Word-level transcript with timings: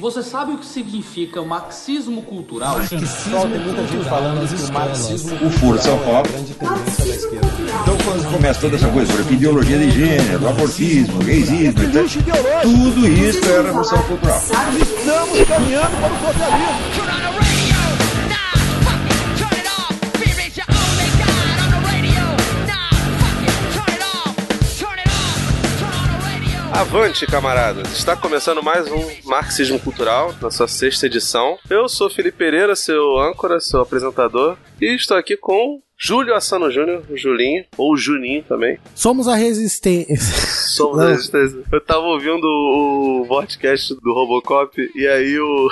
Você 0.00 0.22
sabe 0.22 0.52
o 0.52 0.58
que 0.58 0.64
significa 0.64 1.42
marxismo 1.42 2.22
cultural? 2.22 2.76
Pessoal, 2.76 3.46
tem 3.46 3.60
muita 3.60 3.86
gente 3.86 4.08
falando 4.08 4.48
que 4.48 4.62
o 4.62 4.72
marxismo 4.72 5.46
O 5.46 5.50
Foro 5.50 5.76
de 5.76 5.84
São 5.84 5.94
é 5.94 6.04
Paulo. 6.04 6.22
grande 6.28 6.54
tendência 6.54 7.04
da 7.04 7.10
esquerda. 7.10 7.50
Então, 7.82 7.96
quando 8.04 8.32
começa 8.32 8.60
toda 8.60 8.76
essa 8.76 8.88
coisa 8.88 9.12
sobre 9.12 9.34
ideologia 9.34 9.78
de 9.78 9.90
gênero, 9.90 10.48
abortismo, 10.48 11.18
gaysismo, 11.18 11.82
etc., 11.82 12.62
tudo 12.62 13.06
isso 13.08 13.44
é 13.44 13.62
revolução 13.62 14.02
cultural. 14.04 14.40
Turn 14.40 15.20
on 15.20 15.32
the 15.34 15.44
radio, 15.44 15.80
Avante, 26.80 27.26
camaradas! 27.26 27.92
Está 27.92 28.16
começando 28.16 28.62
mais 28.62 28.90
um 28.90 29.06
Marxismo 29.28 29.78
Cultural, 29.78 30.34
na 30.40 30.50
sua 30.50 30.66
sexta 30.66 31.04
edição. 31.04 31.58
Eu 31.68 31.86
sou 31.90 32.08
Felipe 32.08 32.38
Pereira, 32.38 32.74
seu 32.74 33.18
âncora, 33.18 33.60
seu 33.60 33.82
apresentador, 33.82 34.56
e 34.80 34.94
estou 34.94 35.18
aqui 35.18 35.36
com 35.36 35.82
Júlio 35.98 36.34
Assano 36.34 36.70
Júnior, 36.70 37.02
Julinho, 37.14 37.66
ou 37.76 37.94
Juninho 37.98 38.42
também. 38.44 38.78
Somos 38.94 39.28
a 39.28 39.34
resistência. 39.34 40.16
Somos 40.74 40.96
Não. 40.96 41.04
a 41.04 41.08
resistência. 41.10 41.60
Eu 41.70 41.80
tava 41.82 42.00
ouvindo 42.06 42.46
o 42.46 43.26
podcast 43.28 43.94
do 43.94 44.14
Robocop, 44.14 44.74
e 44.94 45.06
aí 45.06 45.38
o. 45.38 45.68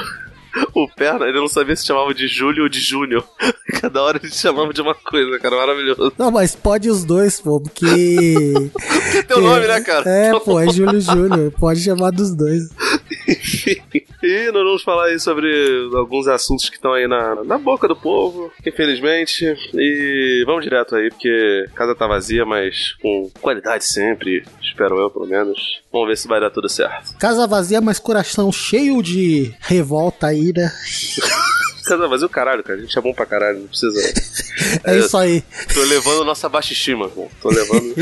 O 0.74 0.88
Perna, 0.88 1.26
ele 1.26 1.38
não 1.38 1.48
sabia 1.48 1.76
se 1.76 1.86
chamava 1.86 2.14
de 2.14 2.26
Júlio 2.26 2.64
ou 2.64 2.68
de 2.68 2.80
Júnior. 2.80 3.24
Cada 3.80 4.02
hora 4.02 4.20
ele 4.22 4.32
chamava 4.32 4.72
de 4.72 4.80
uma 4.80 4.94
coisa, 4.94 5.38
cara, 5.38 5.56
maravilhoso. 5.56 6.12
Não, 6.18 6.30
mas 6.30 6.54
pode 6.54 6.90
os 6.90 7.04
dois, 7.04 7.40
pô, 7.40 7.60
porque. 7.60 7.86
Que 9.12 9.22
teu 9.22 9.40
nome, 9.40 9.66
né, 9.66 9.80
cara? 9.80 10.08
É, 10.08 10.38
pô, 10.38 10.60
é 10.60 10.68
Júlio 10.68 11.00
Júnior. 11.00 11.52
Pode 11.58 11.80
chamar 11.80 12.10
dos 12.10 12.34
dois. 12.34 12.68
e 14.22 14.50
nós 14.52 14.64
vamos 14.64 14.82
falar 14.82 15.06
aí 15.06 15.18
sobre 15.18 15.48
alguns 15.94 16.26
assuntos 16.28 16.68
que 16.68 16.76
estão 16.76 16.92
aí 16.92 17.06
na, 17.06 17.42
na 17.44 17.58
boca 17.58 17.86
do 17.88 17.96
povo, 17.96 18.50
infelizmente. 18.64 19.44
E 19.74 20.42
vamos 20.46 20.64
direto 20.64 20.96
aí, 20.96 21.10
porque 21.10 21.66
a 21.68 21.74
casa 21.74 21.94
tá 21.94 22.06
vazia, 22.06 22.44
mas 22.44 22.92
com 23.00 23.30
qualidade 23.40 23.84
sempre, 23.84 24.44
espero 24.62 24.98
eu, 24.98 25.10
pelo 25.10 25.26
menos. 25.26 25.82
Vamos 25.92 26.08
ver 26.08 26.16
se 26.16 26.28
vai 26.28 26.40
dar 26.40 26.50
tudo 26.50 26.68
certo. 26.68 27.16
Casa 27.18 27.46
vazia, 27.46 27.80
mas 27.80 27.98
coração 27.98 28.52
cheio 28.52 29.02
de 29.02 29.54
revolta, 29.60 30.32
ira. 30.32 30.70
Casa 31.84 32.06
vazia 32.06 32.26
o 32.26 32.30
caralho, 32.30 32.62
cara. 32.62 32.78
A 32.78 32.82
gente 32.82 32.98
é 32.98 33.00
bom 33.00 33.14
pra 33.14 33.24
caralho, 33.24 33.60
não 33.60 33.68
precisa. 33.68 33.98
É 34.84 34.98
isso 34.98 35.16
aí. 35.16 35.42
Tô 35.72 35.82
levando 35.84 36.24
nossa 36.24 36.48
baixa 36.48 36.72
estima, 36.72 37.08
pô. 37.08 37.30
Tô 37.40 37.48
levando. 37.48 37.94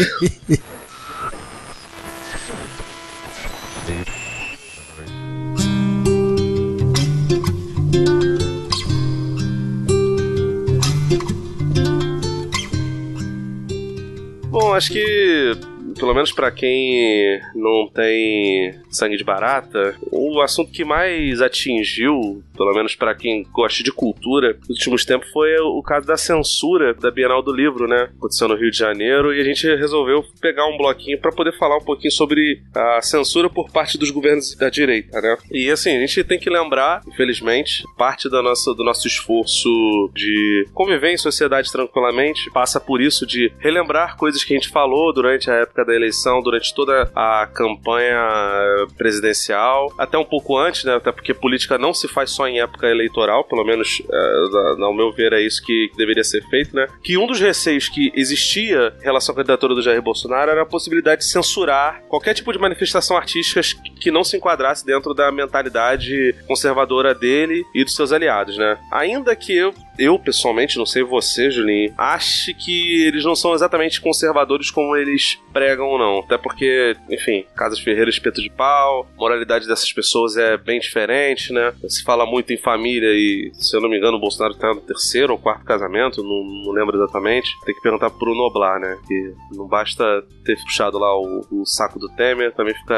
Bom, 14.58 14.72
acho 14.72 14.90
que 14.90 15.52
pelo 15.98 16.14
menos 16.14 16.32
pra 16.32 16.50
quem 16.50 17.38
não 17.54 17.90
tem 17.92 18.74
sangue 18.90 19.18
de 19.18 19.22
barata, 19.22 19.94
o 20.10 20.40
assunto 20.40 20.72
que 20.72 20.82
mais 20.82 21.42
atingiu, 21.42 22.42
pelo 22.56 22.74
menos 22.74 22.94
pra 22.94 23.14
quem 23.14 23.44
gosta 23.52 23.82
de 23.82 23.92
cultura, 23.92 24.58
nos 24.68 24.78
últimos 24.78 25.04
tempos 25.04 25.30
foi 25.30 25.54
o 25.60 25.82
caso 25.82 26.06
da 26.06 26.16
censura 26.16 26.94
da 26.94 27.10
Bienal 27.10 27.42
do 27.42 27.52
Livro, 27.52 27.86
né? 27.86 28.08
Aconteceu 28.16 28.48
no 28.48 28.56
Rio 28.56 28.70
de 28.70 28.78
Janeiro 28.78 29.34
e 29.34 29.40
a 29.40 29.44
gente 29.44 29.66
resolveu 29.76 30.24
pegar 30.40 30.66
um 30.66 30.76
bloquinho 30.76 31.20
pra 31.20 31.32
poder 31.32 31.56
falar 31.58 31.76
um 31.76 31.84
pouquinho 31.84 32.12
sobre 32.12 32.62
a 32.74 33.00
censura 33.02 33.48
por 33.48 33.70
parte 33.70 33.98
dos 33.98 34.10
governos 34.10 34.54
da 34.56 34.68
direita, 34.68 35.20
né? 35.20 35.36
E 35.50 35.70
assim, 35.70 35.96
a 35.96 36.00
gente 36.00 36.24
tem 36.24 36.38
que 36.38 36.50
lembrar, 36.50 37.02
infelizmente, 37.06 37.84
parte 37.96 38.28
da 38.28 38.42
nossa, 38.42 38.74
do 38.74 38.84
nosso 38.84 39.06
esforço 39.06 39.68
de 40.14 40.66
conviver 40.72 41.12
em 41.12 41.16
sociedade 41.16 41.70
tranquilamente 41.70 42.50
passa 42.50 42.80
por 42.80 43.00
isso 43.00 43.26
de 43.26 43.52
relembrar 43.58 44.16
coisas 44.16 44.42
que 44.42 44.54
a 44.54 44.58
gente 44.58 44.68
falou 44.68 45.12
durante 45.12 45.50
a 45.50 45.54
época 45.54 45.84
da 45.84 45.94
eleição, 45.94 46.42
durante 46.42 46.74
toda 46.74 47.10
a 47.14 47.46
campanha 47.52 48.18
presidencial, 48.96 49.92
até 49.98 50.16
um 50.16 50.24
pouco 50.24 50.56
antes, 50.56 50.84
né? 50.84 50.94
Até 50.94 51.12
porque 51.12 51.34
política 51.34 51.78
não 51.78 51.92
se 51.92 52.08
faz 52.08 52.30
só 52.30 52.45
em 52.48 52.60
época 52.60 52.86
eleitoral, 52.88 53.44
pelo 53.44 53.64
menos, 53.64 54.02
é, 54.10 54.82
ao 54.82 54.94
meu 54.94 55.12
ver, 55.12 55.32
é 55.32 55.40
isso 55.40 55.62
que 55.64 55.90
deveria 55.96 56.24
ser 56.24 56.42
feito, 56.48 56.74
né? 56.74 56.86
Que 57.02 57.16
um 57.16 57.26
dos 57.26 57.40
receios 57.40 57.88
que 57.88 58.12
existia 58.14 58.94
em 59.00 59.04
relação 59.04 59.32
à 59.32 59.36
candidatura 59.36 59.74
do 59.74 59.82
Jair 59.82 60.02
Bolsonaro 60.02 60.50
era 60.50 60.62
a 60.62 60.66
possibilidade 60.66 61.22
de 61.22 61.26
censurar 61.26 62.02
qualquer 62.08 62.34
tipo 62.34 62.52
de 62.52 62.58
manifestação 62.58 63.16
artística 63.16 63.60
que 64.00 64.10
não 64.10 64.24
se 64.24 64.36
enquadrasse 64.36 64.84
dentro 64.84 65.14
da 65.14 65.30
mentalidade 65.30 66.34
conservadora 66.46 67.14
dele 67.14 67.64
e 67.74 67.84
dos 67.84 67.94
seus 67.94 68.12
aliados, 68.12 68.56
né? 68.56 68.78
Ainda 68.92 69.34
que 69.34 69.54
eu 69.56 69.74
eu, 69.98 70.18
pessoalmente, 70.18 70.78
não 70.78 70.86
sei 70.86 71.02
você, 71.02 71.50
Julinho, 71.50 71.92
acho 71.96 72.54
que 72.54 73.04
eles 73.04 73.24
não 73.24 73.34
são 73.34 73.54
exatamente 73.54 74.00
conservadores 74.00 74.70
como 74.70 74.96
eles 74.96 75.38
pregam 75.52 75.98
não. 75.98 76.20
Até 76.20 76.36
porque, 76.36 76.96
enfim, 77.10 77.44
Casas 77.54 77.80
Ferreira, 77.80 78.10
espeto 78.10 78.42
de 78.42 78.50
pau, 78.50 79.08
moralidade 79.16 79.66
dessas 79.66 79.92
pessoas 79.92 80.36
é 80.36 80.56
bem 80.56 80.80
diferente, 80.80 81.52
né? 81.52 81.72
Se 81.88 82.02
fala 82.02 82.26
muito 82.26 82.52
em 82.52 82.56
família 82.56 83.08
e, 83.08 83.50
se 83.54 83.76
eu 83.76 83.80
não 83.80 83.88
me 83.88 83.96
engano, 83.96 84.16
o 84.16 84.20
Bolsonaro 84.20 84.54
tá 84.54 84.74
no 84.74 84.80
terceiro 84.80 85.32
ou 85.32 85.38
quarto 85.38 85.64
casamento, 85.64 86.22
não, 86.22 86.44
não 86.64 86.72
lembro 86.72 86.96
exatamente. 86.96 87.48
Tem 87.64 87.74
que 87.74 87.80
perguntar 87.80 88.10
pro 88.10 88.34
Noblar, 88.34 88.80
né? 88.80 88.98
Que 89.06 89.34
não 89.52 89.66
basta 89.66 90.04
ter 90.44 90.56
puxado 90.62 90.98
lá 90.98 91.16
o, 91.18 91.46
o 91.50 91.66
saco 91.66 91.98
do 91.98 92.08
Temer, 92.10 92.54
também 92.54 92.74
fica 92.74 92.96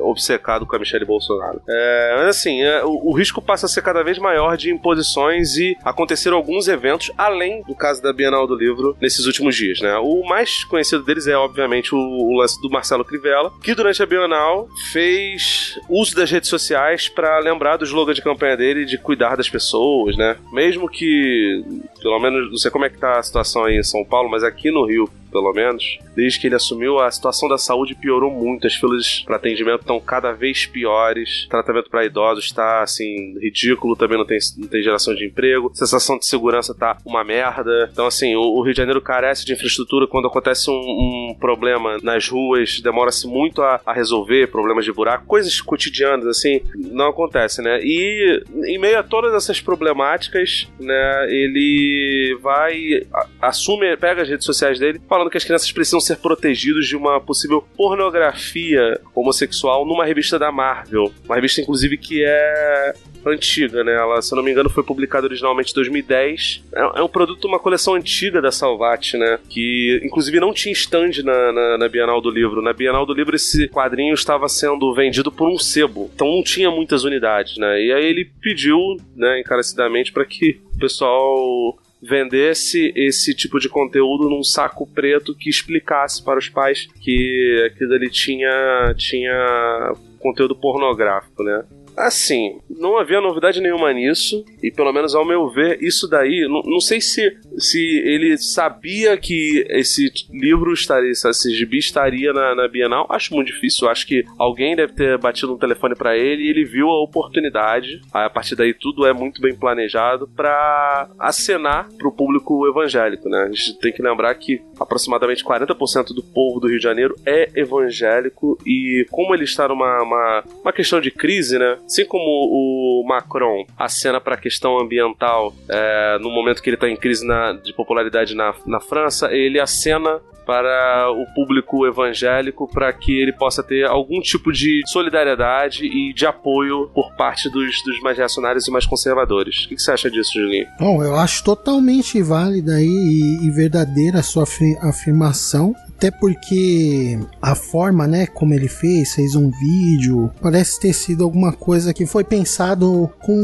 obcecado 0.00 0.66
com 0.66 0.76
a 0.76 0.78
Michelle 0.78 1.04
Bolsonaro. 1.04 1.60
É, 1.68 2.14
mas 2.18 2.26
assim, 2.28 2.62
é, 2.62 2.84
o, 2.84 3.10
o 3.10 3.12
risco 3.12 3.40
passa 3.40 3.66
a 3.66 3.68
ser 3.68 3.82
cada 3.82 4.02
vez 4.02 4.18
maior 4.18 4.56
de 4.56 4.70
imposições 4.70 5.56
e 5.56 5.76
acontecer 5.84 6.29
alguns 6.36 6.68
eventos, 6.68 7.10
além 7.16 7.62
do 7.62 7.74
caso 7.74 8.02
da 8.02 8.12
Bienal 8.12 8.46
do 8.46 8.54
Livro, 8.54 8.96
nesses 9.00 9.26
últimos 9.26 9.56
dias, 9.56 9.80
né? 9.80 9.96
O 9.98 10.22
mais 10.24 10.64
conhecido 10.64 11.02
deles 11.02 11.26
é, 11.26 11.36
obviamente, 11.36 11.94
o, 11.94 11.98
o 11.98 12.36
lance 12.36 12.60
do 12.60 12.70
Marcelo 12.70 13.04
Crivella, 13.04 13.52
que 13.62 13.74
durante 13.74 14.02
a 14.02 14.06
Bienal 14.06 14.68
fez 14.92 15.78
uso 15.88 16.14
das 16.14 16.30
redes 16.30 16.48
sociais 16.48 17.08
para 17.08 17.38
lembrar 17.38 17.76
do 17.76 17.84
slogan 17.84 18.14
de 18.14 18.22
campanha 18.22 18.56
dele 18.56 18.84
de 18.84 18.98
cuidar 18.98 19.36
das 19.36 19.48
pessoas, 19.48 20.16
né? 20.16 20.36
Mesmo 20.52 20.88
que, 20.88 21.64
pelo 22.02 22.18
menos, 22.18 22.50
não 22.50 22.58
sei 22.58 22.70
como 22.70 22.84
é 22.84 22.90
que 22.90 22.98
tá 22.98 23.18
a 23.18 23.22
situação 23.22 23.64
aí 23.64 23.76
em 23.76 23.82
São 23.82 24.04
Paulo, 24.04 24.30
mas 24.30 24.42
aqui 24.42 24.70
no 24.70 24.86
Rio, 24.86 25.08
pelo 25.30 25.52
menos, 25.52 25.98
desde 26.14 26.40
que 26.40 26.48
ele 26.48 26.56
assumiu, 26.56 26.98
a 26.98 27.10
situação 27.10 27.48
da 27.48 27.56
saúde 27.56 27.94
piorou 27.94 28.30
muito. 28.30 28.66
As 28.66 28.74
filas 28.74 29.22
para 29.24 29.36
atendimento 29.36 29.80
estão 29.80 30.00
cada 30.00 30.32
vez 30.32 30.66
piores. 30.66 31.46
Tratamento 31.48 31.88
para 31.88 32.04
idosos 32.04 32.46
está 32.46 32.82
assim 32.82 33.38
ridículo, 33.38 33.96
também 33.96 34.18
não 34.18 34.26
tem, 34.26 34.38
não 34.58 34.68
tem 34.68 34.82
geração 34.82 35.14
de 35.14 35.26
emprego. 35.26 35.70
Sensação 35.72 36.19
de 36.20 36.26
segurança 36.26 36.74
tá 36.74 36.96
uma 37.04 37.24
merda. 37.24 37.88
Então, 37.92 38.06
assim, 38.06 38.34
o, 38.36 38.40
o 38.40 38.62
Rio 38.62 38.72
de 38.72 38.78
Janeiro 38.78 39.00
carece 39.00 39.44
de 39.44 39.52
infraestrutura. 39.52 40.06
Quando 40.06 40.28
acontece 40.28 40.70
um, 40.70 40.74
um 40.74 41.36
problema 41.38 41.98
nas 42.02 42.28
ruas, 42.28 42.80
demora-se 42.80 43.26
muito 43.26 43.62
a, 43.62 43.80
a 43.84 43.92
resolver 43.92 44.48
problemas 44.48 44.84
de 44.84 44.92
buraco, 44.92 45.26
coisas 45.26 45.60
cotidianas, 45.60 46.26
assim, 46.26 46.60
não 46.76 47.08
acontece, 47.08 47.62
né? 47.62 47.80
E 47.82 48.42
em 48.66 48.78
meio 48.78 48.98
a 48.98 49.02
todas 49.02 49.34
essas 49.34 49.60
problemáticas, 49.60 50.68
né, 50.78 51.26
ele 51.28 52.38
vai, 52.42 53.02
a- 53.12 53.26
assume, 53.48 53.96
pega 53.96 54.22
as 54.22 54.28
redes 54.28 54.44
sociais 54.44 54.78
dele, 54.78 55.00
falando 55.08 55.30
que 55.30 55.36
as 55.36 55.44
crianças 55.44 55.70
precisam 55.72 56.00
ser 56.00 56.16
protegidas 56.16 56.86
de 56.86 56.96
uma 56.96 57.20
possível 57.20 57.64
pornografia 57.76 59.00
homossexual 59.14 59.86
numa 59.86 60.04
revista 60.04 60.38
da 60.38 60.52
Marvel. 60.52 61.12
Uma 61.24 61.34
revista, 61.36 61.60
inclusive, 61.60 61.96
que 61.96 62.22
é 62.24 62.92
antiga, 63.26 63.84
né? 63.84 63.94
Ela, 63.94 64.20
se 64.22 64.32
eu 64.32 64.36
não 64.36 64.42
me 64.42 64.50
engano, 64.50 64.70
foi 64.70 64.82
publicada 64.82 65.26
originalmente 65.26 65.72
em 65.72 65.74
2010. 65.74 66.64
É, 66.72 67.00
é 67.00 67.02
um 67.02 67.08
produto, 67.08 67.46
uma 67.46 67.58
coleção 67.58 67.94
antiga 67.94 68.40
da 68.40 68.50
Salvat, 68.50 69.14
né? 69.14 69.38
Que, 69.48 70.00
inclusive, 70.04 70.40
não 70.40 70.52
tinha 70.52 70.72
stand 70.72 71.22
na, 71.24 71.52
na, 71.52 71.78
na 71.78 71.88
Bienal 71.88 72.20
do 72.20 72.30
Livro. 72.30 72.62
Na 72.62 72.72
Bienal 72.72 73.04
do 73.04 73.14
Livro, 73.14 73.36
esse 73.36 73.68
quadrinho 73.68 74.14
estava 74.14 74.48
sendo 74.48 74.94
vendido 74.94 75.30
por 75.30 75.48
um 75.48 75.58
sebo. 75.58 76.10
Então, 76.14 76.28
não 76.28 76.42
tinha 76.42 76.70
muitas 76.70 77.04
unidades, 77.04 77.56
né? 77.58 77.82
E 77.82 77.92
aí 77.92 78.04
ele 78.04 78.30
pediu, 78.40 78.78
né, 79.16 79.40
encarecidamente, 79.40 80.12
para 80.12 80.24
que 80.24 80.60
o 80.74 80.78
pessoal 80.78 81.78
vendesse 82.02 82.92
esse 82.96 83.34
tipo 83.34 83.58
de 83.58 83.68
conteúdo 83.68 84.28
num 84.28 84.42
saco 84.42 84.86
preto 84.86 85.34
que 85.34 85.50
explicasse 85.50 86.24
para 86.24 86.38
os 86.38 86.48
pais 86.48 86.88
que 87.00 87.70
aquilo 87.70 87.92
ali 87.92 88.10
tinha, 88.10 88.94
tinha 88.96 89.92
conteúdo 90.18 90.54
pornográfico, 90.54 91.42
né? 91.42 91.64
Assim, 92.00 92.58
não 92.68 92.96
havia 92.96 93.20
novidade 93.20 93.60
nenhuma 93.60 93.92
nisso, 93.92 94.44
e 94.62 94.70
pelo 94.70 94.92
menos 94.92 95.14
ao 95.14 95.24
meu 95.24 95.48
ver, 95.50 95.78
isso 95.82 96.08
daí, 96.08 96.46
não, 96.48 96.62
não 96.64 96.80
sei 96.80 97.00
se, 97.00 97.36
se 97.58 97.78
ele 97.78 98.38
sabia 98.38 99.16
que 99.16 99.64
esse 99.68 100.10
livro 100.32 100.72
estaria, 100.72 101.10
esse 101.10 101.54
gibi 101.54 101.78
estaria 101.78 102.32
na, 102.32 102.54
na 102.54 102.68
Bienal, 102.68 103.06
acho 103.10 103.34
muito 103.34 103.48
difícil. 103.48 103.88
Acho 103.88 104.06
que 104.06 104.24
alguém 104.38 104.74
deve 104.74 104.94
ter 104.94 105.18
batido 105.18 105.52
um 105.52 105.58
telefone 105.58 105.94
para 105.94 106.16
ele 106.16 106.44
e 106.44 106.48
ele 106.48 106.64
viu 106.64 106.88
a 106.88 107.02
oportunidade. 107.02 108.00
A 108.12 108.30
partir 108.30 108.56
daí 108.56 108.72
tudo 108.72 109.06
é 109.06 109.12
muito 109.12 109.40
bem 109.40 109.54
planejado 109.54 110.28
para 110.28 111.08
acenar 111.18 111.88
pro 111.98 112.12
público 112.12 112.66
evangélico, 112.66 113.28
né? 113.28 113.42
A 113.42 113.48
gente 113.48 113.78
tem 113.78 113.92
que 113.92 114.02
lembrar 114.02 114.34
que 114.34 114.62
aproximadamente 114.78 115.44
40% 115.44 116.14
do 116.14 116.22
povo 116.22 116.60
do 116.60 116.68
Rio 116.68 116.78
de 116.78 116.84
Janeiro 116.84 117.14
é 117.26 117.50
evangélico 117.54 118.56
e 118.66 119.06
como 119.10 119.34
ele 119.34 119.44
está 119.44 119.68
numa 119.68 120.02
uma, 120.02 120.44
uma 120.62 120.72
questão 120.72 121.00
de 121.00 121.10
crise, 121.10 121.58
né? 121.58 121.78
Assim 121.90 122.06
como 122.06 122.22
o 122.22 123.04
Macron 123.04 123.66
acena 123.76 124.20
para 124.20 124.36
a 124.36 124.38
questão 124.38 124.78
ambiental 124.78 125.52
é, 125.68 126.18
no 126.20 126.30
momento 126.30 126.62
que 126.62 126.70
ele 126.70 126.76
está 126.76 126.88
em 126.88 126.94
crise 126.94 127.26
na, 127.26 127.54
de 127.54 127.72
popularidade 127.72 128.32
na, 128.32 128.54
na 128.64 128.78
França, 128.78 129.32
ele 129.32 129.58
acena 129.58 130.20
para 130.50 131.08
o 131.12 131.24
público 131.32 131.86
evangélico 131.86 132.66
para 132.66 132.92
que 132.92 133.12
ele 133.22 133.32
possa 133.32 133.62
ter 133.62 133.84
algum 133.86 134.20
tipo 134.20 134.50
de 134.50 134.82
solidariedade 134.86 135.84
e 135.84 136.12
de 136.12 136.26
apoio 136.26 136.90
por 136.92 137.14
parte 137.14 137.48
dos, 137.48 137.70
dos 137.84 138.00
mais 138.02 138.18
reacionários 138.18 138.66
e 138.66 138.70
mais 138.72 138.84
conservadores. 138.84 139.66
O 139.66 139.68
que, 139.68 139.78
você 139.78 139.92
acha 139.92 140.10
disso, 140.10 140.32
Julinho? 140.34 140.66
Bom, 140.80 141.04
eu 141.04 141.14
acho 141.14 141.44
totalmente 141.44 142.20
válida 142.20 142.82
e, 142.82 143.38
e 143.44 143.50
verdadeira 143.50 144.18
a 144.18 144.22
sua 144.24 144.42
afir- 144.42 144.76
afirmação. 144.82 145.72
Até 145.96 146.10
porque 146.10 147.18
a 147.42 147.54
forma, 147.54 148.06
né, 148.06 148.26
como 148.26 148.54
ele 148.54 148.68
fez, 148.68 149.14
fez 149.14 149.34
um 149.36 149.50
vídeo, 149.50 150.30
parece 150.40 150.80
ter 150.80 150.94
sido 150.94 151.22
alguma 151.22 151.52
coisa 151.52 151.92
que 151.92 152.06
foi 152.06 152.24
pensado 152.24 153.10
com 153.20 153.36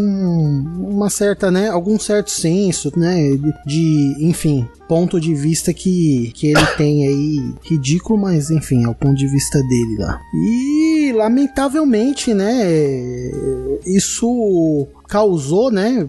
uma 0.79 1.11
certa, 1.11 1.51
né, 1.51 1.69
algum 1.69 1.99
certo 1.99 2.31
senso, 2.31 2.91
né, 2.99 3.15
de, 3.37 3.53
de, 3.67 4.17
enfim, 4.27 4.67
ponto 4.89 5.21
de 5.21 5.35
vista 5.35 5.73
que, 5.73 6.33
que 6.35 6.49
ele 6.49 6.67
tem 6.77 7.07
aí, 7.07 7.55
ridículo, 7.63 8.19
mas 8.21 8.51
enfim, 8.51 8.85
é 8.85 8.89
o 8.89 8.95
ponto 8.95 9.15
de 9.17 9.27
vista 9.27 9.59
dele 9.63 9.97
lá. 9.99 10.21
E 10.35 11.13
lamentavelmente, 11.15 12.33
né, 12.35 12.63
isso 13.85 14.87
causou, 15.09 15.71
né, 15.71 16.09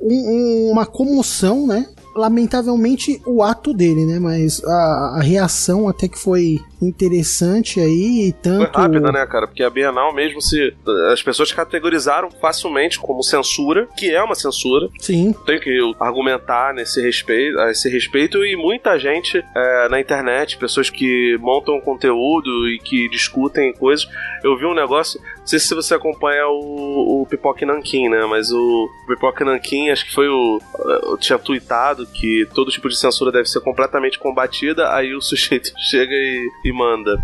um- 0.00 0.30
um- 0.68 0.70
uma 0.70 0.86
comoção, 0.86 1.66
né? 1.66 1.86
Lamentavelmente 2.16 3.20
o 3.26 3.42
ato 3.42 3.72
dele, 3.74 4.06
né? 4.06 4.18
Mas 4.18 4.62
a, 4.64 5.18
a 5.18 5.20
reação 5.22 5.88
até 5.88 6.08
que 6.08 6.18
foi 6.18 6.58
interessante 6.80 7.80
aí, 7.80 8.28
e 8.28 8.32
tanto. 8.32 8.72
Foi 8.72 8.82
rápida, 8.82 9.12
né, 9.12 9.26
cara? 9.26 9.46
Porque 9.46 9.62
a 9.62 9.70
Bienal 9.70 10.14
mesmo 10.14 10.40
se. 10.40 10.74
As 11.12 11.22
pessoas 11.22 11.52
categorizaram 11.52 12.30
facilmente 12.30 12.98
como 12.98 13.22
censura, 13.22 13.88
que 13.96 14.14
é 14.14 14.22
uma 14.22 14.34
censura. 14.34 14.88
Sim, 14.98 15.34
Tem 15.44 15.58
que 15.58 15.78
argumentar 15.98 16.74
nesse 16.74 17.00
respeito, 17.00 17.58
a 17.58 17.70
esse 17.70 17.88
respeito, 17.88 18.44
e 18.44 18.56
muita 18.56 18.98
gente 18.98 19.42
é, 19.54 19.88
na 19.88 20.00
internet, 20.00 20.58
pessoas 20.58 20.90
que 20.90 21.36
montam 21.40 21.80
conteúdo 21.80 22.68
e 22.68 22.78
que 22.78 23.08
discutem 23.08 23.72
coisas. 23.72 24.06
Eu 24.42 24.56
vi 24.56 24.66
um 24.66 24.74
negócio, 24.74 25.20
sei 25.46 25.58
se 25.58 25.74
você 25.74 25.94
acompanha 25.94 26.46
o, 26.48 27.22
o 27.22 27.26
Pipoque 27.26 27.64
Nankin, 27.64 28.08
né? 28.08 28.24
Mas 28.26 28.50
o 28.50 28.90
Pipoque 29.06 29.44
Nankin, 29.44 29.90
acho 29.90 30.04
que 30.04 30.14
foi 30.14 30.28
o. 30.28 30.60
Eu 31.02 31.16
tinha 31.16 31.38
tweetado 31.38 32.06
que 32.06 32.46
todo 32.54 32.70
tipo 32.70 32.88
de 32.88 32.98
censura 32.98 33.30
deve 33.30 33.46
ser 33.46 33.60
completamente 33.60 34.18
combatida, 34.18 34.92
aí 34.92 35.14
o 35.14 35.20
sujeito 35.22 35.72
chega 35.78 36.14
e, 36.14 36.50
e 36.64 36.72
manda. 36.72 37.16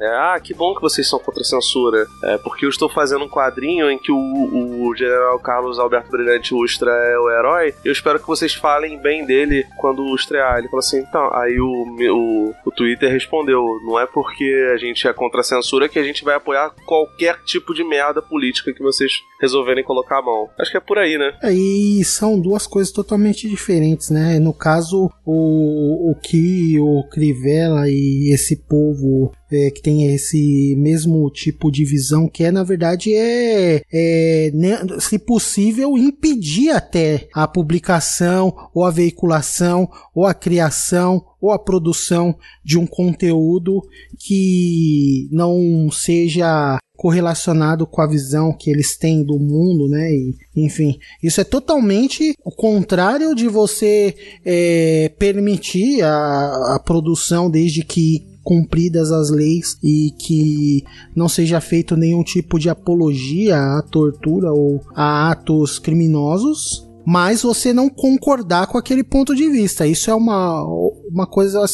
É, 0.00 0.06
ah, 0.06 0.40
que 0.42 0.54
bom 0.54 0.74
que 0.74 0.80
vocês 0.80 1.08
são 1.08 1.18
contra 1.18 1.40
a 1.40 1.44
censura. 1.44 2.06
É, 2.24 2.38
porque 2.38 2.64
eu 2.64 2.70
estou 2.70 2.88
fazendo 2.88 3.24
um 3.24 3.28
quadrinho 3.28 3.90
em 3.90 3.98
que 3.98 4.12
o, 4.12 4.16
o 4.16 4.94
general 4.96 5.38
Carlos 5.38 5.78
Alberto 5.78 6.10
Brilhante 6.10 6.54
Ustra 6.54 6.90
é 6.90 7.18
o 7.18 7.30
herói. 7.30 7.74
Eu 7.84 7.92
espero 7.92 8.18
que 8.18 8.26
vocês 8.26 8.54
falem 8.54 8.98
bem 8.98 9.24
dele 9.24 9.66
quando 9.78 10.14
estrear. 10.14 10.58
Ele 10.58 10.68
falou 10.68 10.80
assim: 10.80 10.98
então. 10.98 11.34
Aí 11.34 11.58
o, 11.58 11.66
o, 11.66 12.54
o 12.64 12.70
Twitter 12.70 13.10
respondeu: 13.10 13.64
não 13.84 13.98
é 13.98 14.06
porque 14.06 14.70
a 14.74 14.76
gente 14.76 15.06
é 15.08 15.12
contra 15.12 15.40
a 15.40 15.44
censura 15.44 15.88
que 15.88 15.98
a 15.98 16.04
gente 16.04 16.24
vai 16.24 16.34
apoiar 16.34 16.74
qualquer 16.84 17.42
tipo 17.44 17.74
de 17.74 17.84
merda 17.84 18.20
política 18.20 18.72
que 18.72 18.82
vocês 18.82 19.12
resolverem 19.40 19.84
colocar 19.84 20.18
a 20.18 20.22
mão. 20.22 20.48
Acho 20.58 20.70
que 20.70 20.76
é 20.76 20.80
por 20.80 20.98
aí, 20.98 21.16
né? 21.18 21.36
aí 21.42 22.04
são 22.04 22.38
duas 22.38 22.66
coisas 22.66 22.92
totalmente 22.92 23.48
diferentes, 23.48 24.10
né? 24.10 24.38
No 24.38 24.52
caso, 24.52 25.10
o, 25.24 26.10
o 26.10 26.14
que 26.14 26.78
o 26.78 27.04
Crivella 27.10 27.88
e 27.88 28.32
esse 28.32 28.56
povo 28.56 29.32
é, 29.50 29.70
que 29.70 29.80
tem 29.82 30.12
esse 30.14 30.74
mesmo 30.76 31.30
tipo 31.30 31.70
de 31.70 31.84
visão 31.84 32.28
que 32.28 32.44
é 32.44 32.50
na 32.50 32.64
verdade 32.64 33.14
é, 33.14 33.82
é 33.92 34.50
né, 34.52 34.78
se 34.98 35.18
possível 35.18 35.96
impedir 35.96 36.70
até 36.70 37.28
a 37.32 37.46
publicação 37.46 38.54
ou 38.74 38.84
a 38.84 38.90
veiculação 38.90 39.88
ou 40.14 40.26
a 40.26 40.34
criação 40.34 41.24
ou 41.40 41.50
a 41.50 41.58
produção 41.58 42.34
de 42.64 42.78
um 42.78 42.86
conteúdo 42.86 43.82
que 44.18 45.28
não 45.30 45.88
seja 45.90 46.78
correlacionado 46.96 47.86
com 47.86 48.00
a 48.00 48.06
visão 48.06 48.52
que 48.52 48.70
eles 48.70 48.96
têm 48.96 49.22
do 49.22 49.38
mundo, 49.38 49.86
né? 49.86 50.10
E, 50.10 50.34
enfim, 50.56 50.98
isso 51.22 51.40
é 51.40 51.44
totalmente 51.44 52.34
o 52.42 52.50
contrário 52.50 53.34
de 53.34 53.46
você 53.48 54.14
é, 54.44 55.12
permitir 55.18 56.02
a, 56.02 56.74
a 56.74 56.80
produção 56.82 57.50
desde 57.50 57.84
que 57.84 58.35
cumpridas 58.46 59.10
as 59.10 59.28
leis 59.28 59.76
e 59.82 60.12
que 60.16 60.84
não 61.16 61.28
seja 61.28 61.60
feito 61.60 61.96
nenhum 61.96 62.22
tipo 62.22 62.60
de 62.60 62.70
apologia 62.70 63.56
à 63.56 63.82
tortura 63.82 64.52
ou 64.52 64.80
a 64.94 65.32
atos 65.32 65.80
criminosos 65.80 66.85
mas 67.06 67.42
você 67.42 67.72
não 67.72 67.88
concordar 67.88 68.66
com 68.66 68.76
aquele 68.76 69.04
ponto 69.04 69.32
de 69.32 69.48
vista. 69.48 69.86
Isso 69.86 70.10
é 70.10 70.14
uma, 70.14 70.64
uma 71.08 71.26
coisa, 71.26 71.64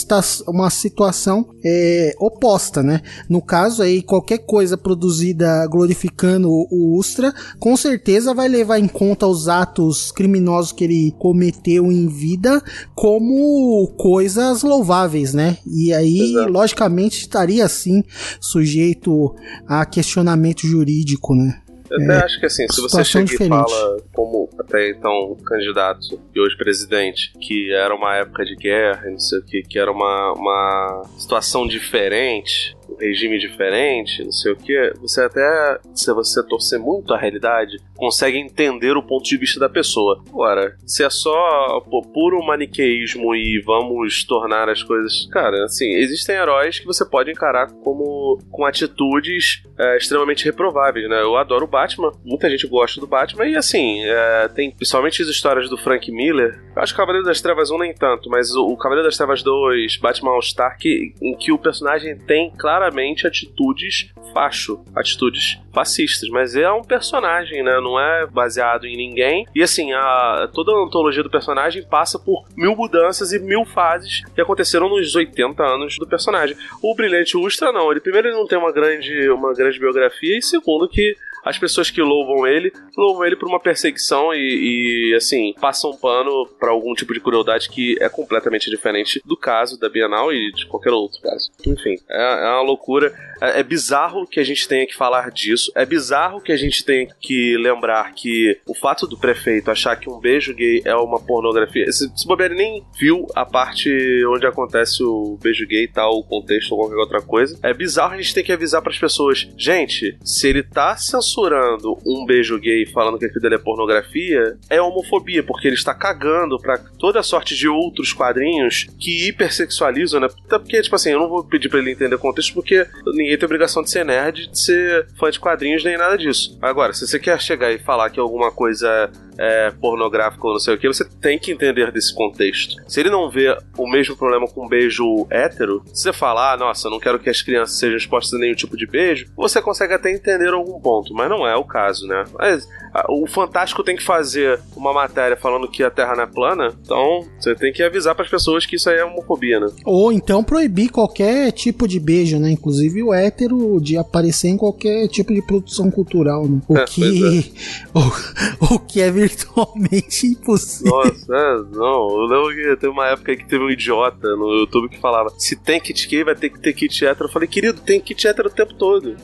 uma 0.47 0.69
situação 0.69 1.49
é, 1.65 2.15
oposta, 2.21 2.83
né? 2.83 3.01
No 3.31 3.41
caso 3.41 3.83
aí, 3.83 4.03
qualquer 4.03 4.39
coisa 4.39 4.77
produzida 4.77 5.67
glorificando 5.69 6.51
o 6.51 6.99
Ustra, 6.99 7.33
com 7.59 7.75
certeza 7.77 8.35
vai 8.35 8.47
levar 8.47 8.79
em 8.79 8.87
conta 8.87 9.27
os 9.27 9.49
atos 9.49 10.13
criminosos 10.13 10.73
que 10.73 10.85
ele 10.85 11.15
cometeu 11.19 11.91
em 11.91 12.07
vida 12.09 12.63
como 12.95 13.87
coisas 13.97 14.63
louváveis, 14.63 15.33
né? 15.33 15.57
E 15.67 15.95
aí, 15.95 16.35
Exato. 16.35 16.53
logicamente, 16.53 17.21
estaria 17.21 17.65
assim 17.65 18.03
sujeito 18.39 19.35
a 19.67 19.87
questionamento 19.87 20.67
jurídico, 20.67 21.35
né? 21.35 21.62
Eu 21.93 22.05
até 22.05 22.25
acho 22.25 22.41
que 22.41 22.47
assim, 22.47 22.67
se 22.69 22.81
você 22.81 23.05
chega 23.05 23.25
e 23.25 23.29
diferente. 23.29 23.51
fala, 23.51 23.97
como 24.13 24.49
até 24.59 24.91
então 24.91 25.37
candidato 25.45 26.21
e 26.35 26.41
hoje 26.41 26.57
presidente, 26.57 27.33
que 27.41 27.73
era 27.73 27.95
uma 27.95 28.17
época 28.17 28.45
de 28.45 28.57
guerra, 28.57 29.09
e 29.09 29.11
não 29.11 29.19
sei 29.19 29.39
o 29.39 29.43
que, 29.43 29.63
que 29.63 29.79
era 29.79 29.91
uma, 29.91 30.33
uma 30.33 31.03
situação 31.19 31.67
diferente, 31.67 32.77
um 32.89 32.97
regime 32.97 33.39
diferente, 33.39 34.25
não 34.25 34.33
sei 34.33 34.53
o 34.53 34.57
que, 34.57 34.93
você 35.01 35.23
até, 35.23 35.79
se 35.95 36.13
você 36.13 36.43
torcer 36.43 36.79
muito 36.79 37.13
a 37.13 37.19
realidade, 37.19 37.77
consegue 38.03 38.37
entender 38.37 38.97
o 38.97 39.03
ponto 39.03 39.23
de 39.23 39.37
vista 39.37 39.61
da 39.61 39.69
pessoa. 39.69 40.21
Agora, 40.29 40.77
se 40.85 41.05
é 41.05 41.09
só 41.09 41.81
pô, 41.89 42.03
puro 42.03 42.45
maniqueísmo 42.45 43.33
e 43.33 43.63
vamos 43.65 44.25
tornar 44.25 44.69
as 44.69 44.83
coisas. 44.83 45.29
Cara, 45.31 45.63
assim, 45.63 45.89
existem 45.89 46.35
heróis 46.35 46.81
que 46.81 46.85
você 46.85 47.05
pode 47.05 47.31
encarar 47.31 47.71
como 47.85 48.41
com 48.51 48.67
atitudes 48.67 49.63
é, 49.79 49.97
extremamente 49.97 50.45
reprováveis, 50.45 51.09
né? 51.09 51.23
Eu 51.23 51.37
adoro 51.37 51.65
o 51.65 51.69
Batman, 51.69 52.11
muita 52.25 52.51
gente 52.51 52.67
gosta 52.67 53.01
do 53.01 53.07
Batman, 53.07 53.47
e 53.47 53.57
assim, 53.57 54.05
é, 54.05 54.49
tem 54.49 54.73
principalmente 54.73 55.23
as 55.23 55.29
histórias 55.29 55.71
do 55.71 55.79
Frank 55.79 56.11
Miller. 56.11 56.61
Eu 56.75 56.83
acho 56.83 56.93
que 56.93 57.01
o 57.01 57.03
Cavaleiro 57.03 57.27
das 57.27 57.41
Trevas 57.41 57.71
1 57.71 57.79
nem 57.79 57.95
tanto, 57.95 58.29
mas 58.29 58.53
o, 58.53 58.77
Cavaleiro 58.77 59.09
das 59.09 59.17
Trevas 59.17 59.45
2, 59.45 59.99
Batman 59.99 60.33
All-Star, 60.33 60.77
em 60.85 61.37
que 61.37 61.53
o 61.53 61.59
personagem 61.59 62.19
tem 62.19 62.51
claramente 62.51 63.29
atitudes 63.29 64.11
facho, 64.33 64.83
atitudes 64.97 65.61
fascistas, 65.73 66.29
mas 66.31 66.57
é 66.57 66.71
um 66.71 66.83
personagem, 66.83 67.63
né? 67.63 67.81
Não 67.81 67.92
é 67.99 68.27
baseado 68.27 68.87
em 68.87 68.97
ninguém. 68.97 69.47
E 69.55 69.63
assim, 69.63 69.93
a, 69.93 70.49
toda 70.53 70.73
a 70.73 70.85
antologia 70.85 71.23
do 71.23 71.31
personagem 71.31 71.83
passa 71.83 72.19
por 72.19 72.45
mil 72.57 72.77
mudanças 72.77 73.33
e 73.33 73.39
mil 73.39 73.65
fases 73.65 74.23
que 74.35 74.41
aconteceram 74.41 74.89
nos 74.89 75.15
80 75.15 75.63
anos 75.63 75.97
do 75.99 76.07
personagem. 76.07 76.57
O 76.83 76.95
Brilhante 76.95 77.37
Ustra 77.37 77.73
não, 77.73 77.91
ele 77.91 78.01
primeiro 78.01 78.29
ele 78.29 78.37
não 78.37 78.47
tem 78.47 78.59
uma 78.59 78.73
grande, 78.73 79.29
uma 79.31 79.55
grande 79.55 79.79
biografia 79.79 80.39
e 80.39 80.43
segundo 80.43 80.89
que 80.89 81.17
as 81.45 81.59
pessoas 81.59 81.91
que 81.91 82.01
louvam 82.01 82.47
ele, 82.47 82.73
louvam 82.97 83.25
ele 83.25 83.37
por 83.37 83.49
uma 83.49 83.61
perseguição 83.61 84.33
e, 84.33 85.11
e, 85.11 85.15
assim, 85.15 85.55
passam 85.61 85.97
pano 85.97 86.47
pra 86.59 86.71
algum 86.71 86.95
tipo 86.95 87.13
de 87.13 87.21
crueldade 87.21 87.69
que 87.69 87.97
é 88.01 88.09
completamente 88.09 88.71
diferente 88.71 89.21
do 89.25 89.37
caso 89.37 89.79
da 89.79 89.89
Bienal 89.89 90.33
e 90.33 90.53
de 90.53 90.67
qualquer 90.67 90.91
outro 90.91 91.21
caso. 91.21 91.51
Enfim, 91.67 91.97
é, 92.09 92.47
é 92.47 92.51
uma 92.53 92.63
loucura. 92.63 93.13
É, 93.41 93.61
é 93.61 93.63
bizarro 93.63 94.27
que 94.27 94.39
a 94.39 94.45
gente 94.45 94.69
tenha 94.69 94.87
que 94.87 94.95
falar 94.95 95.31
disso. 95.31 95.73
É 95.75 95.85
bizarro 95.85 96.41
que 96.41 96.53
a 96.53 96.57
gente 96.57 96.85
tenha 96.85 97.09
que 97.21 97.57
lembrar 97.57 98.13
que 98.15 98.59
o 98.67 98.75
fato 98.75 99.07
do 99.07 99.19
prefeito 99.19 99.71
achar 99.71 99.97
que 99.97 100.09
um 100.09 100.21
beijo 100.21 100.55
gay 100.55 100.83
é 100.85 100.95
uma 100.95 101.21
pornografia. 101.21 101.91
Se, 101.91 102.11
se 102.17 102.27
bobear, 102.27 102.51
nem 102.51 102.85
viu 102.99 103.27
a 103.35 103.45
parte 103.45 103.91
onde 104.27 104.47
acontece 104.47 105.03
o 105.03 105.39
beijo 105.43 105.67
gay 105.67 105.85
e 105.85 105.89
tal, 105.89 106.19
o 106.19 106.25
contexto 106.25 106.73
ou 106.73 106.79
qualquer 106.79 106.97
outra 106.97 107.23
coisa. 107.23 107.59
É 107.63 107.75
bizarro 107.75 108.15
a 108.15 108.17
gente 108.17 108.35
ter 108.35 108.43
que 108.43 108.53
avisar 108.53 108.81
pras 108.81 108.99
pessoas: 108.99 109.49
gente, 109.57 110.17
se 110.25 110.49
ele 110.49 110.63
tá 110.63 110.97
censurando 110.97 111.32
censurando 111.33 111.99
um 112.05 112.25
beijo 112.27 112.59
gay 112.59 112.85
falando 112.87 113.19
que 113.19 113.25
aquilo 113.25 113.55
é 113.55 113.59
pornografia 113.59 114.57
é 114.69 114.81
homofobia, 114.81 115.43
porque 115.43 115.67
ele 115.67 115.75
está 115.75 115.95
cagando 115.95 116.59
pra 116.59 116.79
toda 116.99 117.23
sorte 117.23 117.55
de 117.55 117.69
outros 117.69 118.13
quadrinhos 118.13 118.87
que 119.01 119.29
hipersexualizam, 119.29 120.21
né? 120.21 120.29
Até 120.47 120.59
porque, 120.59 120.83
tipo 120.83 120.95
assim, 120.95 121.11
eu 121.11 121.19
não 121.19 121.29
vou 121.29 121.45
pedir 121.45 121.69
pra 121.69 121.79
ele 121.79 121.93
entender 121.93 122.15
o 122.15 122.19
contexto, 122.19 122.55
porque 122.55 122.87
ninguém 123.07 123.37
tem 123.37 123.47
obrigação 123.47 123.83
de 123.83 123.91
ser 123.91 124.05
nerd, 124.05 124.49
de 124.49 124.63
ser 124.63 125.09
fã 125.19 125.31
de 125.31 125.41
quadrinhos, 125.41 125.85
nem 125.85 125.97
nada 125.97 126.17
disso. 126.17 126.59
Agora, 126.61 126.93
se 126.93 127.07
você 127.07 127.19
quer 127.19 127.41
chegar 127.41 127.73
e 127.73 127.79
falar 127.79 128.11
que 128.11 128.21
alguma 128.21 128.51
coisa 128.51 129.11
é 129.39 129.71
pornográfica 129.71 130.47
ou 130.47 130.53
não 130.53 130.61
sei 130.61 130.75
o 130.75 130.79
que, 130.79 130.87
você 130.87 131.05
tem 131.21 131.39
que 131.39 131.53
entender 131.53 131.91
desse 131.91 132.15
contexto. 132.15 132.77
Se 132.87 133.01
ele 133.01 133.11
não 133.11 133.31
vê 133.31 133.57
o 133.77 133.89
mesmo 133.89 134.17
problema 134.17 134.47
com 134.47 134.67
um 134.67 134.69
beijo 134.69 135.27
hétero, 135.31 135.83
se 135.93 136.03
você 136.03 136.13
falar, 136.13 136.53
ah, 136.53 136.57
nossa, 136.57 136.87
eu 136.87 136.91
não 136.91 137.01
quero 137.01 137.19
que 137.19 137.31
as 137.31 137.43
crianças 137.43 137.79
sejam 137.79 137.97
expostas 137.97 138.35
a 138.35 138.39
nenhum 138.39 138.55
tipo 138.55 138.77
de 138.77 138.87
beijo, 138.87 139.27
você 139.37 139.61
consegue 139.61 139.95
até 139.95 140.11
entender 140.11 140.53
algum 140.53 140.81
ponto, 140.81 141.15
mas 141.15 141.22
não 141.29 141.47
é 141.47 141.57
o 141.57 141.65
caso, 141.65 142.07
né? 142.07 142.25
Mas 142.39 142.69
ah, 142.95 143.07
o 143.09 143.27
Fantástico 143.27 143.83
tem 143.83 143.97
que 143.97 144.03
fazer 144.03 144.61
uma 144.77 144.93
matéria 144.93 145.37
falando 145.37 145.69
que 145.69 145.83
a 145.83 145.91
Terra 145.91 146.15
não 146.15 146.25
é 146.25 146.27
plana, 146.27 146.75
então 146.83 147.27
você 147.39 147.55
tem 147.55 147.73
que 147.73 147.83
avisar 147.83 148.15
para 148.15 148.25
as 148.25 148.31
pessoas 148.31 148.67
que 148.67 148.77
isso 148.77 148.91
aí 148.91 148.99
é 148.99 149.05
homofobia, 149.05 149.59
né? 149.61 149.69
Ou 149.85 150.13
então 150.13 150.45
proibir 150.45 150.91
qualquer 150.91 151.51
tipo 151.53 151.89
de 151.89 151.99
beijo, 151.99 152.39
né? 152.39 152.51
Inclusive 152.51 153.03
o 153.03 153.15
hétero 153.15 153.81
de 153.81 153.97
aparecer 153.97 154.49
em 154.49 154.57
qualquer 154.57 155.09
tipo 155.09 155.33
de 155.33 155.41
produção 155.43 155.91
cultural, 155.91 156.47
né? 156.47 156.61
O 156.69 156.77
É, 156.77 156.85
que. 156.85 157.53
O, 157.95 158.75
o 158.75 158.79
que 158.79 159.01
é 159.03 159.11
virtualmente 159.11 160.27
impossível. 160.27 160.93
Nossa, 160.93 161.35
é, 161.35 161.77
não, 161.77 162.09
eu 162.09 162.27
lembro 162.27 162.55
que 162.55 162.77
teve 162.77 162.89
uma 162.93 163.07
época 163.09 163.37
que 163.37 163.47
teve 163.47 163.63
um 163.63 163.71
idiota 163.71 164.35
no 164.37 164.51
YouTube 164.61 164.89
que 164.89 164.99
falava: 164.99 165.31
se 165.37 165.57
tem 165.57 165.81
kit 165.81 166.09
gay, 166.09 166.25
vai 166.25 166.35
ter 166.35 166.49
que 166.51 166.59
ter 166.59 166.73
kit 166.73 167.05
hétero. 167.05 167.29
Eu 167.29 167.33
falei, 167.33 167.49
querido, 167.49 167.81
tem 167.81 168.01
kit 168.01 168.27
hétero 168.27 168.49
o 168.49 168.53
tempo 168.53 168.75
todo. 168.75 169.17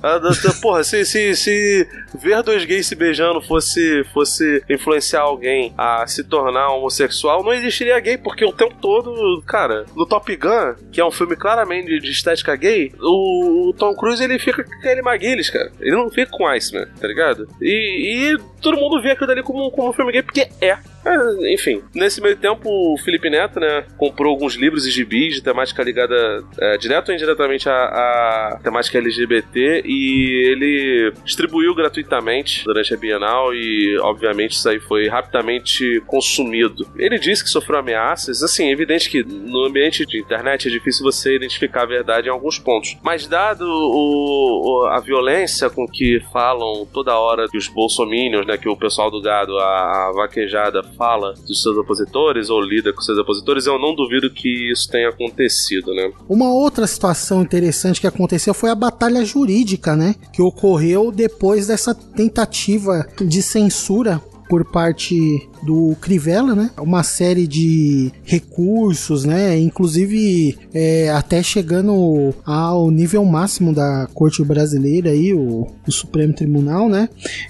Porra, 0.61 0.85
se, 0.85 1.05
se, 1.05 1.35
se 1.35 1.88
ver 2.14 2.42
dois 2.42 2.64
gays 2.64 2.87
se 2.87 2.95
beijando 2.95 3.40
fosse, 3.40 4.04
fosse 4.12 4.62
influenciar 4.68 5.21
alguém 5.21 5.75
a 5.76 6.07
se 6.07 6.25
tornar 6.25 6.71
homossexual, 6.71 7.42
não 7.42 7.52
existiria 7.52 7.99
gay, 8.00 8.16
porque 8.16 8.45
o 8.45 8.52
tempo 8.52 8.75
todo, 8.80 9.42
cara, 9.47 9.85
no 9.95 10.07
Top 10.07 10.35
Gun, 10.35 10.75
que 10.92 11.00
é 11.00 11.04
um 11.04 11.11
filme 11.11 11.37
claramente 11.37 11.99
de 11.99 12.11
estética 12.11 12.54
gay, 12.57 12.92
o, 13.00 13.75
Tom 13.78 13.95
Cruise 13.95 14.23
ele 14.23 14.38
fica 14.38 14.64
com 14.64 14.73
aquele 14.75 15.00
McGillis, 15.00 15.50
cara. 15.50 15.71
Ele 15.80 15.97
não 15.97 16.11
fica 16.11 16.30
com 16.30 16.47
Iceman, 16.47 16.87
tá 17.00 17.07
ligado? 17.07 17.49
E, 17.61 18.33
e 18.33 18.38
todo 18.61 18.76
mundo 18.76 19.00
vê 19.00 19.12
aquilo 19.12 19.26
dali 19.26 19.42
como, 19.42 19.71
como 19.71 19.90
um 19.90 19.92
filme 19.92 20.12
gay, 20.12 20.23
porque 20.23 20.49
é. 20.61 20.78
É, 21.04 21.54
Enfim, 21.54 21.83
nesse 21.95 22.21
meio 22.21 22.37
tempo, 22.37 22.68
o 22.68 22.99
Felipe 22.99 23.30
Neto, 23.30 23.61
né, 23.61 23.85
comprou 23.97 24.30
alguns 24.30 24.54
livros 24.54 24.87
e 24.87 24.90
gibis 24.90 25.35
de 25.35 25.42
temática 25.42 25.83
ligada 25.83 26.42
é, 26.61 26.76
direto 26.76 27.09
ou 27.09 27.14
indiretamente 27.14 27.68
à 27.68 28.59
temática 28.62 28.99
LGBT 28.99 29.83
e 29.85 30.50
ele 30.50 31.12
distribuiu 31.25 31.75
gratuitamente 31.78 32.64
durante 32.64 32.92
a 32.92 32.97
Bienal 32.97 33.54
e, 33.54 33.99
obviamente, 34.02 34.52
isso 34.52 34.68
aí 34.68 34.78
foi 34.80 35.08
rapidamente 35.08 36.00
consumido. 36.06 36.87
Ele 36.97 37.18
disse 37.18 37.42
que 37.42 37.50
sofreu 37.50 37.78
ameaças, 37.78 38.42
assim, 38.42 38.66
é 38.68 38.70
evidente 38.73 39.08
que 39.11 39.23
no 39.25 39.64
ambiente 39.64 40.04
de 40.04 40.18
internet 40.20 40.68
é 40.68 40.70
difícil 40.70 41.02
você 41.02 41.37
identificar 41.37 41.82
a 41.82 41.87
verdade 41.87 42.28
em 42.28 42.30
alguns 42.30 42.58
pontos, 42.58 42.97
mas 43.02 43.26
dado 43.26 43.64
o- 43.66 44.87
a 44.90 45.00
violência 45.00 45.70
com 45.70 45.87
que 45.87 46.20
falam 46.32 46.87
toda 46.92 47.16
hora 47.18 47.49
que 47.49 47.56
os 47.58 47.68
bolsominions, 47.68 48.47
né, 48.47 48.56
que 48.56 48.68
o 48.68 48.76
pessoal 48.76 49.11
do 49.11 49.20
gado, 49.23 49.56
a, 49.58 50.08
a 50.08 50.12
vaquejada 50.14 50.82
fala 50.97 51.32
dos 51.47 51.62
seus 51.62 51.76
opositores 51.76 52.50
ou 52.50 52.61
lida 52.61 52.92
com 52.92 53.00
seus 53.00 53.18
opositores, 53.18 53.66
eu 53.66 53.78
não 53.78 53.94
duvido 53.94 54.30
que 54.30 54.70
isso 54.73 54.88
tenha 54.90 55.08
acontecido, 55.08 55.94
né? 55.94 56.11
Uma 56.28 56.52
outra 56.52 56.87
situação 56.87 57.42
interessante 57.42 58.00
que 58.00 58.06
aconteceu 58.06 58.52
foi 58.54 58.70
a 58.70 58.75
batalha 58.75 59.25
jurídica, 59.25 59.94
né? 59.97 60.14
Que 60.32 60.42
ocorreu 60.42 61.11
depois 61.12 61.67
dessa 61.68 61.94
tentativa 61.94 63.06
de 63.25 63.42
censura 63.42 64.20
por 64.48 64.64
parte 64.64 65.46
do 65.62 65.94
Crivella, 66.00 66.54
né? 66.54 66.70
Uma 66.78 67.02
série 67.02 67.46
de 67.46 68.10
recursos, 68.25 69.25
né? 69.25 69.58
Inclusive 69.58 70.56
é, 70.72 71.10
até 71.10 71.42
chegando 71.42 72.34
ao 72.44 72.90
nível 72.90 73.25
máximo 73.25 73.75
da 73.75 74.08
Corte 74.14 74.42
Brasileira 74.42 75.10
aí, 75.10 75.34
o, 75.34 75.66
o 75.87 75.92
Supremo 75.92 76.32
Tribunal, 76.32 76.88
né? 76.88 77.08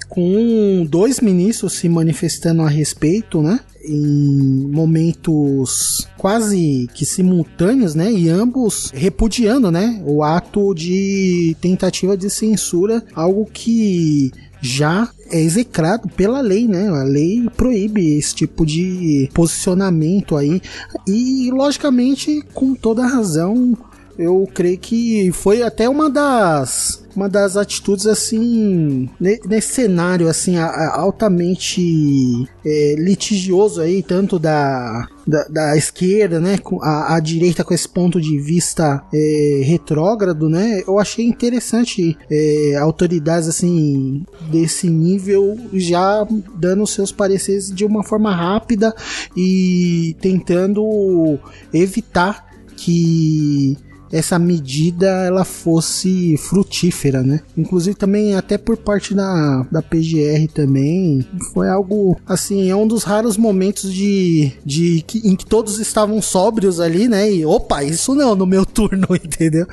Com 0.09 0.85
dois 0.89 1.19
ministros 1.19 1.73
se 1.73 1.87
manifestando 1.87 2.61
a 2.63 2.69
respeito, 2.69 3.41
né? 3.41 3.59
Em 3.83 4.67
momentos 4.71 6.07
quase 6.17 6.89
que 6.93 7.05
simultâneos, 7.05 7.95
né? 7.95 8.11
E 8.11 8.29
ambos 8.29 8.91
repudiando, 8.93 9.71
né? 9.71 10.01
O 10.05 10.23
ato 10.23 10.73
de 10.73 11.55
tentativa 11.61 12.17
de 12.17 12.29
censura, 12.29 13.03
algo 13.15 13.45
que 13.45 14.31
já 14.61 15.09
é 15.31 15.39
execrado 15.39 16.09
pela 16.09 16.41
lei, 16.41 16.67
né? 16.67 16.89
A 16.89 17.03
lei 17.03 17.47
proíbe 17.55 18.17
esse 18.17 18.35
tipo 18.35 18.65
de 18.65 19.29
posicionamento 19.33 20.35
aí. 20.35 20.61
E, 21.07 21.49
logicamente, 21.51 22.41
com 22.53 22.75
toda 22.75 23.07
razão, 23.07 23.77
eu 24.19 24.45
creio 24.53 24.77
que 24.77 25.31
foi 25.31 25.63
até 25.63 25.87
uma 25.87 26.09
das 26.09 27.07
uma 27.15 27.27
das 27.27 27.57
atitudes 27.57 28.05
assim 28.05 29.09
ne- 29.19 29.39
nesse 29.45 29.73
cenário 29.73 30.27
assim 30.27 30.57
altamente 30.57 32.45
é, 32.63 32.95
litigioso 32.97 33.81
aí 33.81 34.03
tanto 34.03 34.37
da, 34.37 35.07
da, 35.25 35.43
da 35.47 35.77
esquerda 35.77 36.39
né 36.39 36.59
a, 36.81 37.15
a 37.15 37.19
direita 37.19 37.63
com 37.63 37.73
esse 37.73 37.87
ponto 37.87 38.19
de 38.19 38.37
vista 38.37 39.01
é, 39.13 39.61
retrógrado 39.63 40.49
né 40.49 40.83
eu 40.85 40.99
achei 40.99 41.25
interessante 41.25 42.17
é, 42.29 42.75
autoridades 42.75 43.47
assim 43.47 44.25
desse 44.51 44.89
nível 44.89 45.57
já 45.73 46.27
dando 46.55 46.85
seus 46.85 47.11
pareceres 47.11 47.73
de 47.73 47.85
uma 47.85 48.03
forma 48.03 48.35
rápida 48.35 48.93
e 49.35 50.15
tentando 50.21 51.39
evitar 51.73 52.49
que 52.75 53.77
essa 54.11 54.39
medida 54.39 55.07
ela 55.07 55.45
fosse 55.45 56.37
frutífera, 56.37 57.21
né? 57.21 57.41
Inclusive 57.57 57.95
também 57.95 58.35
até 58.35 58.57
por 58.57 58.77
parte 58.77 59.13
da, 59.13 59.65
da 59.71 59.81
PGR 59.81 60.47
também 60.53 61.25
foi 61.53 61.69
algo 61.69 62.19
assim, 62.25 62.69
é 62.69 62.75
um 62.75 62.87
dos 62.87 63.03
raros 63.03 63.37
momentos 63.37 63.93
de, 63.93 64.51
de 64.65 65.03
que, 65.05 65.19
em 65.27 65.35
que 65.35 65.45
todos 65.45 65.79
estavam 65.79 66.21
sóbrios 66.21 66.79
ali, 66.79 67.07
né? 67.07 67.31
E 67.31 67.45
opa, 67.45 67.83
isso 67.83 68.15
não 68.15 68.35
no 68.35 68.45
meu 68.45 68.65
turno, 68.65 69.07
entendeu? 69.15 69.67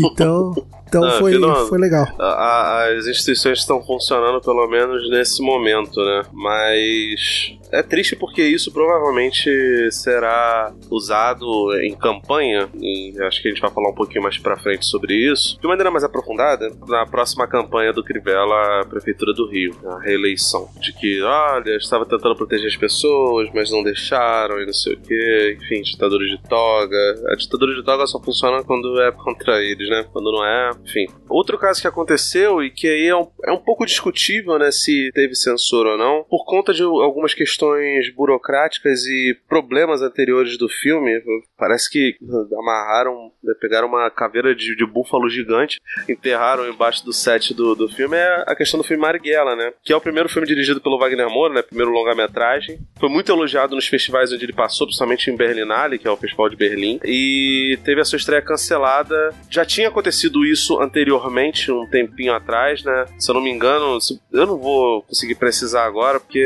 Então, 0.00 0.54
então 0.92 1.04
Ah, 1.04 1.12
foi, 1.12 1.38
não- 1.38 1.66
foi 1.68 1.78
legal. 1.78 2.06
A- 2.18 2.24
a- 2.24 2.92
as 2.98 3.06
instituições 3.06 3.58
estão 3.60 3.82
funcionando 3.82 4.40
pelo 4.42 4.66
menos 4.68 5.08
nesse 5.08 5.40
momento, 5.42 5.98
né? 6.04 6.22
Mas 6.32 7.56
é 7.72 7.82
triste 7.82 8.14
porque 8.14 8.42
isso 8.42 8.70
provavelmente 8.72 9.50
será 9.90 10.72
usado 10.90 11.46
em 11.82 11.94
campanha, 11.96 12.68
e 12.78 13.14
acho 13.22 13.40
que 13.40 13.48
a 13.48 13.50
gente 13.50 13.60
vai 13.60 13.70
falar 13.70 13.90
um 13.90 13.94
pouquinho 13.94 14.22
mais 14.22 14.36
pra 14.38 14.56
frente 14.58 14.84
sobre 14.86 15.14
isso, 15.14 15.58
de 15.60 15.66
maneira 15.66 15.90
mais 15.90 16.04
aprofundada, 16.04 16.70
na 16.86 17.06
próxima 17.06 17.46
campanha 17.46 17.92
do 17.92 18.04
Crivella 18.04 18.82
à 18.82 18.84
Prefeitura 18.84 19.32
do 19.32 19.48
Rio, 19.48 19.74
a 19.86 19.98
reeleição. 20.00 20.68
De 20.80 20.92
que, 20.92 21.22
olha, 21.22 21.76
estava 21.76 22.04
tentando 22.04 22.36
proteger 22.36 22.66
as 22.68 22.76
pessoas, 22.76 23.48
mas 23.54 23.70
não 23.70 23.82
deixaram 23.82 24.60
e 24.60 24.66
não 24.66 24.72
sei 24.74 24.94
o 24.94 25.00
que, 25.00 25.56
enfim, 25.60 25.80
ditadura 25.82 26.24
de 26.26 26.38
toga. 26.48 27.14
A 27.28 27.36
ditadura 27.36 27.74
de 27.74 27.82
toga 27.82 28.06
só 28.06 28.20
funciona 28.20 28.62
quando 28.62 29.00
é 29.00 29.10
contra 29.12 29.62
eles, 29.62 29.88
né? 29.88 30.04
Quando 30.12 30.30
não 30.32 30.44
é, 30.44 30.70
enfim. 30.84 31.06
Outro 31.28 31.58
caso 31.58 31.80
que 31.80 31.88
aconteceu 31.88 32.62
e 32.62 32.70
que 32.70 32.86
aí 32.86 33.06
é 33.06 33.16
um, 33.16 33.26
é 33.44 33.52
um 33.52 33.58
pouco 33.58 33.86
discutível, 33.86 34.58
né, 34.58 34.70
se 34.70 35.10
teve 35.14 35.34
censura 35.34 35.90
ou 35.90 35.98
não, 35.98 36.24
por 36.24 36.44
conta 36.44 36.74
de 36.74 36.82
algumas 36.82 37.34
questões 37.34 38.12
burocráticas 38.14 39.04
e 39.06 39.36
problemas 39.48 40.02
anteriores 40.02 40.58
do 40.58 40.68
filme. 40.68 41.22
Parece 41.56 41.90
que 41.90 42.16
amarraram, 42.58 43.32
né, 43.42 43.54
pegaram 43.60 43.88
uma 43.88 44.10
caveira 44.10 44.54
de, 44.54 44.76
de 44.76 44.86
búfalo 44.86 45.28
gigante, 45.28 45.80
enterraram 46.08 46.68
embaixo 46.68 47.04
do 47.04 47.12
set 47.12 47.54
do, 47.54 47.74
do 47.74 47.88
filme. 47.88 48.16
É 48.16 48.44
a 48.46 48.54
questão 48.54 48.78
do 48.78 48.84
filme 48.84 49.02
Marighella, 49.02 49.56
né? 49.56 49.72
Que 49.82 49.92
é 49.92 49.96
o 49.96 50.00
primeiro 50.00 50.28
filme 50.28 50.46
dirigido 50.46 50.80
pelo 50.80 50.98
Wagner 50.98 51.30
Moura, 51.30 51.54
né? 51.54 51.62
Primeiro 51.62 51.92
longa-metragem. 51.92 52.78
Foi 52.98 53.08
muito 53.08 53.30
elogiado 53.30 53.74
nos 53.74 53.86
festivais 53.86 54.32
onde 54.32 54.44
ele 54.44 54.52
passou, 54.52 54.86
principalmente 54.86 55.30
em 55.30 55.36
Berlinale, 55.36 55.98
que 55.98 56.06
é 56.06 56.10
o 56.10 56.16
Festival 56.16 56.48
de 56.48 56.56
Berlim. 56.56 57.00
E 57.04 57.78
teve 57.84 58.00
a 58.00 58.04
sua 58.04 58.16
estreia 58.16 58.42
cancelada. 58.42 59.34
Já 59.50 59.64
tinha 59.64 59.88
acontecido 59.88 60.44
isso 60.44 60.71
anteriormente, 60.80 61.70
um 61.70 61.86
tempinho 61.86 62.34
atrás, 62.34 62.82
né? 62.82 63.06
Se 63.18 63.30
eu 63.30 63.34
não 63.34 63.42
me 63.42 63.50
engano, 63.50 63.98
eu 64.32 64.46
não 64.46 64.58
vou 64.58 65.02
conseguir 65.02 65.34
precisar 65.34 65.84
agora, 65.84 66.20
porque 66.20 66.44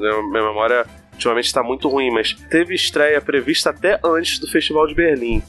né, 0.00 0.10
minha 0.30 0.44
memória 0.44 0.86
ultimamente 1.16 1.46
está 1.46 1.62
muito 1.62 1.88
ruim, 1.88 2.10
mas 2.10 2.34
teve 2.50 2.74
estreia 2.74 3.20
prevista 3.20 3.70
até 3.70 3.98
antes 4.04 4.38
do 4.38 4.46
Festival 4.46 4.86
de 4.86 4.94
Berlim, 4.94 5.42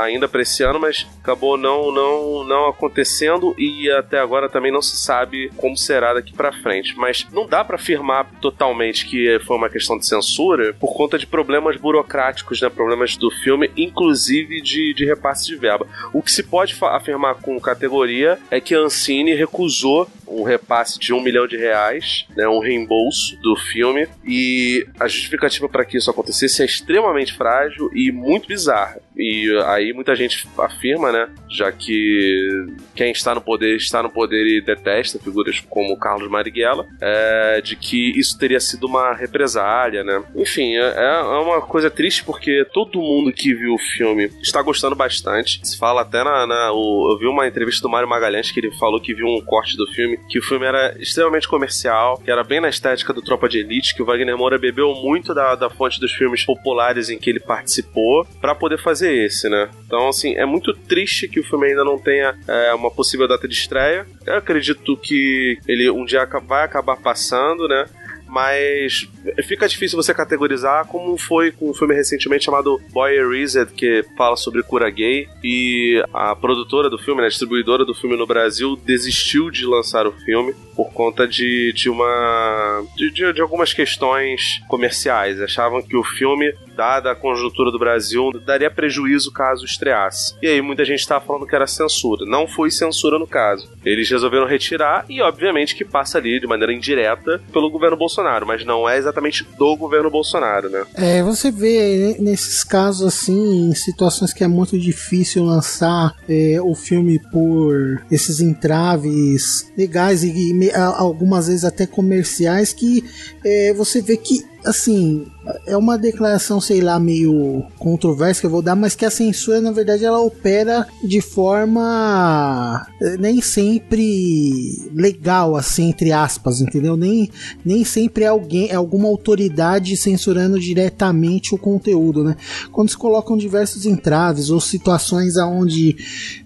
ainda 0.00 0.28
para 0.28 0.42
esse 0.42 0.62
ano, 0.62 0.78
mas 0.78 1.06
acabou 1.20 1.56
não, 1.56 1.90
não, 1.90 2.44
não 2.44 2.68
acontecendo 2.68 3.54
e 3.58 3.90
até 3.90 4.18
agora 4.18 4.48
também 4.48 4.70
não 4.70 4.82
se 4.82 4.96
sabe 4.96 5.50
como 5.56 5.76
será 5.76 6.14
daqui 6.14 6.32
para 6.32 6.52
frente. 6.52 6.94
Mas 6.96 7.26
não 7.32 7.46
dá 7.46 7.64
para 7.64 7.76
afirmar 7.76 8.30
totalmente 8.40 9.06
que 9.06 9.38
foi 9.40 9.56
uma 9.56 9.68
questão 9.68 9.98
de 9.98 10.06
censura 10.06 10.74
por 10.74 10.94
conta 10.94 11.18
de 11.18 11.26
problemas 11.26 11.76
burocráticos, 11.76 12.60
né, 12.60 12.68
problemas 12.68 13.16
do 13.16 13.30
filme, 13.30 13.70
inclusive 13.76 14.60
de, 14.60 14.94
de 14.94 15.04
repasse 15.04 15.46
de 15.46 15.56
verba. 15.56 15.86
O 16.12 16.22
que 16.22 16.30
se 16.30 16.42
pode 16.42 16.76
afirmar 16.82 17.36
com 17.36 17.58
categoria 17.60 18.38
é 18.50 18.60
que 18.60 18.74
a 18.74 18.80
Ancine 18.80 19.34
recusou 19.34 20.08
um, 20.40 20.44
repasse 20.44 20.98
de 20.98 21.12
um 21.12 21.20
milhão 21.20 21.46
de 21.46 21.56
reais, 21.56 22.26
né, 22.36 22.46
um 22.46 22.60
reembolso 22.60 23.36
do 23.40 23.56
filme, 23.56 24.06
e 24.24 24.86
a 24.98 25.08
justificativa 25.08 25.68
para 25.68 25.84
que 25.84 25.96
isso 25.96 26.10
acontecesse 26.10 26.62
é 26.62 26.66
extremamente 26.66 27.32
frágil 27.32 27.90
e 27.94 28.12
muito 28.12 28.48
bizarra. 28.48 29.00
E 29.16 29.50
aí 29.66 29.92
muita 29.92 30.14
gente 30.14 30.46
afirma, 30.58 31.10
né, 31.10 31.28
já 31.48 31.72
que 31.72 32.66
quem 32.94 33.10
está 33.10 33.34
no 33.34 33.40
poder 33.40 33.76
está 33.76 34.02
no 34.02 34.10
poder 34.10 34.46
e 34.46 34.60
detesta 34.60 35.18
figuras 35.18 35.60
como 35.60 35.98
Carlos 35.98 36.28
Marighella, 36.28 36.86
é, 37.00 37.60
de 37.62 37.76
que 37.76 38.18
isso 38.18 38.38
teria 38.38 38.60
sido 38.60 38.86
uma 38.86 39.14
represália, 39.14 40.04
né? 40.04 40.22
Enfim, 40.34 40.76
é, 40.76 40.94
é 40.96 41.20
uma 41.20 41.60
coisa 41.60 41.90
triste 41.90 42.24
porque 42.24 42.66
todo 42.72 43.00
mundo 43.00 43.32
que 43.32 43.54
viu 43.54 43.74
o 43.74 43.78
filme 43.78 44.30
está 44.42 44.60
gostando 44.62 44.94
bastante. 44.94 45.60
Se 45.62 45.78
fala 45.78 46.02
até 46.02 46.22
na, 46.22 46.46
na 46.46 46.72
o, 46.72 47.12
eu 47.12 47.18
vi 47.18 47.26
uma 47.26 47.46
entrevista 47.46 47.82
do 47.82 47.88
Mário 47.88 48.08
Magalhães 48.08 48.50
que 48.50 48.60
ele 48.60 48.72
falou 48.72 49.00
que 49.00 49.14
viu 49.14 49.26
um 49.26 49.40
corte 49.40 49.76
do 49.76 49.86
filme, 49.92 50.18
que 50.28 50.38
o 50.38 50.42
filme 50.42 50.66
era 50.66 50.96
extremamente 51.00 51.48
comercial, 51.48 52.18
que 52.18 52.30
era 52.30 52.44
bem 52.44 52.60
na 52.60 52.68
estética 52.68 53.12
do 53.12 53.22
Tropa 53.22 53.48
de 53.48 53.58
Elite, 53.58 53.94
que 53.94 54.02
o 54.02 54.06
Wagner 54.06 54.36
Moura 54.36 54.58
bebeu 54.58 54.94
muito 54.94 55.32
da, 55.34 55.54
da 55.54 55.70
fonte 55.70 56.00
dos 56.00 56.12
filmes 56.12 56.44
populares 56.44 57.08
em 57.08 57.18
que 57.18 57.30
ele 57.30 57.40
participou 57.40 58.26
para 58.40 58.54
poder 58.54 58.78
fazer 58.78 59.05
esse, 59.12 59.48
né? 59.48 59.68
Então, 59.86 60.08
assim, 60.08 60.34
é 60.36 60.44
muito 60.44 60.72
triste 60.72 61.28
que 61.28 61.40
o 61.40 61.44
filme 61.44 61.68
ainda 61.68 61.84
não 61.84 61.98
tenha 61.98 62.34
é, 62.46 62.74
uma 62.74 62.90
possível 62.90 63.28
data 63.28 63.46
de 63.46 63.54
estreia. 63.54 64.06
Eu 64.26 64.36
acredito 64.36 64.96
que 64.96 65.58
ele 65.66 65.90
um 65.90 66.04
dia 66.04 66.26
vai 66.46 66.64
acabar 66.64 66.96
passando, 66.96 67.68
né? 67.68 67.86
mas 68.28 69.08
fica 69.44 69.68
difícil 69.68 69.96
você 69.96 70.12
categorizar 70.12 70.86
como 70.86 71.16
foi 71.16 71.52
com 71.52 71.70
um 71.70 71.74
filme 71.74 71.94
recentemente 71.94 72.44
chamado 72.44 72.80
Boy 72.90 73.14
Erased, 73.16 73.72
que 73.72 74.04
fala 74.16 74.36
sobre 74.36 74.62
cura 74.62 74.90
gay, 74.90 75.28
e 75.42 76.02
a 76.12 76.34
produtora 76.34 76.90
do 76.90 76.98
filme, 76.98 77.20
né, 77.20 77.26
a 77.26 77.30
distribuidora 77.30 77.84
do 77.84 77.94
filme 77.94 78.16
no 78.16 78.26
Brasil, 78.26 78.76
desistiu 78.76 79.50
de 79.50 79.64
lançar 79.64 80.06
o 80.06 80.12
filme 80.12 80.54
por 80.74 80.92
conta 80.92 81.26
de, 81.26 81.72
de 81.72 81.88
uma. 81.88 82.84
De, 82.96 83.10
de, 83.10 83.32
de 83.32 83.40
algumas 83.40 83.72
questões 83.72 84.60
comerciais. 84.68 85.40
Achavam 85.40 85.80
que 85.80 85.96
o 85.96 86.04
filme, 86.04 86.52
dada 86.76 87.10
a 87.10 87.16
conjuntura 87.16 87.70
do 87.70 87.78
Brasil, 87.78 88.30
daria 88.44 88.70
prejuízo 88.70 89.32
caso 89.32 89.64
estreasse. 89.64 90.34
E 90.42 90.46
aí 90.46 90.60
muita 90.60 90.84
gente 90.84 91.00
estava 91.00 91.24
falando 91.24 91.46
que 91.46 91.54
era 91.54 91.66
censura. 91.66 92.26
Não 92.26 92.46
foi 92.46 92.70
censura 92.70 93.18
no 93.18 93.26
caso. 93.26 93.68
Eles 93.84 94.10
resolveram 94.10 94.46
retirar 94.46 95.04
e, 95.08 95.22
obviamente, 95.22 95.74
que 95.74 95.84
passa 95.84 96.18
ali 96.18 96.38
de 96.38 96.46
maneira 96.46 96.72
indireta 96.72 97.40
pelo 97.52 97.70
governo 97.70 97.96
Bolsonaro, 97.96 98.46
mas 98.46 98.64
não 98.64 98.88
é 98.88 98.98
exatamente 98.98 99.44
do 99.58 99.76
governo 99.76 100.10
Bolsonaro, 100.10 100.68
né? 100.68 100.84
É, 100.94 101.22
você 101.22 101.50
vê 101.50 102.16
nesses 102.18 102.62
casos 102.62 103.06
assim, 103.06 103.70
em 103.70 103.74
situações 103.74 104.32
que 104.32 104.44
é 104.44 104.48
muito 104.48 104.78
difícil 104.78 105.44
lançar 105.44 106.14
é, 106.28 106.58
o 106.60 106.74
filme 106.74 107.18
por 107.30 108.04
esses 108.10 108.40
entraves 108.40 109.72
legais 109.76 110.22
e, 110.22 110.52
e 110.52 110.72
algumas 110.74 111.46
vezes 111.46 111.64
até 111.64 111.86
comerciais 111.86 112.72
que 112.72 113.04
é, 113.44 113.72
você 113.72 114.02
vê 114.02 114.16
que 114.16 114.44
assim, 114.66 115.26
é 115.64 115.76
uma 115.76 115.96
declaração, 115.96 116.60
sei 116.60 116.80
lá, 116.80 116.98
meio 116.98 117.64
controversa 117.78 118.40
que 118.40 118.46
eu 118.46 118.50
vou 118.50 118.60
dar, 118.60 118.74
mas 118.74 118.96
que 118.96 119.04
a 119.04 119.10
censura, 119.10 119.60
na 119.60 119.70
verdade, 119.70 120.04
ela 120.04 120.20
opera 120.20 120.86
de 121.04 121.20
forma 121.20 122.84
eh, 123.00 123.16
nem 123.16 123.40
sempre 123.40 124.90
legal, 124.92 125.56
assim, 125.56 125.90
entre 125.90 126.10
aspas, 126.10 126.60
entendeu? 126.60 126.96
Nem, 126.96 127.30
nem 127.64 127.84
sempre 127.84 128.24
é 128.24 128.26
alguém, 128.26 128.68
é 128.68 128.74
alguma 128.74 129.08
autoridade 129.08 129.96
censurando 129.96 130.58
diretamente 130.58 131.54
o 131.54 131.58
conteúdo, 131.58 132.24
né? 132.24 132.36
Quando 132.72 132.90
se 132.90 132.96
colocam 132.96 133.36
diversos 133.36 133.86
entraves 133.86 134.50
ou 134.50 134.60
situações 134.60 135.36
aonde 135.36 135.96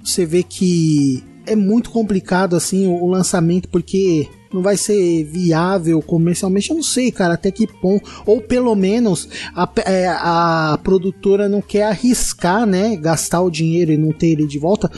você 0.05 0.27
vê 0.27 0.43
que 0.43 1.25
é 1.47 1.57
muito 1.57 1.91
complicado 1.91 2.55
assim 2.55 2.87
o 2.87 3.07
lançamento 3.07 3.69
porque 3.69 4.29
não 4.53 4.63
vai 4.63 4.77
ser 4.77 5.25
viável 5.25 6.03
comercialmente, 6.03 6.71
eu 6.71 6.77
não 6.77 6.83
sei, 6.83 7.11
cara, 7.11 7.35
até 7.35 7.51
que 7.51 7.67
ponto. 7.67 8.23
Ou 8.27 8.41
pelo 8.41 8.75
menos 8.75 9.29
a, 9.55 9.69
é, 9.87 10.09
a 10.09 10.79
produtora 10.83 11.49
não 11.49 11.63
quer 11.63 11.85
arriscar, 11.85 12.67
né? 12.67 12.97
Gastar 12.97 13.43
o 13.43 13.51
dinheiro 13.51 13.93
e 13.93 13.97
não 13.97 14.13
ter 14.13 14.29
ele 14.29 14.47
de 14.47 14.59
volta. 14.59 14.91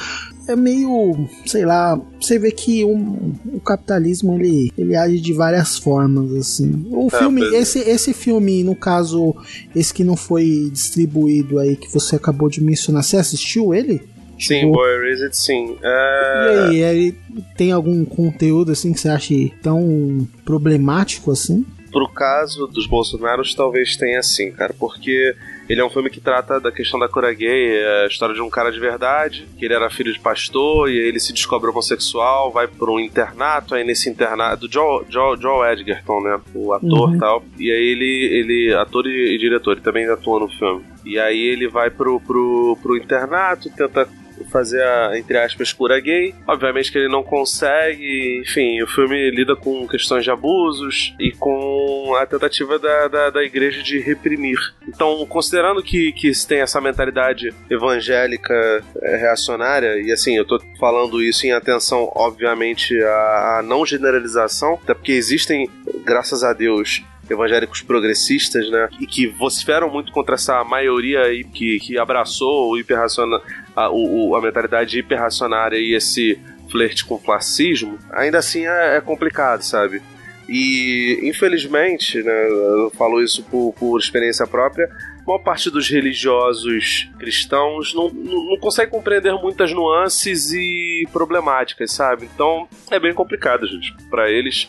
É 0.49 0.57
meio, 0.57 1.29
sei 1.47 1.65
lá, 1.65 2.01
você 2.21 2.37
vê 2.37 2.51
que 2.51 2.85
um, 2.85 3.33
o 3.53 3.61
capitalismo 3.61 4.35
ele, 4.35 4.73
ele 4.77 4.97
age 4.97 5.21
de 5.21 5.33
várias 5.33 5.79
formas, 5.79 6.33
assim. 6.33 6.85
O 6.91 7.07
é, 7.13 7.19
filme, 7.19 7.43
esse, 7.55 7.79
esse 7.79 8.13
filme, 8.13 8.65
no 8.65 8.75
caso, 8.75 9.37
esse 9.75 9.95
que 9.95 10.03
não 10.03 10.17
foi 10.17 10.69
distribuído 10.73 11.61
aí, 11.61 11.77
que 11.77 11.93
você 11.93 12.17
acabou 12.17 12.49
de 12.49 12.63
mencionar, 12.63 13.05
você 13.05 13.17
assistiu 13.19 13.73
ele? 13.73 14.03
Sim, 14.39 14.61
tipo, 14.61 14.73
Boy 14.73 14.91
Erased, 14.91 15.37
sim. 15.37 15.77
É... 15.83 16.69
E 16.73 16.85
aí, 16.85 16.99
ele 16.99 17.19
tem 17.57 17.73
algum 17.73 18.05
conteúdo 18.05 18.73
assim 18.73 18.93
que 18.93 19.01
você 19.01 19.09
acha 19.09 19.35
tão 19.63 20.27
problemático 20.45 21.31
assim? 21.31 21.65
Pro 21.91 22.09
caso 22.09 22.67
dos 22.67 22.87
Bolsonaros, 22.87 23.55
talvez 23.55 23.97
tenha 23.97 24.23
sim, 24.23 24.51
cara, 24.51 24.75
porque 24.79 25.35
ele 25.69 25.81
é 25.81 25.85
um 25.85 25.91
filme 25.91 26.11
que 26.11 26.21
trata 26.21 26.59
da 26.59 26.73
questão 26.73 26.99
da 26.99 27.09
cura 27.09 27.33
gay, 27.33 27.77
é 27.77 28.05
a 28.05 28.07
história 28.07 28.35
de 28.35 28.41
um 28.41 28.49
cara 28.49 28.73
de 28.73 28.81
verdade, 28.81 29.47
que 29.59 29.65
ele 29.65 29.75
era 29.75 29.91
filho 29.91 30.13
de 30.13 30.19
pastor, 30.19 30.91
e 30.91 30.99
aí 30.99 31.07
ele 31.07 31.21
se 31.21 31.33
descobre 31.33 31.71
homossexual, 31.71 32.51
vai 32.51 32.67
para 32.67 32.91
um 32.91 32.99
internato, 32.99 33.75
aí 33.75 33.85
nesse 33.85 34.09
internato, 34.09 34.67
do 34.67 34.73
Joe, 34.73 35.05
Joe, 35.09 35.39
Joe 35.41 35.71
Edgerton, 35.71 36.21
né, 36.23 36.41
o 36.55 36.73
ator 36.73 37.11
e 37.11 37.13
uhum. 37.13 37.19
tal, 37.19 37.45
e 37.59 37.71
aí 37.71 37.85
ele, 37.85 38.39
ele 38.39 38.75
ator 38.75 39.07
e, 39.07 39.35
e 39.35 39.39
diretor, 39.39 39.73
ele 39.73 39.81
também 39.81 40.07
atua 40.09 40.41
no 40.41 40.49
filme. 40.49 40.85
E 41.05 41.19
aí 41.19 41.41
ele 41.41 41.69
vai 41.69 41.91
pro, 41.91 42.21
pro, 42.21 42.79
pro 42.81 42.97
internato, 42.97 43.71
tenta 43.77 44.09
fazer 44.45 44.83
a, 44.83 45.19
entre 45.19 45.39
aspas, 45.39 45.73
cura 45.73 46.01
gay. 46.01 46.35
Obviamente 46.47 46.91
que 46.91 46.99
ele 46.99 47.09
não 47.09 47.23
consegue, 47.23 48.41
enfim, 48.43 48.83
o 48.83 48.87
filme 48.87 49.31
lida 49.31 49.57
com 49.57 49.87
questões 49.87 50.25
de 50.25 50.31
abusos 50.31 51.15
e 51.19 51.33
com 51.33 52.15
a 52.17 52.27
tentativa 52.27 52.79
da, 52.79 53.09
da, 53.09 53.31
da 53.31 53.43
igreja 53.43 53.83
de 53.83 53.99
reprimir. 53.99 54.59
Então, 54.87 55.25
considerando 55.27 55.83
que, 55.83 56.13
que 56.13 56.31
tem 56.47 56.61
essa 56.61 56.81
mentalidade 56.81 57.53
evangélica 57.71 58.83
é, 59.03 59.17
reacionária, 59.17 60.01
e 60.01 60.13
assim, 60.13 60.37
eu 60.37 60.45
tô 60.45 60.61
falando 60.79 61.23
isso 61.23 61.47
em 61.47 61.53
atenção, 61.53 62.11
obviamente, 62.15 63.01
à, 63.03 63.59
à 63.59 63.63
não 63.63 63.85
generalização, 63.87 64.79
até 64.83 64.95
porque 64.95 65.13
existem, 65.13 65.69
graças 66.05 66.43
a 66.43 66.53
Deus, 66.53 67.03
evangélicos 67.31 67.83
progressistas, 67.83 68.69
né? 68.71 68.89
E 69.01 69.07
que 69.07 69.27
vociferam 69.27 69.91
muito 69.91 70.13
contra 70.13 70.35
essa 70.35 70.63
maioria 70.65 71.23
aí 71.23 71.45
que, 71.45 71.79
que 71.81 71.99
abraçou 71.99 72.71
o 72.71 72.79
hiperraciona, 72.79 73.41
a, 73.75 73.91
o, 73.91 74.35
a 74.35 74.41
mentalidade 74.41 74.99
hiperracionária 74.99 75.79
e 75.79 75.95
esse 75.95 76.39
flerte 76.71 77.05
com 77.05 77.17
o 77.17 77.19
fascismo, 77.19 77.99
ainda 78.11 78.39
assim 78.39 78.67
é, 78.67 78.97
é 78.97 79.01
complicado, 79.01 79.63
sabe? 79.63 80.03
E, 80.49 81.21
infelizmente, 81.23 82.23
né, 82.23 82.49
eu 82.49 82.91
falo 82.97 83.23
isso 83.23 83.43
por, 83.45 83.73
por 83.75 83.99
experiência 83.99 84.47
própria, 84.47 84.91
a 85.21 85.25
maior 85.27 85.39
parte 85.39 85.71
dos 85.71 85.89
religiosos 85.89 87.11
cristãos 87.19 87.95
não, 87.95 88.09
não, 88.11 88.51
não, 88.51 88.59
consegue 88.59 88.91
compreender 88.91 89.33
muitas 89.35 89.73
nuances 89.73 90.51
e 90.53 91.07
problemáticas, 91.13 91.93
sabe? 91.93 92.29
Então 92.35 92.69
é 92.91 92.99
bem 92.99 93.15
complicado, 93.15 93.67
gente, 93.67 93.95
para 94.11 94.31
eles 94.31 94.69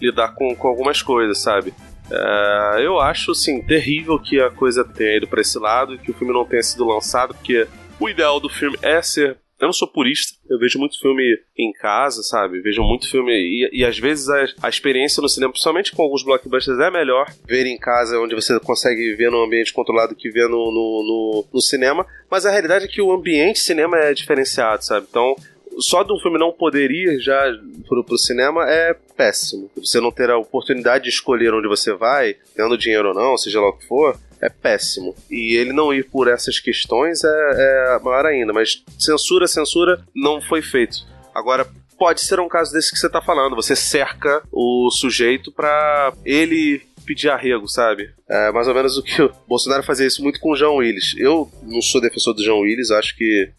lidar 0.00 0.34
com, 0.34 0.54
com 0.54 0.68
algumas 0.68 1.00
coisas, 1.02 1.40
sabe? 1.40 1.72
É, 2.10 2.84
eu 2.84 3.00
acho, 3.00 3.32
assim, 3.32 3.62
terrível 3.62 4.18
que 4.18 4.40
a 4.40 4.50
coisa 4.50 4.84
tenha 4.84 5.16
ido 5.16 5.26
pra 5.26 5.40
esse 5.40 5.58
lado 5.58 5.94
e 5.94 5.98
que 5.98 6.10
o 6.10 6.14
filme 6.14 6.32
não 6.32 6.44
tenha 6.44 6.62
sido 6.62 6.84
lançado, 6.84 7.34
porque 7.34 7.66
o 7.98 8.08
ideal 8.08 8.38
do 8.40 8.48
filme 8.48 8.78
é 8.82 9.00
ser. 9.00 9.38
Eu 9.60 9.68
não 9.68 9.72
sou 9.72 9.88
purista, 9.88 10.36
eu 10.50 10.58
vejo 10.58 10.78
muito 10.78 11.00
filme 11.00 11.22
em 11.56 11.72
casa, 11.72 12.22
sabe? 12.22 12.60
Vejo 12.60 12.82
muito 12.82 13.08
filme. 13.08 13.32
E, 13.32 13.70
e 13.72 13.84
às 13.84 13.98
vezes 13.98 14.28
a, 14.28 14.46
a, 14.64 14.68
experiência 14.68 15.22
no 15.22 15.28
cinema, 15.28 15.52
principalmente 15.52 15.92
com 15.92 16.02
alguns 16.02 16.24
blockbusters, 16.24 16.78
é 16.80 16.90
melhor 16.90 17.32
ver 17.46 17.64
em 17.64 17.78
casa, 17.78 18.18
onde 18.18 18.34
você 18.34 18.58
consegue 18.60 19.14
ver 19.14 19.30
num 19.30 19.42
ambiente 19.42 19.72
controlado 19.72 20.14
que 20.14 20.28
ver 20.28 20.48
no, 20.48 20.66
no, 20.66 21.02
no, 21.06 21.46
no 21.54 21.60
cinema. 21.62 22.04
Mas 22.28 22.44
a 22.44 22.50
realidade 22.50 22.84
é 22.84 22.88
que 22.88 23.00
o 23.00 23.12
ambiente 23.12 23.60
cinema 23.60 23.96
é 23.96 24.12
diferenciado, 24.12 24.84
sabe? 24.84 25.06
Então 25.08 25.34
só 25.78 26.02
de 26.02 26.12
um 26.12 26.18
filme 26.18 26.38
não 26.38 26.52
poder 26.52 26.90
ir 26.90 27.20
já 27.20 27.42
pro, 27.88 28.04
pro 28.04 28.18
cinema 28.18 28.68
é 28.68 28.94
péssimo. 29.16 29.70
Você 29.76 30.00
não 30.00 30.10
ter 30.10 30.30
a 30.30 30.38
oportunidade 30.38 31.04
de 31.04 31.10
escolher 31.10 31.52
onde 31.54 31.68
você 31.68 31.92
vai, 31.94 32.36
tendo 32.54 32.78
dinheiro 32.78 33.08
ou 33.08 33.14
não, 33.14 33.36
seja 33.36 33.60
lá 33.60 33.68
o 33.68 33.76
que 33.76 33.86
for, 33.86 34.18
é 34.40 34.48
péssimo. 34.48 35.14
E 35.30 35.56
ele 35.56 35.72
não 35.72 35.92
ir 35.92 36.04
por 36.04 36.28
essas 36.28 36.58
questões 36.58 37.22
é, 37.24 37.28
é 37.28 37.98
maior 38.02 38.26
ainda. 38.26 38.52
Mas 38.52 38.82
censura, 38.98 39.46
censura 39.46 40.04
não 40.14 40.40
foi 40.40 40.62
feito. 40.62 40.98
Agora, 41.34 41.66
pode 41.98 42.20
ser 42.20 42.40
um 42.40 42.48
caso 42.48 42.72
desse 42.72 42.92
que 42.92 42.98
você 42.98 43.08
tá 43.08 43.20
falando. 43.20 43.56
Você 43.56 43.74
cerca 43.74 44.42
o 44.52 44.90
sujeito 44.90 45.50
para 45.50 46.12
ele 46.24 46.82
pedir 47.04 47.28
arrego, 47.28 47.68
sabe? 47.68 48.10
É 48.28 48.50
mais 48.52 48.66
ou 48.66 48.74
menos 48.74 48.96
o 48.96 49.02
que 49.02 49.20
o 49.20 49.30
Bolsonaro 49.46 49.82
fazia 49.82 50.06
isso 50.06 50.22
muito 50.22 50.40
com 50.40 50.52
o 50.52 50.56
João 50.56 50.76
Willis. 50.76 51.14
Eu 51.18 51.50
não 51.62 51.82
sou 51.82 52.00
defensor 52.00 52.32
do 52.34 52.42
João 52.42 52.60
Willis, 52.60 52.90
acho 52.90 53.14
que, 53.16 53.50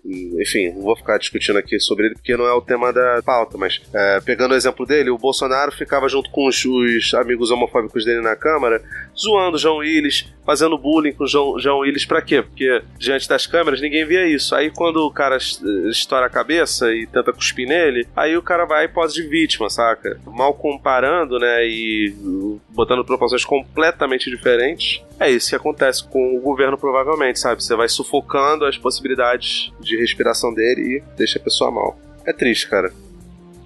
enfim, 0.41 0.71
não 0.73 0.81
vou 0.81 0.95
ficar 0.95 1.17
discutindo 1.19 1.57
aqui 1.57 1.79
sobre 1.79 2.07
ele 2.07 2.15
porque 2.15 2.35
não 2.35 2.45
é 2.47 2.53
o 2.53 2.61
tema 2.61 2.91
da 2.91 3.21
pauta, 3.23 3.57
mas 3.57 3.79
é, 3.93 4.19
pegando 4.21 4.53
o 4.53 4.55
exemplo 4.55 4.85
dele, 4.85 5.09
o 5.11 5.17
Bolsonaro 5.17 5.71
ficava 5.71 6.09
junto 6.09 6.29
com 6.31 6.47
os, 6.47 6.65
os 6.65 7.13
amigos 7.13 7.51
homofóbicos 7.51 8.03
dele 8.05 8.21
na 8.21 8.35
Câmara, 8.35 8.81
zoando 9.15 9.55
o 9.55 9.59
João 9.59 9.77
Willis, 9.77 10.33
fazendo 10.45 10.77
bullying 10.77 11.13
com 11.13 11.25
o 11.25 11.27
João, 11.27 11.59
João 11.59 11.79
Willis 11.79 12.05
pra 12.05 12.21
quê? 12.21 12.41
Porque 12.41 12.81
diante 12.97 13.29
das 13.29 13.45
câmeras 13.45 13.79
ninguém 13.81 14.05
via 14.05 14.27
isso. 14.27 14.55
Aí 14.55 14.71
quando 14.71 14.97
o 14.97 15.11
cara 15.11 15.37
es- 15.37 15.61
estoura 15.89 16.25
a 16.25 16.29
cabeça 16.29 16.91
e 16.91 17.05
tenta 17.07 17.31
cuspir 17.31 17.67
nele, 17.67 18.07
aí 18.15 18.35
o 18.35 18.41
cara 18.41 18.65
vai 18.65 18.85
e 18.85 18.89
pose 18.89 19.13
de 19.21 19.27
vítima, 19.27 19.69
saca? 19.69 20.19
Mal 20.25 20.53
comparando, 20.55 21.37
né, 21.39 21.67
e 21.67 22.15
botando 22.69 23.05
proporções 23.05 23.45
completamente 23.45 24.29
diferentes, 24.29 24.54
é 25.19 25.31
isso 25.31 25.49
que 25.49 25.55
acontece 25.55 26.03
com 26.07 26.35
o 26.35 26.41
governo 26.41 26.77
provavelmente, 26.77 27.39
sabe? 27.39 27.63
Você 27.63 27.75
vai 27.75 27.87
sufocando 27.87 28.65
as 28.65 28.77
possibilidades 28.77 29.71
de 29.79 29.97
respiração 29.97 30.53
dele 30.53 30.97
e 30.97 31.03
deixa 31.17 31.39
a 31.39 31.41
pessoa 31.41 31.71
mal. 31.71 31.97
É 32.25 32.33
triste, 32.33 32.69
cara. 32.69 32.91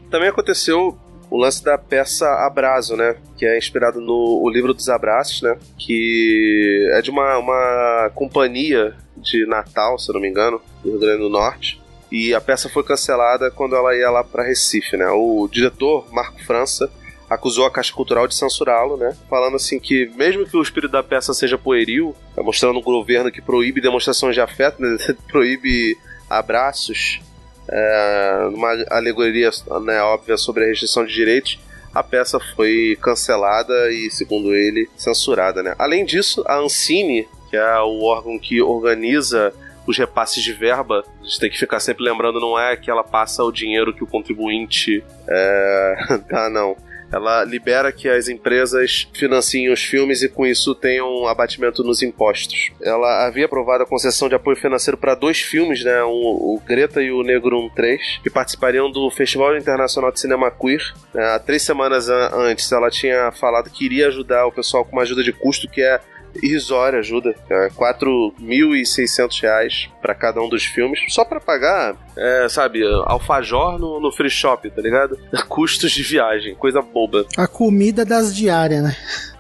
Também 0.10 0.30
aconteceu 0.30 0.98
o 1.30 1.38
lance 1.38 1.64
da 1.64 1.78
peça 1.78 2.28
Abraço, 2.46 2.96
né? 2.96 3.16
Que 3.38 3.46
é 3.46 3.58
inspirado 3.58 4.02
no 4.02 4.42
o 4.44 4.50
livro 4.50 4.74
dos 4.74 4.90
abraços, 4.90 5.42
né? 5.42 5.58
Que 5.78 6.88
é 6.94 7.02
de 7.02 7.10
uma, 7.10 7.38
uma 7.38 8.12
companhia 8.14 8.96
de 9.18 9.46
Natal, 9.46 9.98
se 9.98 10.10
eu 10.10 10.14
não 10.14 10.22
me 10.22 10.30
engano, 10.30 10.62
do 10.84 10.92
Rio 10.92 11.00
Grande 11.00 11.20
do 11.20 11.30
Norte. 11.30 11.82
E 12.12 12.34
a 12.34 12.42
peça 12.42 12.70
foi 12.70 12.84
cancelada 12.84 13.52
quando 13.52 13.76
ela 13.76 13.96
ia 13.96 14.10
lá 14.10 14.24
para 14.24 14.44
Recife, 14.44 14.98
né? 14.98 15.08
O 15.10 15.48
diretor, 15.48 16.12
Marco 16.12 16.44
França, 16.44 16.92
acusou 17.30 17.66
a 17.66 17.72
Caixa 17.72 17.94
Cultural 17.94 18.28
de 18.28 18.36
censurá-lo, 18.36 18.98
né? 18.98 19.16
Falando 19.30 19.56
assim 19.56 19.80
que, 19.80 20.12
mesmo 20.16 20.46
que 20.46 20.58
o 20.58 20.62
espírito 20.62 20.92
da 20.92 21.04
peça 21.04 21.34
seja 21.34 21.58
pueril, 21.58 22.16
tá 22.36 22.42
mostrando 22.42 22.80
um 22.80 22.82
governo 22.82 23.32
que 23.32 23.42
proíbe 23.42 23.80
demonstrações 23.80 24.34
de 24.34 24.42
afeto, 24.42 24.82
né? 24.82 24.98
proíbe 25.30 25.96
abraços, 26.30 27.22
é, 27.70 28.50
uma 28.52 28.70
alegoria 28.90 29.50
né, 29.84 30.02
óbvia 30.02 30.38
sobre 30.38 30.64
a 30.64 30.68
restrição 30.68 31.06
de 31.06 31.14
direitos, 31.14 31.60
a 31.94 32.04
peça 32.04 32.40
foi 32.56 32.98
cancelada 33.02 33.92
e, 33.92 34.10
segundo 34.10 34.56
ele, 34.56 34.90
censurada. 34.96 35.64
Né? 35.64 35.76
Além 35.78 36.06
disso, 36.06 36.44
a 36.48 36.58
Ancine, 36.58 37.28
que 37.50 37.58
é 37.58 37.80
o 37.80 38.04
órgão 38.04 38.38
que 38.38 38.62
organiza 38.62 39.54
os 39.88 39.98
repasses 39.98 40.44
de 40.44 40.54
verba, 40.54 41.04
a 41.20 41.24
gente 41.24 41.40
tem 41.40 41.50
que 41.50 41.58
ficar 41.58 41.80
sempre 41.80 42.04
lembrando, 42.04 42.40
não 42.40 42.60
é 42.60 42.78
que 42.78 42.92
ela 42.92 43.04
passa 43.04 43.44
o 43.44 43.52
dinheiro 43.52 43.94
que 43.94 44.04
o 44.04 44.08
contribuinte 44.08 45.04
é, 45.28 45.96
dá, 46.30 46.50
não. 46.50 46.78
Ela 47.12 47.44
libera 47.44 47.92
que 47.92 48.08
as 48.08 48.28
empresas 48.28 49.08
financiem 49.14 49.72
os 49.72 49.82
filmes 49.84 50.22
e 50.22 50.30
com 50.30 50.46
isso 50.46 50.76
tenham 50.76 51.08
um 51.10 51.28
abatimento 51.28 51.84
nos 51.84 52.02
impostos. 52.02 52.72
Ela 52.82 53.26
havia 53.26 53.46
aprovado 53.46 53.84
a 53.84 53.88
concessão 53.88 54.30
de 54.30 54.36
apoio 54.36 54.56
financeiro 54.58 54.98
para 54.98 55.16
dois 55.16 55.40
filmes, 55.40 55.84
né, 55.84 56.04
o, 56.04 56.10
o 56.56 56.62
Greta 56.66 57.02
e 57.02 57.12
o 57.12 57.24
Negro 57.24 57.70
3, 57.76 58.20
que 58.24 58.30
participariam 58.30 58.92
do 58.92 59.10
Festival 59.10 59.58
Internacional 59.58 60.12
de 60.12 60.20
Cinema 60.20 60.52
Queer. 60.52 60.82
É, 61.16 61.36
há 61.36 61.40
três 61.40 61.64
semanas 61.64 62.10
an- 62.10 62.30
antes, 62.34 62.72
ela 62.72 62.90
tinha 62.90 63.32
falado 63.32 63.70
que 63.70 63.86
iria 63.86 64.08
ajudar 64.08 64.46
o 64.46 64.52
pessoal 64.52 64.86
com 64.86 64.94
uma 64.94 65.02
ajuda 65.04 65.24
de 65.24 65.32
custo 65.34 65.68
que 65.70 65.82
é 65.82 66.00
irrisória 66.42 67.00
ajuda, 67.00 67.36
é 67.50 67.70
4.600 67.70 69.42
reais 69.42 69.90
para 70.02 70.14
cada 70.14 70.42
um 70.42 70.50
dos 70.50 70.66
filmes, 70.66 71.00
só 71.10 71.26
para 71.26 71.40
pagar, 71.40 71.96
é, 72.18 72.48
sabe, 72.50 72.82
alfajor 73.06 73.80
no, 73.80 74.00
no 74.00 74.12
free 74.12 74.30
shop, 74.30 74.70
tá 74.70 74.82
ligado? 74.82 75.18
Custos 75.48 75.92
de 75.92 76.04
viagem, 76.04 76.56
coisa 76.56 76.82
boba. 76.82 77.26
A 77.38 77.48
comida 77.48 78.06
das 78.06 78.36
diárias, 78.36 78.84
né? 78.84 78.96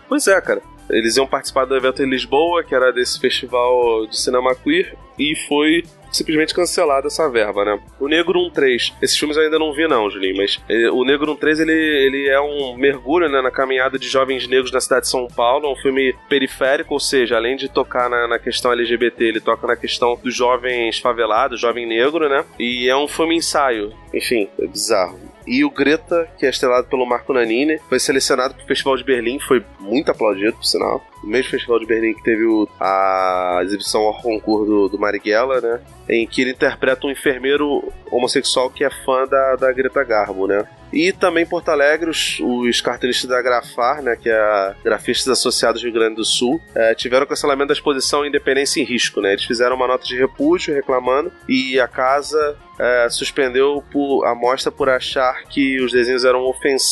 Pois 0.07 0.27
é, 0.27 0.39
cara. 0.41 0.61
Eles 0.89 1.17
iam 1.17 1.27
participar 1.27 1.65
do 1.65 1.75
evento 1.75 2.01
em 2.01 2.09
Lisboa, 2.09 2.63
que 2.63 2.73
era 2.73 2.91
desse 2.91 3.19
festival 3.19 4.07
de 4.07 4.19
cinema 4.19 4.55
queer, 4.55 4.97
e 5.19 5.35
foi 5.47 5.83
simplesmente 6.11 6.53
cancelada 6.53 7.07
essa 7.07 7.29
verba, 7.29 7.65
né? 7.65 7.79
O 7.99 8.07
Negro 8.07 8.49
13, 8.49 8.93
esses 9.01 9.17
filmes 9.17 9.37
eu 9.37 9.43
ainda 9.43 9.59
não 9.59 9.73
vi 9.73 9.87
não, 9.87 10.09
Julinho, 10.09 10.37
mas 10.37 10.59
eh, 10.69 10.89
o 10.89 11.03
Negro 11.03 11.35
13 11.35 11.63
ele, 11.63 11.71
ele 11.71 12.29
é 12.29 12.39
um 12.39 12.75
mergulho 12.75 13.29
né, 13.29 13.41
na 13.41 13.51
caminhada 13.51 13.97
de 13.97 14.07
jovens 14.07 14.47
negros 14.47 14.71
na 14.71 14.81
cidade 14.81 15.03
de 15.03 15.09
São 15.09 15.27
Paulo, 15.27 15.67
é 15.67 15.71
um 15.71 15.75
filme 15.75 16.15
periférico, 16.27 16.93
ou 16.93 16.99
seja, 16.99 17.35
além 17.35 17.55
de 17.55 17.69
tocar 17.69 18.09
na, 18.09 18.27
na 18.27 18.39
questão 18.39 18.71
LGBT, 18.71 19.23
ele 19.23 19.39
toca 19.39 19.67
na 19.67 19.75
questão 19.75 20.19
dos 20.21 20.35
jovens 20.35 20.99
favelados, 20.99 21.59
jovem 21.59 21.85
negro, 21.85 22.29
né? 22.29 22.45
E 22.57 22.87
é 22.87 22.95
um 22.95 23.07
filme 23.07 23.35
ensaio, 23.35 23.93
enfim, 24.13 24.49
é 24.59 24.67
bizarro. 24.67 25.28
E 25.49 25.65
o 25.65 25.71
Greta, 25.71 26.27
que 26.37 26.45
é 26.45 26.49
estrelado 26.49 26.87
pelo 26.87 27.05
Marco 27.07 27.33
Nanini, 27.33 27.79
foi 27.89 27.99
selecionado 27.99 28.53
para 28.53 28.63
o 28.63 28.67
Festival 28.67 28.95
de 28.97 29.03
Berlim, 29.03 29.39
foi 29.39 29.65
muito 29.79 30.11
aplaudido, 30.11 30.53
por 30.53 30.63
sinal. 30.63 31.03
O 31.23 31.27
mesmo 31.27 31.49
Festival 31.49 31.79
de 31.79 31.87
Berlim 31.87 32.13
que 32.13 32.23
teve 32.23 32.45
o- 32.45 32.67
a 32.79 33.59
exibição 33.63 34.01
ao 34.01 34.21
concurso 34.21 34.65
do, 34.65 34.89
do 34.89 34.99
Marighella, 34.99 35.59
né? 35.59 35.79
Em 36.07 36.27
que 36.27 36.41
ele 36.41 36.51
interpreta 36.51 37.07
um 37.07 37.11
enfermeiro 37.11 37.91
homossexual 38.11 38.69
que 38.69 38.83
é 38.83 38.89
fã 38.89 39.25
da, 39.27 39.55
da 39.55 39.71
Greta 39.71 40.03
Garbo, 40.03 40.47
né? 40.47 40.67
E 40.91 41.11
também 41.11 41.43
em 41.43 41.47
Porto 41.47 41.69
Alegre, 41.69 42.09
os, 42.09 42.39
os 42.39 42.81
cartunistas 42.81 43.29
da 43.29 43.39
Grafar, 43.43 44.01
né, 44.01 44.15
que 44.15 44.27
é 44.27 44.33
a 44.33 44.75
Grafistas 44.83 45.27
Associados 45.37 45.81
do 45.81 45.85
Rio 45.85 45.93
Grande 45.93 46.15
do 46.15 46.25
Sul, 46.25 46.59
eh, 46.73 46.95
tiveram 46.95 47.27
cancelamento 47.27 47.67
da 47.67 47.73
exposição 47.73 48.25
Independência 48.25 48.81
em 48.81 48.85
Risco. 48.85 49.21
Né? 49.21 49.33
Eles 49.33 49.43
fizeram 49.45 49.75
uma 49.75 49.85
nota 49.87 50.03
de 50.05 50.17
repúdio 50.17 50.73
reclamando 50.73 51.31
e 51.47 51.79
a 51.79 51.87
casa 51.87 52.57
eh, 52.79 53.07
suspendeu 53.11 53.83
por- 53.91 54.25
a 54.25 54.33
mostra 54.33 54.71
por 54.71 54.89
achar 54.89 55.43
que 55.43 55.79
os 55.79 55.91
desenhos 55.91 56.25
eram 56.25 56.39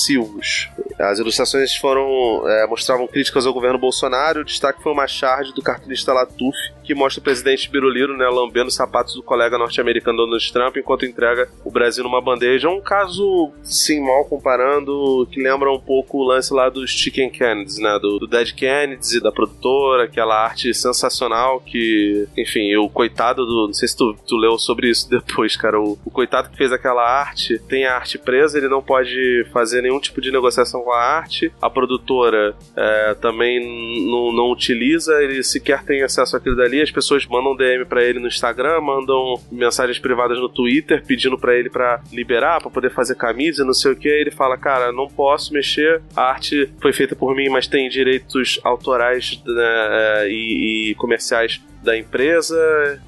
ofensivos. 0.02 0.70
As 1.00 1.18
ilustrações 1.18 1.76
foram 1.76 2.44
eh, 2.48 2.68
mostravam 2.68 3.08
críticas 3.08 3.48
ao 3.48 3.54
governo 3.54 3.80
Bolsonaro. 3.80 4.42
O 4.42 4.46
destaque 4.46 4.84
foi 4.84 4.92
uma 4.92 5.08
charge 5.08 5.54
do 5.56 5.62
cartunista 5.64 6.14
Latuf, 6.14 6.56
que 6.84 6.94
mostra 6.94 7.20
o 7.20 7.24
presidente 7.24 7.68
Biruliro 7.70 8.16
né, 8.16 8.28
lambendo 8.28 8.68
os 8.68 8.76
sapatos 8.76 9.16
do 9.16 9.24
colega 9.24 9.58
norte-americano 9.58 10.18
Donald 10.18 10.54
Trump 10.54 10.78
enquanto 10.78 11.06
entrega 11.08 11.50
o 11.64 11.72
Brasil 11.72 12.04
numa 12.04 12.22
bandeja. 12.22 12.70
Um 12.70 12.82
caso, 12.82 13.52
sim, 13.64 14.00
mal 14.02 14.26
comparando, 14.26 15.28
que 15.32 15.42
lembra 15.42 15.72
um 15.72 15.80
pouco 15.80 16.18
o 16.20 16.24
lance 16.28 16.54
lá 16.54 16.70
dos 16.70 16.90
Chicken 16.92 17.30
Kennedys, 17.30 17.78
né? 17.80 17.98
Do, 18.02 18.20
do 18.20 18.28
Dead 18.28 18.52
Kennedys 18.54 19.14
e 19.14 19.22
da 19.22 19.32
produtora, 19.32 20.04
aquela 20.04 20.36
arte 20.44 20.74
sensacional 20.74 21.60
que, 21.60 22.28
enfim, 22.38 22.76
o 22.76 22.90
coitado 22.90 23.46
do. 23.46 23.68
Não 23.68 23.74
sei 23.74 23.88
se 23.88 23.96
tu, 23.98 24.16
tu 24.28 24.36
leu 24.38 24.58
sobre 24.58 24.90
isso 24.90 25.10
depois, 25.10 25.56
cara. 25.56 25.80
O, 25.80 25.98
o 26.06 26.12
coitado 26.12 26.50
que 26.50 26.58
fez 26.58 26.72
aquela 26.72 27.04
arte 27.04 27.60
tem 27.68 27.86
a 27.86 27.96
arte 27.96 28.18
presa, 28.18 28.58
ele 28.58 28.68
não 28.68 28.82
pode 28.82 29.46
fazer 29.52 29.82
nenhum 29.82 30.00
tipo 30.00 30.22
de 30.22 30.32
negociação 30.32 30.82
com 30.82 30.92
a 30.92 31.00
arte. 31.02 31.52
A 31.62 31.70
produtora 31.70 32.56
é, 32.76 33.14
também 33.16 33.58
n- 33.60 34.36
não 34.36 34.52
utiliza, 34.52 35.22
ele 35.24 35.44
sequer 35.44 35.84
tem 35.84 36.04
acesso 36.04 36.36
àquilo 36.36 36.56
dali. 36.56 36.82
As 36.82 36.92
pessoas 36.92 37.26
mandam 37.26 37.56
DM 37.56 37.86
pra 37.86 38.04
ele 38.04 38.20
no 38.20 38.28
Instagram, 38.28 38.82
mandam 38.82 39.36
mensagens 39.52 40.00
privadas 40.00 40.40
no 40.40 40.50
Twitter 40.50 40.97
pedindo 41.06 41.38
pra 41.38 41.56
ele 41.56 41.70
pra 41.70 42.02
liberar, 42.12 42.62
pra 42.62 42.70
poder 42.70 42.92
fazer 42.92 43.16
camisa, 43.16 43.66
não 43.66 43.74
sei 43.74 43.92
o 43.92 43.96
que. 43.96 44.08
Ele 44.08 44.32
fala, 44.32 44.58
cara, 44.58 44.92
não 44.92 45.08
posso 45.08 45.54
mexer. 45.54 46.02
A 46.16 46.24
arte 46.24 46.70
foi 46.82 46.94
feita 46.94 47.16
por 47.16 47.36
mim, 47.36 47.50
mas 47.50 47.68
tem 47.68 47.90
direitos 47.90 48.60
autorais 48.64 49.42
né, 49.46 50.24
é, 50.24 50.28
e, 50.30 50.92
e 50.92 50.96
comerciais 50.96 51.62
da 51.88 51.98
empresa. 51.98 52.58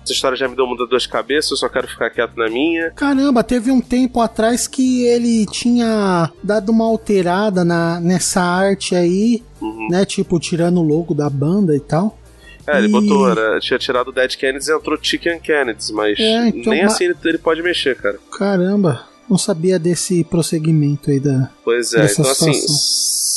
Essa 0.04 0.14
história 0.14 0.38
já 0.38 0.48
me 0.48 0.56
deu 0.56 0.66
muita 0.66 0.86
dor 0.86 1.00
de 1.00 1.10
cabeça, 1.10 1.54
eu 1.54 1.58
só 1.58 1.68
quero 1.68 1.88
ficar 1.88 2.10
quieto 2.10 2.36
na 2.38 2.50
minha. 2.50 2.92
Caramba, 2.92 3.44
teve 3.44 3.72
um 3.72 3.82
tempo 3.82 4.22
atrás 4.22 4.68
que 4.68 5.06
ele 5.06 5.46
tinha 5.48 6.32
dado 6.44 6.72
uma 6.72 6.86
alterada 6.86 7.66
na, 7.66 8.00
nessa 8.00 8.42
arte 8.42 8.96
aí, 8.96 9.44
né? 9.90 10.06
Tipo, 10.06 10.40
tirando 10.40 10.80
o 10.80 10.84
logo 10.84 11.14
da 11.14 11.30
banda 11.30 11.76
e 11.76 11.80
tal. 11.80 12.19
É, 12.74 12.78
ele 12.78 12.88
E- 12.88 12.92
botou, 12.92 13.30
era, 13.30 13.60
tinha 13.60 13.78
tirado 13.80 14.10
o 14.10 14.12
Dead 14.12 14.36
Kennedys 14.36 14.68
e 14.68 14.74
entrou 14.76 14.98
Chicken 15.02 15.40
Kennedys, 15.40 15.92
mas 15.92 16.20
É, 16.20 16.48
então, 16.50 16.72
nem 16.74 16.82
ma- 16.84 16.88
assim 16.92 17.06
ele, 17.06 17.16
ele 17.26 17.38
pode 17.38 17.62
mexer, 17.62 17.96
cara. 17.96 18.18
Caramba, 18.38 19.06
não 19.30 19.38
sabia 19.38 19.78
desse 19.80 20.24
prosseguimento 20.24 21.10
aí 21.12 21.20
da. 21.20 21.50
Pois 21.64 21.94
é, 21.94 22.06
então 22.06 22.26
assim, 22.30 22.54
situação. 22.54 22.76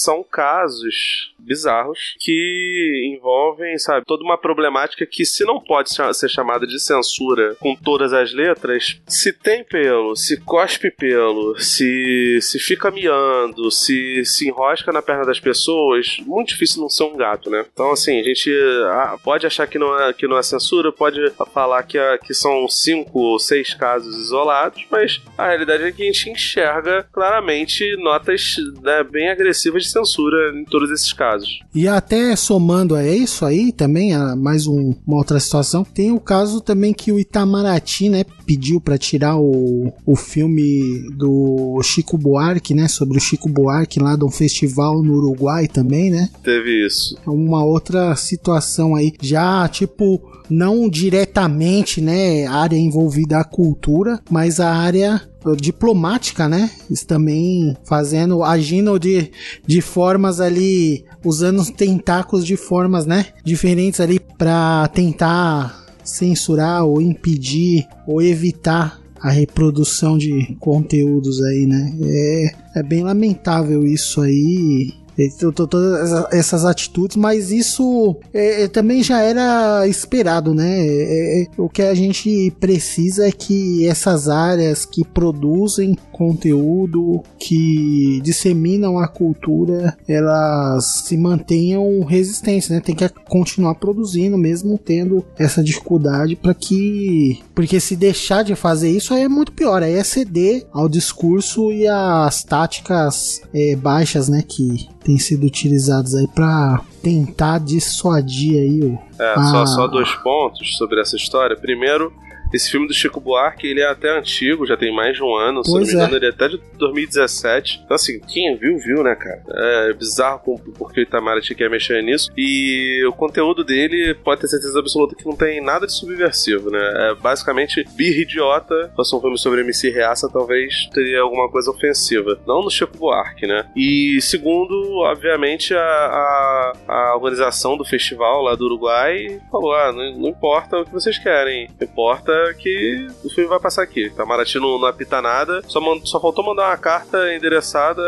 São 0.02 0.22
casos 0.22 1.32
bizarros 1.38 2.14
que 2.20 3.14
envolvem, 3.16 3.78
sabe, 3.78 4.04
toda 4.06 4.22
uma 4.24 4.38
problemática 4.38 5.04
que 5.04 5.24
se 5.24 5.44
não 5.44 5.60
pode 5.60 5.90
ser 5.90 6.28
chamada 6.28 6.66
de 6.66 6.80
censura 6.80 7.56
com 7.58 7.74
todas 7.74 8.12
as 8.12 8.32
letras, 8.32 9.00
se 9.08 9.32
tem 9.32 9.64
pelo, 9.64 10.14
se 10.14 10.40
cospe 10.40 10.90
pelo, 10.90 11.58
se, 11.58 12.38
se 12.40 12.58
fica 12.58 12.90
miando, 12.90 13.70
se 13.70 14.24
se 14.24 14.48
enrosca 14.48 14.92
na 14.92 15.02
perna 15.02 15.24
das 15.24 15.40
pessoas, 15.40 16.16
muito 16.20 16.48
difícil 16.48 16.80
não 16.80 16.88
ser 16.88 17.04
um 17.04 17.16
gato, 17.16 17.50
né? 17.50 17.64
Então 17.72 17.90
assim, 17.92 18.20
a 18.20 18.22
gente 18.22 18.50
ah, 18.86 19.18
pode 19.22 19.46
achar 19.46 19.66
que 19.66 19.78
não 19.78 19.98
é, 20.00 20.12
que 20.12 20.26
não 20.26 20.38
é 20.38 20.42
censura, 20.42 20.92
pode 20.92 21.18
falar 21.52 21.82
que, 21.82 21.98
é- 21.98 22.18
que 22.18 22.34
são 22.34 22.68
cinco 22.68 23.18
ou 23.18 23.38
seis 23.38 23.74
casos 23.74 24.16
isolados, 24.16 24.84
mas 24.90 25.20
a 25.36 25.48
realidade 25.48 25.82
é 25.84 25.92
que 25.92 26.02
a 26.02 26.06
gente 26.06 26.30
enxerga 26.30 27.06
claramente 27.12 27.96
notas 27.96 28.54
né, 28.82 29.02
bem 29.02 29.28
agressivas 29.28 29.84
de 29.84 29.90
censura 29.92 30.52
em 30.58 30.64
todos 30.64 30.90
esses 30.90 31.12
casos. 31.12 31.60
E 31.74 31.86
até 31.86 32.34
somando 32.36 32.94
a 32.94 33.06
isso 33.06 33.44
aí 33.44 33.72
também, 33.72 34.14
a 34.14 34.34
mais 34.34 34.66
um- 34.66 34.94
uma 35.06 35.16
outra 35.18 35.38
situação, 35.38 35.84
tem 35.84 36.10
o 36.12 36.20
caso 36.20 36.60
também 36.60 36.92
que 36.92 37.12
o 37.12 37.18
Itamaraty, 37.20 38.08
né, 38.08 38.24
pediu 38.46 38.80
pra 38.80 38.98
tirar 38.98 39.36
o, 39.38 39.92
o 40.04 40.16
filme 40.16 41.08
do 41.16 41.80
Chico 41.82 42.16
Buarque, 42.18 42.74
né, 42.74 42.88
sobre 42.88 43.18
o 43.18 43.20
Chico 43.20 43.48
Buarque 43.48 44.00
lá 44.00 44.16
de 44.16 44.24
um 44.24 44.30
festival 44.30 45.02
no 45.02 45.14
Uruguai 45.14 45.68
também, 45.68 46.10
né? 46.10 46.28
Teve 46.42 46.86
isso. 46.86 47.16
Uma 47.26 47.64
outra 47.64 48.14
situação 48.16 48.94
aí, 48.94 49.12
já 49.20 49.68
tipo 49.68 50.20
não 50.50 50.88
diretamente, 50.88 52.00
né, 52.00 52.46
área 52.46 52.76
envolvida 52.76 53.38
a 53.38 53.44
cultura, 53.44 54.20
mas 54.30 54.60
a 54.60 54.70
área 54.74 55.20
diplomática, 55.56 56.48
né? 56.48 56.70
Isso 56.90 57.06
também 57.06 57.76
fazendo, 57.84 58.42
agindo 58.42 58.98
de, 58.98 59.30
de 59.66 59.80
formas 59.80 60.40
ali, 60.40 61.04
usando 61.24 61.60
os 61.60 61.70
tentáculos 61.70 62.44
de 62.44 62.56
formas, 62.56 63.06
né, 63.06 63.26
diferentes 63.44 64.00
ali 64.00 64.20
pra 64.20 64.88
tentar 64.88 65.84
censurar 66.04 66.84
ou 66.84 67.00
impedir 67.00 67.86
ou 68.06 68.20
evitar 68.20 69.00
a 69.20 69.30
reprodução 69.30 70.18
de 70.18 70.56
conteúdos 70.58 71.40
aí, 71.42 71.64
né? 71.64 71.94
É, 72.02 72.80
é 72.80 72.82
bem 72.82 73.04
lamentável 73.04 73.86
isso 73.86 74.20
aí. 74.20 74.92
E 75.18 75.28
to- 75.30 75.52
Todas 75.52 76.10
essa- 76.10 76.28
essas 76.32 76.64
atitudes, 76.64 77.16
mas 77.16 77.50
isso 77.50 78.16
é, 78.32 78.62
é, 78.64 78.68
também 78.68 79.02
já 79.02 79.20
era 79.20 79.86
esperado, 79.86 80.54
né? 80.54 80.86
É, 80.86 81.42
é, 81.42 81.46
o 81.58 81.68
que 81.68 81.82
a 81.82 81.94
gente 81.94 82.50
precisa 82.58 83.26
é 83.26 83.32
que 83.32 83.86
essas 83.86 84.28
áreas 84.28 84.84
que 84.84 85.04
produzem 85.04 85.96
conteúdo, 86.10 87.22
que 87.38 88.20
disseminam 88.22 88.98
a 88.98 89.06
cultura, 89.08 89.96
elas 90.08 91.02
se 91.06 91.16
mantenham 91.16 92.04
resistentes, 92.04 92.68
né? 92.68 92.80
Tem 92.80 92.94
que 92.94 93.08
continuar 93.28 93.74
produzindo, 93.76 94.36
mesmo 94.38 94.78
tendo 94.78 95.24
essa 95.38 95.62
dificuldade, 95.62 96.36
para 96.36 96.54
que. 96.54 97.40
Porque 97.54 97.78
se 97.80 97.96
deixar 97.96 98.42
de 98.42 98.54
fazer 98.54 98.90
isso 98.90 99.14
aí 99.14 99.22
é 99.22 99.28
muito 99.28 99.52
pior, 99.52 99.82
aí 99.82 99.94
é 99.94 100.04
ceder 100.04 100.66
ao 100.72 100.88
discurso 100.88 101.70
e 101.72 101.86
às 101.86 102.42
táticas 102.44 103.40
é, 103.54 103.76
baixas, 103.76 104.28
né? 104.28 104.42
Que 104.46 104.88
têm 105.02 105.18
sido 105.18 105.46
utilizadas 105.46 106.14
aí 106.14 106.26
para 106.26 106.80
tentar 107.02 107.58
dissuadir 107.58 108.60
aí 108.60 108.80
o. 108.80 108.98
É, 109.20 109.34
só, 109.34 109.66
só 109.66 109.86
dois 109.86 110.14
pontos 110.16 110.76
sobre 110.76 111.00
essa 111.00 111.16
história. 111.16 111.56
Primeiro, 111.56 112.12
esse 112.52 112.70
filme 112.70 112.86
do 112.86 112.94
Chico 112.94 113.20
Buarque, 113.20 113.66
ele 113.66 113.80
é 113.80 113.86
até 113.88 114.10
antigo, 114.16 114.66
já 114.66 114.76
tem 114.76 114.94
mais 114.94 115.16
de 115.16 115.22
um 115.22 115.34
ano, 115.34 115.64
se 115.64 115.70
eu 115.70 115.74
não 115.74 115.80
Pois 115.80 115.88
me 115.88 115.94
é. 115.94 115.96
engano, 115.96 116.16
ele 116.16 116.26
é 116.26 116.30
até 116.30 116.48
de 116.48 116.60
2017. 116.78 117.82
Então, 117.84 117.94
assim, 117.94 118.20
quem 118.20 118.56
viu, 118.56 118.78
viu, 118.78 119.02
né, 119.02 119.14
cara? 119.14 119.42
É 119.48 119.92
bizarro 119.92 120.40
porque 120.76 121.00
o 121.00 121.02
Itamaraty 121.02 121.54
quer 121.54 121.70
mexer 121.70 122.02
nisso. 122.02 122.30
E 122.36 123.04
o 123.06 123.12
conteúdo 123.12 123.64
dele 123.64 124.14
pode 124.14 124.40
ter 124.40 124.48
certeza 124.48 124.78
absoluta 124.78 125.14
que 125.14 125.24
não 125.24 125.36
tem 125.36 125.62
nada 125.62 125.86
de 125.86 125.92
subversivo, 125.92 126.70
né? 126.70 127.10
É 127.10 127.14
basicamente 127.14 127.84
birra 127.94 128.22
idiota. 128.22 128.88
Se 128.88 128.96
fosse 128.96 129.16
um 129.16 129.20
filme 129.20 129.38
sobre 129.38 129.60
MC 129.60 129.90
Reaça, 129.90 130.28
talvez 130.30 130.86
teria 130.92 131.20
alguma 131.20 131.50
coisa 131.50 131.70
ofensiva. 131.70 132.38
Não 132.46 132.62
no 132.62 132.70
Chico 132.70 132.96
Buarque, 132.96 133.46
né? 133.46 133.66
E 133.76 134.20
segundo, 134.20 134.74
obviamente, 135.00 135.74
a, 135.74 135.80
a, 135.80 136.72
a 136.88 137.16
organização 137.16 137.76
do 137.76 137.84
festival 137.84 138.42
lá 138.42 138.54
do 138.54 138.64
Uruguai 138.64 139.40
falou: 139.50 139.74
ah, 139.74 139.92
não, 139.92 140.18
não 140.18 140.28
importa 140.28 140.78
o 140.78 140.84
que 140.84 140.92
vocês 140.92 141.18
querem, 141.18 141.68
importa 141.80 142.41
que 142.58 143.06
o 143.24 143.30
filme 143.30 143.48
vai 143.48 143.60
passar 143.60 143.82
aqui. 143.82 144.06
Itamaraty 144.06 144.58
não, 144.58 144.78
não 144.78 144.86
apita 144.86 145.20
nada, 145.22 145.62
só, 145.68 145.80
man- 145.80 146.00
só 146.04 146.20
faltou 146.20 146.44
mandar 146.44 146.68
uma 146.68 146.76
carta 146.76 147.34
endereçada 147.34 148.02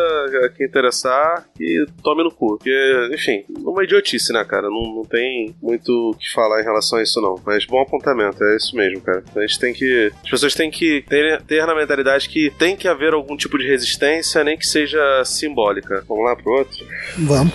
a 0.44 0.48
quem 0.48 0.66
interessar 0.66 1.44
e 1.60 1.86
tome 2.02 2.22
no 2.24 2.30
cu. 2.30 2.56
Porque, 2.58 3.10
enfim, 3.12 3.44
uma 3.60 3.84
idiotice, 3.84 4.32
né, 4.32 4.44
cara? 4.44 4.68
Não, 4.68 4.94
não 4.96 5.04
tem 5.04 5.54
muito 5.62 6.10
o 6.10 6.14
que 6.16 6.30
falar 6.32 6.60
em 6.60 6.64
relação 6.64 6.98
a 6.98 7.02
isso, 7.02 7.20
não. 7.20 7.40
Mas 7.44 7.64
bom 7.66 7.80
apontamento, 7.80 8.42
é 8.44 8.56
isso 8.56 8.76
mesmo, 8.76 9.00
cara. 9.00 9.22
A 9.36 9.40
gente 9.40 9.58
tem 9.58 9.72
que. 9.72 10.12
As 10.24 10.30
pessoas 10.30 10.54
têm 10.54 10.70
que 10.70 11.02
ter, 11.08 11.42
ter 11.42 11.66
na 11.66 11.74
mentalidade 11.74 12.28
que 12.28 12.50
tem 12.58 12.76
que 12.76 12.88
haver 12.88 13.12
algum 13.14 13.36
tipo 13.36 13.58
de 13.58 13.66
resistência, 13.66 14.42
nem 14.44 14.56
que 14.56 14.66
seja 14.66 15.22
simbólica. 15.24 16.04
Vamos 16.08 16.24
lá 16.24 16.36
pro 16.36 16.52
outro? 16.52 16.84
Vamos. 17.18 17.52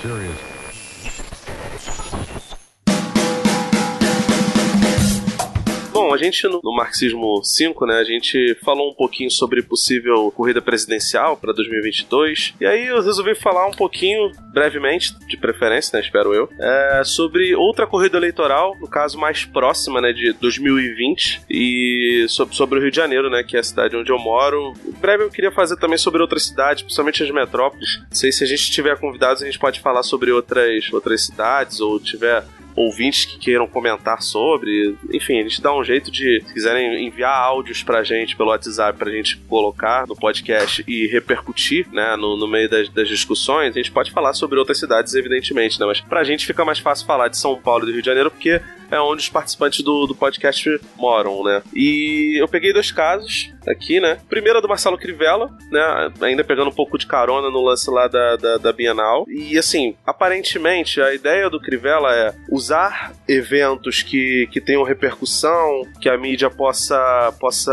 Bom, 5.99 6.13
a 6.13 6.17
gente 6.17 6.47
no, 6.47 6.61
Marxismo 6.73 7.43
5, 7.43 7.85
né, 7.85 7.95
a 7.99 8.05
gente 8.05 8.55
falou 8.63 8.89
um 8.89 8.93
pouquinho 8.93 9.29
sobre 9.29 9.61
possível 9.61 10.31
corrida 10.31 10.61
presidencial 10.61 11.35
para 11.35 11.51
2022. 11.51 12.53
E 12.61 12.65
aí 12.65 12.87
eu 12.87 13.03
resolvi 13.03 13.35
falar 13.35 13.67
um 13.67 13.71
pouquinho, 13.71 14.31
brevemente, 14.53 15.13
de 15.27 15.35
preferência, 15.35 15.97
né, 15.97 16.05
espero 16.05 16.33
eu, 16.33 16.47
é, 16.57 17.01
sobre 17.03 17.53
outra 17.53 17.85
corrida 17.85 18.15
eleitoral, 18.15 18.77
no 18.79 18.87
caso 18.87 19.19
mais 19.19 19.43
próxima, 19.43 19.99
né, 19.99 20.13
de 20.13 20.31
2020, 20.31 21.41
e 21.49 22.25
sobre, 22.29 22.55
sobre 22.55 22.79
o 22.79 22.81
Rio 22.81 22.91
de 22.91 22.97
Janeiro, 22.97 23.29
né, 23.29 23.43
que 23.43 23.57
é 23.57 23.59
a 23.59 23.63
cidade 23.63 23.97
onde 23.97 24.09
eu 24.09 24.17
moro. 24.17 24.71
Em 24.87 25.01
breve 25.01 25.25
eu 25.25 25.29
queria 25.29 25.51
fazer 25.51 25.75
também 25.75 25.97
sobre 25.97 26.21
outras 26.21 26.45
cidades, 26.45 26.81
principalmente 26.81 27.23
as 27.23 27.29
metrópoles. 27.29 27.97
Não 27.97 28.15
sei 28.15 28.31
se 28.31 28.41
a 28.41 28.47
gente 28.47 28.71
tiver 28.71 28.97
convidados, 28.97 29.43
a 29.43 29.45
gente 29.45 29.59
pode 29.59 29.81
falar 29.81 30.03
sobre 30.03 30.31
outras, 30.31 30.93
outras 30.93 31.25
cidades, 31.25 31.81
ou 31.81 31.99
tiver 31.99 32.45
ouvintes 32.75 33.25
que 33.25 33.37
queiram 33.37 33.67
comentar 33.67 34.21
sobre. 34.21 34.95
Enfim, 35.13 35.39
a 35.39 35.43
gente 35.43 35.61
dá 35.61 35.75
um 35.75 35.83
jeito 35.83 36.11
de, 36.11 36.41
se 36.45 36.53
quiserem 36.53 37.05
enviar 37.05 37.33
áudios 37.33 37.83
pra 37.83 38.03
gente 38.03 38.35
pelo 38.35 38.49
WhatsApp 38.49 38.97
pra 38.97 39.11
gente 39.11 39.37
colocar 39.47 40.07
no 40.07 40.15
podcast 40.15 40.83
e 40.87 41.07
repercutir, 41.07 41.87
né, 41.91 42.15
no, 42.15 42.37
no 42.37 42.47
meio 42.47 42.69
das, 42.69 42.89
das 42.89 43.07
discussões, 43.07 43.75
a 43.75 43.79
gente 43.79 43.91
pode 43.91 44.11
falar 44.11 44.33
sobre 44.33 44.57
outras 44.57 44.79
cidades, 44.79 45.13
evidentemente, 45.13 45.79
né, 45.79 45.85
mas 45.85 45.99
pra 46.01 46.23
gente 46.23 46.45
fica 46.45 46.63
mais 46.63 46.79
fácil 46.79 47.05
falar 47.05 47.27
de 47.27 47.37
São 47.37 47.59
Paulo 47.59 47.83
e 47.83 47.87
do 47.87 47.91
Rio 47.93 48.01
de 48.01 48.05
Janeiro 48.05 48.31
porque 48.31 48.61
é 48.91 48.99
onde 48.99 49.21
os 49.21 49.29
participantes 49.29 49.83
do, 49.83 50.05
do 50.05 50.15
podcast 50.15 50.79
moram, 50.95 51.43
né. 51.43 51.61
E 51.73 52.41
eu 52.41 52.47
peguei 52.47 52.73
dois 52.73 52.91
casos 52.91 53.51
aqui, 53.67 53.99
né. 53.99 54.19
Primeiro 54.29 54.59
é 54.59 54.61
do 54.61 54.67
Marcelo 54.67 54.97
Crivella, 54.97 55.49
né, 55.71 56.11
ainda 56.21 56.43
pegando 56.43 56.69
um 56.69 56.73
pouco 56.73 56.97
de 56.97 57.05
carona 57.05 57.49
no 57.49 57.63
lance 57.63 57.89
lá 57.89 58.07
da, 58.07 58.35
da, 58.35 58.57
da 58.57 58.73
Bienal. 58.73 59.25
E 59.27 59.57
assim, 59.57 59.95
aparentemente 60.05 61.01
a 61.01 61.13
ideia 61.13 61.49
do 61.49 61.59
Crivella 61.59 62.13
é 62.13 62.33
usar 62.49 63.13
eventos 63.27 64.01
que, 64.01 64.47
que 64.51 64.59
tenham 64.59 64.83
repercussão, 64.83 65.83
que 66.01 66.09
a 66.09 66.17
mídia 66.17 66.49
possa, 66.49 67.33
possa 67.39 67.71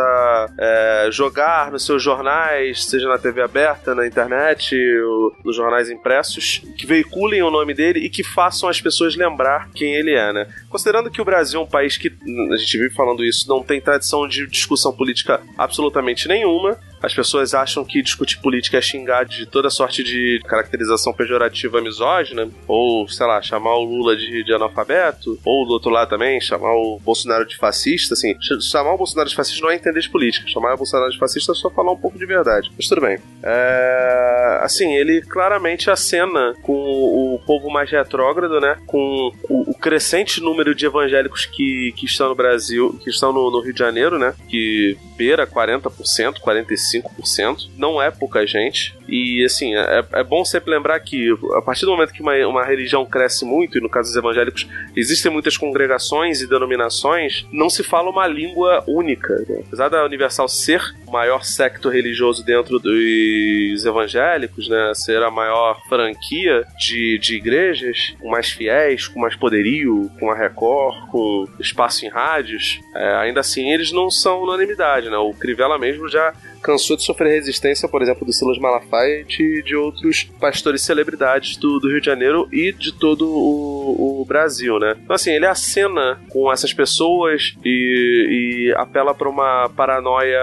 é, 0.58 1.08
jogar 1.10 1.70
nos 1.70 1.84
seus 1.84 2.02
jornais, 2.02 2.84
seja 2.84 3.08
na 3.08 3.18
TV 3.18 3.42
aberta, 3.42 3.94
na 3.94 4.06
internet, 4.06 4.76
ou 5.02 5.32
nos 5.44 5.56
jornais 5.56 5.90
impressos, 5.90 6.62
que 6.76 6.86
veiculem 6.86 7.42
o 7.42 7.50
nome 7.50 7.74
dele 7.74 8.00
e 8.00 8.10
que 8.10 8.22
façam 8.22 8.68
as 8.68 8.80
pessoas 8.80 9.16
lembrar 9.16 9.70
quem 9.74 9.94
ele 9.94 10.14
é, 10.14 10.32
né? 10.32 10.46
Considerando 10.68 11.05
que 11.10 11.20
o 11.20 11.24
Brasil 11.24 11.60
é 11.60 11.62
um 11.62 11.66
país 11.66 11.96
que, 11.96 12.08
a 12.52 12.56
gente 12.56 12.78
vive 12.78 12.94
falando 12.94 13.24
isso, 13.24 13.48
não 13.48 13.62
tem 13.62 13.80
tradição 13.80 14.26
de 14.26 14.46
discussão 14.46 14.92
política 14.92 15.42
absolutamente 15.56 16.28
nenhuma, 16.28 16.78
as 17.02 17.14
pessoas 17.14 17.54
acham 17.54 17.84
que 17.84 18.02
discutir 18.02 18.38
política 18.40 18.78
é 18.78 18.80
xingar 18.80 19.24
de 19.24 19.46
toda 19.46 19.70
sorte 19.70 20.02
de 20.02 20.40
caracterização 20.46 21.12
pejorativa 21.12 21.80
misógina, 21.80 22.48
ou, 22.66 23.06
sei 23.08 23.26
lá, 23.26 23.40
chamar 23.42 23.74
o 23.76 23.84
Lula 23.84 24.16
de, 24.16 24.42
de 24.44 24.54
analfabeto, 24.54 25.38
ou 25.44 25.66
do 25.66 25.72
outro 25.72 25.90
lado 25.90 26.08
também, 26.08 26.40
chamar 26.40 26.72
o 26.74 26.98
Bolsonaro 26.98 27.46
de 27.46 27.56
fascista, 27.56 28.14
assim, 28.14 28.34
ch- 28.40 28.62
chamar 28.70 28.94
o 28.94 28.98
Bolsonaro 28.98 29.28
de 29.28 29.34
fascista 29.36 29.62
não 29.62 29.70
é 29.70 29.74
entender 29.76 30.00
de 30.00 30.10
política, 30.10 30.48
chamar 30.48 30.74
o 30.74 30.78
Bolsonaro 30.78 31.10
de 31.10 31.18
fascista 31.18 31.52
é 31.52 31.54
só 31.54 31.70
falar 31.70 31.92
um 31.92 31.96
pouco 31.96 32.18
de 32.18 32.26
verdade. 32.26 32.70
Mas 32.76 32.88
tudo 32.88 33.00
bem. 33.02 33.18
É, 33.42 34.58
assim, 34.62 34.94
ele 34.94 35.20
claramente 35.22 35.90
acena 35.90 36.54
com 36.62 36.72
o, 36.72 37.34
o 37.34 37.38
povo 37.40 37.70
mais 37.70 37.90
retrógrado, 37.90 38.60
né, 38.60 38.76
com 38.86 39.30
o, 39.48 39.70
o 39.70 39.74
crescente 39.74 40.40
número 40.40 40.74
de 40.74 40.86
evangélicos 40.86 41.46
que, 41.46 41.92
que 41.96 42.06
estão 42.06 42.28
no 42.28 42.34
Brasil, 42.34 42.98
que 43.02 43.10
estão 43.10 43.32
no, 43.32 43.50
no 43.50 43.60
Rio 43.60 43.72
de 43.72 43.78
Janeiro, 43.78 44.18
né, 44.18 44.34
que 44.48 44.96
beira 45.16 45.46
40%, 45.46 46.34
45%, 46.40 46.85
não 47.76 48.00
é 48.00 48.10
pouca 48.10 48.46
gente. 48.46 48.96
E 49.08 49.44
assim, 49.44 49.74
é, 49.74 50.04
é 50.14 50.24
bom 50.24 50.44
sempre 50.44 50.70
lembrar 50.70 50.98
que 51.00 51.28
a 51.54 51.62
partir 51.62 51.84
do 51.84 51.92
momento 51.92 52.12
que 52.12 52.22
uma, 52.22 52.34
uma 52.46 52.64
religião 52.64 53.04
cresce 53.06 53.44
muito, 53.44 53.78
e 53.78 53.80
no 53.80 53.88
caso 53.88 54.08
dos 54.08 54.16
evangélicos 54.16 54.66
existem 54.96 55.30
muitas 55.30 55.56
congregações 55.56 56.40
e 56.40 56.46
denominações, 56.46 57.46
não 57.52 57.70
se 57.70 57.82
fala 57.82 58.10
uma 58.10 58.26
língua 58.26 58.82
única. 58.86 59.34
né? 59.48 59.62
Apesar 59.66 59.88
da 59.88 60.04
Universal 60.04 60.48
ser 60.48 60.82
o 61.06 61.12
maior 61.12 61.44
secto 61.44 61.88
religioso 61.88 62.44
dentro 62.44 62.78
dos 62.78 63.84
evangélicos, 63.84 64.68
né, 64.68 64.92
ser 64.94 65.22
a 65.22 65.30
maior 65.30 65.80
franquia 65.88 66.64
de, 66.78 67.18
de 67.18 67.36
igrejas, 67.36 68.14
com 68.20 68.28
mais 68.28 68.50
fiéis, 68.50 69.06
com 69.06 69.20
mais 69.20 69.36
poderio, 69.36 70.10
com 70.18 70.30
a 70.30 70.34
Record, 70.34 71.08
com 71.08 71.46
espaço 71.60 72.04
em 72.04 72.08
rádios, 72.08 72.80
é, 72.94 73.14
ainda 73.16 73.40
assim 73.40 73.70
eles 73.72 73.92
não 73.92 74.10
são 74.10 74.42
unanimidade, 74.42 75.08
né? 75.08 75.16
O 75.16 75.32
Crivella 75.32 75.78
mesmo 75.78 76.08
já 76.08 76.32
cansou 76.66 76.96
de 76.96 77.04
sofrer 77.04 77.32
resistência, 77.32 77.88
por 77.88 78.02
exemplo, 78.02 78.26
do 78.26 78.32
Silas 78.32 78.58
Malafaia 78.58 79.24
e 79.38 79.62
de, 79.62 79.76
outros 79.76 80.24
pastores 80.40 80.82
celebridades 80.82 81.56
do, 81.56 81.78
do 81.78 81.88
Rio 81.88 82.00
de 82.00 82.06
Janeiro 82.06 82.48
e 82.52 82.72
de 82.72 82.92
todo 82.92 83.24
o, 83.28 84.20
o 84.22 84.24
Brasil, 84.24 84.78
né? 84.80 84.96
Então, 85.02 85.14
assim, 85.14 85.30
ele 85.30 85.46
acena 85.46 86.18
com 86.30 86.52
essas 86.52 86.72
pessoas 86.72 87.54
e, 87.64 88.68
e 88.70 88.74
apela 88.76 89.14
para 89.14 89.28
uma 89.28 89.68
paranoia 89.76 90.40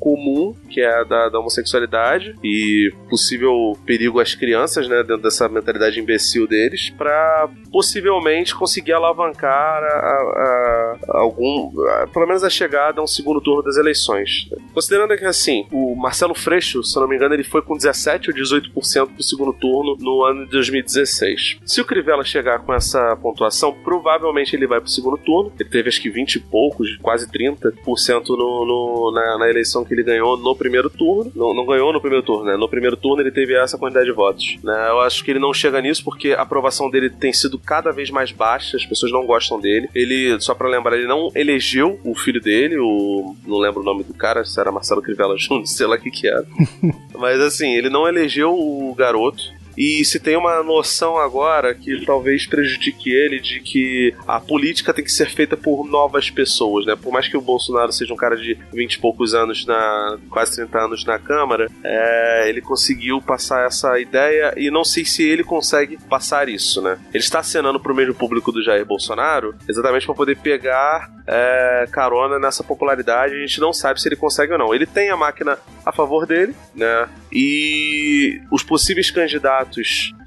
comum, 0.00 0.54
que 0.70 0.80
é 0.80 0.88
a 1.00 1.04
da, 1.04 1.28
da 1.28 1.38
homossexualidade 1.38 2.34
e 2.42 2.90
possível 3.10 3.76
perigo 3.84 4.20
às 4.20 4.34
crianças, 4.34 4.88
né? 4.88 5.02
Dentro 5.02 5.22
dessa 5.22 5.48
mentalidade 5.48 6.00
imbecil 6.00 6.46
deles, 6.46 6.90
para 6.96 7.48
possivelmente 7.70 8.54
conseguir 8.54 8.92
alavancar 8.92 9.82
a, 9.82 9.86
a- 9.86 10.77
algum, 11.08 11.70
a- 11.88 12.06
pelo 12.12 12.26
menos 12.26 12.42
a 12.44 12.50
chegada 12.50 13.00
a 13.00 13.04
um 13.04 13.06
segundo 13.06 13.40
turno 13.40 13.62
das 13.62 13.76
eleições. 13.76 14.48
Considerando 14.74 15.16
que 15.16 15.24
assim, 15.24 15.66
o 15.72 15.94
Marcelo 15.96 16.34
Freixo, 16.34 16.82
se 16.82 16.96
eu 16.96 17.02
não 17.02 17.08
me 17.08 17.16
engano, 17.16 17.34
ele 17.34 17.44
foi 17.44 17.62
com 17.62 17.76
17 17.76 18.30
ou 18.30 18.36
18% 18.36 19.06
pro 19.14 19.22
segundo 19.22 19.52
turno 19.52 19.96
no 20.00 20.24
ano 20.24 20.44
de 20.44 20.50
2016. 20.52 21.58
Se 21.64 21.80
o 21.80 21.84
Crivella 21.84 22.24
chegar 22.24 22.60
com 22.60 22.72
essa 22.72 23.16
pontuação, 23.16 23.72
provavelmente 23.72 24.54
ele 24.54 24.66
vai 24.66 24.80
pro 24.80 24.90
segundo 24.90 25.16
turno. 25.18 25.52
Ele 25.58 25.68
teve 25.68 25.88
acho 25.88 26.00
que 26.00 26.10
20 26.10 26.36
e 26.36 26.40
poucos, 26.40 26.96
quase 27.02 27.26
30% 27.30 28.28
no, 28.30 28.64
no- 28.64 29.12
na, 29.14 29.38
na 29.38 29.48
eleição 29.48 29.84
que 29.84 29.94
ele 29.94 30.02
ganhou 30.02 30.36
no 30.36 30.54
primeiro 30.56 30.88
turno. 30.90 31.30
Não, 31.34 31.54
não 31.54 31.66
ganhou 31.66 31.92
no 31.92 32.00
primeiro 32.00 32.24
turno, 32.24 32.44
né? 32.44 32.56
No 32.56 32.68
primeiro 32.68 32.96
turno 32.96 33.22
ele 33.22 33.30
teve 33.30 33.54
essa 33.54 33.78
quantidade 33.78 34.06
de 34.06 34.12
votos. 34.12 34.56
Né? 34.62 34.86
Eu 34.88 35.00
acho 35.00 35.24
que 35.24 35.30
ele 35.30 35.38
não 35.38 35.52
chega 35.52 35.80
nisso 35.80 36.04
porque 36.04 36.32
a 36.32 36.42
aprovação 36.42 36.90
dele 36.90 37.10
tem 37.10 37.32
sido 37.32 37.58
cada 37.58 37.90
vez 37.92 38.10
mais 38.10 38.32
baixa, 38.32 38.76
as 38.76 38.84
pessoas 38.86 39.12
não 39.12 39.26
gostam 39.26 39.60
dele. 39.60 39.88
Ele, 39.94 40.38
só 40.40 40.54
pra 40.54 40.68
lembrar, 40.68 40.77
ele 40.96 41.06
não 41.06 41.30
elegeu 41.34 41.98
o 42.04 42.14
filho 42.14 42.40
dele, 42.40 42.78
o. 42.78 43.36
Não 43.46 43.58
lembro 43.58 43.80
o 43.80 43.84
nome 43.84 44.04
do 44.04 44.14
cara, 44.14 44.44
se 44.44 44.58
era 44.60 44.72
Marcelo 44.72 45.02
Crivella 45.02 45.36
Júnior, 45.38 45.66
sei 45.66 45.86
lá 45.86 45.96
o 45.96 46.00
que 46.00 46.10
que 46.10 46.28
era. 46.28 46.46
Mas 47.18 47.40
assim, 47.40 47.74
ele 47.74 47.90
não 47.90 48.06
elegeu 48.08 48.52
o 48.52 48.94
garoto. 48.94 49.57
E 49.78 50.04
se 50.04 50.18
tem 50.18 50.36
uma 50.36 50.60
noção 50.60 51.16
agora 51.16 51.72
que 51.72 52.04
talvez 52.04 52.48
prejudique 52.48 53.10
ele 53.10 53.38
de 53.38 53.60
que 53.60 54.12
a 54.26 54.40
política 54.40 54.92
tem 54.92 55.04
que 55.04 55.12
ser 55.12 55.30
feita 55.30 55.56
por 55.56 55.86
novas 55.86 56.28
pessoas, 56.28 56.84
né? 56.84 56.96
Por 57.00 57.12
mais 57.12 57.28
que 57.28 57.36
o 57.36 57.40
Bolsonaro 57.40 57.92
seja 57.92 58.12
um 58.12 58.16
cara 58.16 58.36
de 58.36 58.58
20 58.72 58.94
e 58.94 58.98
poucos 58.98 59.34
anos 59.34 59.64
na. 59.64 60.18
quase 60.30 60.56
30 60.56 60.78
anos 60.78 61.04
na 61.04 61.18
Câmara, 61.18 61.70
é, 61.84 62.48
ele 62.48 62.60
conseguiu 62.60 63.22
passar 63.22 63.66
essa 63.66 64.00
ideia 64.00 64.52
e 64.56 64.68
não 64.68 64.82
sei 64.82 65.04
se 65.04 65.22
ele 65.22 65.44
consegue 65.44 65.96
passar 66.08 66.48
isso, 66.48 66.82
né? 66.82 66.98
Ele 67.14 67.22
está 67.22 67.38
acenando 67.38 67.78
pro 67.78 67.94
mesmo 67.94 68.14
público 68.14 68.50
do 68.50 68.62
Jair 68.62 68.84
Bolsonaro 68.84 69.54
exatamente 69.68 70.06
para 70.06 70.14
poder 70.14 70.36
pegar 70.38 71.08
é, 71.24 71.86
carona 71.92 72.38
nessa 72.38 72.64
popularidade. 72.64 73.34
A 73.34 73.38
gente 73.38 73.60
não 73.60 73.72
sabe 73.72 74.00
se 74.00 74.08
ele 74.08 74.16
consegue 74.16 74.52
ou 74.52 74.58
não. 74.58 74.74
Ele 74.74 74.86
tem 74.86 75.10
a 75.10 75.16
máquina 75.16 75.56
a 75.84 75.92
favor 75.92 76.26
dele, 76.26 76.54
né? 76.74 77.08
E 77.30 78.40
os 78.50 78.62
possíveis 78.62 79.10
candidatos 79.10 79.67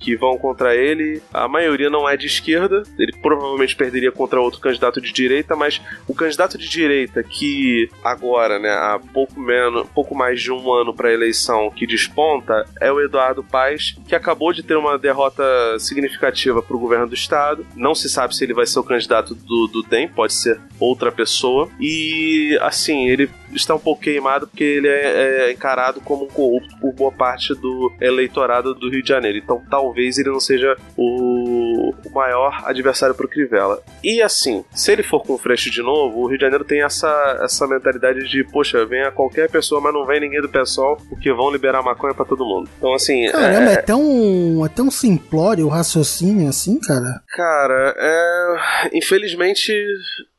que 0.01 0.15
vão 0.15 0.37
contra 0.37 0.75
ele, 0.75 1.21
a 1.33 1.47
maioria 1.47 1.89
não 1.89 2.09
é 2.09 2.17
de 2.17 2.25
esquerda. 2.25 2.83
Ele 2.97 3.13
provavelmente 3.21 3.75
perderia 3.75 4.11
contra 4.11 4.41
outro 4.41 4.59
candidato 4.59 4.99
de 4.99 5.13
direita, 5.13 5.55
mas 5.55 5.81
o 6.07 6.13
candidato 6.13 6.57
de 6.57 6.67
direita 6.67 7.23
que 7.23 7.89
agora, 8.03 8.59
né, 8.59 8.69
há 8.69 8.99
pouco 9.13 9.39
menos, 9.39 9.87
pouco 9.93 10.15
mais 10.15 10.41
de 10.41 10.51
um 10.51 10.71
ano 10.71 10.93
para 10.93 11.09
a 11.09 11.13
eleição 11.13 11.69
que 11.69 11.85
desponta 11.85 12.65
é 12.79 12.91
o 12.91 12.99
Eduardo 12.99 13.43
Paes, 13.43 13.95
que 14.07 14.15
acabou 14.15 14.51
de 14.51 14.63
ter 14.63 14.75
uma 14.75 14.97
derrota 14.97 15.43
significativa 15.79 16.61
para 16.61 16.75
o 16.75 16.79
governo 16.79 17.07
do 17.07 17.13
estado. 17.13 17.65
Não 17.75 17.93
se 17.93 18.09
sabe 18.09 18.35
se 18.35 18.43
ele 18.43 18.53
vai 18.53 18.65
ser 18.65 18.79
o 18.79 18.83
candidato 18.83 19.35
do, 19.35 19.67
do 19.67 19.83
DEM, 19.83 20.07
pode 20.07 20.33
ser 20.33 20.59
outra 20.79 21.11
pessoa. 21.11 21.69
E 21.79 22.57
assim, 22.61 23.07
ele 23.07 23.29
está 23.53 23.75
um 23.75 23.79
pouco 23.79 24.01
queimado 24.01 24.47
porque 24.47 24.63
ele 24.63 24.87
é, 24.87 25.47
é 25.47 25.51
encarado 25.51 26.01
como 26.01 26.25
um 26.25 26.27
corrupto 26.27 26.75
por 26.79 26.93
boa 26.93 27.11
parte 27.11 27.53
do 27.53 27.91
eleitorado 27.99 28.73
do 28.73 28.89
Rio 28.89 29.03
de 29.03 29.09
Janeiro. 29.09 29.30
Então 29.39 29.61
talvez 29.69 30.17
ele 30.17 30.29
não 30.29 30.39
seja 30.39 30.75
o, 30.97 31.93
o 32.05 32.13
maior 32.13 32.63
adversário 32.65 33.15
para 33.15 33.25
o 33.25 33.29
Crivella. 33.29 33.81
E 34.03 34.21
assim, 34.21 34.63
se 34.73 34.91
ele 34.91 35.03
for 35.03 35.21
com 35.23 35.33
o 35.33 35.37
Freixo 35.37 35.69
de 35.69 35.81
novo, 35.81 36.19
o 36.19 36.27
Rio 36.27 36.37
de 36.37 36.43
Janeiro 36.43 36.65
tem 36.65 36.83
essa, 36.83 37.39
essa 37.43 37.67
mentalidade 37.67 38.27
de, 38.27 38.43
poxa, 38.43 38.85
venha 38.85 39.11
qualquer 39.11 39.49
pessoa, 39.49 39.81
mas 39.81 39.93
não 39.93 40.05
vem 40.05 40.19
ninguém 40.19 40.41
do 40.41 40.49
pessoal, 40.49 40.97
porque 41.09 41.31
vão 41.33 41.51
liberar 41.51 41.83
maconha 41.83 42.13
para 42.13 42.25
todo 42.25 42.45
mundo. 42.45 42.69
Então 42.77 42.93
assim, 42.93 43.29
Caramba, 43.29 43.71
é, 43.71 43.73
é 43.73 43.81
tão, 43.81 44.65
é 44.65 44.69
tão 44.69 44.91
simplório 44.91 45.65
o 45.65 45.69
raciocínio 45.69 46.49
assim, 46.49 46.79
cara. 46.79 47.21
Cara, 47.27 47.95
é. 47.97 48.89
Infelizmente. 48.93 49.73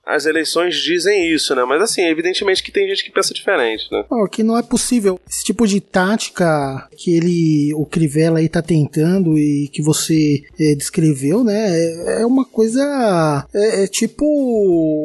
As 0.05 0.27
eleições 0.27 0.75
dizem 0.77 1.33
isso, 1.33 1.55
né? 1.55 1.65
Mas 1.65 1.81
assim, 1.83 2.03
evidentemente 2.03 2.63
que 2.63 2.73
tem 2.73 2.89
gente 2.89 3.05
que 3.05 3.13
pensa 3.13 3.33
diferente, 3.33 3.87
né? 3.93 4.05
Ó, 4.11 4.27
que 4.27 4.43
não 4.43 4.59
é 4.59 4.63
possível. 4.63 5.21
Esse 5.29 5.45
tipo 5.45 5.67
de 5.67 5.81
tática 5.81 6.89
que 6.97 7.15
ele, 7.17 7.73
o 7.75 7.87
Crivella 7.87 8.41
aí 8.41 8.49
tá 8.49 8.61
tentando 8.61 9.39
e 9.39 9.69
que 9.73 9.81
você 9.81 10.43
é, 10.59 10.75
descreveu, 10.75 11.45
né? 11.45 11.71
É, 11.71 12.23
é 12.23 12.27
uma 12.27 12.45
coisa. 12.45 13.47
É, 13.55 13.85
é 13.85 13.87
tipo 13.87 14.25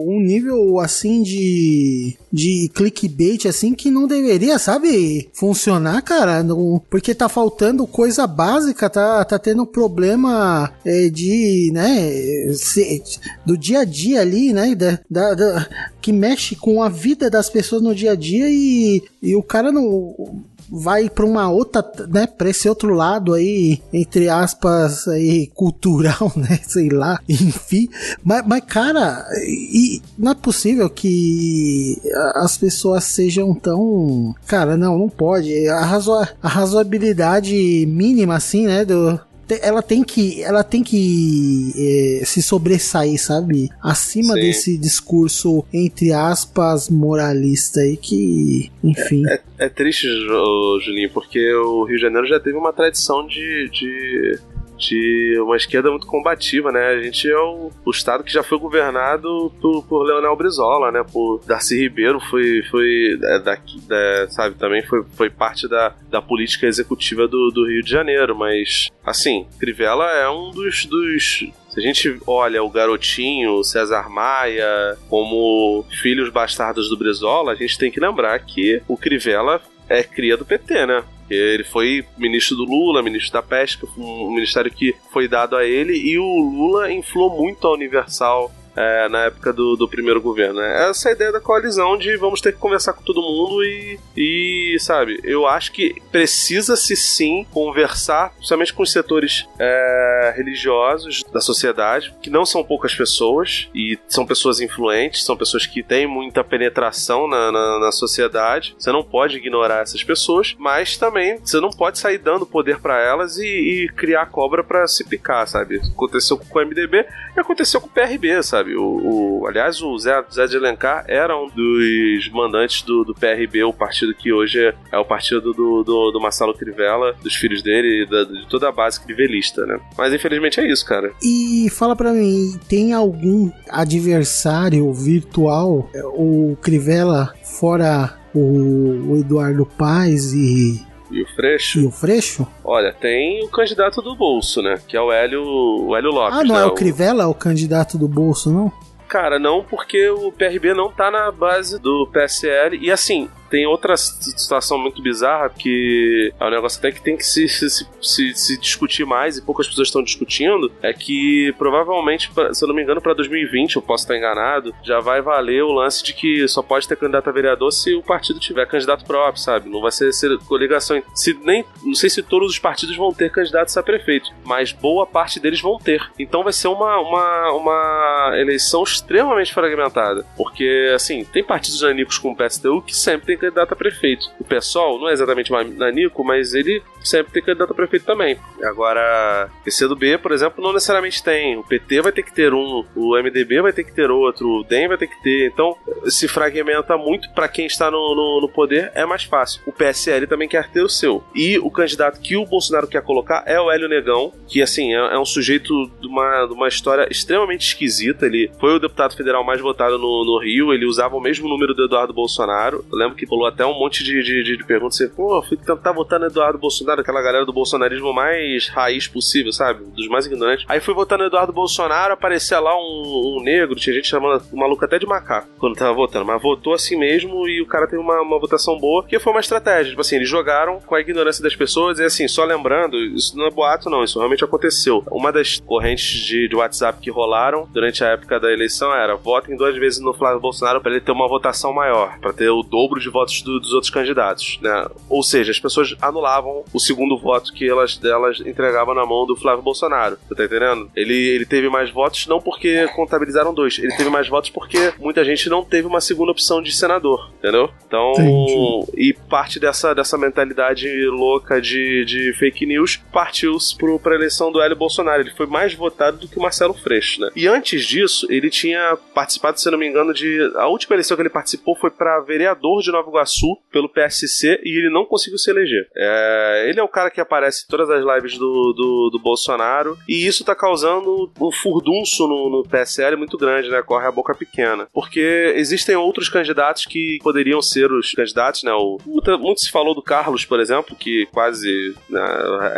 um 0.08 0.20
nível 0.20 0.80
assim 0.80 1.22
de. 1.22 2.16
de 2.34 2.70
clickbait 2.74 3.46
assim 3.48 3.74
que 3.76 3.92
não 3.92 4.08
deveria, 4.08 4.58
sabe? 4.58 5.30
Funcionar, 5.34 6.02
cara. 6.02 6.42
Não- 6.44 6.82
porque 6.90 7.14
tá 7.14 7.30
faltando 7.30 7.86
coisa 7.86 8.26
básica, 8.26 8.90
tá, 8.90 9.24
tá 9.24 9.38
tendo 9.38 9.66
problema 9.66 10.74
é, 10.84 11.08
de. 11.10 11.70
né? 11.72 12.52
se- 12.54 13.04
do 13.46 13.58
dia 13.58 13.80
a 13.80 13.86
dia 13.86 14.22
ali, 14.22 14.52
né? 14.54 14.74
Da, 14.76 14.97
da- 15.10 15.34
da- 15.34 15.68
que 16.02 16.12
mexe 16.12 16.56
com 16.56 16.82
a 16.82 16.90
vida 16.90 17.30
das 17.30 17.50
pessoas 17.50 17.82
no 17.82 17.94
dia 17.96 18.12
a 18.12 18.16
dia 18.16 18.48
e, 18.50 19.02
e 19.22 19.36
o 19.36 19.44
cara 19.44 19.72
não 19.72 20.44
vai 20.70 21.10
pra 21.10 21.26
uma 21.26 21.50
outra, 21.50 21.82
né, 22.10 22.28
pra 22.28 22.50
esse 22.50 22.68
outro 22.68 22.94
lado 22.94 23.34
aí, 23.34 23.82
entre 23.94 24.28
aspas, 24.28 25.08
aí, 25.08 25.48
cultural, 25.56 26.30
né, 26.36 26.60
sei 26.68 26.90
lá, 26.90 27.22
enfim, 27.30 27.88
mas, 28.22 28.46
mas 28.46 28.64
cara, 28.68 29.26
e 29.48 30.02
não 30.18 30.34
é 30.34 30.36
possível 30.36 30.90
que 30.90 31.96
as 32.36 32.58
pessoas 32.58 33.06
sejam 33.06 33.54
tão, 33.56 34.36
cara, 34.46 34.76
não, 34.76 34.98
não 35.00 35.08
pode, 35.08 35.70
a, 35.70 35.86
razo- 35.86 36.28
a 36.44 36.48
razoabilidade 36.50 37.86
mínima, 37.88 38.36
assim, 38.36 38.68
né, 38.68 38.84
do, 38.84 39.18
ela 39.62 39.82
tem 39.82 40.04
que 40.04 40.42
ela 40.44 40.64
tem 40.64 40.84
que 40.84 41.72
eh, 41.78 42.26
se 42.26 42.42
sobressair, 42.42 43.22
sabe? 43.22 43.70
Acima 43.82 44.34
Sim. 44.34 44.42
desse 44.42 44.78
discurso 44.78 45.64
entre 45.74 46.12
aspas 46.14 46.90
moralista 46.90 47.80
aí 47.82 47.98
que, 47.98 48.72
enfim. 48.84 49.24
É 49.58 49.70
triste, 49.70 50.08
Ju- 50.08 50.80
Julinho, 50.84 51.10
porque 51.12 51.54
o 51.54 51.84
Rio 51.86 51.96
de 51.96 52.02
Janeiro 52.02 52.28
já 52.28 52.40
teve 52.40 52.58
uma 52.58 52.74
tradição 52.74 53.26
de. 53.28 53.70
de... 53.72 54.40
De 54.78 55.40
uma 55.42 55.56
esquerda 55.58 55.90
muito 55.90 56.06
combativa, 56.06 56.72
né? 56.72 56.88
A 56.90 57.02
gente 57.02 57.30
é 57.30 57.38
o, 57.38 57.72
o 57.86 57.92
estado 57.92 58.24
que 58.24 58.32
já 58.32 58.44
foi 58.44 58.58
governado 58.60 59.52
por, 59.62 59.84
por 59.86 60.04
Leonel 60.04 60.36
Brizola, 60.36 60.92
né? 60.92 61.04
Por 61.12 61.42
Darcy 61.46 61.78
Ribeiro, 61.80 62.20
foi, 62.20 62.62
foi 62.70 63.18
é, 63.24 63.40
daqui, 63.40 63.80
da- 63.88 64.28
sabe? 64.30 64.56
Também 64.56 64.84
foi, 64.84 65.04
foi 65.16 65.30
parte 65.30 65.68
da, 65.68 65.96
da 66.10 66.22
política 66.22 66.68
executiva 66.68 67.28
do, 67.28 67.50
do 67.52 67.68
Rio 67.68 67.84
de 67.84 67.90
Janeiro, 67.90 68.36
mas 68.36 68.90
assim, 69.06 69.48
Crivella 69.60 70.06
é 70.12 70.30
um 70.30 70.52
dos, 70.52 70.86
dos 70.86 71.46
se 71.70 71.80
a 71.80 71.82
gente 71.82 72.20
olha 72.26 72.64
o 72.64 72.70
garotinho, 72.70 73.54
o 73.54 73.64
César 73.64 74.10
Maia, 74.10 74.98
como 75.10 75.86
filhos 76.02 76.30
bastardos 76.30 76.90
do 76.90 76.98
Brizola, 76.98 77.52
a 77.52 77.56
gente 77.56 77.78
tem 77.78 77.92
que 77.92 78.00
lembrar 78.00 78.38
que 78.40 78.82
o 78.88 78.98
Crivella 78.98 79.62
é 79.90 80.02
cria 80.04 80.36
do 80.36 80.46
PT, 80.46 80.86
né? 80.86 81.04
Ele 81.30 81.64
foi 81.64 82.06
ministro 82.18 82.56
do 82.56 82.64
Lula, 82.64 83.04
ministro 83.04 83.34
da 83.34 83.44
Pesca, 83.44 83.88
um 83.98 84.32
ministério 84.32 84.72
que 84.72 84.96
foi 85.12 85.28
dado 85.28 85.56
a 85.56 85.66
ele, 85.66 85.94
e 85.94 86.18
o 86.18 86.24
Lula 86.24 86.92
inflou 86.92 87.30
muito 87.30 87.68
a 87.68 87.74
Universal 87.74 88.52
é, 88.78 89.10
na 89.10 89.26
época 89.26 89.52
do, 89.52 89.76
do 89.76 89.90
primeiro 89.90 90.22
governo. 90.22 90.62
né? 90.62 90.90
Essa 90.90 91.12
ideia 91.12 91.32
da 91.32 91.42
coalizão 91.42 91.98
de 91.98 92.16
vamos 92.16 92.40
ter 92.40 92.54
que 92.54 92.60
conversar 92.60 92.94
com 92.94 93.02
todo 93.02 93.22
mundo 93.22 93.64
e, 93.64 94.00
e 94.16 94.78
sabe, 94.80 95.20
eu 95.24 95.48
acho 95.48 95.72
que 95.72 96.00
precisa-se 96.12 96.96
sim 96.96 97.46
conversar, 97.52 98.30
principalmente 98.36 98.74
com 98.74 98.84
os 98.84 98.92
setores 98.92 99.48
é, 99.60 100.34
religiosos 100.38 101.24
da 101.34 101.42
sociedade, 101.42 102.14
que 102.22 102.30
não 102.30 102.46
são 102.46 102.64
poucas 102.64 102.94
pessoas 102.94 103.68
e 103.74 103.98
são 104.08 104.26
pessoas 104.26 104.60
influentes, 104.60 105.24
são 105.24 105.36
pessoas 105.36 105.66
que 105.66 105.82
têm 105.82 106.06
muita 106.06 106.44
penetração 106.44 107.28
na, 107.28 107.52
na, 107.52 107.80
na 107.80 107.92
sociedade. 107.92 108.76
Você 108.78 108.92
não 108.92 109.04
pode 109.04 109.38
ignorar 109.38 109.82
essas 109.82 110.04
pessoas, 110.04 110.56
mas 110.60 110.98
também 110.98 111.40
você 111.40 111.60
não 111.60 111.70
pode 111.72 111.98
sair 111.98 112.20
dando 112.20 112.46
poder 112.46 112.80
para 112.80 113.02
elas 113.02 113.38
e, 113.38 113.46
e 113.48 113.90
criar 113.90 114.28
cobra 114.28 114.64
para 114.64 114.88
se 114.88 115.04
picar, 115.04 115.48
sabe? 115.48 115.82
Aconteceu 115.94 116.38
com 116.38 116.60
o 116.60 116.62
MDB 116.62 117.06
e 117.36 117.40
aconteceu 117.40 117.82
com 117.82 117.88
o 117.88 117.92
PRB, 117.92 118.44
sabe? 118.44 118.67
O, 118.76 119.42
o- 119.42 119.48
aliás, 119.48 119.82
o 119.82 119.98
Zé, 119.98 120.24
Zé 120.32 120.46
de 120.48 120.58
Alencar 120.58 121.06
era 121.08 121.38
um 121.38 121.48
dos 121.50 122.30
mandantes 122.32 122.82
do, 122.82 123.04
do 123.04 123.14
PRB, 123.14 123.64
o 123.64 123.74
partido 123.74 124.14
que 124.14 124.32
hoje 124.34 124.74
é, 124.92 124.98
o 124.98 125.06
partido 125.06 125.54
do, 125.54 125.84
do, 125.84 126.12
do 126.12 126.20
Marcelo 126.20 126.54
Crivella, 126.54 127.16
dos 127.24 127.36
filhos 127.36 127.62
dele 127.62 128.04
e 128.04 128.06
da- 128.10 128.24
de 128.24 128.48
toda 128.48 128.68
a 128.70 128.72
base 128.72 129.00
crivelista, 129.00 129.66
né? 129.66 129.80
Mas 129.98 130.14
infelizmente 130.14 130.60
é 130.60 130.70
isso, 130.72 130.86
cara. 130.86 131.12
E 131.24 131.70
fala 131.70 131.96
pra 131.96 132.12
mim, 132.14 132.60
tem 132.68 132.94
algum 132.94 133.52
adversário 133.70 134.92
virtual, 134.94 135.90
é, 135.94 136.02
o 136.06 136.58
Crivella, 136.62 137.34
fora 137.44 138.18
o, 138.34 139.12
o 139.12 139.18
Eduardo 139.18 139.66
Paz 139.78 140.34
e, 140.34 140.86
E 141.10 141.22
o 141.22 141.28
Freixo? 141.28 141.80
e 141.80 141.86
o 141.86 141.92
Freixo? 141.92 142.48
Olha, 142.64 142.94
tem 142.94 143.44
o 143.44 143.50
candidato 143.50 144.02
do 144.02 144.16
bolso, 144.16 144.62
né? 144.62 144.80
Que 144.88 144.98
é 144.98 145.02
o 145.02 145.12
Hélio, 145.12 145.44
o 145.44 145.96
Hélio 145.96 146.12
Lopes. 146.12 146.40
Ah, 146.40 146.44
não 146.44 146.56
né? 146.56 146.62
é 146.62 146.66
o 146.66 146.72
Crivella, 146.72 147.28
o 147.28 147.34
candidato 147.34 147.98
do 147.98 148.08
bolso, 148.08 148.52
não? 148.52 148.72
Cara, 149.08 149.40
não, 149.40 149.64
porque 149.64 150.10
o 150.10 150.32
PRB 150.32 150.74
não 150.74 150.92
tá 150.92 151.10
na 151.10 151.32
base 151.32 151.80
do 151.80 152.10
PSL. 152.12 152.78
E 152.82 152.92
assim, 152.92 153.30
tem 153.50 153.66
outra 153.66 153.96
situação 153.98 154.78
muito 154.78 155.02
bizarra 155.02 155.50
que 155.50 156.34
é 156.40 156.46
um 156.46 156.50
negócio 156.50 156.80
até 156.80 156.92
que 156.92 157.02
tem 157.02 157.16
que 157.18 157.24
se, 157.26 157.48
se, 157.48 157.70
se, 158.02 158.34
se 158.36 158.60
discutir 158.60 159.06
mais 159.06 159.38
e 159.38 159.42
poucas 159.42 159.68
pessoas 159.68 159.88
estão 159.88 160.04
discutindo. 160.04 160.72
É 160.82 160.94
que 160.94 161.54
provavelmente, 161.58 162.32
pra- 162.32 162.54
se 162.54 162.64
eu 162.64 162.68
não 162.68 162.76
me 162.76 162.82
engano, 162.84 163.02
para 163.02 163.14
2020, 163.14 163.76
eu 163.76 163.82
posso 163.82 164.04
estar 164.04 164.18
enganado, 164.18 164.74
já 164.84 165.00
vai 165.00 165.22
valer 165.22 165.64
o 165.64 165.72
lance 165.72 166.04
de 166.04 166.14
que 166.14 166.48
só 166.48 166.62
pode 166.62 166.88
ter 166.88 166.96
candidato 166.98 167.30
a 167.30 167.34
vereador 167.34 167.72
se 167.72 167.94
o 167.96 168.02
partido 168.04 168.40
tiver 168.40 168.66
candidato 168.68 169.06
próprio, 169.06 169.42
sabe? 169.42 169.70
Não 169.70 169.82
vai 169.82 169.92
ser, 169.92 170.12
ser 170.14 170.38
coligação. 170.40 171.02
Se 171.14 171.34
nem, 171.44 171.64
não 171.84 171.96
sei 171.96 172.10
se 172.10 172.22
todos 172.24 172.52
os 172.52 172.60
partidos 172.60 172.96
vão 172.96 173.12
ter 173.14 173.32
candidatos 173.32 173.76
a 173.78 173.84
prefeito, 173.84 174.30
mas 174.44 174.72
boa 174.72 175.06
parte 175.06 175.40
deles 175.40 175.62
vão 175.62 175.78
ter. 175.78 176.02
Então 176.20 176.44
vai 176.44 176.54
ser 176.54 176.68
uma, 176.68 177.00
uma, 177.00 177.52
uma 177.54 178.32
eleição 178.38 178.84
extremamente 178.84 179.54
fragmentada. 179.54 180.26
Porque, 180.36 180.92
assim, 180.94 181.24
tem 181.26 181.44
partidos 181.44 181.82
nanicos 181.82 182.18
com 182.18 182.32
o 182.32 182.36
PSTU 182.36 182.82
que 182.82 182.96
sempre 182.96 183.28
tem 183.28 183.37
candidato 183.38 183.74
a 183.74 183.76
prefeito. 183.76 184.30
O 184.40 184.44
PSOL 184.44 185.00
não 185.00 185.10
é 185.10 185.14
exatamente 185.14 185.52
nanico, 185.52 186.24
mas 186.24 186.54
ele 186.54 186.82
sempre 187.04 187.34
tem 187.34 187.44
candidato 187.44 187.72
a 187.72 187.76
prefeito 187.76 188.06
também. 188.06 188.38
Agora, 188.64 189.50
PCdoB, 189.64 190.18
por 190.18 190.32
exemplo, 190.32 190.64
não 190.64 190.74
necessariamente 190.74 191.24
tem. 191.24 191.58
O 191.58 191.64
PT 191.64 192.02
vai 192.02 192.12
ter 192.12 192.24
que 192.24 192.34
ter 192.34 192.54
um, 192.54 192.86
o 192.96 193.18
MDB 193.18 193.62
vai 193.62 193.74
ter 193.74 193.84
que 193.84 193.94
ter 193.94 194.10
outro, 194.10 194.48
o 194.48 194.64
DEM 194.64 194.88
vai 194.88 194.98
ter 194.98 195.08
que 195.08 195.22
ter. 195.22 195.48
Então, 195.48 195.76
se 196.06 196.28
fragmenta 196.28 196.98
muito 196.98 197.30
para 197.34 197.48
quem 197.48 197.66
está 197.66 197.90
no, 197.92 198.16
no, 198.16 198.42
no 198.42 198.50
poder, 198.50 198.92
é 198.94 199.06
mais 199.06 199.24
fácil. 199.24 199.62
O 199.66 199.72
PSL 199.72 200.28
também 200.28 200.48
quer 200.48 200.70
ter 200.70 200.82
o 200.82 200.90
seu. 200.90 201.24
E 201.36 201.58
o 201.60 201.70
candidato 201.70 202.20
que 202.20 202.36
o 202.36 202.46
Bolsonaro 202.46 202.88
quer 202.88 203.02
colocar 203.02 203.44
é 203.46 203.60
o 203.60 203.72
Hélio 203.72 203.88
Negão, 203.88 204.34
que, 204.48 204.62
assim, 204.62 204.94
é, 204.94 205.16
é 205.16 205.20
um 205.20 205.26
sujeito 205.26 205.90
de 206.00 206.08
uma, 206.08 206.46
de 206.46 206.54
uma 206.54 206.68
história 206.68 207.08
extremamente 207.10 207.68
esquisita. 207.68 208.26
Ele 208.26 208.52
foi 208.60 208.76
o 208.76 208.80
deputado 208.80 209.16
federal 209.16 209.44
mais 209.44 209.62
votado 209.62 209.98
no, 209.98 210.26
no 210.26 210.40
Rio, 210.40 210.74
ele 210.74 210.86
usava 210.86 211.16
o 211.16 211.22
mesmo 211.22 211.48
número 211.48 211.74
do 211.74 211.86
Eduardo 211.86 212.14
Bolsonaro. 212.14 212.86
Eu 212.92 212.98
lembro 212.98 213.16
que 213.16 213.27
rolou 213.28 213.48
até 213.48 213.66
um 213.66 213.78
monte 213.78 214.04
de, 214.04 214.22
de, 214.24 214.58
de, 214.58 214.64
perguntas 214.66 215.00
assim, 215.00 215.14
pô, 215.14 215.42
fui 215.42 215.58
tentar 215.58 215.92
votar 215.92 216.20
no 216.20 216.28
Eduardo 216.28 216.58
Bolsonaro, 216.58 217.02
aquela 217.02 217.22
galera 217.22 217.46
do 217.46 217.54
bolsonarismo 217.54 218.14
mais 218.14 218.68
raiz 218.70 219.08
possível, 219.08 219.52
sabe? 219.52 219.86
Dos 219.86 220.08
mais 220.08 220.26
ignorantes. 220.26 220.66
Aí 220.68 220.80
fui 220.80 220.94
votar 220.94 221.18
no 221.18 221.26
Eduardo 221.26 221.54
Bolsonaro, 221.54 222.14
aparecia 222.14 222.60
lá 222.60 222.76
um, 222.76 223.38
um 223.38 223.44
negro, 223.44 223.76
tinha 223.76 223.96
gente 223.96 224.08
chamando 224.08 224.44
o 224.52 224.58
maluco 224.58 224.84
até 224.84 224.98
de 224.98 225.06
macaco 225.06 225.48
quando 225.58 225.76
tava 225.76 225.94
votando, 225.94 226.26
mas 226.26 226.42
votou 226.42 226.74
assim 226.74 226.96
mesmo 226.96 227.48
e 227.48 227.62
o 227.62 227.66
cara 227.66 227.88
teve 227.88 228.02
uma, 228.02 228.22
uma 228.22 228.40
votação 228.40 228.78
boa, 228.78 229.04
que 229.04 229.20
foi 229.20 229.34
uma 229.34 229.40
estratégia. 229.40 229.90
Tipo 229.90 230.02
assim, 230.02 230.16
eles 230.16 230.30
jogaram 230.30 230.80
com 230.80 230.96
a 230.96 231.02
ignorância 231.02 231.44
das 231.44 231.56
pessoas 231.56 232.00
e 232.00 232.04
assim, 232.04 232.28
só 232.28 232.44
lembrando, 232.46 232.98
isso 232.98 233.38
não 233.38 233.46
é 233.46 233.52
boato 233.52 233.90
não, 233.90 234.04
isso 234.04 234.20
realmente 234.20 234.44
aconteceu. 234.44 235.04
Uma 235.12 235.32
das 235.32 235.60
correntes 235.60 236.22
de, 236.22 236.48
de 236.48 236.56
WhatsApp 236.56 237.00
que 237.00 237.12
rolaram 237.12 237.68
durante 237.72 238.04
a 238.04 238.08
época 238.08 238.40
da 238.40 238.52
eleição 238.52 238.94
era 238.94 239.16
votem 239.16 239.56
duas 239.56 239.76
vezes 239.76 240.00
no 240.00 240.14
Flávio 240.14 240.40
Bolsonaro 240.40 240.82
para 240.82 240.92
ele 240.92 241.02
ter 241.02 241.12
uma 241.12 241.28
votação 241.28 241.74
maior, 241.74 242.18
para 242.20 242.34
ter 242.34 242.50
o 242.50 242.64
dobro 242.64 243.00
de 243.00 243.10
votos 243.10 243.17
do- 243.44 243.60
dos 243.60 243.74
outros 243.74 243.90
candidatos, 243.90 244.60
né? 244.62 244.86
Ou 245.10 245.24
seja, 245.24 245.52
as 245.52 245.60
pessoas 245.60 245.96
anulavam 246.02 246.64
o 246.74 246.80
segundo 246.80 247.18
voto 247.18 247.54
que 247.54 247.68
elas 247.70 247.98
delas 247.98 248.40
entregavam 248.42 248.94
na 248.94 249.06
mão 249.06 249.26
do 249.26 249.36
Flávio 249.36 249.64
Bolsonaro. 249.64 250.18
Você 250.28 250.36
tá 250.36 250.46
entendendo? 250.46 250.90
Ele, 250.96 251.14
ele 251.14 251.46
teve 251.46 251.70
mais 251.70 251.90
votos 251.90 252.28
não 252.28 252.40
porque 252.42 252.88
contabilizaram 252.96 253.54
dois, 253.54 253.78
ele 253.80 253.96
teve 253.96 254.10
mais 254.10 254.28
votos 254.28 254.50
porque 254.50 254.94
muita 255.00 255.24
gente 255.24 255.50
não 255.50 255.64
teve 255.64 255.88
uma 255.88 256.02
segunda 256.02 256.32
opção 256.32 256.62
de 256.62 256.72
senador, 256.76 257.30
entendeu? 257.40 257.70
Então, 257.88 258.12
Entendi. 258.14 258.92
e 258.98 259.14
parte 259.14 259.60
dessa, 259.60 259.94
dessa 259.94 260.18
mentalidade 260.18 260.88
louca 261.08 261.62
de, 261.62 262.06
de 262.06 262.34
fake 262.34 262.66
news 262.66 262.98
partiu 263.12 263.58
para 264.02 264.14
a 264.14 264.16
eleição 264.16 264.52
do 264.52 264.62
Hélio 264.62 264.76
Bolsonaro. 264.76 265.22
Ele 265.22 265.32
foi 265.32 265.46
mais 265.46 265.74
votado 265.74 266.18
do 266.18 266.28
que 266.28 266.38
o 266.38 266.42
Marcelo 266.42 266.74
Freixo, 266.74 267.22
né? 267.22 267.30
E 267.36 267.48
antes 267.48 267.86
disso, 267.86 268.28
ele 268.30 268.50
tinha 268.50 268.98
participado, 269.14 269.60
se 269.60 269.70
não 269.72 269.78
me 269.78 269.88
engano, 269.88 270.14
de. 270.14 270.52
A 270.56 270.68
última 270.68 270.96
eleição 270.96 271.16
que 271.16 271.22
ele 271.24 271.30
participou 271.30 271.76
foi 271.76 271.90
para 271.90 272.20
vereador 272.22 272.82
de 272.82 272.92
Nova 272.92 273.07
Iguaçu 273.10 273.58
pelo 273.72 273.90
PSC 273.90 274.60
e 274.64 274.80
ele 274.80 274.90
não 274.90 275.06
conseguiu 275.06 275.38
se 275.38 275.50
eleger. 275.50 275.88
É, 275.96 276.66
ele 276.70 276.80
é 276.80 276.84
o 276.84 276.88
cara 276.88 277.10
que 277.10 277.22
aparece 277.22 277.64
em 277.64 277.68
todas 277.68 277.90
as 277.90 278.04
lives 278.04 278.38
do, 278.38 278.74
do, 278.74 279.10
do 279.12 279.20
Bolsonaro 279.20 279.98
e 280.08 280.26
isso 280.26 280.44
tá 280.44 280.56
causando 280.56 281.32
um 281.40 281.52
furdunço 281.52 282.28
no, 282.28 282.50
no 282.50 282.64
PSL 282.64 283.16
muito 283.16 283.38
grande, 283.38 283.70
né? 283.70 283.82
Corre 283.82 284.08
a 284.08 284.12
boca 284.12 284.34
pequena. 284.34 284.88
Porque 284.94 285.54
existem 285.56 285.96
outros 285.96 286.30
candidatos 286.30 286.86
que 286.86 287.20
poderiam 287.22 287.62
ser 287.62 287.92
os 287.92 288.12
candidatos, 288.14 288.64
né? 288.64 288.72
O, 288.74 288.98
muito, 289.06 289.40
muito 289.40 289.62
se 289.62 289.72
falou 289.72 289.94
do 289.94 290.02
Carlos, 290.02 290.46
por 290.46 290.60
exemplo, 290.60 290.96
que 290.96 291.26
quase, 291.32 291.96
né, 292.10 292.22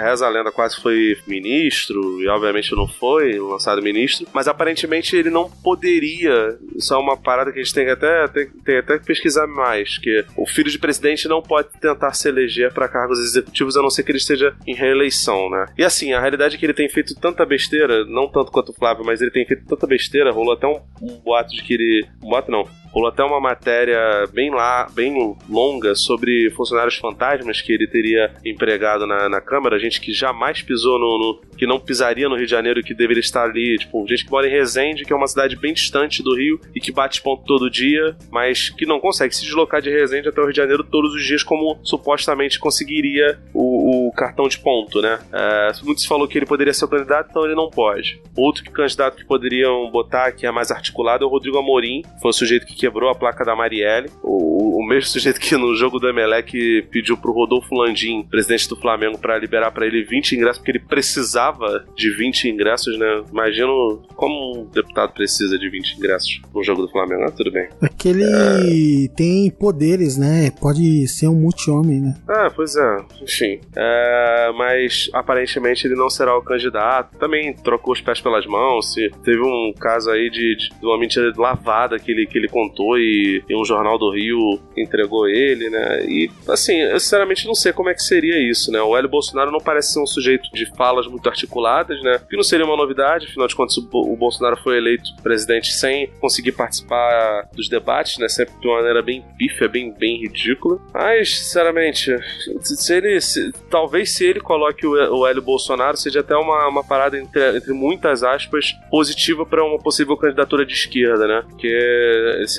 reza 0.01 0.25
a 0.25 0.29
lenda, 0.29 0.51
quase 0.51 0.79
foi 0.81 1.17
ministro 1.27 2.21
e 2.21 2.27
obviamente 2.27 2.75
não 2.75 2.87
foi 2.87 3.39
lançado 3.39 3.81
ministro, 3.81 4.27
mas 4.33 4.47
aparentemente 4.47 5.15
ele 5.15 5.29
não 5.29 5.49
poderia. 5.49 6.57
Isso 6.75 6.93
é 6.93 6.97
uma 6.97 7.17
parada 7.17 7.51
que 7.51 7.59
a 7.59 7.63
gente 7.63 7.73
tem 7.73 7.85
que 7.85 7.91
até, 7.91 8.27
tem, 8.27 8.49
tem 8.63 8.77
até 8.77 8.99
que 8.99 9.05
pesquisar 9.05 9.47
mais, 9.47 9.97
que 9.97 10.18
o 10.35 10.45
filho 10.45 10.69
de 10.69 10.79
presidente 10.79 11.27
não 11.27 11.41
pode 11.41 11.69
tentar 11.79 12.13
se 12.13 12.27
eleger 12.27 12.73
para 12.73 12.87
cargos 12.87 13.19
executivos 13.19 13.75
a 13.77 13.81
não 13.81 13.89
ser 13.89 14.03
que 14.03 14.11
ele 14.11 14.17
esteja 14.17 14.55
em 14.67 14.73
reeleição, 14.73 15.49
né? 15.49 15.65
E 15.77 15.83
assim, 15.83 16.13
a 16.13 16.19
realidade 16.19 16.55
é 16.55 16.59
que 16.59 16.65
ele 16.65 16.73
tem 16.73 16.89
feito 16.89 17.15
tanta 17.15 17.45
besteira, 17.45 18.05
não 18.05 18.27
tanto 18.27 18.51
quanto 18.51 18.69
o 18.69 18.73
Flávio, 18.73 19.05
mas 19.05 19.21
ele 19.21 19.31
tem 19.31 19.45
feito 19.45 19.65
tanta 19.65 19.87
besteira, 19.87 20.31
rolou 20.31 20.53
até 20.53 20.67
um, 20.67 20.79
um 21.01 21.17
boato 21.19 21.53
de 21.53 21.63
que 21.63 21.73
ele. 21.73 22.07
Um 22.23 22.29
boato 22.29 22.51
não. 22.51 22.67
Rolou 22.91 23.09
até 23.09 23.23
uma 23.23 23.39
matéria 23.39 24.25
bem 24.33 24.49
lá, 24.49 24.87
bem 24.93 25.35
longa 25.49 25.93
sobre 25.95 26.49
funcionários 26.51 26.95
fantasmas 26.95 27.61
que 27.61 27.71
ele 27.71 27.87
teria 27.87 28.33
empregado 28.45 29.05
na, 29.05 29.29
na 29.29 29.39
Câmara, 29.41 29.79
gente 29.79 30.01
que 30.01 30.11
jamais 30.11 30.61
pisou 30.61 30.97
no, 30.99 31.17
no- 31.17 31.49
que 31.57 31.67
não 31.67 31.79
pisaria 31.79 32.27
no 32.29 32.35
Rio 32.35 32.45
de 32.45 32.51
Janeiro, 32.51 32.81
que 32.81 32.93
deveria 32.93 33.19
estar 33.21 33.43
ali, 33.43 33.77
tipo, 33.77 34.07
gente 34.07 34.25
que 34.25 34.31
mora 34.31 34.47
em 34.47 34.51
Resende, 34.51 35.03
que 35.05 35.11
é 35.13 35.15
uma 35.15 35.27
cidade 35.27 35.55
bem 35.55 35.73
distante 35.73 36.23
do 36.23 36.35
Rio 36.35 36.59
e 36.73 36.79
que 36.79 36.91
bate 36.91 37.21
ponto 37.21 37.43
todo 37.45 37.69
dia, 37.69 38.15
mas 38.31 38.69
que 38.69 38.85
não 38.85 38.99
consegue 38.99 39.35
se 39.35 39.43
deslocar 39.43 39.81
de 39.81 39.89
Resende 39.89 40.29
até 40.29 40.39
o 40.39 40.45
Rio 40.45 40.53
de 40.53 40.57
Janeiro 40.57 40.83
todos 40.83 41.13
os 41.13 41.23
dias 41.23 41.43
como 41.43 41.77
supostamente 41.83 42.57
conseguiria 42.59 43.37
o, 43.53 44.07
o 44.07 44.11
cartão 44.13 44.47
de 44.47 44.57
ponto, 44.57 45.01
né? 45.01 45.19
É, 45.31 45.71
muito 45.83 46.01
se 46.01 46.07
falou 46.07 46.27
que 46.27 46.37
ele 46.37 46.45
poderia 46.45 46.73
ser 46.73 46.85
o 46.85 46.87
candidato, 46.87 47.27
então 47.29 47.45
ele 47.45 47.55
não 47.55 47.69
pode. 47.69 48.21
Outro 48.35 48.63
candidato 48.71 49.17
que 49.17 49.25
poderiam 49.25 49.89
botar, 49.91 50.31
que 50.31 50.45
é 50.45 50.51
mais 50.51 50.71
articulado, 50.71 51.23
é 51.23 51.27
o 51.27 51.29
Rodrigo 51.29 51.57
Amorim, 51.57 52.01
foi 52.21 52.29
o 52.29 52.33
sujeito 52.33 52.65
que 52.65 52.78
quebrou 52.79 53.09
a 53.09 53.15
placa 53.15 53.43
da 53.43 53.55
Marielle, 53.55 54.09
o, 54.23 54.79
o 54.79 54.87
mesmo 54.87 55.09
sujeito 55.11 55.39
que 55.39 55.55
no 55.57 55.75
jogo 55.75 55.99
do 55.99 56.07
Emelec 56.07 56.87
pediu 56.91 57.17
pro 57.17 57.33
Rodolfo 57.33 57.75
Landim, 57.75 58.25
presidente 58.29 58.69
do 58.69 58.75
Flamengo, 58.75 59.17
para 59.17 59.37
liberar 59.37 59.71
para 59.71 59.85
ele 59.85 60.03
20 60.03 60.35
ingressos, 60.35 60.57
porque 60.59 60.71
ele 60.71 60.79
precisava 60.79 61.85
de 61.95 62.09
20 62.15 62.49
ingressos, 62.49 62.97
né? 62.97 63.23
Imagino 63.31 64.01
como 64.15 64.61
um 64.61 64.65
deputado 64.65 65.13
precisa 65.13 65.57
de 65.57 65.69
20 65.69 65.97
ingressos 65.97 66.41
no 66.53 66.63
jogo 66.63 66.83
do 66.83 66.89
Flamengo. 66.89 67.23
Ah, 67.23 67.31
tudo 67.31 67.51
bem. 67.51 67.67
Aquele 67.81 69.09
tem 69.15 69.49
poderes, 69.49 70.17
né? 70.17 70.51
Pode 70.59 71.07
ser 71.07 71.27
um 71.27 71.35
multi-homem, 71.35 71.99
né? 71.99 72.15
Ah, 72.27 72.51
pois 72.55 72.75
é, 72.75 72.97
enfim. 73.21 73.59
É, 73.75 74.51
mas 74.55 75.09
aparentemente 75.13 75.85
ele 75.85 75.95
não 75.95 76.09
será 76.09 76.37
o 76.37 76.41
candidato. 76.41 77.17
Também 77.17 77.53
trocou 77.53 77.93
os 77.93 78.01
pés 78.01 78.21
pelas 78.21 78.45
mãos. 78.45 78.93
Se 78.93 79.09
teve 79.23 79.41
um 79.41 79.73
caso 79.77 80.09
aí 80.09 80.29
de, 80.29 80.55
de, 80.55 80.69
de 80.79 80.85
uma 80.85 80.97
mentira 80.97 81.31
lavada 81.35 81.99
que 81.99 82.11
ele, 82.11 82.25
que 82.25 82.37
ele 82.37 82.47
contou 82.47 82.68
e, 82.97 83.43
e 83.49 83.55
um 83.55 83.65
jornal 83.65 83.97
do 83.97 84.11
Rio 84.11 84.59
entregou 84.77 85.27
ele, 85.27 85.69
né? 85.69 86.05
E 86.05 86.29
assim, 86.47 86.79
eu 86.81 86.99
sinceramente 86.99 87.45
não 87.47 87.55
sei 87.55 87.73
como 87.73 87.89
é 87.89 87.93
que 87.93 88.03
seria 88.03 88.37
isso, 88.39 88.71
né? 88.71 88.81
O 88.81 88.95
Hélio 88.97 89.09
Bolsonaro 89.09 89.51
não 89.51 89.59
parece 89.59 89.93
ser 89.93 89.99
um 90.01 90.05
sujeito 90.07 90.49
de 90.53 90.65
falas 90.75 91.07
muito 91.07 91.27
articuladas, 91.27 92.01
né? 92.01 92.19
Que 92.29 92.35
não 92.35 92.43
seria 92.43 92.65
uma 92.65 92.77
novidade, 92.77 93.27
afinal 93.27 93.47
de 93.47 93.55
contas, 93.55 93.77
o, 93.77 93.81
Bo- 93.81 94.11
o 94.11 94.15
Bolsonaro 94.15 94.57
foi 94.57 94.77
eleito 94.77 95.09
presidente 95.21 95.71
sem 95.73 96.07
conseguir 96.19 96.51
participar 96.53 97.47
dos 97.53 97.67
debates, 97.69 98.17
né? 98.17 98.27
Sempre 98.29 98.53
de 98.59 98.67
uma 98.67 98.77
maneira 98.77 99.01
bem 99.01 99.23
pífia, 99.37 99.67
bem, 99.67 99.91
bem 99.93 100.19
ridícula. 100.21 100.79
Mas, 100.93 101.37
sinceramente, 101.39 102.15
se 102.61 102.93
ele. 102.93 103.19
se- 103.21 103.51
talvez 103.69 104.11
se 104.13 104.25
ele 104.25 104.39
coloque 104.39 104.85
o, 104.85 104.91
o 105.17 105.27
Hélio 105.27 105.41
Bolsonaro, 105.41 105.97
seja 105.97 106.19
até 106.21 106.35
uma, 106.35 106.67
uma 106.67 106.83
parada 106.83 107.17
entre, 107.17 107.57
entre 107.57 107.73
muitas 107.73 108.23
aspas 108.23 108.73
positiva 108.89 109.45
para 109.45 109.63
uma 109.63 109.77
possível 109.79 110.15
candidatura 110.17 110.65
de 110.65 110.73
esquerda, 110.73 111.27
né? 111.27 111.43
Porque 111.49 111.67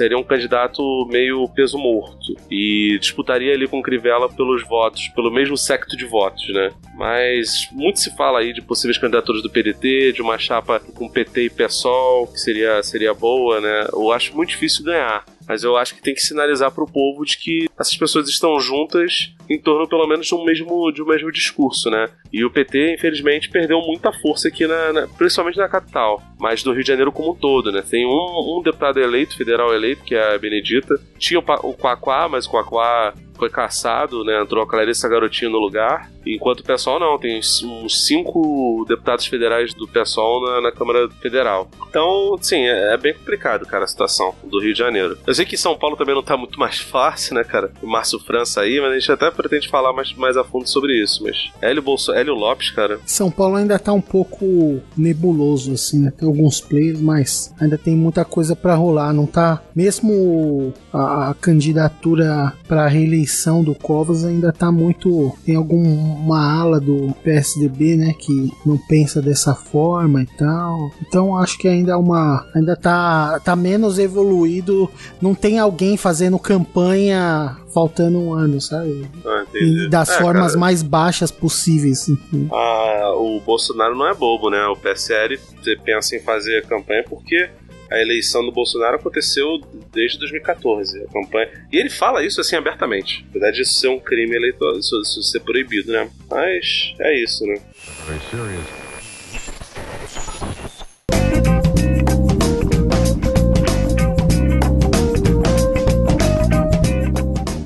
seria 0.01 0.17
um 0.17 0.25
candidato 0.25 1.07
meio 1.11 1.47
peso 1.49 1.77
morto 1.77 2.35
e 2.51 2.97
disputaria 2.99 3.53
ali 3.53 3.69
com 3.69 3.83
Crivella 3.83 4.31
pelos 4.31 4.67
votos, 4.67 5.09
pelo 5.09 5.31
mesmo 5.31 5.59
secto 5.59 5.95
de 5.95 6.07
votos, 6.07 6.49
né? 6.55 6.71
Mas 6.95 7.69
muito 7.71 8.01
se 8.01 8.17
fala 8.17 8.39
aí 8.39 8.55
de 8.55 8.63
possíveis 8.63 8.97
candidaturas 8.97 9.43
do 9.43 9.51
PDT, 9.51 10.13
de 10.13 10.23
uma 10.23 10.39
chapa 10.39 10.81
com 10.95 11.07
PT 11.07 11.43
e 11.43 11.51
PSOL, 11.51 12.27
que 12.29 12.41
seria, 12.41 12.83
seria 12.83 13.13
boa, 13.13 13.61
né? 13.61 13.89
Eu 13.93 14.11
acho 14.11 14.35
muito 14.35 14.49
difícil 14.49 14.83
ganhar. 14.87 15.23
Mas 15.51 15.65
eu 15.65 15.77
acho 15.77 15.97
que 15.97 16.01
tem 16.01 16.15
que 16.15 16.21
sinalizar 16.21 16.71
pro 16.71 16.87
povo 16.87 17.25
de 17.25 17.37
que 17.37 17.69
essas 17.77 17.97
pessoas 17.97 18.29
estão 18.29 18.61
juntas 18.61 19.35
em 19.49 19.59
torno, 19.61 19.89
pelo 19.89 20.07
menos, 20.07 20.29
de 20.29 20.33
um 20.37 20.45
mesmo, 20.45 20.93
de 20.93 21.03
um 21.03 21.07
mesmo 21.07 21.33
discurso, 21.33 21.91
né? 21.91 22.09
E 22.33 22.45
o 22.45 22.51
PT, 22.53 22.95
infelizmente, 22.95 23.51
perdeu 23.51 23.81
muita 23.81 24.13
força 24.13 24.47
aqui, 24.47 24.65
na, 24.65 24.93
na- 24.93 25.09
principalmente 25.09 25.59
na 25.59 25.69
capital, 25.69 26.23
mas 26.39 26.63
do 26.63 26.73
Rio 26.73 26.83
de 26.85 26.87
Janeiro 26.89 27.11
como 27.11 27.33
um 27.33 27.35
todo, 27.35 27.73
né? 27.73 27.83
Tem 27.83 28.07
um, 28.07 28.59
um 28.59 28.63
deputado 28.63 29.01
eleito, 29.01 29.37
federal 29.37 29.75
eleito, 29.75 30.05
que 30.05 30.15
é 30.15 30.35
a 30.37 30.39
Benedita. 30.39 30.95
Tinha 31.19 31.41
o, 31.41 31.45
o 31.69 31.75
Quaquá, 31.75 32.29
mas 32.29 32.47
o 32.47 32.51
Quaquá 32.51 33.13
foi 33.41 33.49
caçado, 33.49 34.23
né? 34.23 34.41
Entrou 34.43 34.63
a 34.63 34.67
Clarissa 34.67 35.09
Garotinho 35.09 35.51
no 35.51 35.59
lugar. 35.59 36.11
Enquanto 36.27 36.61
o 36.61 36.65
PSOL 36.65 37.01
não, 37.01 37.19
tem 37.19 37.39
uns 37.39 38.07
cinco 38.07 38.85
deputados 38.87 39.27
federais 39.27 39.73
do 39.73 39.89
PSOL 39.89 40.43
na, 40.43 40.61
na 40.61 40.73
Câmara 40.73 41.09
Federal. 41.23 41.69
Então, 41.89 42.37
sim, 42.41 42.61
é, 42.61 42.93
é 42.93 42.97
bem 42.99 43.15
complicado, 43.15 43.67
cara, 43.67 43.85
a 43.85 43.89
situação 43.89 44.35
do 44.45 44.61
Rio 44.61 44.75
de 44.75 44.79
Janeiro. 44.79 45.17
Eu 45.27 45.35
sei 45.35 45.47
que 45.47 45.57
São 45.57 45.77
Paulo 45.79 45.97
também 45.97 46.15
não 46.15 46.23
tá 46.23 46.37
muito 46.37 46.61
mais 46.61 46.79
fácil, 46.79 47.35
né, 47.35 47.43
cara? 47.43 47.73
O 47.83 47.87
Márcio 47.87 48.21
França 48.21 48.61
aí, 48.61 48.79
mas 48.81 48.93
a 48.93 48.99
gente 48.99 49.11
até 49.11 49.31
pretende 49.31 49.69
falar 49.69 49.95
mais, 49.95 50.13
mais 50.13 50.37
a 50.37 50.45
fundo 50.45 50.69
sobre 50.69 51.03
isso. 51.03 51.25
Mas 51.25 51.51
Hélio, 51.63 51.83
Bolso, 51.83 52.13
Hélio 52.13 52.35
Lopes, 52.35 52.71
cara, 52.71 53.01
São 53.07 53.31
Paulo 53.31 53.57
ainda 53.57 53.79
tá 53.79 53.93
um 53.93 54.01
pouco 54.03 54.81
nebuloso, 54.95 55.73
assim, 55.73 56.01
né? 56.01 56.13
Tem 56.15 56.29
alguns 56.29 56.61
players, 56.61 57.01
mas 57.01 57.55
ainda 57.59 57.79
tem 57.79 57.97
muita 57.97 58.25
coisa 58.25 58.55
pra 58.55 58.75
rolar. 58.75 59.15
Não 59.15 59.25
tá. 59.25 59.63
Mesmo 59.75 60.75
a, 60.93 61.31
a 61.31 61.35
candidatura 61.35 62.53
pra 62.69 62.87
reeleição 62.87 63.30
do 63.63 63.75
Covas 63.75 64.25
ainda 64.25 64.53
tá 64.53 64.71
muito. 64.73 65.33
Tem 65.45 65.57
alguma 65.57 66.39
ala 66.61 66.81
do 66.81 67.15
PSDB, 67.23 67.97
né? 67.97 68.13
Que 68.19 68.53
não 68.67 68.77
pensa 68.77 69.21
dessa 69.23 69.55
forma 69.55 70.23
e 70.23 70.27
tal. 70.27 70.91
Então 71.07 71.37
acho 71.37 71.59
que 71.59 71.69
ainda 71.69 71.93
é 71.93 71.97
uma. 71.97 72.47
Ainda 72.55 72.77
tá, 72.77 73.41
tá 73.45 73.55
menos 73.57 73.99
evoluído. 73.99 74.91
Não 75.21 75.35
tem 75.35 75.59
alguém 75.59 75.97
fazendo 75.97 76.39
campanha 76.39 77.57
faltando 77.73 78.19
um 78.19 78.33
ano, 78.35 78.61
sabe? 78.61 79.07
ah. 79.25 79.45
E 79.55 79.89
das 79.89 80.09
É, 80.11 80.19
formas 80.21 80.49
cara, 80.49 80.59
mais 80.59 80.83
baixas 80.83 81.31
possíveis. 81.31 82.09
enfim. 82.09 82.49
Ah, 82.53 83.13
o 83.17 83.41
Bolsonaro 83.41 83.95
não 83.97 84.09
é 84.09 84.15
bobo, 84.15 84.51
né? 84.51 84.65
O 84.67 84.77
PSL 84.77 85.39
você 85.63 85.77
pensa 85.77 86.17
em 86.17 86.21
fazer 86.21 86.67
campanha 86.67 87.05
porque 87.09 87.49
a 87.91 88.01
eleição 88.01 88.45
do 88.45 88.53
Bolsonaro 88.53 88.97
aconteceu 88.97 89.61
desde 89.93 90.19
2014. 90.19 91.03
A 91.03 91.13
campanha. 91.13 91.49
E 91.73 91.77
ele 91.77 91.91
fala 91.91 92.25
isso 92.25 92.41
assim 92.41 92.55
abertamente. 92.55 93.27
Apesar 93.31 93.51
disso 93.51 93.75
ser 93.75 93.89
um 93.89 93.99
crime 93.99 94.37
eleitoral, 94.37 94.79
isso, 94.79 95.01
isso 95.01 95.23
ser 95.23 95.41
proibido, 95.41 95.91
né? 95.91 96.09
Mas 96.31 96.95
é 97.01 97.21
isso, 97.21 97.45
né? 97.45 97.61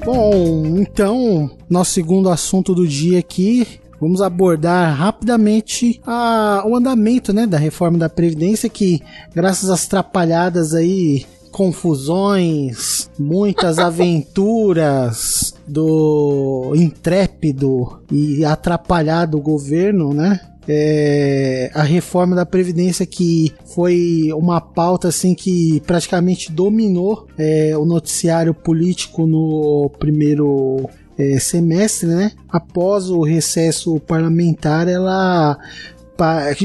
Bom, 0.05 0.77
então, 0.79 1.51
nosso 1.68 1.93
segundo 1.93 2.29
assunto 2.29 2.75
do 2.75 2.87
dia 2.87 3.18
aqui, 3.18 3.81
vamos 4.01 4.20
abordar 4.22 4.95
rapidamente 4.97 6.01
a- 6.07 6.62
o 6.66 6.76
andamento 6.76 7.32
né, 7.32 7.47
da 7.47 7.59
reforma 7.59 7.99
da 7.99 8.09
Previdência, 8.09 8.68
que 8.68 9.01
graças 9.34 9.70
às 9.70 9.86
trapalhadas 9.86 10.74
aí, 10.74 11.24
confusões, 11.51 13.09
muitas 13.18 13.78
aventuras 13.80 15.55
do 15.66 16.72
intrépido 16.76 18.01
e 18.11 18.45
atrapalhado 18.45 19.40
governo, 19.40 20.12
né? 20.12 20.40
É, 20.66 21.70
a 21.74 21.82
reforma 21.82 22.34
da 22.34 22.47
Previdência 22.47 23.05
que 23.05 23.53
foi 23.74 24.30
uma 24.34 24.62
pauta 24.62 25.09
assim 25.09 25.34
que 25.34 25.80
praticamente 25.86 26.51
dominou 26.51 27.26
é, 27.36 27.76
o 27.76 27.84
noticiário 27.84 28.55
político 28.55 29.26
no 29.26 29.90
primeiro 29.99 30.88
é, 31.19 31.39
semestre, 31.39 32.09
né? 32.09 32.33
Após 32.49 33.11
o 33.11 33.23
recesso 33.23 33.99
parlamentar, 34.01 34.89
ela 34.89 35.59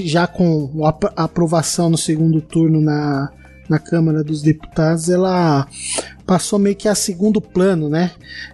já 0.06 0.28
com 0.28 0.86
a 0.86 0.89
ap- 0.89 1.14
aprovação 1.16 1.89
no 1.89 1.97
segundo 1.97 2.39
turno 2.39 2.80
na, 2.80 3.32
na 3.68 3.80
Câmara 3.80 4.24
dos 4.24 4.41
Deputados, 4.41 5.10
ela 5.10 5.68
passou 6.26 6.60
meio 6.60 6.76
que 6.76 6.88
a 6.88 6.93
segundo 6.95 7.41
plano, 7.41 7.89
né? 7.89 8.12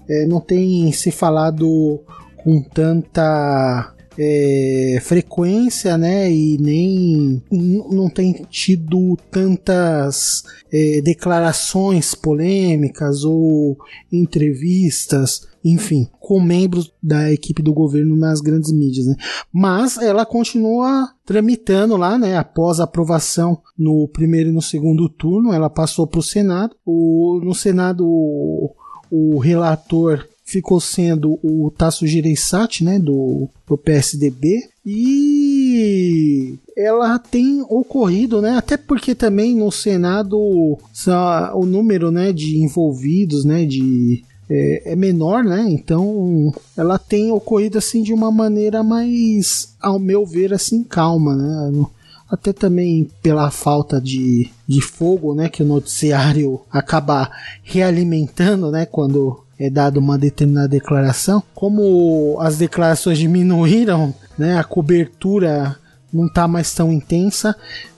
É, 0.10 0.26
não 0.26 0.40
tem 0.40 0.92
se 0.94 1.12
falado 1.12 2.02
com 2.38 2.62
tanta 2.62 3.94
é, 4.18 5.00
frequência, 5.02 5.98
né? 5.98 6.32
E 6.32 6.58
nem 6.58 7.44
não 7.52 8.10
tem 8.10 8.46
tido 8.50 9.18
tantas 9.30 10.44
é, 10.72 11.02
declarações 11.02 12.16
polêmicas 12.16 13.26
ou 13.26 13.78
entrevistas, 14.12 15.48
enfim, 15.66 16.08
com 16.20 16.40
membros 16.40 16.94
da 17.02 17.34
equipe 17.34 17.64
do 17.64 17.74
governo 17.74 18.16
nas 18.16 18.40
grandes 18.40 18.72
mídias, 18.72 19.08
né? 19.08 19.16
Mas 19.52 19.98
ela 19.98 20.24
continua 20.24 21.10
tramitando 21.26 21.98
lá, 21.98 22.20
né? 22.20 22.38
Após 22.38 22.80
a 22.80 22.84
aprovação 22.84 23.58
no 23.76 24.08
primeiro 24.08 24.50
e 24.50 24.54
no 24.54 24.62
segundo 24.62 25.10
turno, 25.10 25.52
ela 25.52 25.68
passou 25.68 26.06
para 26.06 26.20
o 26.20 26.24
Senado. 26.24 26.76
O, 26.86 27.42
no 27.44 27.56
Senado, 27.56 28.06
o, 28.06 28.76
o 29.10 29.40
relator 29.40 30.28
ficou 30.46 30.80
sendo 30.80 31.40
o 31.42 31.72
Tasso 31.76 32.06
Gereissati, 32.06 32.84
né, 32.84 33.00
do, 33.00 33.50
do 33.68 33.76
PSDB, 33.76 34.70
e 34.86 36.60
ela 36.78 37.18
tem 37.18 37.64
ocorrido, 37.68 38.40
né, 38.40 38.52
até 38.56 38.78
porque 38.78 39.16
também 39.16 39.56
no 39.56 39.72
Senado 39.72 40.38
o 40.38 41.66
número, 41.66 42.12
né, 42.12 42.32
de 42.32 42.60
envolvidos, 42.60 43.44
né, 43.44 43.66
de 43.66 44.24
é, 44.50 44.94
é 44.94 44.96
menor, 44.96 45.44
né? 45.44 45.66
Então 45.70 46.54
ela 46.78 46.98
tem 46.98 47.32
ocorrido 47.32 47.78
assim 47.78 48.04
de 48.04 48.14
uma 48.14 48.32
maneira 48.32 48.84
mais, 48.84 49.76
ao 49.82 50.00
meu 50.00 50.26
ver, 50.26 50.54
assim 50.54 50.84
calma, 50.84 51.36
né? 51.36 51.86
Até 52.30 52.52
também 52.52 53.10
pela 53.22 53.52
falta 53.52 54.02
de, 54.02 54.50
de 54.68 54.82
fogo, 54.82 55.36
né? 55.36 55.50
Que 55.50 55.64
o 55.64 55.66
noticiário 55.66 56.62
acaba 56.72 57.30
realimentando, 57.64 58.72
né? 58.72 58.86
Quando 58.86 59.40
é 59.58 59.70
dada 59.70 60.00
uma 60.00 60.18
determinada 60.18 60.68
declaração. 60.68 61.42
Como 61.54 62.38
as 62.40 62.58
declarações 62.58 63.18
diminuíram, 63.18 64.14
né? 64.38 64.58
A 64.58 64.64
cobertura 64.64 65.78
não 66.12 66.28
tá 66.28 66.48
mais 66.48 66.74
tão 66.74 66.92
intensa. 66.92 67.56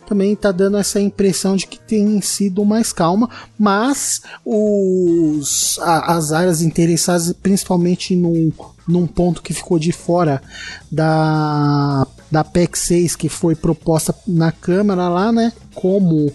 Também 0.07 0.35
tá 0.37 0.51
dando 0.53 0.77
essa 0.77 1.01
impressão 1.01 1.55
de 1.57 1.67
que 1.67 1.77
tem 1.79 2.21
sido 2.21 2.63
mais 2.63 2.93
calma, 2.93 3.29
mas 3.59 4.21
os, 4.45 5.77
a- 5.81 6.15
as 6.15 6.31
áreas 6.31 6.61
interessadas, 6.61 7.33
principalmente 7.33 8.15
num, 8.15 8.51
num 8.87 9.05
ponto 9.05 9.41
que 9.41 9.53
ficou 9.53 9.77
de 9.77 9.91
fora 9.91 10.41
da, 10.91 12.07
da 12.31 12.43
PEC 12.43 12.77
6 12.77 13.15
que 13.15 13.29
foi 13.29 13.55
proposta 13.55 14.15
na 14.25 14.51
Câmara 14.51 15.09
lá, 15.09 15.31
né? 15.31 15.51
Como 15.75 16.31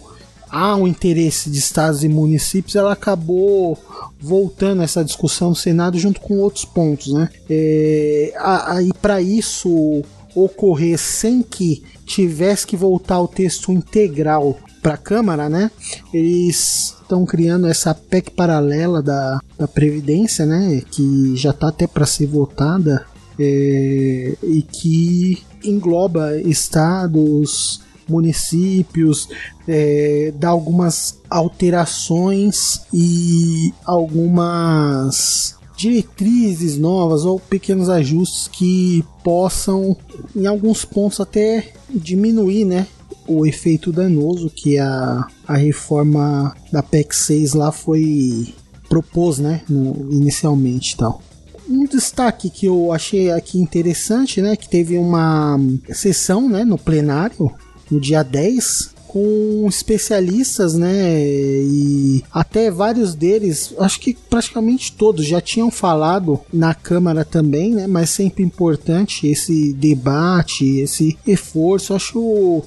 há 0.51 0.77
um 0.77 0.87
interesse 0.87 1.49
de 1.49 1.59
estados 1.59 2.05
e 2.05 2.09
municípios, 2.09 2.77
ela 2.77 2.93
acabou 2.93 3.79
voltando 4.21 4.83
essa 4.83 5.03
discussão 5.03 5.49
no 5.51 5.57
Senado 5.57 5.99
junto 5.99 6.21
com 6.21 6.37
outros 6.39 6.67
pontos, 6.67 7.13
né? 7.13 7.29
É, 7.49 8.35
aí 8.39 8.91
para 9.01 9.23
isso 9.23 10.03
ocorrer 10.35 10.99
sem 10.99 11.43
que 11.43 11.83
tivesse 12.05 12.67
que 12.67 12.77
voltar 12.77 13.21
o 13.21 13.29
texto 13.29 13.73
integral 13.73 14.59
para 14.83 14.95
a 14.95 14.99
Câmara, 14.99 15.49
né? 15.49 15.71
Eles 16.13 16.95
estão 17.01 17.25
criando 17.25 17.69
essa 17.69 17.95
PEC 17.95 18.33
paralela 18.33 19.01
da, 19.01 19.41
da 19.59 19.69
Previdência, 19.69 20.45
né? 20.45 20.83
Que 20.91 21.37
já 21.37 21.51
está 21.51 21.69
até 21.69 21.87
para 21.87 22.05
ser 22.05 22.27
votada 22.27 23.07
é, 23.39 24.37
e 24.43 24.63
que 24.63 25.43
engloba 25.65 26.37
estados, 26.41 27.81
municípios, 28.09 29.29
é, 29.67 30.33
dá 30.37 30.49
algumas 30.49 31.21
alterações 31.31 32.83
e 32.93 33.73
algumas 33.85 35.57
diretrizes 35.83 36.79
novas 36.79 37.25
ou 37.25 37.41
pequenos 37.41 37.89
ajustes 37.89 38.47
que 38.47 39.05
possam, 39.25 39.97
em 40.35 40.47
alguns 40.47 40.85
pontos, 40.85 41.21
até 41.21 41.73
diminuir, 41.91 42.65
né? 42.65 42.87
O 43.27 43.45
efeito 43.45 43.93
danoso 43.93 44.49
que 44.49 44.79
a, 44.79 45.27
a 45.47 45.57
reforma 45.57 46.55
da 46.73 46.83
PEC 46.83 47.15
6 47.15 47.55
lá 47.55 47.73
foi 47.73 48.55
propôs, 48.89 49.39
né? 49.39 49.63
No, 49.69 50.13
inicialmente 50.13 50.97
tal 50.97 51.21
um 51.69 51.87
destaque 51.87 52.51
que 52.51 52.67
eu 52.67 52.93
achei 52.93 53.31
aqui 53.31 53.59
interessante, 53.59 54.43
né, 54.43 54.57
que 54.57 54.69
teve 54.69 54.99
uma 54.99 55.59
sessão, 55.91 56.47
né, 56.47 56.65
no 56.65 56.77
plenário 56.77 57.51
no 57.91 57.99
dia 57.99 58.23
10 58.23 58.91
com 59.13 59.67
especialistas, 59.69 60.73
né, 60.75 61.21
e 61.21 62.25
até 62.33 62.71
vários 62.71 63.15
deles, 63.15 63.75
acho 63.79 64.01
que 64.01 64.17
praticamente 64.31 64.93
todos 64.93 65.27
já 65.27 65.39
tinham 65.39 65.71
falado 65.71 66.41
na 66.51 66.75
Câmara 66.75 67.23
também, 67.23 67.75
né, 67.75 67.87
mas 67.87 68.09
sempre 68.09 68.43
importante 68.43 69.27
esse 69.27 69.75
debate, 69.75 70.79
esse 70.79 71.19
esforço, 71.27 71.93
acho 71.93 72.63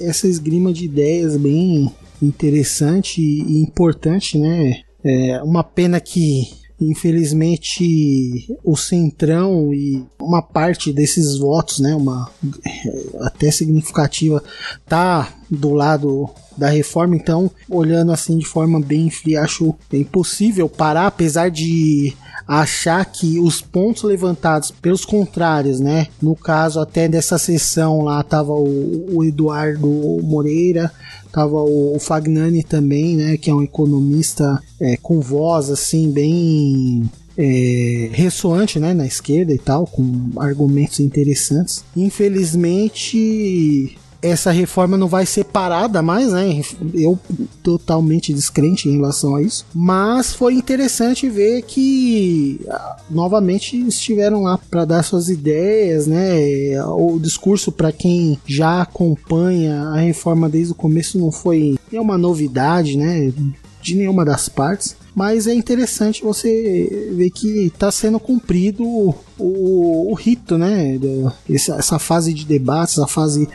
essa 0.00 0.28
esgrima 0.28 0.72
de 0.72 0.84
ideias 0.84 1.36
bem 1.36 1.90
interessante 2.22 3.20
e 3.20 3.60
importante, 3.60 4.38
né, 4.38 4.82
É 5.02 5.42
uma 5.42 5.64
pena 5.64 5.98
que 5.98 6.59
infelizmente 6.80 8.46
o 8.64 8.76
centrão 8.76 9.72
e 9.72 10.02
uma 10.18 10.42
parte 10.42 10.92
desses 10.92 11.36
votos, 11.36 11.78
né, 11.78 11.94
uma 11.94 12.30
é, 12.66 13.26
até 13.26 13.50
significativa, 13.50 14.42
tá 14.88 15.28
do 15.50 15.74
lado 15.74 16.30
da 16.56 16.68
reforma, 16.68 17.16
então 17.16 17.50
olhando 17.68 18.12
assim 18.12 18.38
de 18.38 18.46
forma 18.46 18.80
bem 18.80 19.10
fria, 19.10 19.42
acho 19.42 19.74
impossível 19.92 20.68
parar, 20.68 21.06
apesar 21.06 21.50
de 21.50 22.14
achar 22.46 23.04
que 23.04 23.38
os 23.38 23.60
pontos 23.60 24.02
levantados 24.02 24.72
pelos 24.72 25.04
contrários, 25.04 25.78
né? 25.78 26.08
No 26.20 26.34
caso 26.34 26.80
até 26.80 27.06
dessa 27.06 27.38
sessão 27.38 28.02
lá 28.02 28.22
tava 28.24 28.52
o, 28.52 29.18
o 29.18 29.24
Eduardo 29.24 29.88
Moreira, 30.22 30.90
tava 31.32 31.56
o, 31.56 31.96
o 31.96 31.98
Fagnani 31.98 32.62
também, 32.62 33.16
né? 33.16 33.36
Que 33.36 33.50
é 33.50 33.54
um 33.54 33.62
economista 33.62 34.62
é, 34.80 34.96
com 34.96 35.20
voz 35.20 35.70
assim 35.70 36.10
bem 36.10 37.10
é, 37.36 38.10
ressoante 38.12 38.78
né, 38.78 38.92
na 38.92 39.06
esquerda 39.06 39.52
e 39.52 39.58
tal, 39.58 39.86
com 39.86 40.30
argumentos 40.36 41.00
interessantes. 41.00 41.84
Infelizmente, 41.96 43.96
essa 44.22 44.50
reforma 44.50 44.96
não 44.96 45.08
vai 45.08 45.24
ser 45.24 45.44
parada 45.44 46.02
mais, 46.02 46.32
né? 46.32 46.62
Eu 46.94 47.18
totalmente 47.62 48.32
descrente 48.32 48.88
em 48.88 48.92
relação 48.92 49.36
a 49.36 49.42
isso. 49.42 49.66
Mas 49.74 50.32
foi 50.32 50.54
interessante 50.54 51.28
ver 51.28 51.62
que 51.62 52.60
ah, 52.68 52.96
novamente 53.10 53.76
estiveram 53.76 54.42
lá 54.42 54.58
para 54.70 54.84
dar 54.84 55.02
suas 55.02 55.28
ideias, 55.28 56.06
né? 56.06 56.82
O 56.84 57.18
discurso 57.18 57.72
para 57.72 57.92
quem 57.92 58.38
já 58.46 58.82
acompanha 58.82 59.82
a 59.82 60.00
reforma 60.00 60.48
desde 60.48 60.72
o 60.72 60.76
começo 60.76 61.18
não 61.18 61.32
foi 61.32 61.78
nenhuma 61.90 62.18
novidade, 62.18 62.96
né? 62.96 63.32
De 63.80 63.94
nenhuma 63.94 64.24
das 64.24 64.48
partes 64.48 64.96
mas 65.20 65.46
é 65.46 65.52
interessante 65.52 66.22
você 66.22 67.10
ver 67.12 67.28
que 67.28 67.66
está 67.66 67.92
sendo 67.92 68.18
cumprido 68.18 68.82
o, 68.82 69.14
o, 69.38 70.10
o 70.10 70.14
rito, 70.14 70.56
né? 70.56 70.98
Essa, 71.46 71.74
essa, 71.74 71.98
fase 71.98 72.32
de 72.32 72.46
debates, 72.46 72.98
a 72.98 73.06
fase 73.06 73.46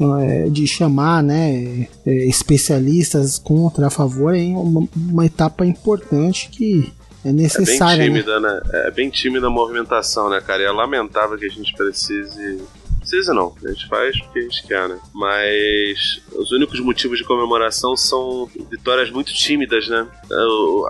é, 0.00 0.48
de 0.48 0.64
chamar 0.64 1.20
né, 1.24 1.88
é, 2.06 2.12
especialistas 2.28 3.36
contra, 3.36 3.88
a 3.88 3.90
favor, 3.90 4.32
é 4.32 4.44
uma, 4.44 4.88
uma 4.94 5.26
etapa 5.26 5.66
importante 5.66 6.50
que 6.50 6.92
é 7.24 7.32
necessária. 7.32 8.04
É 8.04 8.06
bem 8.06 8.14
tímida, 8.14 8.38
né? 8.38 8.52
né? 8.52 8.60
É 8.86 8.90
bem 8.92 9.10
tímida 9.10 9.48
a 9.48 9.50
movimentação, 9.50 10.30
né, 10.30 10.40
cara? 10.40 10.62
E 10.62 10.66
é 10.66 10.70
lamentável 10.70 11.36
que 11.36 11.46
a 11.46 11.50
gente 11.50 11.74
precise 11.74 12.62
precisa 13.08 13.32
não, 13.32 13.54
a 13.64 13.68
gente 13.68 13.88
faz 13.88 14.20
porque 14.20 14.38
a 14.38 14.42
gente 14.42 14.66
quer, 14.66 14.88
né? 14.88 15.00
Mas 15.14 16.20
os 16.36 16.52
únicos 16.52 16.78
motivos 16.80 17.18
de 17.18 17.24
comemoração 17.24 17.96
são 17.96 18.46
vitórias 18.70 19.10
muito 19.10 19.32
tímidas, 19.32 19.88
né? 19.88 20.06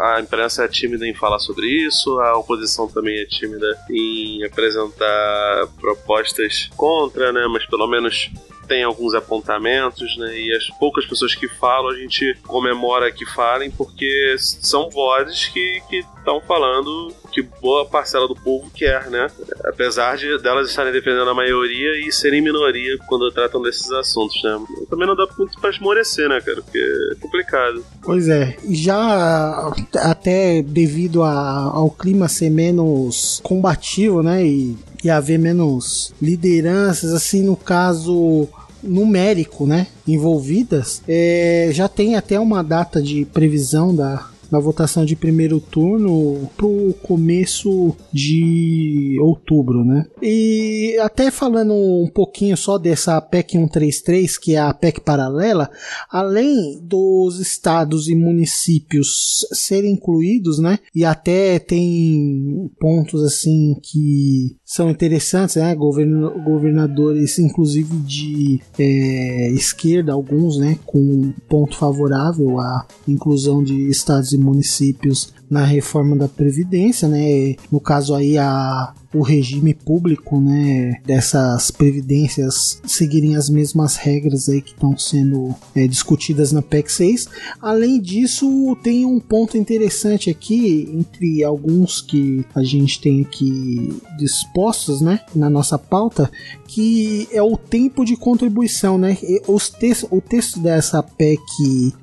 A 0.00 0.20
imprensa 0.20 0.64
é 0.64 0.68
tímida 0.68 1.06
em 1.06 1.14
falar 1.14 1.38
sobre 1.38 1.66
isso, 1.66 2.18
a 2.18 2.36
oposição 2.36 2.88
também 2.88 3.20
é 3.20 3.24
tímida 3.24 3.66
em 3.88 4.44
apresentar 4.44 5.68
propostas 5.80 6.68
contra, 6.76 7.32
né? 7.32 7.46
Mas 7.48 7.64
pelo 7.66 7.86
menos 7.86 8.30
tem 8.66 8.82
alguns 8.82 9.14
apontamentos, 9.14 10.16
né? 10.18 10.38
E 10.38 10.54
as 10.54 10.68
poucas 10.78 11.06
pessoas 11.06 11.34
que 11.34 11.48
falam, 11.48 11.90
a 11.90 11.96
gente 11.96 12.36
comemora 12.46 13.10
que 13.10 13.24
falem, 13.24 13.70
porque 13.70 14.36
são 14.38 14.90
vozes 14.90 15.46
que 15.46 15.80
estão 15.90 16.40
falando 16.42 17.14
que 17.42 17.60
boa 17.60 17.86
parcela 17.86 18.26
do 18.26 18.34
povo 18.34 18.70
quer, 18.74 19.08
né? 19.10 19.28
Apesar 19.64 20.16
de 20.16 20.38
delas 20.38 20.68
estarem 20.68 20.92
defendendo 20.92 21.28
a 21.28 21.34
maioria 21.34 22.06
e 22.06 22.12
serem 22.12 22.40
minoria 22.40 22.98
quando 23.06 23.30
tratam 23.30 23.62
desses 23.62 23.90
assuntos, 23.92 24.42
né? 24.42 24.58
Também 24.90 25.06
não 25.06 25.14
dá 25.14 25.26
muito 25.38 25.60
pra 25.60 25.70
esmorecer, 25.70 26.28
né, 26.28 26.40
cara? 26.40 26.62
Porque 26.62 26.78
é 26.78 27.14
complicado. 27.20 27.84
Pois 28.02 28.28
é. 28.28 28.56
Já 28.70 29.72
até 29.96 30.62
devido 30.62 31.22
a, 31.22 31.70
ao 31.72 31.90
clima 31.90 32.28
ser 32.28 32.50
menos 32.50 33.40
combativo, 33.42 34.22
né? 34.22 34.44
E, 34.44 34.76
e 35.04 35.10
haver 35.10 35.38
menos 35.38 36.12
lideranças, 36.20 37.12
assim, 37.12 37.42
no 37.42 37.56
caso 37.56 38.48
numérico, 38.82 39.66
né, 39.66 39.88
envolvidas, 40.06 41.02
é, 41.08 41.68
já 41.72 41.88
tem 41.88 42.14
até 42.14 42.38
uma 42.38 42.62
data 42.62 43.02
de 43.02 43.24
previsão 43.24 43.94
da, 43.94 44.28
na 44.50 44.58
votação 44.58 45.04
de 45.04 45.16
primeiro 45.16 45.60
turno 45.60 46.48
pro 46.56 46.94
começo 47.02 47.94
de 48.12 49.18
outubro, 49.20 49.84
né? 49.84 50.06
E 50.22 50.96
até 51.00 51.30
falando 51.30 51.74
um 51.74 52.08
pouquinho 52.12 52.56
só 52.56 52.78
dessa 52.78 53.20
PEC 53.20 53.52
133, 53.52 54.38
que 54.38 54.54
é 54.54 54.58
a 54.58 54.72
PEC 54.72 55.00
paralela, 55.00 55.70
além 56.10 56.78
dos 56.82 57.40
estados 57.40 58.08
e 58.08 58.14
municípios 58.14 59.46
serem 59.52 59.92
incluídos, 59.92 60.58
né? 60.58 60.78
E 60.94 61.04
até 61.04 61.58
tem 61.58 62.70
pontos 62.78 63.22
assim 63.22 63.76
que 63.82 64.56
são 64.68 64.90
interessantes, 64.90 65.56
né? 65.56 65.74
governadores, 65.74 67.38
inclusive 67.38 67.96
de 68.00 68.60
é, 68.78 69.50
esquerda, 69.52 70.12
alguns, 70.12 70.58
né? 70.58 70.78
Com 70.84 71.32
ponto 71.48 71.74
favorável 71.74 72.60
à 72.60 72.86
inclusão 73.08 73.64
de 73.64 73.88
estados 73.88 74.34
e 74.34 74.38
municípios 74.38 75.32
na 75.48 75.64
reforma 75.64 76.14
da 76.14 76.28
Previdência, 76.28 77.08
né? 77.08 77.56
No 77.72 77.80
caso 77.80 78.14
aí 78.14 78.36
a 78.36 78.92
o 79.18 79.22
regime 79.22 79.74
público, 79.74 80.40
né, 80.40 81.00
dessas 81.04 81.70
previdências 81.70 82.80
seguirem 82.86 83.36
as 83.36 83.50
mesmas 83.50 83.96
regras 83.96 84.48
aí 84.48 84.62
que 84.62 84.72
estão 84.72 84.96
sendo 84.96 85.54
é, 85.74 85.86
discutidas 85.86 86.52
na 86.52 86.62
PEC 86.62 86.90
6. 86.90 87.28
Além 87.60 88.00
disso, 88.00 88.76
tem 88.82 89.04
um 89.04 89.18
ponto 89.18 89.56
interessante 89.56 90.30
aqui 90.30 90.88
entre 90.92 91.42
alguns 91.42 92.00
que 92.00 92.44
a 92.54 92.62
gente 92.62 93.00
tem 93.00 93.22
aqui 93.22 94.00
dispostos, 94.16 95.00
né, 95.00 95.20
na 95.34 95.50
nossa 95.50 95.78
pauta, 95.78 96.30
que 96.66 97.28
é 97.32 97.42
o 97.42 97.56
tempo 97.56 98.04
de 98.04 98.16
contribuição, 98.16 98.98
né? 98.98 99.16
Os 99.46 99.70
te 99.70 99.88
o 100.10 100.20
texto 100.20 100.60
dessa 100.60 101.02
PEC 101.02 101.40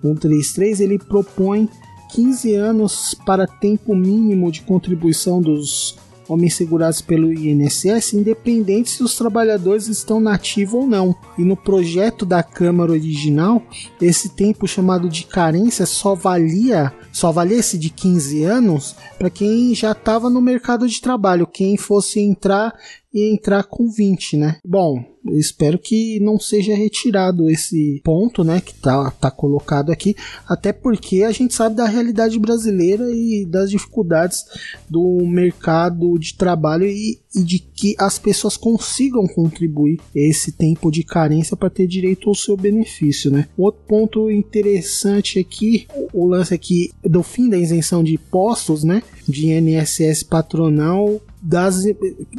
133 0.02 0.80
ele 0.80 0.98
propõe 0.98 1.70
15 2.14 2.56
anos 2.56 3.16
para 3.26 3.46
tempo 3.46 3.96
mínimo 3.96 4.52
de 4.52 4.62
contribuição 4.62 5.42
dos 5.42 5.96
homens 6.28 6.56
segurados 6.56 7.02
pelo 7.02 7.32
INSS, 7.32 8.14
independente 8.14 8.90
se 8.90 9.04
os 9.04 9.16
trabalhadores 9.16 9.88
estão 9.88 10.20
nativos 10.20 10.74
ou 10.76 10.88
não. 10.88 11.16
E 11.38 11.44
no 11.44 11.56
projeto 11.56 12.26
da 12.26 12.42
Câmara 12.42 12.92
original, 12.92 13.62
esse 14.02 14.30
tempo 14.30 14.68
chamado 14.68 15.10
de 15.10 15.26
carência 15.26 15.86
só 15.86 16.16
valia, 16.16 16.94
só 17.12 17.32
valia 17.32 17.58
esse 17.58 17.78
de 17.78 17.90
15 17.90 18.44
anos 18.44 18.96
para 19.18 19.30
quem 19.30 19.74
já 19.74 19.92
estava 19.92 20.30
no 20.30 20.42
mercado 20.42 20.88
de 20.88 21.02
trabalho, 21.02 21.48
quem 21.48 21.78
fosse 21.78 22.20
entrar 22.20 22.74
e 23.16 23.32
entrar 23.32 23.64
com 23.64 23.90
20, 23.90 24.36
né? 24.36 24.58
Bom, 24.68 25.02
espero 25.32 25.80
que 25.80 26.20
não 26.20 26.38
seja 26.38 26.76
retirado 26.76 27.50
esse 27.50 28.02
ponto, 28.04 28.44
né, 28.44 28.60
que 28.60 28.76
tá, 28.76 29.10
tá 29.10 29.32
colocado 29.32 29.90
aqui, 29.90 30.16
até 30.48 30.74
porque 30.74 31.24
a 31.24 31.32
gente 31.32 31.54
sabe 31.54 31.78
da 31.78 31.86
realidade 31.86 32.38
brasileira 32.38 33.06
e 33.10 33.46
das 33.46 33.72
dificuldades 33.72 34.44
do 34.90 35.26
mercado 35.26 36.20
de 36.20 36.36
trabalho 36.36 36.86
e, 36.86 37.20
e 37.34 37.42
de 37.42 37.60
que 37.60 37.96
as 37.98 38.20
pessoas 38.20 38.58
consigam 38.58 39.26
contribuir 39.28 40.00
esse 40.14 40.52
tempo 40.52 40.92
de 40.92 41.04
carência 41.04 41.56
para 41.56 41.70
ter 41.70 41.88
direito 41.88 42.28
ao 42.28 42.36
seu 42.36 42.58
benefício, 42.58 43.32
né? 43.32 43.48
Outro 43.58 43.82
ponto 43.88 44.30
interessante 44.30 45.40
aqui, 45.40 45.88
o 46.14 46.28
lance 46.28 46.54
aqui 46.54 46.92
do 47.02 47.24
fim 47.24 47.50
da 47.50 47.58
isenção 47.58 48.04
de 48.04 48.16
impostos, 48.16 48.84
né, 48.84 49.02
de 49.28 49.52
INSS 49.52 50.24
patronal 50.24 51.22
das, 51.42 51.84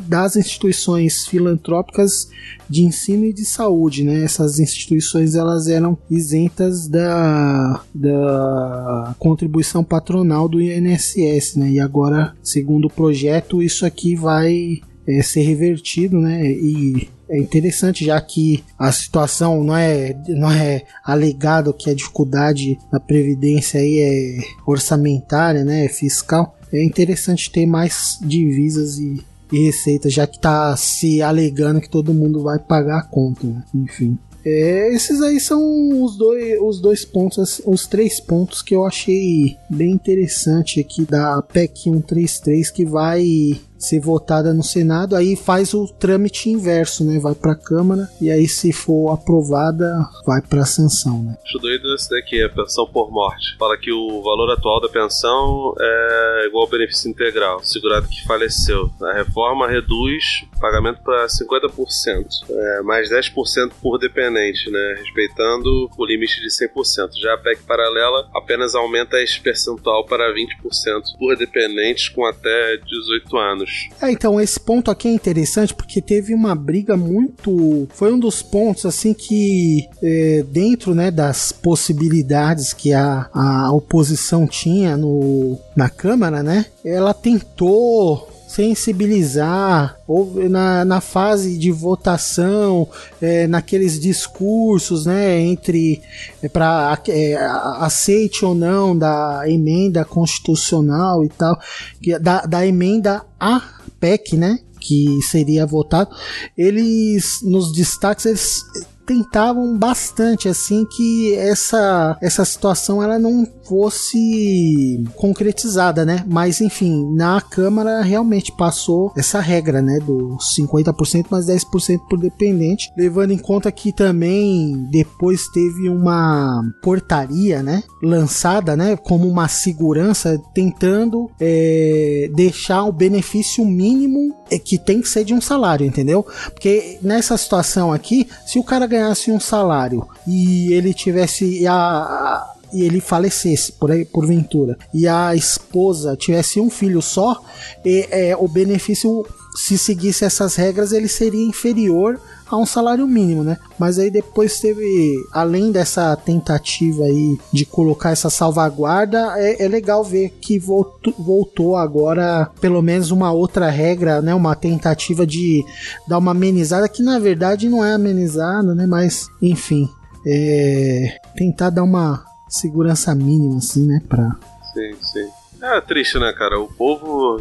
das 0.09 0.37
instituições 0.37 1.27
filantrópicas 1.27 2.29
de 2.69 2.83
ensino 2.83 3.25
e 3.25 3.33
de 3.33 3.45
saúde, 3.45 4.03
né? 4.03 4.25
Essas 4.25 4.59
instituições 4.59 5.35
elas 5.35 5.69
eram 5.69 5.97
isentas 6.11 6.89
da, 6.89 7.83
da 7.95 9.15
contribuição 9.19 9.85
patronal 9.85 10.49
do 10.49 10.61
INSS, 10.61 11.57
né? 11.57 11.71
E 11.71 11.81
agora, 11.81 12.35
segundo 12.43 12.87
o 12.87 12.91
projeto, 12.91 13.63
isso 13.63 13.87
aqui 13.87 14.17
vai 14.17 14.81
é, 15.07 15.23
ser 15.23 15.43
revertido, 15.43 16.19
né? 16.19 16.45
E 16.51 17.09
é 17.29 17.39
interessante 17.39 18.05
já 18.05 18.21
que 18.21 18.63
a 18.79 18.91
situação 18.93 19.63
não 19.65 19.77
é 19.77 20.17
não 20.29 20.51
é 20.51 20.83
alegado 21.05 21.73
que 21.73 21.91
a 21.91 21.95
dificuldade 21.95 22.79
da 22.91 23.01
previdência 23.01 23.81
aí 23.81 23.99
é 23.99 24.45
orçamentária, 24.65 25.65
né, 25.65 25.87
é 25.87 25.89
fiscal, 25.89 26.56
é 26.73 26.85
interessante 26.85 27.51
ter 27.51 27.67
mais 27.67 28.19
divisas 28.21 28.99
e, 28.99 29.23
e 29.53 29.67
receitas, 29.67 30.13
já 30.13 30.27
que 30.27 30.37
está 30.37 30.77
se 30.77 31.23
alegando 31.23 31.81
que 31.81 31.91
todo 31.91 32.15
mundo 32.15 32.43
vai 32.43 32.59
pagar 32.59 32.99
a 32.99 33.05
conta, 33.05 33.47
né? 33.47 33.65
enfim. 33.75 34.19
É, 34.49 34.95
esses 34.95 35.21
aí 35.23 35.41
são 35.41 36.05
os 36.05 36.17
dois, 36.17 36.61
os 36.61 36.81
dois 36.81 37.05
pontos, 37.05 37.61
os 37.67 37.85
três 37.89 38.21
pontos 38.21 38.63
que 38.63 38.77
eu 38.77 38.87
achei 38.87 39.57
bem 39.69 39.91
interessante 39.91 40.79
aqui 40.79 41.05
da 41.05 41.43
PEC 41.43 41.91
133 41.91 42.71
que 42.71 42.85
vai 42.85 43.61
ser 43.87 44.01
votada 44.01 44.53
no 44.53 44.63
Senado, 44.63 45.15
aí 45.17 45.37
faz 45.37 45.75
o 45.75 45.87
trâmite 45.87 46.49
inverso, 46.51 47.05
né? 47.05 47.19
Vai 47.19 47.35
pra 47.35 47.55
Câmara 47.55 48.09
e 48.21 48.31
aí 48.31 48.47
se 48.49 48.73
for 48.73 49.13
aprovada, 49.13 49.87
vai 50.27 50.41
pra 50.43 50.65
sanção, 50.65 51.23
né? 51.23 51.37
Acho 51.45 51.59
doido 51.59 51.95
esse 51.95 52.11
daqui, 52.11 52.43
a 52.43 52.49
pensão 52.49 52.87
por 52.87 53.11
morte. 53.11 53.57
Fala 53.59 53.77
que 53.77 53.93
o 53.93 54.23
valor 54.23 54.51
atual 54.53 54.81
da 54.81 54.89
pensão 54.89 55.75
é 55.79 56.47
igual 56.47 56.65
ao 56.65 56.71
benefício 56.71 57.11
integral, 57.11 57.63
segurado 57.63 58.09
que 58.09 58.25
faleceu. 58.27 58.91
A 59.03 59.13
reforma 59.13 59.69
reduz 59.69 60.25
o 60.57 60.61
pagamento 60.61 61.01
para 61.03 61.27
50%, 61.27 62.27
é, 62.51 62.83
mais 62.83 63.11
10% 63.11 63.73
por 63.81 63.99
dependente, 63.99 64.71
né? 64.71 64.97
Respeitando 64.99 65.91
o 65.97 66.07
limite 66.07 66.41
de 66.41 66.49
100%. 66.49 67.11
Já 67.21 67.35
a 67.35 67.39
PEC 67.39 67.63
paralela 67.63 68.29
apenas 68.35 68.75
aumenta 68.75 69.21
esse 69.23 69.41
percentual 69.41 70.05
para 70.05 70.33
20% 70.33 71.19
por 71.19 71.37
dependentes 71.37 72.09
com 72.09 72.25
até 72.25 72.77
18 72.79 73.37
anos. 73.37 73.76
É, 74.01 74.11
então 74.11 74.41
esse 74.41 74.59
ponto 74.59 74.91
aqui 74.91 75.09
é 75.09 75.13
interessante 75.13 75.75
porque 75.75 76.01
teve 76.01 76.35
uma 76.35 76.55
briga 76.55 76.97
muito. 76.97 77.89
Foi 77.91 78.13
um 78.13 78.19
dos 78.19 78.43
pontos 78.43 78.87
assim 78.87 79.15
que 79.15 79.89
é, 80.03 80.45
dentro 80.51 80.95
né, 80.95 81.11
das 81.11 81.53
possibilidades 81.53 82.73
que 82.73 82.93
a, 82.93 83.29
a 83.33 83.73
oposição 83.73 84.47
tinha 84.47 84.97
no, 84.97 85.59
na 85.75 85.89
Câmara, 85.89 86.43
né? 86.43 86.67
Ela 86.85 87.15
tentou 87.15 88.36
sensibilizar 88.57 89.99
ou 90.09 90.49
na, 90.49 90.83
na 90.85 91.01
fase 91.01 91.59
de 91.59 91.71
votação 91.71 92.89
é, 93.21 93.47
naqueles 93.47 94.01
discursos 94.01 95.05
né 95.05 95.39
entre 95.41 96.01
é, 96.43 96.49
para 96.49 96.99
é, 97.09 97.37
aceite 97.81 98.45
ou 98.47 98.55
não 98.55 98.97
da 98.97 99.43
emenda 99.47 100.05
constitucional 100.07 101.23
e 101.23 101.29
tal 101.29 101.59
que- 102.01 102.19
da, 102.19 102.41
da 102.47 102.67
emenda 102.67 103.23
a 103.39 103.61
PEC 104.01 104.37
né 104.37 104.59
que 104.81 105.21
seria 105.23 105.67
votado 105.67 106.11
eles 106.57 107.41
nos 107.43 107.73
destaques 107.73 108.25
eles 108.27 108.63
tentavam 109.07 109.79
bastante 109.79 110.49
assim 110.49 110.85
que 110.85 111.35
essa 111.35 112.17
essa 112.21 112.45
situação 112.45 113.03
ela 113.03 113.19
não 113.19 113.47
fosse 113.65 115.05
concretizada, 115.15 116.05
né? 116.05 116.25
Mas 116.27 116.61
enfim, 116.61 117.15
na 117.15 117.41
Câmara 117.41 118.03
realmente 118.03 118.53
passou 118.57 119.13
essa 119.17 119.41
regra, 119.41 119.83
né, 119.83 119.99
do 120.01 120.37
50% 120.39 121.27
mais 121.31 121.47
10% 121.47 122.01
por 122.09 122.19
dependente, 122.19 122.91
levando 122.97 123.33
em 123.33 123.39
conta 123.39 123.71
que 123.71 123.93
também 123.93 124.87
depois 124.91 125.49
teve 125.49 125.89
uma 125.89 126.63
portaria, 126.83 127.63
né, 127.63 127.83
lançada, 128.03 128.77
né, 128.77 128.97
como 128.97 129.29
uma 129.29 129.49
segurança 129.49 130.41
tentando 130.55 131.31
é, 131.41 132.31
deixar 132.35 132.85
o 132.85 132.93
benefício 132.93 133.65
mínimo 133.65 134.35
é, 134.51 134.59
que 134.59 134.79
tem 134.79 135.01
que 135.01 135.09
ser 135.09 135.25
de 135.25 135.35
um 135.35 135.41
salário, 135.41 135.87
entendeu? 135.87 136.25
Porque 136.53 136.99
nessa 137.03 137.37
situação 137.37 137.93
aqui, 137.93 138.29
se 138.47 138.59
o 138.59 138.65
cara 138.65 138.87
ganhasse 138.97 139.31
um 139.31 139.39
salário 139.39 140.07
e 140.27 140.73
ele 140.73 140.93
tivesse 140.95 141.67
a, 141.67 142.55
e 142.73 142.83
ele 142.83 143.01
falecesse 143.01 143.73
por 143.73 143.91
aí 143.91 144.05
porventura 144.05 144.77
e 144.93 145.07
a 145.07 145.35
esposa 145.35 146.17
tivesse 146.17 146.61
um 146.61 146.71
filho 146.71 147.01
só, 147.01 147.41
e, 147.85 148.09
é, 148.11 148.37
o 148.37 148.49
benefício 148.49 149.27
se 149.55 149.79
seguisse 149.79 150.25
essas 150.25 150.57
regras 150.57 150.93
ele 150.93 151.09
seria 151.09 151.45
inferior 151.45 152.21
a 152.49 152.57
um 152.57 152.67
salário 152.67 153.07
mínimo, 153.07 153.43
né? 153.43 153.59
Mas 153.79 153.99
aí 153.99 154.11
depois 154.11 154.61
teve, 154.61 155.17
além 155.33 155.73
dessa 155.73 156.15
tentativa 156.17 157.05
aí 157.05 157.39
de 157.53 157.65
colocar 157.65 158.11
essa 158.11 158.31
salvaguarda, 158.31 159.35
é, 159.37 159.65
é 159.65 159.69
legal 159.69 160.05
ver 160.05 160.31
que 160.41 160.59
voltou, 160.59 161.15
voltou 161.19 161.77
agora 161.77 162.51
pelo 162.61 162.81
menos 162.81 163.11
uma 163.11 163.33
outra 163.33 163.69
regra, 163.69 164.23
né? 164.23 164.35
Uma 164.35 164.55
tentativa 164.55 165.27
de 165.27 165.65
dar 166.07 166.19
uma 166.19 166.31
amenizada 166.31 166.89
que 166.89 167.03
na 167.03 167.19
verdade 167.19 167.69
não 167.69 167.85
é 167.85 167.95
amenizada, 167.95 168.75
né? 168.75 168.87
Mas 168.87 169.29
enfim, 169.43 169.89
é, 170.27 171.19
tentar 171.37 171.71
dar 171.71 171.83
uma 171.83 172.25
segurança 172.49 173.15
mínima 173.15 173.59
assim, 173.59 173.87
né? 173.87 174.01
Pra... 174.09 174.37
Sim, 174.73 174.95
sim. 175.03 175.29
É 175.63 175.81
triste, 175.81 176.19
né, 176.19 176.33
cara? 176.33 176.61
O 176.61 176.69
povo. 176.69 177.41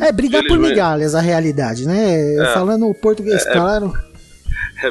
É 0.00 0.12
brigar 0.12 0.44
por 0.46 0.58
migalhas 0.58 1.14
a 1.14 1.20
realidade, 1.20 1.86
né? 1.86 2.36
É. 2.36 2.54
Falando 2.54 2.88
o 2.88 2.94
português 2.94 3.44
claro. 3.44 3.92
É 4.12 4.15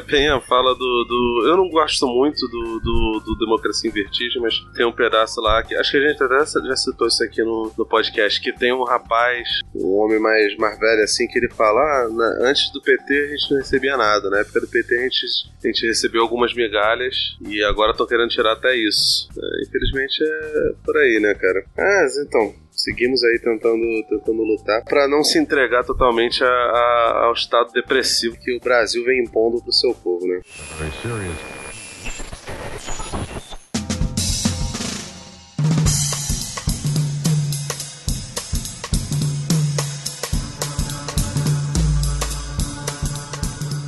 bem 0.06 0.28
a 0.28 0.40
fala 0.40 0.74
do, 0.74 1.04
do. 1.04 1.44
Eu 1.46 1.56
não 1.56 1.68
gosto 1.68 2.06
muito 2.06 2.46
do, 2.48 2.80
do, 2.80 3.20
do 3.24 3.38
Democracia 3.38 3.88
em 3.88 3.92
Vertigem, 3.92 4.40
mas 4.42 4.58
tem 4.74 4.84
um 4.86 4.92
pedaço 4.92 5.40
lá 5.40 5.62
que. 5.62 5.74
Acho 5.74 5.92
que 5.92 5.96
a 5.98 6.08
gente 6.08 6.22
até 6.22 6.38
já 6.68 6.76
citou 6.76 7.06
isso 7.06 7.22
aqui 7.22 7.42
no, 7.42 7.72
no 7.76 7.86
podcast. 7.86 8.40
Que 8.40 8.52
tem 8.52 8.72
um 8.72 8.84
rapaz, 8.84 9.48
um 9.74 9.94
homem 9.98 10.18
mais, 10.18 10.56
mais 10.56 10.78
velho 10.78 11.02
assim, 11.02 11.26
que 11.28 11.38
ele 11.38 11.48
fala: 11.50 11.80
ah, 11.80 12.08
na- 12.08 12.48
antes 12.50 12.70
do 12.72 12.80
PT 12.82 13.14
a 13.14 13.26
gente 13.28 13.50
não 13.50 13.58
recebia 13.58 13.96
nada. 13.96 14.28
Na 14.30 14.38
época 14.40 14.60
do 14.60 14.68
PT 14.68 14.94
a 14.94 15.02
gente, 15.02 15.26
a 15.64 15.66
gente 15.66 15.86
recebeu 15.86 16.22
algumas 16.22 16.54
migalhas 16.54 17.14
e 17.46 17.62
agora 17.64 17.92
estão 17.92 18.06
querendo 18.06 18.28
tirar 18.30 18.52
até 18.52 18.74
isso. 18.76 19.28
É, 19.36 19.62
infelizmente 19.62 20.22
é 20.22 20.72
por 20.84 20.96
aí, 20.96 21.20
né, 21.20 21.34
cara? 21.34 21.64
Mas 21.76 22.16
então. 22.18 22.65
Seguimos 22.76 23.24
aí 23.24 23.38
tentando, 23.38 23.84
tentando 24.08 24.42
lutar 24.44 24.84
para 24.84 25.08
não 25.08 25.24
se 25.24 25.38
entregar 25.38 25.82
totalmente 25.84 26.44
a- 26.44 26.46
a- 26.46 27.22
ao 27.24 27.32
estado 27.32 27.72
depressivo 27.72 28.36
que 28.38 28.54
o 28.54 28.60
Brasil 28.60 29.02
vem 29.04 29.22
impondo 29.24 29.62
pro 29.62 29.72
seu 29.72 29.94
povo, 29.94 30.26
né? 30.26 30.40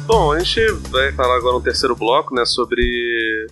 Bom, 0.06 0.32
a 0.32 0.38
gente 0.38 0.60
vai 0.90 1.12
falar 1.12 1.36
agora 1.36 1.54
no 1.54 1.62
terceiro 1.62 1.94
bloco, 1.94 2.34
né, 2.34 2.44
sobre 2.46 2.82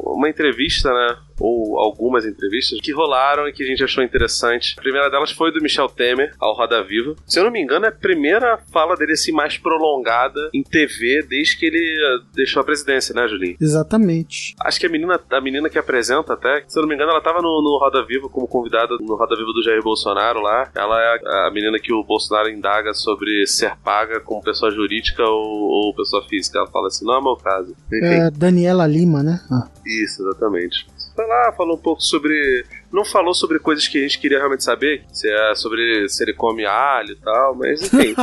uma 0.01 0.28
entrevista, 0.28 0.89
né, 0.91 1.16
ou 1.41 1.78
algumas 1.78 2.24
entrevistas 2.24 2.80
que 2.80 2.93
rolaram 2.93 3.49
e 3.49 3.53
que 3.53 3.62
a 3.62 3.66
gente 3.66 3.84
achou 3.84 4.03
interessante. 4.03 4.74
A 4.78 4.82
primeira 4.82 5.11
delas 5.11 5.30
foi 5.30 5.53
do 5.53 5.61
Michel 5.61 5.89
Temer 5.89 6.34
ao 6.39 6.55
Roda 6.55 6.82
Viva. 6.82 7.14
Se 7.26 7.39
eu 7.39 7.45
não 7.45 7.51
me 7.51 7.61
engano, 7.61 7.87
é 7.87 7.89
a 7.89 7.93
primeira 7.93 8.59
fala 8.72 8.97
dele 8.97 9.12
assim 9.12 9.32
mais 9.32 9.59
prolongada 9.59 10.51
em 10.53 10.62
TV 10.62 11.22
desde 11.28 11.59
que 11.59 11.66
ele 11.66 11.78
eh, 11.78 12.24
deixou 12.34 12.61
a 12.61 12.64
presidência, 12.64 13.14
né, 13.14 13.28
Julinho? 13.28 13.57
Exatamente. 13.61 14.55
Acho 14.61 14.80
que 14.80 14.87
a 14.87 14.89
menina, 14.89 15.20
a 15.30 15.41
menina 15.41 15.68
que 15.68 15.78
apresenta 15.78 16.32
até, 16.32 16.64
se 16.66 16.78
eu 16.78 16.82
não 16.82 16.89
me 16.89 16.95
engano, 16.95 17.11
ela 17.11 17.20
tava 17.20 17.41
no, 17.43 17.62
no 17.62 17.78
Roda 17.78 18.05
Viva 18.05 18.28
como 18.28 18.47
convidada 18.47 18.97
no 19.01 19.16
Roda 19.16 19.37
Viva 19.37 19.53
do 19.53 19.62
Jair 19.62 19.82
Bolsonaro 19.82 20.41
lá. 20.41 20.70
Ela 20.74 21.01
é 21.01 21.20
a, 21.24 21.47
a 21.47 21.51
menina 21.51 21.78
que 21.78 21.93
o 21.93 22.03
Bolsonaro 22.03 22.49
indaga 22.49 22.95
sobre 22.95 23.47
ser 23.47 23.76
paga 23.84 24.20
como 24.20 24.43
pessoa 24.43 24.70
jurídica 24.70 25.22
ou, 25.22 25.89
ou 25.89 25.95
pessoa 25.95 26.22
física. 26.28 26.59
Ela 26.59 26.68
fala 26.68 26.89
assim, 26.89 27.05
não 27.05 27.18
é 27.18 27.22
meu 27.22 27.37
caso. 27.37 27.74
Enfim, 27.93 28.05
É 28.05 28.30
Daniela 28.30 28.87
Lima, 28.87 29.22
né? 29.22 29.41
Ah. 29.51 29.68
isso, 29.84 30.22
exatamente. 30.22 30.87
Lá, 31.24 31.52
falou 31.52 31.76
um 31.76 31.80
pouco 31.80 32.02
sobre. 32.02 32.64
Não 32.92 33.04
falou 33.04 33.34
sobre 33.34 33.58
coisas 33.58 33.88
que 33.88 33.98
a 33.98 34.02
gente 34.02 34.18
queria 34.18 34.38
realmente 34.38 34.64
saber, 34.64 35.04
se 35.12 35.30
é 35.30 35.54
sobre 35.54 36.08
se 36.08 36.22
ele 36.22 36.32
come 36.32 36.64
alho 36.64 37.12
e 37.12 37.16
tal, 37.16 37.54
mas 37.54 37.82
enfim. 37.82 38.14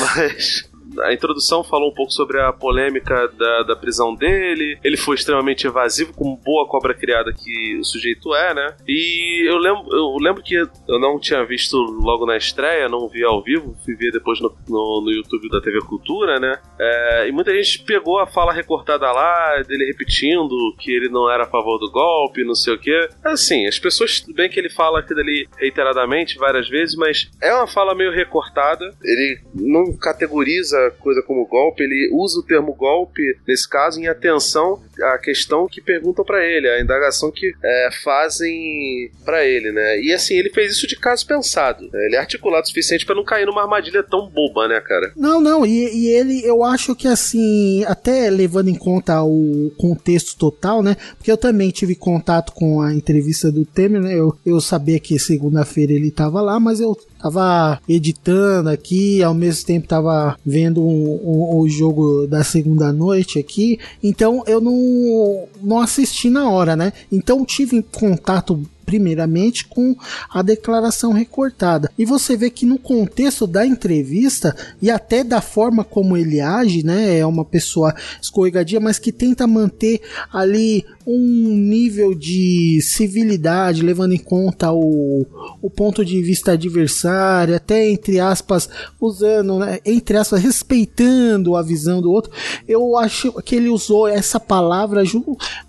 Mas 0.00 0.71
a 1.00 1.12
introdução 1.12 1.64
falou 1.64 1.90
um 1.90 1.94
pouco 1.94 2.12
sobre 2.12 2.40
a 2.40 2.52
polêmica 2.52 3.28
da, 3.28 3.62
da 3.62 3.76
prisão 3.76 4.14
dele. 4.14 4.78
Ele 4.82 4.96
foi 4.96 5.16
extremamente 5.16 5.66
evasivo, 5.66 6.12
como 6.12 6.36
boa 6.36 6.66
cobra 6.66 6.94
criada 6.94 7.32
que 7.32 7.76
o 7.78 7.84
sujeito 7.84 8.34
é, 8.34 8.54
né? 8.54 8.76
E 8.86 9.48
eu 9.48 9.56
lembro, 9.56 9.86
eu 9.92 10.16
lembro 10.20 10.42
que 10.42 10.54
eu 10.54 10.98
não 10.98 11.18
tinha 11.18 11.44
visto 11.44 11.76
logo 11.76 12.26
na 12.26 12.36
estreia, 12.36 12.88
não 12.88 13.08
vi 13.08 13.24
ao 13.24 13.42
vivo, 13.42 13.76
fui 13.84 13.94
ver 13.94 14.12
depois 14.12 14.40
no, 14.40 14.54
no, 14.68 15.02
no 15.04 15.10
YouTube 15.10 15.48
da 15.48 15.60
TV 15.60 15.80
Cultura, 15.80 16.38
né? 16.38 16.60
É, 16.78 17.28
e 17.28 17.32
muita 17.32 17.54
gente 17.54 17.82
pegou 17.84 18.18
a 18.18 18.26
fala 18.26 18.52
recortada 18.52 19.10
lá, 19.10 19.62
dele 19.62 19.86
repetindo 19.86 20.74
que 20.78 20.90
ele 20.90 21.08
não 21.08 21.30
era 21.30 21.44
a 21.44 21.48
favor 21.48 21.78
do 21.78 21.90
golpe, 21.90 22.44
não 22.44 22.54
sei 22.54 22.74
o 22.74 22.78
quê. 22.78 23.08
Assim, 23.24 23.66
as 23.66 23.78
pessoas, 23.78 24.24
bem 24.34 24.48
que 24.48 24.58
ele 24.58 24.70
fala 24.70 25.00
aquilo 25.00 25.20
ali 25.20 25.48
reiteradamente, 25.58 26.38
várias 26.38 26.68
vezes, 26.68 26.96
mas 26.96 27.30
é 27.40 27.54
uma 27.54 27.66
fala 27.66 27.94
meio 27.94 28.12
recortada. 28.12 28.84
Ele 29.02 29.40
não 29.54 29.96
categoriza 29.96 30.81
coisa 30.90 31.22
como 31.22 31.46
golpe, 31.46 31.82
ele 31.82 32.10
usa 32.12 32.38
o 32.38 32.42
termo 32.42 32.72
golpe, 32.74 33.22
nesse 33.46 33.68
caso, 33.68 34.00
em 34.00 34.06
atenção 34.06 34.80
à 35.02 35.18
questão 35.18 35.66
que 35.66 35.80
perguntam 35.80 36.24
pra 36.24 36.44
ele, 36.44 36.68
a 36.68 36.80
indagação 36.80 37.30
que 37.30 37.52
é, 37.62 37.88
fazem 38.02 39.10
pra 39.24 39.44
ele, 39.44 39.72
né? 39.72 40.00
E 40.00 40.12
assim, 40.12 40.34
ele 40.34 40.50
fez 40.50 40.72
isso 40.72 40.86
de 40.86 40.96
caso 40.96 41.26
pensado. 41.26 41.88
né? 41.92 42.06
Ele 42.06 42.16
é 42.16 42.18
articulado 42.18 42.64
o 42.64 42.68
suficiente 42.68 43.04
pra 43.06 43.14
não 43.14 43.24
cair 43.24 43.46
numa 43.46 43.62
armadilha 43.62 44.02
tão 44.02 44.28
boba, 44.28 44.68
né, 44.68 44.80
cara? 44.80 45.12
Não, 45.16 45.40
não, 45.40 45.64
e, 45.66 45.88
e 45.94 46.08
ele, 46.08 46.44
eu 46.44 46.62
acho 46.62 46.94
que 46.94 47.08
assim, 47.08 47.84
até 47.86 48.30
levando 48.30 48.68
em 48.68 48.74
conta 48.74 49.22
o 49.22 49.72
contexto 49.76 50.36
total, 50.36 50.82
né? 50.82 50.96
Porque 51.16 51.30
eu 51.30 51.36
também 51.36 51.70
tive 51.70 51.94
contato 51.94 52.52
com 52.52 52.80
a 52.80 52.92
entrevista 52.94 53.50
do 53.50 53.64
Temer, 53.64 54.00
né? 54.00 54.14
Eu, 54.14 54.36
eu 54.44 54.60
sabia 54.60 54.98
que 55.00 55.18
segunda-feira 55.18 55.92
ele 55.92 56.10
tava 56.10 56.40
lá, 56.40 56.58
mas 56.60 56.80
eu 56.80 56.96
tava 57.22 57.80
editando 57.88 58.68
aqui, 58.68 59.22
ao 59.22 59.32
mesmo 59.34 59.64
tempo 59.66 59.86
tava 59.86 60.36
vendo 60.44 60.82
o, 60.82 61.56
o- 61.56 61.60
o 61.60 61.68
jogo 61.68 62.26
da 62.26 62.42
segunda 62.42 62.92
noite 62.92 63.38
aqui, 63.38 63.78
então 64.02 64.42
eu 64.46 64.60
não, 64.60 65.44
não 65.62 65.80
assisti 65.80 66.28
na 66.28 66.48
hora, 66.50 66.74
né? 66.76 66.92
Então 67.10 67.44
tive 67.44 67.82
contato 67.82 68.60
primeiramente 68.92 69.64
com 69.64 69.96
a 70.28 70.42
declaração 70.42 71.12
recortada. 71.12 71.90
E 71.96 72.04
você 72.04 72.36
vê 72.36 72.50
que 72.50 72.66
no 72.66 72.78
contexto 72.78 73.46
da 73.46 73.64
entrevista 73.66 74.54
e 74.82 74.90
até 74.90 75.24
da 75.24 75.40
forma 75.40 75.82
como 75.82 76.14
ele 76.14 76.42
age, 76.42 76.84
né, 76.84 77.16
é 77.16 77.24
uma 77.24 77.42
pessoa 77.42 77.94
escorregadia, 78.20 78.78
mas 78.80 78.98
que 78.98 79.10
tenta 79.10 79.46
manter 79.46 80.02
ali 80.30 80.84
um 81.06 81.56
nível 81.56 82.14
de 82.14 82.80
civilidade, 82.82 83.82
levando 83.82 84.12
em 84.12 84.18
conta 84.18 84.70
o, 84.70 85.26
o 85.62 85.70
ponto 85.70 86.04
de 86.04 86.20
vista 86.22 86.52
adversário, 86.52 87.56
até 87.56 87.88
entre 87.88 88.20
aspas, 88.20 88.68
usando, 89.00 89.58
né, 89.58 89.78
entre 89.86 90.18
aspas, 90.18 90.42
respeitando 90.42 91.56
a 91.56 91.62
visão 91.62 92.02
do 92.02 92.12
outro. 92.12 92.30
Eu 92.68 92.98
acho 92.98 93.32
que 93.42 93.56
ele 93.56 93.70
usou 93.70 94.06
essa 94.06 94.38
palavra 94.38 95.02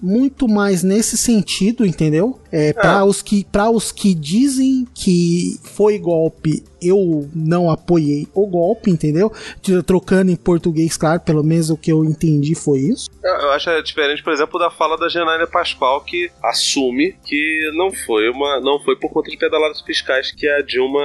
muito 0.02 0.48
mais 0.48 0.84
nesse 0.84 1.18
sentido, 1.18 1.86
entendeu? 1.86 2.38
É, 2.52 2.74
para 2.74 3.06
os 3.14 3.22
que 3.22 3.44
para 3.44 3.70
os 3.70 3.92
que 3.92 4.16
dizem 4.16 4.88
que 4.92 5.60
foi 5.62 6.00
golpe, 6.00 6.64
eu 6.84 7.30
não 7.34 7.70
apoiei 7.70 8.28
o 8.34 8.46
golpe, 8.48 8.90
entendeu? 8.92 9.32
De- 9.62 9.82
Trocando 9.84 10.32
em 10.32 10.36
português, 10.36 10.96
claro, 10.98 11.20
pelo 11.22 11.44
menos 11.44 11.70
o 11.70 11.78
que 11.78 11.92
eu 11.92 12.04
entendi 12.04 12.56
foi 12.56 12.80
isso. 12.80 13.10
Eu, 13.24 13.52
acho 13.52 13.70
diferente, 13.84 14.24
por 14.24 14.34
exemplo, 14.34 14.60
da 14.60 14.70
fala 14.72 14.98
da 14.98 15.08
Janaína 15.10 15.48
Pascoal, 15.48 16.02
que 16.02 16.30
assume 16.44 17.16
que 17.26 17.72
não 17.76 17.92
foi 17.92 18.30
uma. 18.30 18.60
não 18.60 18.80
foi 18.80 18.96
por 18.98 19.10
conta 19.12 19.30
de 19.30 19.38
pedaladas 19.38 19.82
fiscais 19.82 20.32
que 20.32 20.48
a 20.48 20.62
Dilma 20.62 21.00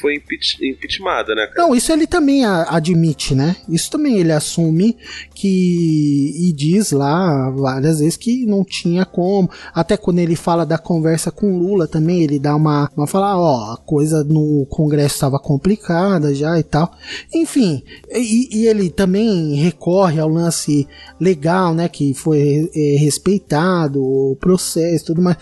foi 0.00 0.16
impeach, 0.16 0.56
impeachmentada, 0.64 1.34
né, 1.34 1.46
cara? 1.46 1.66
Não, 1.68 1.74
isso 1.74 1.92
ele 1.92 2.06
também 2.06 2.44
admite, 2.44 3.34
né? 3.34 3.56
Isso 3.68 3.90
também 3.90 4.18
ele 4.18 4.32
assume 4.32 4.96
que. 5.34 6.48
e 6.48 6.52
diz 6.52 6.92
lá 6.92 7.50
várias 7.50 7.98
vezes 8.00 8.16
que 8.16 8.44
não 8.46 8.64
tinha 8.64 9.04
como. 9.04 9.50
Até 9.74 9.96
quando 9.96 10.18
ele 10.18 10.36
fala 10.36 10.64
da 10.66 10.78
conversa 10.78 11.30
com 11.30 11.58
Lula 11.58 11.86
também, 11.86 12.22
ele 12.22 12.38
dá 12.38 12.54
uma. 12.54 12.90
uma 12.96 13.06
fala, 13.06 13.38
ó, 13.38 13.72
a 13.74 13.76
coisa 13.76 14.24
no 14.24 14.66
Congresso 14.70 15.15
estava 15.16 15.38
complicada 15.38 16.34
já 16.34 16.58
e 16.58 16.62
tal. 16.62 16.92
Enfim, 17.34 17.82
e, 18.10 18.60
e 18.60 18.66
ele 18.66 18.90
também 18.90 19.54
recorre 19.54 20.20
ao 20.20 20.28
lance 20.28 20.86
legal, 21.20 21.74
né? 21.74 21.88
Que 21.88 22.14
foi 22.14 22.70
é, 22.74 22.96
respeitado, 22.98 24.02
o 24.02 24.36
processo 24.36 25.06
tudo 25.06 25.22
mais. 25.22 25.36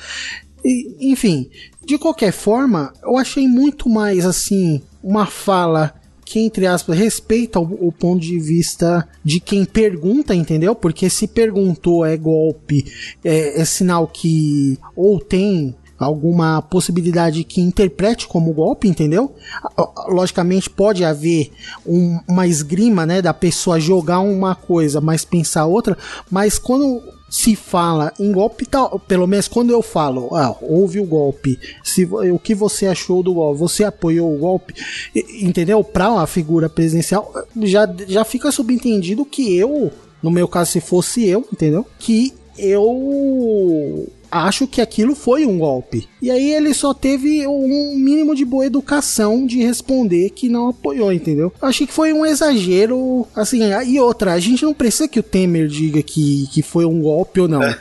E, 0.65 1.13
enfim, 1.13 1.51
de 1.85 1.99
qualquer 1.99 2.33
forma, 2.33 2.93
eu 3.03 3.19
achei 3.19 3.47
muito 3.47 3.89
mais 3.89 4.25
assim 4.25 4.81
uma 5.03 5.27
fala 5.27 5.95
que, 6.25 6.41
entre 6.41 6.67
aspas, 6.67 6.99
respeita 6.99 7.61
o, 7.61 7.89
o 7.89 7.93
ponto 7.93 8.21
de 8.21 8.39
vista 8.39 9.07
de 9.23 9.41
quem 9.41 9.65
pergunta, 9.65 10.35
entendeu? 10.35 10.75
Porque 10.75 11.11
se 11.11 11.29
perguntou 11.29 12.05
é 12.05 12.17
golpe, 12.17 12.85
é, 13.23 13.61
é 13.61 13.65
sinal 13.65 14.07
que 14.07 14.79
ou 14.97 15.21
tem 15.21 15.75
alguma 15.99 16.61
possibilidade 16.63 17.45
que 17.45 17.61
interprete 17.61 18.27
como 18.27 18.53
golpe, 18.53 18.89
entendeu? 18.89 19.35
Logicamente 20.09 20.69
pode 20.69 21.05
haver 21.05 21.51
um- 21.87 22.19
uma 22.29 22.47
esgrima, 22.47 23.07
né, 23.07 23.23
da 23.23 23.33
pessoa 23.33 23.79
jogar 23.81 24.21
uma 24.21 24.55
coisa, 24.55 25.01
mas 25.01 25.25
pensar 25.25 25.67
outra, 25.67 25.97
mas 26.31 26.59
quando 26.59 27.03
se 27.31 27.57
fala 27.57 28.13
em 28.21 28.31
golpe, 28.31 28.65
tal, 28.65 28.99
pelo 29.01 29.27
menos 29.27 29.49
quando 29.49 29.71
eu 29.71 29.83
falo, 29.83 30.35
ah, 30.37 30.55
houve 30.61 31.01
o 31.01 31.05
golpe, 31.05 31.59
se, 31.83 32.05
o 32.05 32.39
que 32.39 32.55
você 32.55 32.87
achou 32.87 33.23
do 33.25 33.35
golpe, 33.35 33.59
você 33.59 33.83
apoiou 33.83 34.33
o 34.33 34.39
golpe, 34.39 34.75
entendeu? 35.41 35.83
Para 35.83 36.13
uma 36.13 36.27
figura 36.29 36.69
presidencial, 36.69 37.33
já, 37.63 37.93
já 38.07 38.25
fica 38.25 38.53
subentendido 38.53 39.25
que 39.25 39.57
eu, 39.57 39.91
no 40.23 40.31
meu 40.31 40.47
caso, 40.47 40.71
se 40.73 40.81
fosse 40.81 41.25
eu, 41.27 41.45
entendeu? 41.53 41.85
Que 41.99 42.33
eu 42.57 44.09
acho 44.35 44.67
que 44.67 44.81
aquilo 44.81 45.15
foi 45.15 45.47
um 45.47 45.59
golpe. 45.59 46.09
E 46.21 46.31
aí 46.31 46.53
ele 46.53 46.73
só 46.75 46.93
teve 46.95 47.47
um 47.47 47.95
mínimo 47.97 48.35
de 48.35 48.45
boa 48.45 48.65
educação 48.67 49.47
de 49.47 49.63
responder 49.63 50.31
que 50.31 50.49
não 50.49 50.69
apoiou, 50.71 51.13
entendeu? 51.13 51.53
Eu 51.61 51.69
achei 51.69 51.87
que 51.87 51.93
foi 51.93 52.13
um 52.13 52.25
exagero, 52.27 53.27
assim, 53.37 53.61
e 53.87 54.01
outra, 54.01 54.33
a 54.33 54.41
gente 54.41 54.65
não 54.65 54.73
precisa 54.75 55.07
que 55.07 55.21
o 55.21 55.23
Temer 55.23 55.67
diga 55.69 56.03
que, 56.03 56.49
que 56.53 56.63
foi 56.63 56.85
um 56.85 57.01
golpe 57.01 57.41
ou 57.41 57.49
não. 57.49 57.61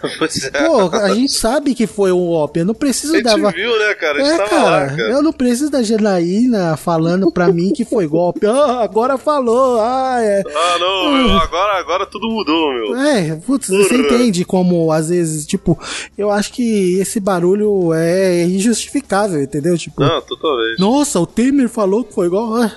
É. 0.54 0.68
Pô, 0.68 0.90
a 0.96 1.14
gente 1.14 1.32
sabe 1.34 1.74
que 1.74 1.88
foi 1.88 2.12
um 2.12 2.26
golpe, 2.28 2.60
eu 2.60 2.66
não 2.66 2.72
a 2.72 2.76
preciso 2.76 3.14
gente 3.14 3.24
dar... 3.24 3.38
va- 3.40 3.52
viu, 3.52 3.78
né, 3.80 3.94
cara? 3.96 4.22
A 4.22 4.24
gente 4.26 4.42
É, 4.42 4.48
cara, 4.50 4.64
lá, 4.64 4.88
cara. 4.88 5.02
eu 5.12 5.22
não 5.22 5.32
preciso 5.34 5.70
da 5.70 5.82
Janaína 5.82 6.76
falando 6.78 7.32
pra 7.32 7.48
mim 7.52 7.72
que 7.72 7.86
foi 7.86 8.08
golpe. 8.08 8.42
Ah, 8.64 8.84
agora 8.84 9.18
falou, 9.18 9.80
ah, 9.82 10.18
é... 10.22 10.42
Ah, 10.46 10.78
não, 10.80 11.12
meu, 11.14 11.38
agora, 11.38 11.80
agora 11.80 12.06
tudo 12.06 12.30
mudou, 12.30 12.72
meu. 12.74 12.96
É, 12.96 13.36
putz, 13.36 13.68
você 13.68 13.96
entende 13.96 14.46
como 14.46 14.92
às 14.92 15.10
vezes, 15.10 15.46
tipo, 15.46 15.78
eu 16.18 16.30
acho 16.32 16.43
que 16.52 17.00
esse 17.00 17.20
barulho 17.20 17.94
é 17.94 18.44
injustificável, 18.46 19.42
entendeu? 19.42 19.78
Tipo, 19.78 20.02
Não, 20.02 20.22
totalmente. 20.22 20.80
nossa, 20.80 21.20
o 21.20 21.26
Temer 21.26 21.70
falou 21.70 22.04
que 22.04 22.14
foi 22.14 22.28
igual. 22.28 22.56
Ah, 22.56 22.72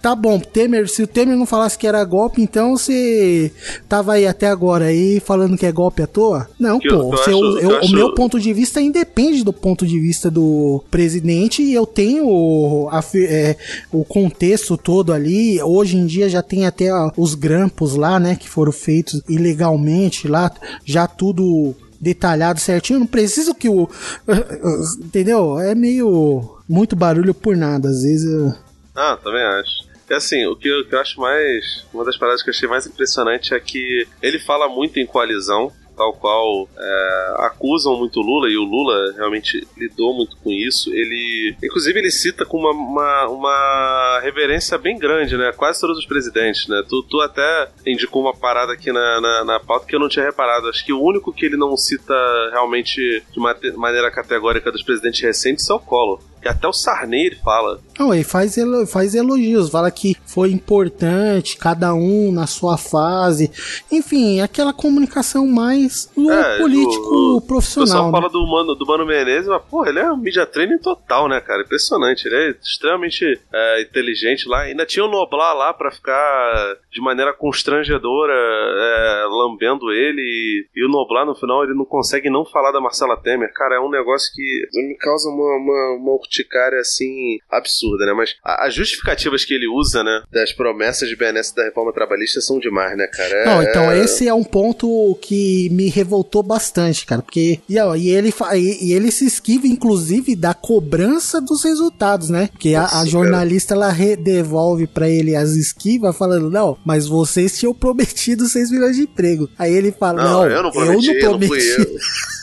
Tá 0.00 0.14
bom, 0.14 0.38
Temer, 0.40 0.88
se 0.88 1.02
o 1.02 1.06
Temer 1.06 1.36
não 1.36 1.44
falasse 1.44 1.76
que 1.76 1.86
era 1.86 2.02
golpe, 2.02 2.40
então 2.40 2.74
você 2.76 3.52
tava 3.86 4.14
aí 4.14 4.26
até 4.26 4.46
agora 4.46 4.86
aí 4.86 5.20
falando 5.20 5.58
que 5.58 5.66
é 5.66 5.72
golpe 5.72 6.02
à 6.02 6.06
toa? 6.06 6.48
Não, 6.58 6.78
Que 6.78 6.88
pô, 6.88 6.94
eu 6.94 7.10
você- 7.10 7.20
acho- 7.20 7.30
eu- 7.30 7.58
eu 7.58 7.68
o 7.70 7.76
acho- 7.76 7.92
meu 7.94 8.14
ponto 8.14 8.40
de 8.40 8.50
vista 8.54 8.80
independe 8.80 9.44
do 9.44 9.52
ponto 9.52 9.86
de 9.86 9.98
vista 10.00 10.30
do 10.30 10.82
presidente 10.90 11.62
e 11.62 11.74
eu 11.74 11.84
tenho 11.84 12.26
o, 12.26 12.88
a 12.90 13.04
é, 13.14 13.56
o 13.92 14.04
contexto 14.04 14.76
todo 14.78 15.12
ali. 15.12 15.60
Hoje 15.62 15.96
em 15.98 16.06
dia 16.06 16.28
já 16.30 16.42
tem 16.42 16.64
até 16.64 16.88
os 17.16 17.34
grampos 17.34 17.94
lá, 17.94 18.18
né, 18.18 18.36
que 18.36 18.48
foram 18.48 18.72
feitos 18.72 19.20
ilegalmente 19.28 20.26
lá, 20.28 20.50
já 20.84 21.06
tudo 21.06 21.74
detalhado 22.00 22.60
certinho. 22.60 23.00
Não 23.00 23.06
preciso 23.06 23.54
que 23.54 23.68
o. 23.68 23.88
Entendeu? 25.00 25.58
É 25.58 25.74
meio. 25.74 26.56
Muito 26.68 26.94
barulho 26.96 27.32
por 27.34 27.56
nada. 27.56 27.88
Às 27.88 28.02
vezes. 28.02 28.30
eu- 28.30 28.54
Ah, 28.94 29.16
também 29.22 29.42
acho. 29.42 29.88
É 30.10 30.14
assim, 30.14 30.46
o 30.46 30.56
que, 30.56 30.68
eu, 30.68 30.80
o 30.80 30.84
que 30.88 30.94
eu 30.94 31.00
acho 31.00 31.20
mais. 31.20 31.84
Uma 31.92 32.04
das 32.04 32.16
paradas 32.16 32.42
que 32.42 32.48
eu 32.48 32.54
achei 32.54 32.68
mais 32.68 32.86
impressionante 32.86 33.52
é 33.54 33.60
que 33.60 34.06
ele 34.22 34.38
fala 34.38 34.68
muito 34.68 34.98
em 34.98 35.06
coalizão, 35.06 35.70
tal 35.98 36.12
qual 36.14 36.68
é, 36.78 37.34
acusam 37.38 37.98
muito 37.98 38.20
Lula, 38.20 38.48
e 38.48 38.56
o 38.56 38.62
Lula 38.62 39.12
realmente 39.16 39.66
lidou 39.76 40.14
muito 40.14 40.36
com 40.36 40.50
isso. 40.50 40.94
Ele. 40.94 41.56
Inclusive, 41.62 41.98
ele 41.98 42.10
cita 42.10 42.46
com 42.46 42.58
uma, 42.58 42.70
uma, 42.70 43.28
uma 43.28 44.20
reverência 44.22 44.78
bem 44.78 44.96
grande, 44.96 45.36
né? 45.36 45.52
Quase 45.52 45.80
todos 45.80 45.98
os 45.98 46.06
presidentes, 46.06 46.68
né? 46.68 46.82
Tu, 46.88 47.02
tu 47.02 47.20
até 47.20 47.68
indicou 47.84 48.22
uma 48.22 48.34
parada 48.34 48.72
aqui 48.72 48.92
na, 48.92 49.20
na, 49.20 49.44
na 49.44 49.60
pauta 49.60 49.86
que 49.86 49.96
eu 49.96 50.00
não 50.00 50.08
tinha 50.08 50.24
reparado. 50.24 50.68
Acho 50.68 50.84
que 50.84 50.92
o 50.92 51.02
único 51.02 51.32
que 51.32 51.44
ele 51.44 51.56
não 51.56 51.76
cita 51.76 52.14
realmente 52.52 53.22
de 53.32 53.72
maneira 53.76 54.10
categórica 54.10 54.70
dos 54.70 54.82
presidentes 54.82 55.20
recentes 55.20 55.68
é 55.68 55.74
o 55.74 55.80
Collor. 55.80 56.20
Que 56.40 56.48
até 56.48 56.66
o 56.68 56.72
Sarney 56.72 57.26
ele 57.26 57.36
fala. 57.36 57.80
Não, 57.98 58.14
ele 58.14 58.22
faz, 58.24 58.56
elo- 58.56 58.86
faz 58.86 59.14
elogios, 59.14 59.70
fala 59.70 59.90
que 59.90 60.16
foi 60.24 60.50
importante, 60.52 61.56
cada 61.56 61.92
um 61.94 62.30
na 62.32 62.46
sua 62.46 62.76
fase. 62.78 63.50
Enfim, 63.90 64.40
aquela 64.40 64.72
comunicação 64.72 65.46
mais 65.46 66.08
do 66.16 66.30
É, 66.30 66.58
político 66.58 67.02
o- 67.04 67.36
O 67.38 67.40
profissional. 67.40 67.86
pessoal 67.86 68.06
né? 68.06 68.12
fala 68.12 68.28
do 68.30 68.46
Mano, 68.46 68.74
do 68.76 68.86
Mano 68.86 69.04
Menezes, 69.04 69.48
mas, 69.48 69.62
porra, 69.64 69.88
ele 69.90 69.98
é 69.98 70.12
um 70.12 70.16
media 70.16 70.46
training 70.46 70.78
total, 70.78 71.28
né, 71.28 71.40
cara? 71.40 71.62
Impressionante. 71.62 72.26
Ele 72.26 72.36
é 72.36 72.50
extremamente 72.62 73.24
é, 73.52 73.82
inteligente 73.82 74.48
lá. 74.48 74.60
Ainda 74.62 74.86
tinha 74.86 75.04
o 75.04 75.10
Noblar 75.10 75.56
lá 75.56 75.72
pra 75.74 75.90
ficar 75.90 76.76
de 76.92 77.00
maneira 77.00 77.32
constrangedora 77.32 78.32
é, 78.32 79.26
lambendo 79.30 79.90
ele. 79.90 80.20
E, 80.20 80.66
e 80.80 80.84
o 80.86 80.88
Noblar, 80.88 81.26
no 81.26 81.34
final, 81.34 81.64
ele 81.64 81.74
não 81.74 81.84
consegue 81.84 82.30
não 82.30 82.44
falar 82.44 82.72
da 82.72 82.80
Marcela 82.80 83.16
Temer. 83.16 83.52
Cara, 83.54 83.76
é 83.76 83.80
um 83.80 83.90
negócio 83.90 84.30
que 84.34 84.66
me 84.86 84.96
causa 84.96 85.28
uma, 85.28 85.56
uma, 85.56 85.96
uma 86.00 86.12
urticária, 86.28 86.78
assim, 86.80 87.38
absurda, 87.50 88.06
né? 88.06 88.12
Mas 88.12 88.34
a- 88.44 88.66
as 88.66 88.74
justificativas 88.74 89.44
que 89.44 89.54
ele 89.54 89.66
usa, 89.66 90.04
né, 90.04 90.22
das 90.32 90.52
promessas 90.52 91.08
de 91.08 91.16
benesses 91.16 91.52
da 91.52 91.64
reforma 91.64 91.92
trabalhista 91.92 92.40
são 92.40 92.58
demais, 92.58 92.96
né, 92.96 93.06
cara? 93.06 93.34
É- 93.34 93.44
Não, 93.46 93.62
então 93.62 93.90
é- 93.90 94.04
esse 94.04 94.28
é 94.28 94.34
um 94.34 94.44
ponto 94.44 95.18
que 95.22 95.68
me 95.70 95.88
revoltou 95.88 96.42
bastante, 96.42 97.04
cara, 97.06 97.22
porque 97.22 97.60
e, 97.68 97.78
ó, 97.78 97.94
e 97.96 98.08
ele 98.10 98.32
e, 98.56 98.88
e 98.88 98.92
ele 98.92 99.10
se 99.10 99.26
esquiva 99.26 99.66
inclusive 99.66 100.36
da 100.36 100.52
cobrança 100.54 101.40
dos 101.40 101.64
resultados, 101.64 102.28
né? 102.28 102.48
Porque 102.52 102.74
a- 102.74 103.00
a, 103.00 103.06
jornalista 103.06 103.74
ela 103.74 103.90
re- 103.90 104.16
devolve 104.16 104.86
pra 104.86 105.08
ele 105.08 105.34
as 105.34 105.50
esquivas 105.50 106.16
falando: 106.16 106.50
"Não, 106.50 106.76
mas 106.84 107.06
vocês 107.06 107.58
tinham 107.58 107.72
prometido 107.74 108.46
6 108.46 108.70
milhões 108.70 108.96
de 108.96 109.02
emprego". 109.02 109.48
Aí 109.58 109.72
ele 109.72 109.92
fala: 109.92 110.22
Não, 110.22 110.32
"Não, 110.42 110.50
eu 110.50 110.62
não 110.62 110.70
prometi, 110.70 111.08
eu 111.08 111.30
não 111.32 111.38
prometi". 111.38 111.66
eu. 111.78 111.98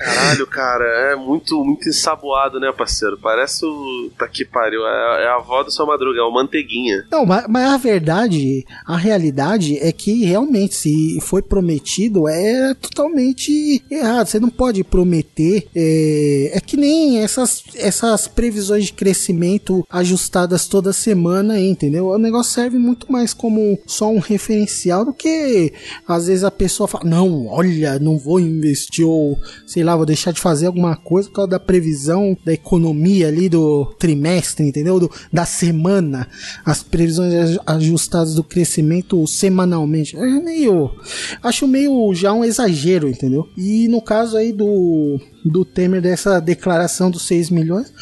Caralho, 0.00 0.46
cara, 0.46 1.12
é 1.12 1.14
muito, 1.14 1.62
muito 1.62 1.86
ensaboado, 1.86 2.58
né, 2.58 2.72
parceiro? 2.72 3.18
Parece 3.18 3.66
o. 3.66 4.10
Tá 4.16 4.26
que 4.26 4.46
pariu. 4.46 4.80
É, 4.86 5.24
é 5.24 5.28
a 5.28 5.36
avó 5.36 5.62
do 5.62 5.70
seu 5.70 5.86
madruga, 5.86 6.18
é 6.18 6.22
o 6.22 6.32
manteiguinha. 6.32 7.06
Não, 7.10 7.26
mas, 7.26 7.44
mas 7.46 7.70
a 7.70 7.76
verdade, 7.76 8.64
a 8.86 8.96
realidade 8.96 9.76
é 9.78 9.92
que 9.92 10.24
realmente, 10.24 10.74
se 10.74 11.18
foi 11.20 11.42
prometido, 11.42 12.26
é 12.26 12.72
totalmente 12.74 13.84
errado. 13.90 14.26
Você 14.26 14.40
não 14.40 14.48
pode 14.48 14.82
prometer. 14.82 15.68
É, 15.76 16.52
é 16.54 16.60
que 16.60 16.78
nem 16.78 17.22
essas, 17.22 17.62
essas 17.76 18.26
previsões 18.26 18.86
de 18.86 18.94
crescimento 18.94 19.86
ajustadas 19.90 20.66
toda 20.66 20.94
semana, 20.94 21.60
entendeu? 21.60 22.06
O 22.06 22.18
negócio 22.18 22.54
serve 22.54 22.78
muito 22.78 23.12
mais 23.12 23.34
como 23.34 23.78
só 23.86 24.10
um 24.10 24.18
referencial 24.18 25.04
do 25.04 25.12
que 25.12 25.74
às 26.08 26.26
vezes 26.26 26.42
a 26.42 26.50
pessoa 26.50 26.88
fala: 26.88 27.04
Não, 27.04 27.46
olha, 27.48 27.98
não 27.98 28.18
vou 28.18 28.40
investir, 28.40 29.06
ou 29.06 29.38
sei 29.66 29.84
lá 29.84 29.89
lá, 29.90 29.96
vou 29.96 30.06
deixar 30.06 30.32
de 30.32 30.40
fazer 30.40 30.66
alguma 30.66 30.96
coisa 30.96 31.28
por 31.28 31.34
causa 31.36 31.50
da 31.50 31.60
previsão 31.60 32.36
da 32.44 32.52
economia 32.52 33.28
ali 33.28 33.48
do 33.48 33.86
trimestre, 33.98 34.66
entendeu? 34.66 34.98
Do, 34.98 35.10
da 35.32 35.44
semana, 35.44 36.26
as 36.64 36.82
previsões 36.82 37.34
aj- 37.34 37.58
ajustadas 37.66 38.34
do 38.34 38.44
crescimento 38.44 39.26
semanalmente. 39.26 40.16
É 40.16 40.20
meio. 40.40 40.90
Acho 41.42 41.66
meio 41.66 42.12
já 42.14 42.32
um 42.32 42.44
exagero, 42.44 43.08
entendeu? 43.08 43.48
E 43.56 43.88
no 43.88 44.00
caso 44.00 44.36
aí 44.36 44.52
do, 44.52 45.18
do 45.44 45.64
Temer, 45.64 46.00
dessa 46.00 46.40
declaração 46.40 47.10
dos 47.10 47.22
6 47.26 47.50
milhões, 47.50 47.92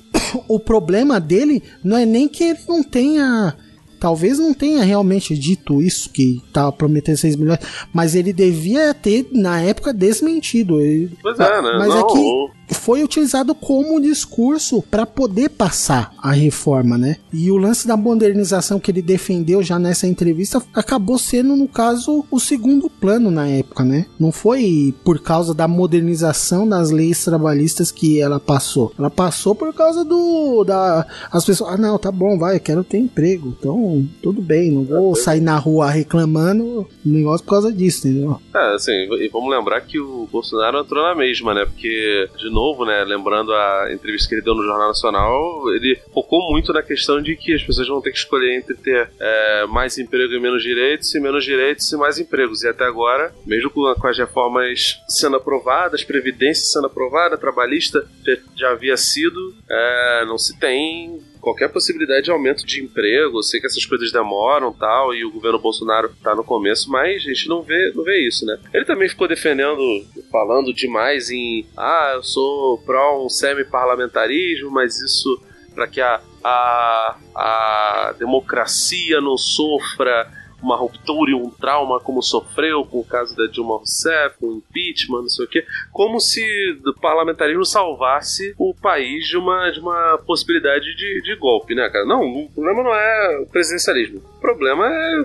o 0.48 0.58
problema 0.60 1.20
dele 1.20 1.62
não 1.82 1.96
é 1.96 2.06
nem 2.06 2.28
que 2.28 2.44
ele 2.44 2.58
não 2.68 2.82
tenha. 2.82 3.54
Talvez 3.98 4.38
não 4.38 4.54
tenha 4.54 4.82
realmente 4.84 5.36
dito 5.36 5.82
isso, 5.82 6.08
que 6.10 6.40
tava 6.52 6.70
prometendo 6.72 7.16
6 7.16 7.36
milhões, 7.36 7.58
mas 7.92 8.14
ele 8.14 8.32
devia 8.32 8.94
ter, 8.94 9.26
na 9.32 9.60
época, 9.60 9.92
desmentido. 9.92 10.80
Ele- 10.80 11.16
Pois 11.22 11.38
é, 11.38 11.62
né? 11.62 11.76
Mas 11.78 11.88
Não, 11.88 11.98
é 12.00 12.02
que 12.12 12.57
foi 12.74 13.02
utilizado 13.02 13.54
como 13.54 14.00
discurso 14.00 14.82
para 14.82 15.06
poder 15.06 15.50
passar 15.50 16.12
a 16.18 16.32
reforma, 16.32 16.98
né? 16.98 17.16
E 17.32 17.50
o 17.50 17.56
lance 17.56 17.86
da 17.86 17.96
modernização 17.96 18.78
que 18.78 18.90
ele 18.90 19.02
defendeu 19.02 19.62
já 19.62 19.78
nessa 19.78 20.06
entrevista 20.06 20.62
acabou 20.74 21.18
sendo, 21.18 21.56
no 21.56 21.68
caso, 21.68 22.24
o 22.30 22.38
segundo 22.38 22.88
plano 22.88 23.30
na 23.30 23.48
época, 23.48 23.84
né? 23.84 24.06
Não 24.18 24.30
foi 24.32 24.94
por 25.04 25.20
causa 25.20 25.54
da 25.54 25.66
modernização 25.68 26.68
das 26.68 26.90
leis 26.90 27.24
trabalhistas 27.24 27.90
que 27.90 28.20
ela 28.20 28.38
passou. 28.38 28.92
Ela 28.98 29.10
passou 29.10 29.54
por 29.54 29.72
causa 29.74 30.04
do 30.04 30.64
da 30.64 31.06
as 31.30 31.44
pessoas, 31.44 31.74
ah, 31.74 31.76
não, 31.76 31.98
tá 31.98 32.10
bom, 32.10 32.38
vai, 32.38 32.56
eu 32.56 32.60
quero 32.60 32.84
ter 32.84 32.98
emprego. 32.98 33.54
Então, 33.58 34.06
tudo 34.22 34.40
bem, 34.40 34.70
não 34.70 34.84
vou 34.84 35.14
sair 35.14 35.40
na 35.40 35.56
rua 35.56 35.90
reclamando 35.90 36.86
negócio 37.04 37.44
por 37.44 37.50
causa 37.50 37.72
disso, 37.72 38.06
entendeu? 38.06 38.40
É, 38.54 38.74
assim, 38.74 38.92
e 38.92 39.28
vamos 39.32 39.50
lembrar 39.50 39.80
que 39.80 39.98
o 39.98 40.28
Bolsonaro 40.30 40.78
entrou 40.78 41.02
na 41.02 41.14
mesma, 41.14 41.54
né? 41.54 41.64
Porque, 41.64 42.28
de 42.38 42.50
novo, 42.50 42.57
né, 42.84 43.04
lembrando 43.04 43.52
a 43.52 43.88
entrevista 43.92 44.28
que 44.28 44.34
ele 44.34 44.42
deu 44.42 44.54
no 44.54 44.64
Jornal 44.64 44.88
Nacional, 44.88 45.70
ele 45.74 45.98
focou 46.12 46.50
muito 46.50 46.72
na 46.72 46.82
questão 46.82 47.20
de 47.20 47.36
que 47.36 47.54
as 47.54 47.62
pessoas 47.62 47.88
vão 47.88 48.00
ter 48.00 48.10
que 48.10 48.18
escolher 48.18 48.56
entre 48.56 48.74
ter 48.74 49.10
é, 49.18 49.66
mais 49.66 49.98
emprego 49.98 50.32
e 50.34 50.40
menos 50.40 50.62
direitos, 50.62 51.14
e 51.14 51.20
menos 51.20 51.44
direitos 51.44 51.90
e 51.92 51.96
mais 51.96 52.18
empregos. 52.18 52.62
E 52.62 52.68
até 52.68 52.84
agora, 52.84 53.32
mesmo 53.46 53.70
com, 53.70 53.94
com 53.94 54.06
as 54.06 54.18
reformas 54.18 55.00
sendo 55.08 55.36
aprovadas, 55.36 56.04
Previdência 56.04 56.64
sendo 56.66 56.86
aprovada, 56.86 57.36
trabalhista 57.36 58.06
já, 58.24 58.36
já 58.56 58.70
havia 58.70 58.96
sido, 58.96 59.54
é, 59.68 60.24
não 60.26 60.38
se 60.38 60.58
tem 60.58 61.20
qualquer 61.40 61.68
possibilidade 61.68 62.24
de 62.24 62.30
aumento 62.30 62.66
de 62.66 62.82
emprego. 62.82 63.38
Eu 63.38 63.42
sei 63.42 63.60
que 63.60 63.66
essas 63.66 63.84
coisas 63.84 64.12
demoram 64.12 64.72
tal, 64.72 65.14
e 65.14 65.24
o 65.24 65.30
governo 65.30 65.58
Bolsonaro 65.58 66.10
tá 66.22 66.34
no 66.34 66.44
começo, 66.44 66.90
mas 66.90 67.16
a 67.16 67.28
gente 67.28 67.48
não 67.48 67.62
vê, 67.62 67.92
não 67.94 68.04
vê 68.04 68.26
isso, 68.26 68.44
né? 68.44 68.58
Ele 68.72 68.84
também 68.84 69.08
ficou 69.08 69.28
defendendo, 69.28 69.82
falando 70.30 70.72
demais 70.72 71.30
em 71.30 71.66
ah, 71.76 72.12
eu 72.14 72.22
sou 72.22 72.78
pró 72.78 73.24
um 73.24 73.28
semi-parlamentarismo, 73.28 74.70
mas 74.70 75.00
isso 75.00 75.40
para 75.74 75.86
que 75.86 76.00
a, 76.00 76.20
a, 76.42 77.16
a 77.34 78.14
democracia 78.18 79.20
não 79.20 79.36
sofra 79.36 80.28
uma 80.62 80.76
ruptura 80.76 81.30
e 81.30 81.34
um 81.34 81.50
trauma 81.50 82.00
como 82.00 82.22
sofreu 82.22 82.84
com 82.84 83.00
o 83.00 83.04
caso 83.04 83.36
da 83.36 83.46
Dilma 83.46 83.76
Rousseff, 83.76 84.36
com 84.38 84.46
o 84.46 84.56
impeachment, 84.56 85.22
não 85.22 85.28
sei 85.28 85.44
o 85.44 85.48
quê, 85.48 85.64
como 85.92 86.20
se 86.20 86.42
o 86.86 86.94
parlamentarismo 87.00 87.64
salvasse 87.64 88.54
o 88.58 88.74
país 88.74 89.26
de 89.26 89.36
uma, 89.36 89.70
de 89.70 89.80
uma 89.80 90.18
possibilidade 90.26 90.94
de, 90.96 91.22
de 91.22 91.36
golpe, 91.36 91.74
né, 91.74 91.88
cara? 91.88 92.04
Não, 92.04 92.22
o 92.22 92.50
problema 92.50 92.82
não 92.82 92.94
é 92.94 93.38
o 93.40 93.46
presidencialismo. 93.46 94.22
O 94.36 94.40
problema 94.40 94.86
é 94.86 95.24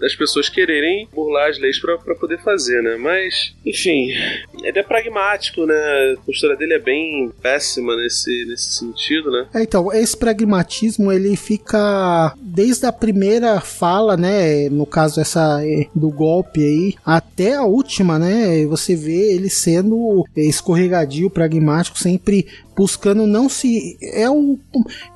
hum, 0.00 0.04
as 0.04 0.14
pessoas 0.14 0.48
quererem 0.48 1.08
burlar 1.12 1.50
as 1.50 1.58
leis 1.58 1.78
pra 1.80 1.98
poder 2.14 2.38
fazer, 2.42 2.82
né? 2.82 2.96
Mas, 2.96 3.54
enfim, 3.64 4.08
ele 4.62 4.78
é 4.78 4.82
pragmático, 4.82 5.66
né? 5.66 5.74
A 5.74 6.20
postura 6.24 6.56
dele 6.56 6.74
é 6.74 6.78
bem 6.78 7.30
péssima 7.42 7.96
nesse, 7.96 8.44
nesse 8.46 8.74
sentido, 8.74 9.30
né? 9.30 9.46
É, 9.54 9.62
então, 9.62 9.92
esse 9.92 10.16
pragmatismo 10.16 11.12
ele 11.12 11.36
fica 11.36 12.34
desde 12.40 12.86
a 12.86 12.92
primeira 12.92 13.60
fala, 13.60 14.16
né? 14.16 14.68
No 14.68 14.86
caso 14.86 15.20
essa 15.20 15.60
é, 15.64 15.86
do 15.94 16.10
golpe 16.10 16.62
aí, 16.62 16.94
até 17.04 17.54
a 17.54 17.64
última, 17.64 18.18
né? 18.18 18.64
Você 18.66 18.94
vê 18.94 19.34
ele 19.34 19.50
sendo 19.50 20.24
escorregadio, 20.36 21.30
pragmático, 21.30 21.98
sempre 21.98 22.46
buscando 22.76 23.26
não 23.26 23.48
se 23.48 23.96
é 24.02 24.28
o 24.28 24.58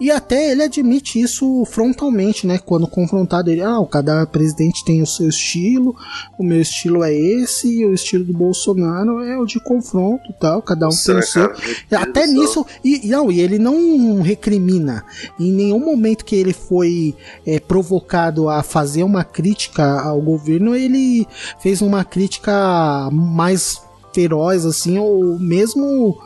e 0.01 0.11
até 0.11 0.53
ele 0.53 0.63
admite 0.63 1.21
isso 1.21 1.65
frontalmente, 1.65 2.47
né? 2.47 2.59
Quando 2.59 2.87
confrontado 2.87 3.51
ele, 3.51 3.63
ah, 3.63 3.79
cada 3.91 4.25
presidente 4.27 4.85
tem 4.85 5.03
o 5.03 5.07
seu 5.07 5.29
estilo, 5.29 5.97
o 6.39 6.45
meu 6.45 6.61
estilo 6.61 7.03
é 7.03 7.13
esse, 7.13 7.81
e 7.81 7.87
o 7.87 7.95
estilo 7.95 8.25
do 8.25 8.33
Bolsonaro 8.33 9.21
é 9.21 9.37
o 9.37 9.45
de 9.45 9.61
confronto, 9.61 10.33
tal, 10.41 10.63
cada 10.63 10.87
um 10.87 10.91
tem 10.91 11.17
o 11.17 11.23
seu. 11.23 11.53
E 11.91 11.95
Até 11.95 12.27
nisso, 12.27 12.65
e, 12.85 13.07
e, 13.07 13.11
não, 13.11 13.31
e 13.31 13.41
ele 13.41 13.59
não 13.59 14.21
recrimina. 14.23 15.05
Em 15.39 15.53
nenhum 15.53 15.81
momento 15.81 16.25
que 16.25 16.37
ele 16.37 16.53
foi 16.53 17.15
é, 17.47 17.59
provocado 17.59 18.49
a 18.49 18.63
fazer 18.63 19.03
uma 19.03 19.25
crítica 19.25 20.01
ao 20.01 20.21
governo, 20.21 20.75
ele 20.75 21.27
fez 21.61 21.83
uma 21.83 22.05
crítica 22.05 23.09
mais 23.13 23.81
feroz, 24.13 24.65
assim, 24.65 24.99
ou 24.99 25.39
mesmo. 25.39 26.19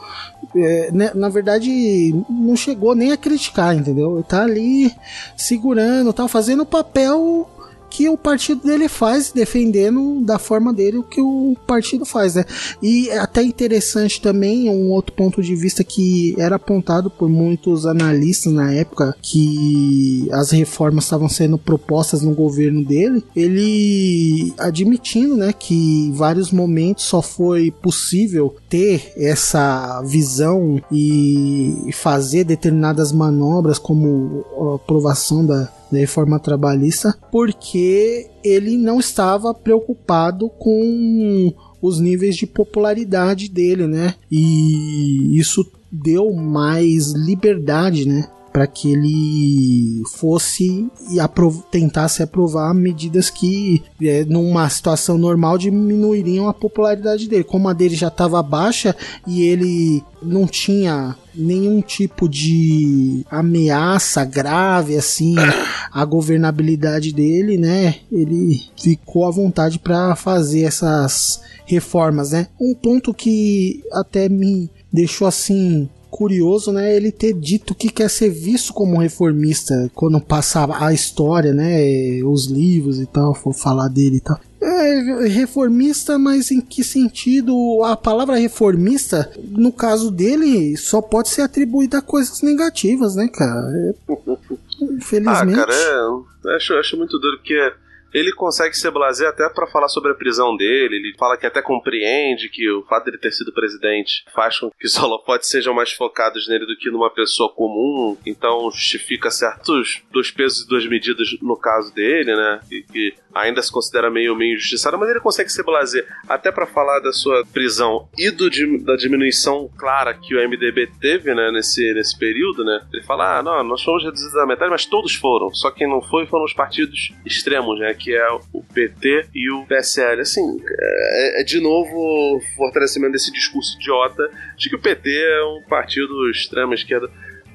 É, 0.55 0.91
né, 0.93 1.11
na 1.15 1.29
verdade, 1.29 2.15
não 2.29 2.55
chegou 2.57 2.95
nem 2.95 3.13
a 3.13 3.17
criticar, 3.17 3.75
entendeu? 3.75 4.23
Tá 4.27 4.43
ali 4.43 4.95
segurando, 5.37 6.13
tá 6.13 6.29
fazendo 6.29 6.63
o 6.63 6.67
papel 6.67 7.49
que 7.93 8.09
o 8.09 8.17
partido 8.17 8.63
dele 8.63 8.89
faz, 8.89 9.33
defendendo 9.33 10.23
da 10.23 10.39
forma 10.39 10.73
dele 10.73 10.97
o 10.97 11.03
que 11.03 11.21
o 11.21 11.55
partido 11.67 12.07
faz, 12.07 12.35
né? 12.35 12.45
E 12.83 13.11
é 13.11 13.19
até 13.19 13.43
interessante 13.43 14.19
também 14.19 14.71
um 14.71 14.91
outro 14.91 15.13
ponto 15.13 15.43
de 15.43 15.55
vista 15.55 15.85
que 15.85 16.35
era 16.39 16.57
apontado 16.57 17.11
por 17.11 17.29
muitos 17.29 17.85
analistas 17.85 18.51
na 18.51 18.73
época 18.73 19.15
que 19.21 20.27
as 20.33 20.51
reformas 20.51 21.05
estavam 21.05 21.29
sendo 21.29 21.59
propostas 21.59 22.23
no 22.23 22.35
governo 22.35 22.83
dele, 22.83 23.23
ele 23.37 24.55
admitindo, 24.59 25.37
né, 25.37 25.53
que 25.53 25.75
em 26.07 26.13
vários 26.13 26.51
momentos 26.51 27.05
só 27.05 27.21
foi 27.21 27.71
possível 27.71 28.57
ter 28.71 29.13
essa 29.19 30.01
visão 30.03 30.81
e 30.91 31.91
fazer 31.93 32.45
determinadas 32.45 33.13
manobras 33.13 33.79
como 33.79 34.47
aprovação 34.75 35.45
da 35.45 35.71
reforma 36.01 36.39
trabalhista, 36.39 37.17
porque 37.31 38.29
ele 38.45 38.77
não 38.77 39.01
estava 39.01 39.53
preocupado 39.55 40.49
com 40.49 41.53
os 41.81 41.99
níveis 41.99 42.37
de 42.37 42.47
popularidade 42.47 43.49
dele, 43.49 43.87
né? 43.87 44.15
E 44.31 45.39
isso 45.39 45.65
deu 45.91 46.33
mais 46.33 47.13
liberdade, 47.13 48.09
né? 48.09 48.29
Para 48.53 48.67
que 48.67 48.93
ele 48.93 50.03
fosse 50.11 50.87
e 51.11 51.19
apro 51.19 51.65
tentasse 51.71 52.23
aprovar 52.23 52.75
medidas 52.75 53.31
que, 53.31 53.83
é, 54.03 54.25
numa 54.25 54.69
situação 54.69 55.17
normal, 55.17 55.57
diminuiriam 55.57 56.49
a 56.49 56.55
popularidade 56.55 57.29
dele. 57.29 57.45
Como 57.45 57.69
a 57.69 57.73
dele 57.73 57.97
já 57.97 58.09
estava 58.09 58.43
baixa 58.43 58.95
e 59.27 59.43
ele 59.43 60.05
não 60.23 60.47
tinha 60.47 61.17
nenhum 61.35 61.81
tipo 61.81 62.29
de 62.29 63.25
ameaça 63.31 64.25
grave 64.25 64.97
assim 64.97 65.35
à 65.91 66.05
governabilidade 66.05 67.13
dele, 67.13 67.57
né? 67.57 67.97
Ele 68.11 68.61
ficou 68.77 69.27
à 69.27 69.31
vontade 69.31 69.79
para 69.79 70.15
fazer 70.15 70.63
essas 70.63 71.41
reformas, 71.65 72.33
né? 72.33 72.49
Um 72.61 72.75
ponto 72.75 73.15
que 73.15 73.83
até 73.93 74.29
me 74.29 74.71
deixou 74.93 75.27
assim 75.27 75.89
curioso, 76.13 76.71
né, 76.71 76.95
ele 76.95 77.11
ter 77.11 77.33
dito 77.33 77.75
que 77.75 77.89
quer 77.89 78.11
ser 78.11 78.29
visto 78.29 78.75
como 78.75 79.01
reformista 79.01 79.91
quando 79.95 80.21
passava 80.21 80.85
a 80.85 80.93
história, 80.93 81.55
né, 81.55 82.23
os 82.23 82.49
livros 82.49 83.01
e 83.01 83.07
tal, 83.07 83.35
for 83.35 83.55
falar 83.55 83.89
dele 83.89 84.17
e 84.17 84.21
tal. 84.21 84.39
É, 84.61 85.27
reformista, 85.27 86.19
mas 86.19 86.51
em 86.51 86.61
que 86.61 86.85
sentido? 86.85 87.83
A 87.83 87.97
palavra 87.97 88.37
reformista, 88.37 89.33
no 89.43 89.73
caso 89.73 90.11
dele, 90.11 90.77
só 90.77 91.01
pode 91.01 91.31
ser 91.31 91.41
atribuída 91.43 91.99
a 91.99 92.03
coisas 92.03 92.43
negativas, 92.43 93.17
né, 93.17 93.27
cara? 93.29 93.61
É, 93.75 93.95
infelizmente. 94.95 95.59
Ah, 95.59 95.67
cara, 95.67 95.75
é, 95.75 95.95
eu 95.95 96.27
acho, 96.55 96.75
acho 96.75 96.97
muito 96.99 97.19
duro 97.19 97.39
porque 97.39 97.73
ele 98.13 98.33
consegue 98.33 98.77
ser 98.77 98.91
blasé 98.91 99.27
até 99.27 99.49
pra 99.49 99.67
falar 99.67 99.89
sobre 99.89 100.13
a 100.13 100.15
prisão 100.15 100.57
dele. 100.57 100.97
Ele 100.97 101.15
fala 101.19 101.37
que 101.37 101.47
até 101.47 101.63
compreende 101.63 102.49
que 102.49 102.71
o 102.71 102.83
fato 102.85 103.07
dele 103.07 103.19
ter 103.19 103.33
sido 103.33 103.53
presidente 103.53 104.25
faz 104.35 104.59
com 104.59 104.71
que 104.71 104.87
os 104.87 104.97
holofotes 104.99 105.49
sejam 105.49 105.75
mais 105.75 105.93
focados 105.93 106.49
nele 106.49 106.67
do 106.67 106.77
que 106.77 106.91
numa 106.91 107.11
pessoa 107.11 107.53
comum. 107.53 108.17
Então 108.27 108.71
justifica 108.71 109.31
certos 109.31 110.03
dois 110.11 110.31
pesos 110.31 110.65
e 110.65 110.69
duas 110.69 110.87
medidas 110.87 111.29
no 111.41 111.57
caso 111.57 111.95
dele, 111.95 112.35
né? 112.35 112.61
E 112.71 112.83
que 112.83 113.15
ainda 113.35 113.63
se 113.63 113.73
considera 113.73 114.11
meio, 114.11 114.37
meio 114.37 114.55
injustiçado, 114.55 114.99
mas 114.99 115.09
ele 115.09 115.21
consegue 115.21 115.51
ser 115.51 115.63
blasé 115.63 116.07
até 116.29 116.53
pra 116.53 116.67
falar 116.67 117.01
da 117.01 117.13
sua 117.13 117.45
prisão 117.47 118.09
e 118.19 118.31
do, 118.31 118.51
da 118.85 118.97
diminuição 118.97 119.71
clara 119.77 120.15
que 120.15 120.35
o 120.35 120.49
MDB 120.49 120.89
teve, 121.01 121.35
né, 121.35 121.51
nesse, 121.51 121.93
nesse 121.95 122.19
período, 122.19 122.65
né? 122.65 122.81
Ele 122.93 123.03
fala, 123.03 123.39
ah, 123.39 123.43
não, 123.43 123.65
nós 123.65 123.83
fomos 123.83 124.05
reduzidos 124.05 124.37
à 124.37 124.47
metade, 124.47 124.71
mas 124.71 124.87
todos 124.87 125.15
foram. 125.15 125.53
Só 125.55 125.71
quem 125.71 125.89
não 125.89 126.03
foi 126.03 126.27
foram 126.27 126.45
os 126.45 126.53
partidos 126.53 127.13
extremos, 127.25 127.79
né? 127.79 127.95
Que 128.03 128.13
é 128.13 128.29
o 128.53 128.63
PT 128.75 129.27
e 129.33 129.51
o 129.51 129.65
PSL. 129.67 130.21
Assim, 130.21 130.61
é, 130.69 131.41
é 131.41 131.45
de 131.45 131.61
novo 131.61 132.41
fortalecimento 132.57 133.13
desse 133.13 133.31
discurso 133.31 133.77
idiota 133.77 134.29
de 134.57 134.69
que 134.69 134.77
o 134.77 134.81
PT 134.81 135.09
é 135.09 135.45
um 135.45 135.63
partido 135.69 136.29
extrema 136.31 136.75
esquerda. 136.75 137.09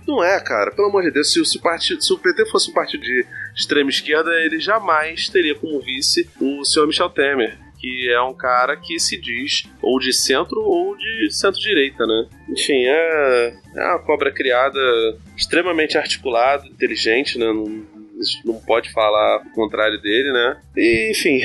Não 0.07 0.23
é, 0.23 0.39
cara. 0.39 0.71
Pelo 0.71 0.87
amor 0.87 1.03
de 1.03 1.11
Deus, 1.11 1.33
se, 1.33 1.43
se 1.43 1.57
o, 1.57 1.61
partido, 1.61 2.01
se 2.01 2.13
o 2.13 2.17
PT 2.17 2.45
fosse 2.45 2.71
um 2.71 2.73
partido 2.73 3.03
de 3.03 3.25
extrema 3.53 3.89
esquerda, 3.89 4.31
ele 4.39 4.57
jamais 4.59 5.27
teria 5.27 5.53
como 5.53 5.81
vice 5.81 6.29
o 6.39 6.63
senhor 6.63 6.87
Michel 6.87 7.09
Temer. 7.09 7.57
Que 7.77 8.09
é 8.09 8.19
um 8.21 8.33
cara 8.33 8.75
que 8.75 8.97
se 8.99 9.17
diz 9.17 9.69
ou 9.83 9.99
de 9.99 10.11
centro 10.11 10.61
ou 10.61 10.97
de 10.97 11.29
centro-direita, 11.29 12.07
né? 12.07 12.27
Enfim, 12.49 12.85
é, 12.85 13.53
é 13.75 13.85
uma 13.89 13.99
cobra 13.99 14.31
criada 14.31 14.79
extremamente 15.35 15.95
articulada, 15.95 16.65
inteligente, 16.65 17.37
né? 17.37 17.45
Não, 17.45 17.85
não 18.43 18.55
pode 18.55 18.91
falar 18.91 19.37
o 19.37 19.51
contrário 19.51 20.01
dele, 20.01 20.31
né? 20.31 20.61
E, 20.75 21.11
enfim, 21.11 21.41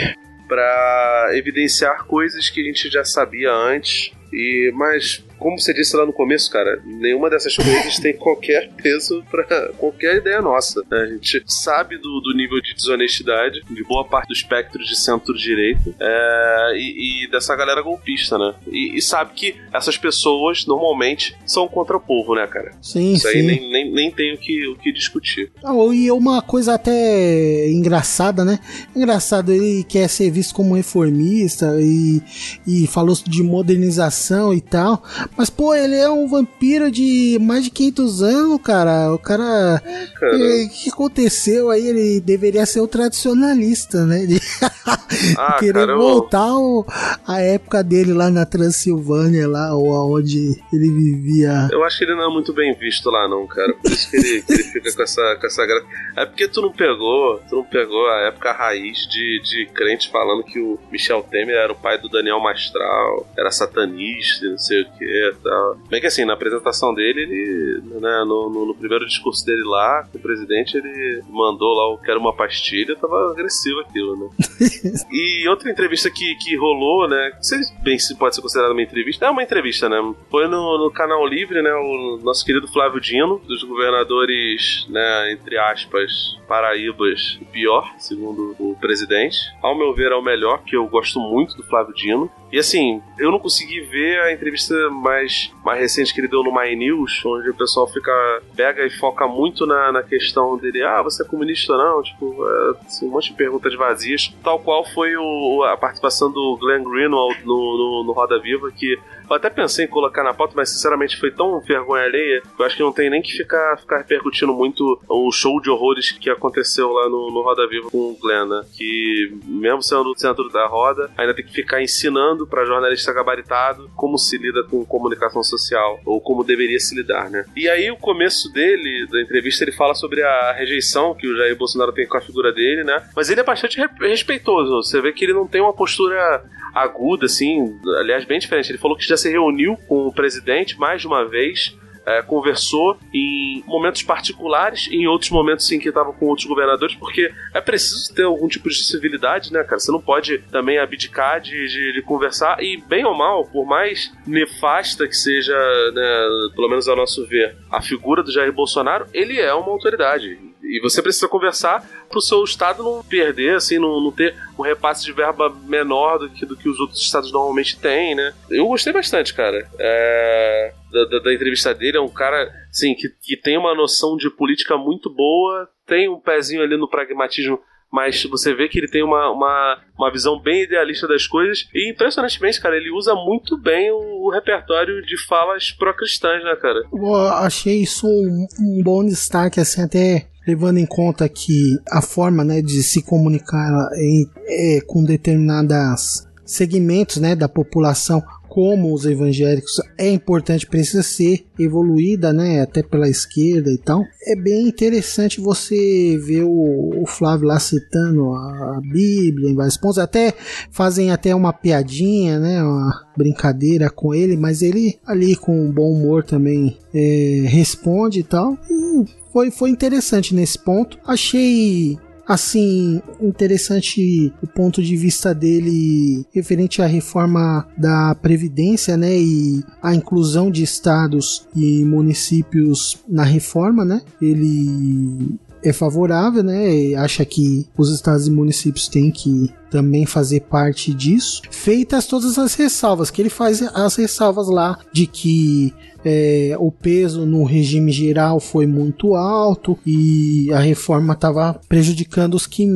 para 0.49 1.31
evidenciar 1.33 2.05
coisas 2.05 2.51
que 2.51 2.61
a 2.61 2.65
gente 2.65 2.91
já 2.91 3.05
sabia 3.05 3.53
antes. 3.53 4.13
E, 4.33 4.73
mas, 4.75 5.23
como 5.39 5.59
você 5.59 5.75
disse 5.75 5.95
lá 5.97 6.07
no 6.07 6.13
começo, 6.13 6.51
cara, 6.51 6.81
nenhuma 6.85 7.29
dessas 7.29 7.55
coisas 7.55 7.99
tem 8.01 8.17
qualquer 8.17 8.71
peso 8.83 9.23
para 9.31 9.69
qualquer 9.77 10.17
ideia 10.17 10.41
nossa. 10.41 10.83
né? 10.91 11.03
A 11.03 11.07
gente 11.07 11.45
sabe 11.47 11.99
do, 11.99 12.21
do 12.21 12.35
nível 12.35 12.61
de 12.61 12.75
desonestidade 12.75 13.61
de 13.69 13.85
boa 13.85 14.05
parte 14.05 14.29
do 14.29 14.33
espectro 14.33 14.83
de 14.83 14.97
centro-direita 14.97 15.95
é, 16.01 16.73
e, 16.77 17.25
e 17.25 17.31
dessa 17.31 17.55
galera 17.55 17.83
golpista, 17.83 18.39
né? 18.39 18.55
E, 18.67 18.97
e 18.97 19.03
sabe 19.03 19.33
que 19.35 19.55
essas 19.73 19.99
pessoas 19.99 20.65
normalmente 20.65 21.37
são 21.45 21.69
contra 21.69 21.97
o 21.97 22.01
povo, 22.01 22.35
né, 22.35 22.47
cara? 22.47 22.73
Sim, 22.81 23.13
Isso 23.13 23.29
aí 23.29 23.41
sim. 23.41 23.47
nem, 23.47 23.71
nem, 23.71 23.93
nem 23.93 24.11
tem 24.11 24.35
o 24.35 24.39
que, 24.39 24.67
o 24.69 24.77
que 24.77 24.93
discutir. 24.93 25.53
Ah, 25.63 25.73
E 25.93 26.11
uma 26.11 26.41
coisa 26.41 26.75
até 26.75 27.69
engraçada, 27.69 28.45
né? 28.45 28.59
Engraçado, 28.97 29.53
ele 29.53 29.85
quer 29.85 30.09
ser 30.09 30.31
visto 30.31 30.55
como 30.55 30.75
reformista 30.75 31.77
e, 31.81 32.23
e 32.67 32.87
falou 32.87 33.13
de 33.27 33.43
modernização 33.43 34.22
e 34.55 34.61
tal. 34.61 35.03
Mas, 35.37 35.49
pô, 35.51 35.75
ele 35.75 35.97
é 35.97 36.09
um 36.11 36.29
vampiro 36.29 36.91
de 36.91 37.39
mais 37.41 37.65
de 37.65 37.71
500 37.71 38.23
anos, 38.23 38.61
cara. 38.63 39.13
O 39.13 39.19
cara. 39.19 39.83
Cara, 40.19 40.37
O 40.37 40.69
que 40.71 40.91
aconteceu 40.91 41.71
aí? 41.71 41.87
Ele 41.87 42.21
deveria 42.21 42.65
ser 42.67 42.81
o 42.81 42.87
tradicionalista, 42.89 44.05
né? 44.07 44.27
De 44.27 44.41
Ah, 45.39 45.57
querer 45.59 45.73
cara, 45.75 45.93
eu- 45.93 45.99
voltar 45.99 46.39
ao- 46.41 46.87
a 47.27 47.41
época 47.41 47.83
dele 47.83 48.13
lá 48.13 48.31
na 48.31 48.45
Transilvânia, 48.47 49.47
lá, 49.47 49.75
ou 49.77 49.95
aonde 49.95 50.59
ele 50.73 50.91
vivia. 50.91 51.69
Eu 51.71 51.85
acho 51.85 51.99
que 51.99 52.05
ele 52.05 52.15
não 52.15 52.31
é 52.31 52.33
muito 52.33 52.53
bem 52.53 52.75
visto 52.75 53.11
lá, 53.11 53.29
não, 53.29 53.47
cara. 53.47 53.73
Por 53.75 53.91
isso 53.91 54.11
que 54.11 54.17
ele, 54.17 54.43
que 54.43 54.53
ele 54.53 54.63
fica 54.65 54.93
com 54.95 55.03
essa, 55.03 55.37
com 55.41 55.47
essa 55.47 55.67
graça. 55.67 55.87
É 56.17 56.27
porque 56.27 56.49
tu 56.49 56.63
não 56.63 56.73
pegou, 56.73 57.41
tu 57.49 57.57
não 57.57 57.65
pegou 57.65 58.09
a 58.09 58.21
época 58.29 58.53
raiz 58.53 59.07
de, 59.07 59.41
de 59.45 59.67
crente 59.75 60.11
falando 60.11 60.43
que 60.45 60.59
o 60.59 60.79
Michel 60.91 61.23
Temer 61.31 61.57
era 61.57 61.73
o 61.73 61.77
pai 61.77 61.99
do 61.99 62.09
Daniel 62.09 62.41
Mastral, 62.41 63.27
era 63.37 63.51
satanista, 63.51 63.93
e 64.21 64.51
não 64.51 64.59
sei 64.59 64.83
o 64.83 64.93
que 64.93 65.05
e 65.05 65.35
tal. 65.43 65.77
Bem 65.89 66.01
que 66.01 66.07
assim, 66.07 66.25
na 66.25 66.35
apresentação 66.35 66.95
dele, 66.95 67.23
ele, 67.23 67.83
né, 68.01 68.25
no, 68.27 68.51
no, 68.51 68.67
no 68.67 68.75
primeiro 68.75 69.07
discurso 69.07 69.45
dele 69.45 69.63
lá, 69.65 70.09
o 70.15 70.19
presidente, 70.19 70.77
ele 70.77 71.23
mandou 71.29 71.75
lá 71.75 71.93
o 71.93 71.99
quero 71.99 72.21
uma 72.21 72.35
pastilha, 72.35 72.97
tava 72.97 73.31
agressivo 73.31 73.81
aquilo, 73.81 74.17
né? 74.17 74.29
E 75.13 75.47
outra 75.49 75.71
entrevista 75.71 76.11
que, 76.11 76.35
que 76.37 76.57
rolou, 76.57 77.09
né? 77.09 77.33
Não 77.35 77.43
sei 77.43 77.59
bem 77.83 77.99
se 77.99 78.17
pode 78.17 78.35
ser 78.35 78.43
considerada 78.43 78.73
uma 78.73 78.83
entrevista. 78.83 79.27
É 79.27 79.31
uma 79.31 79.43
entrevista, 79.43 79.89
né? 79.89 79.97
Foi 80.31 80.47
no, 80.47 80.79
no 80.79 80.91
Canal 80.91 81.27
Livre, 81.27 81.63
né? 81.63 81.73
O 81.73 82.21
nosso 82.23 82.45
querido 82.45 82.69
Flávio 82.69 83.01
Dino, 83.01 83.41
dos 83.47 83.63
governadores, 83.63 84.87
né? 84.89 85.33
Entre 85.33 85.59
aspas, 85.59 86.39
paraíbas, 86.49 87.39
o 87.41 87.45
pior, 87.47 87.93
segundo 87.99 88.55
o 88.59 88.77
presidente. 88.81 89.39
Ao 89.63 89.77
meu 89.77 89.95
ver, 89.95 90.13
é 90.13 90.17
o 90.17 90.23
melhor, 90.23 90.63
que 90.65 90.77
eu 90.77 90.87
gosto 90.87 91.19
muito 91.21 91.57
do 91.57 91.63
Flávio 91.65 91.95
Dino. 91.95 92.31
E 92.53 92.59
assim, 92.59 93.03
eu 93.19 93.31
não 93.31 93.39
consegui 93.39 93.81
ver 93.81 94.21
a 94.21 94.33
entrevista 94.33 94.75
mais, 94.91 95.51
mais 95.65 95.81
recente 95.81 96.13
que 96.13 96.21
ele 96.21 96.29
deu 96.29 96.43
no 96.43 96.53
My 96.55 96.77
News, 96.77 97.25
onde 97.25 97.49
o 97.49 97.55
pessoal 97.55 97.89
fica 97.89 98.13
pega 98.55 98.85
e 98.85 98.91
foca 98.91 99.27
muito 99.27 99.65
na, 99.65 99.91
na 99.91 100.03
questão 100.03 100.59
dele, 100.59 100.83
ah, 100.83 101.01
você 101.01 101.23
é 101.23 101.27
comunista 101.27 101.73
ou 101.73 101.79
não? 101.79 102.03
Tipo, 102.03 102.47
é, 102.47 102.87
assim, 102.87 103.07
um 103.07 103.11
monte 103.11 103.31
de 103.31 103.37
perguntas 103.37 103.75
vazias. 103.75 104.37
Tal 104.45 104.59
qual 104.59 104.85
foi 104.85 105.17
o, 105.17 105.63
a 105.65 105.79
participação 105.79 106.31
do 106.31 106.59
Glenn 106.61 106.85
Greenwald 106.85 107.41
no, 107.43 107.55
no, 107.55 108.05
no 108.05 108.13
Roda 108.13 108.39
Viva, 108.39 108.71
que 108.71 108.99
eu 109.33 109.37
até 109.39 109.51
pensei 109.51 109.85
em 109.85 109.89
colocar 109.89 110.23
na 110.23 110.33
pauta, 110.35 110.55
mas 110.57 110.71
sinceramente 110.71 111.19
foi 111.19 111.31
tão 111.31 111.61
vergonha 111.61 112.05
alheia 112.05 112.41
que 112.43 112.63
eu 112.63 112.67
acho 112.67 112.77
que 112.77 112.83
não 112.83 112.93
tem 112.93 113.11
nem 113.11 113.23
que 113.23 113.33
ficar, 113.33 113.77
ficar 113.79 113.99
repercutindo 113.99 114.53
muito 114.53 115.01
o 115.09 115.31
show 115.33 115.61
de 115.61 115.71
horrores 115.71 116.11
que 116.13 116.31
aconteceu 116.31 116.91
lá 116.91 117.09
no, 117.09 117.31
no 117.31 117.43
Roda 117.43 117.67
Viva 117.69 117.91
com 117.91 117.99
o 118.13 118.19
Glenn, 118.21 118.47
né? 118.47 118.63
Que 118.77 119.33
mesmo 119.45 119.83
sendo 119.83 120.11
o 120.11 120.19
centro 120.19 120.49
da 120.51 120.67
roda, 120.67 121.11
ainda 121.17 121.35
tem 121.35 121.45
que 121.45 121.53
ficar 121.53 121.83
ensinando 121.83 122.47
para 122.47 122.65
jornalista 122.65 123.13
gabaritado 123.13 123.91
como 123.97 124.19
se 124.19 124.37
lida 124.39 124.63
com 124.65 124.85
comunicação 124.85 125.43
social, 125.43 126.01
ou 126.05 126.21
como 126.21 126.45
deveria 126.45 126.79
se 126.79 126.95
lidar, 126.95 127.31
né? 127.31 127.45
E 127.57 127.69
aí 127.69 127.91
o 127.91 127.97
começo 127.97 128.53
dele, 128.53 129.07
da 129.11 129.21
entrevista, 129.23 129.65
ele 129.65 129.73
fala 129.73 129.95
sobre 129.95 130.23
a 130.23 130.53
rejeição 130.53 131.15
que 131.15 131.27
o 131.27 131.37
Jair 131.37 131.57
Bolsonaro 131.57 131.93
tem 131.93 132.07
com 132.07 132.17
a 132.17 132.21
figura 132.21 132.53
dele, 132.53 132.85
né? 132.85 133.03
Mas 133.15 133.31
ele 133.31 133.41
é 133.41 133.45
bastante 133.45 133.79
re- 133.79 134.09
respeitoso. 134.09 134.83
Você 134.83 135.01
vê 135.01 135.13
que 135.13 135.25
ele 135.25 135.33
não 135.33 135.47
tem 135.47 135.61
uma 135.61 135.73
postura 135.73 136.45
aguda, 136.75 137.27
assim, 137.27 137.79
aliás, 137.99 138.25
bem 138.25 138.39
diferente. 138.39 138.71
Ele 138.71 138.79
falou 138.79 138.97
que 138.97 139.05
já 139.07 139.17
se 139.23 139.31
reuniu 139.31 139.77
com 139.89 140.07
o 140.07 140.13
presidente 140.13 140.79
mais 140.79 141.01
de 141.01 141.07
uma 141.07 141.25
vez. 141.25 141.77
é, 142.07 142.23
conversou 142.23 142.99
em 143.15 143.63
momentos 143.67 144.03
particulares 144.03 144.89
e 144.89 144.97
em 144.97 145.07
outros 145.07 145.31
momentos 145.31 145.71
em 145.71 145.79
que 145.79 145.89
estava 145.89 146.13
com 146.13 146.27
outros 146.27 146.47
governadores, 146.47 146.95
porque 146.97 147.33
é 147.55 147.61
preciso 147.61 148.13
ter 148.15 148.25
algum 148.25 148.49
tipo 148.49 148.69
de 148.69 148.85
civilidade, 148.85 149.53
né, 149.53 149.63
cara? 149.63 149.79
Você 149.79 149.93
não 149.93 150.01
pode 150.01 150.39
também 150.51 150.79
abdicar 150.79 151.41
de, 151.41 151.69
de, 151.69 151.93
de 151.93 152.03
conversar 152.03 152.63
e, 152.63 152.83
bem 152.89 153.05
ou 153.05 153.15
mal, 153.15 153.45
por 153.47 153.65
mais 153.65 154.13
nefasta 154.27 155.07
que 155.07 155.15
seja, 155.15 155.55
né, 155.93 156.29
pelo 156.55 156.69
menos 156.69 156.89
ao 156.89 156.97
nosso 156.97 157.27
ver, 157.27 157.57
a 157.71 157.81
figura 157.81 158.23
do 158.23 158.33
Jair 158.33 158.53
Bolsonaro, 158.53 159.07
ele 159.13 159.39
é 159.39 159.53
uma 159.55 159.71
autoridade. 159.71 160.39
E 160.63 160.81
você 160.81 161.03
precisa 161.03 161.29
conversar 161.29 161.85
para 162.09 162.19
o 162.19 162.23
seu 162.23 162.43
estado 162.45 162.83
não 162.83 163.03
perder, 163.03 163.57
assim, 163.57 163.79
não, 163.79 164.01
não 164.01 164.13
ter 164.13 164.35
um 164.59 164.63
repasse 164.63 165.05
de 165.05 165.13
verba 165.13 165.51
menor 165.65 166.19
do 166.19 166.31
que, 166.31 166.47
do 166.47 166.57
que 166.57 166.69
os 166.69 166.79
outros 166.79 167.01
estados 167.01 167.33
normalmente 167.33 167.79
têm, 167.79 168.15
né? 168.15 168.33
Eu 168.49 168.67
gostei 168.69 168.93
bastante, 168.93 169.35
cara. 169.35 169.69
É, 169.79 170.73
da, 170.91 171.05
da- 171.07 171.19
da 171.19 171.35
entrevista 171.35 171.75
dele, 171.75 171.97
é 171.97 172.01
um 172.01 172.09
cara, 172.09 172.51
assim, 172.71 172.95
que, 172.95 173.09
que 173.21 173.37
tem 173.37 173.59
uma 173.59 173.75
noção 173.75 174.17
de 174.17 174.31
política 174.31 174.77
muito 174.77 175.11
boa, 175.11 175.69
tem 175.87 176.09
um 176.09 176.21
pezinho 176.21 176.63
ali 176.63 176.77
no 176.77 176.89
pragmatismo 176.89 177.59
mas 177.93 178.23
você 178.25 178.55
vê 178.55 178.69
que 178.69 178.79
ele 178.79 178.89
tem 178.89 179.05
uma, 179.05 179.31
uma, 179.31 179.79
uma 179.99 180.11
visão 180.11 180.41
bem 180.41 180.63
idealista 180.63 181.07
das 181.07 181.27
coisas 181.27 181.69
e 181.75 181.91
impressionantemente, 181.91 182.61
cara, 182.61 182.77
ele 182.77 182.91
usa 182.91 183.15
muito 183.15 183.57
bem 183.61 183.91
o, 183.93 184.27
o 184.27 184.31
repertório 184.31 185.03
de 185.03 185.17
falas 185.27 185.71
pró-cristãs, 185.73 186.43
né, 186.43 186.57
cara? 186.57 186.81
Eu 186.93 187.15
achei 187.15 187.83
isso 187.83 188.07
um, 188.07 188.47
um 188.61 188.83
bom 188.83 189.05
destaque, 189.05 189.61
assim, 189.61 189.83
até 189.83 190.27
levando 190.49 190.79
em 190.79 190.87
conta 190.87 191.29
que 191.29 191.77
a 191.91 192.01
forma 192.03 192.43
né, 192.43 192.63
de 192.63 192.83
se 192.83 193.03
comunicar 193.05 193.69
em- 193.97 194.27
é, 194.49 194.81
com 194.87 195.05
determinadas 195.05 196.27
segmentos 196.45 197.19
né, 197.19 197.37
da 197.37 197.49
população 197.49 198.23
como 198.53 198.93
os 198.93 199.07
evangélicos 199.07 199.81
é 199.97 200.11
importante, 200.11 200.67
precisa 200.67 201.03
ser 201.03 201.47
evoluída, 201.59 202.35
né, 202.35 202.61
até 202.61 202.83
pela 202.83 203.09
esquerda 203.09 203.73
e 203.73 203.79
tal. 203.79 204.05
É 204.27 204.37
bem 204.37 204.69
interessante 204.69 205.41
você 205.41 206.21
ver 206.23 206.45
o, 206.45 207.03
o 207.03 207.07
Flávio 207.07 207.47
lá 207.47 207.59
citando 207.59 208.31
a, 208.35 208.77
a 208.77 208.81
Bíblia 208.83 209.49
em 209.49 209.55
vários 209.55 209.79
pontos, 209.79 209.99
até 209.99 210.35
fazem 210.71 211.11
até 211.11 211.35
uma 211.35 211.51
piadinha, 211.51 212.39
né, 212.39 212.63
uma 212.63 213.07
brincadeira 213.17 213.89
com 213.89 214.15
ele, 214.15 214.37
mas 214.37 214.61
ele 214.61 214.99
ali 215.07 215.35
com 215.35 215.73
bom 215.73 215.91
humor 215.91 216.23
também 216.23 216.77
é, 216.93 217.45
responde 217.47 218.21
e 218.21 218.23
tal. 218.23 218.59
E 218.71 219.07
foi, 219.33 219.51
foi 219.51 219.71
interessante 219.71 220.35
nesse 220.35 220.59
ponto. 220.59 220.99
Achei 221.07 221.97
assim 222.27 223.03
interessante 223.21 224.33
o 224.43 224.47
ponto 224.47 224.83
de 224.83 224.97
vista 224.97 225.35
dele 225.35 226.25
referente 226.33 226.81
à 226.81 226.87
reforma 226.87 227.67
da 227.77 228.15
previdência, 228.15 228.97
né, 228.97 229.19
e 229.19 229.65
a 229.83 229.95
inclusão 229.95 230.51
de 230.51 230.63
estados 230.63 231.47
e 231.55 231.85
municípios 231.85 232.99
na 233.09 233.25
reforma, 233.25 233.85
né? 233.85 234.03
Ele 234.21 235.39
é 235.65 235.73
favorável, 235.73 236.43
né? 236.43 236.95
Acha 236.95 237.25
que 237.25 237.67
os 237.77 237.93
estados 237.93 238.27
e 238.27 238.31
municípios 238.31 238.89
têm 238.89 239.11
que 239.11 239.51
também 239.73 240.05
fazer 240.05 240.41
parte 240.41 240.93
disso, 240.93 241.41
feitas 241.51 242.07
todas 242.07 242.39
as 242.39 242.55
ressalvas, 242.55 243.11
que 243.11 243.23
ele 243.23 243.31
faz 243.31 243.63
as 243.63 243.97
ressalvas 243.97 244.49
lá 244.49 244.79
de 244.93 245.07
que 245.07 245.73
é, 246.05 246.57
o 246.59 246.71
peso 246.71 247.25
no 247.25 247.45
regime 247.45 247.93
geral 247.93 248.41
foi 248.41 248.67
muito 248.67 249.15
alto 249.15 249.79
e 249.87 250.53
a 250.53 250.59
reforma 250.59 251.15
estava 251.15 251.61
prejudicando 251.69 252.35
os 252.35 252.47
que 252.47 252.67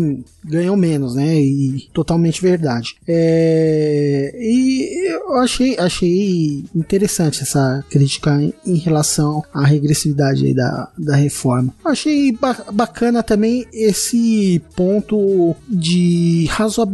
ganham 0.44 0.76
menos, 0.76 1.16
né? 1.16 1.34
E 1.34 1.88
totalmente 1.92 2.40
verdade. 2.40 2.96
É, 3.06 4.32
e 4.38 5.10
eu 5.10 5.34
achei, 5.38 5.76
achei 5.78 6.64
interessante 6.74 7.42
essa 7.42 7.84
crítica 7.90 8.40
em, 8.40 8.54
em 8.64 8.76
relação 8.76 9.42
à 9.52 9.64
regressividade 9.64 10.54
da, 10.54 10.88
da 10.96 11.16
reforma. 11.16 11.74
Achei 11.84 12.32
ba 12.32 12.56
bacana 12.72 13.22
também 13.22 13.66
esse 13.72 14.62
ponto 14.76 15.54
de 15.68 16.46
razoabilidade, 16.50 16.85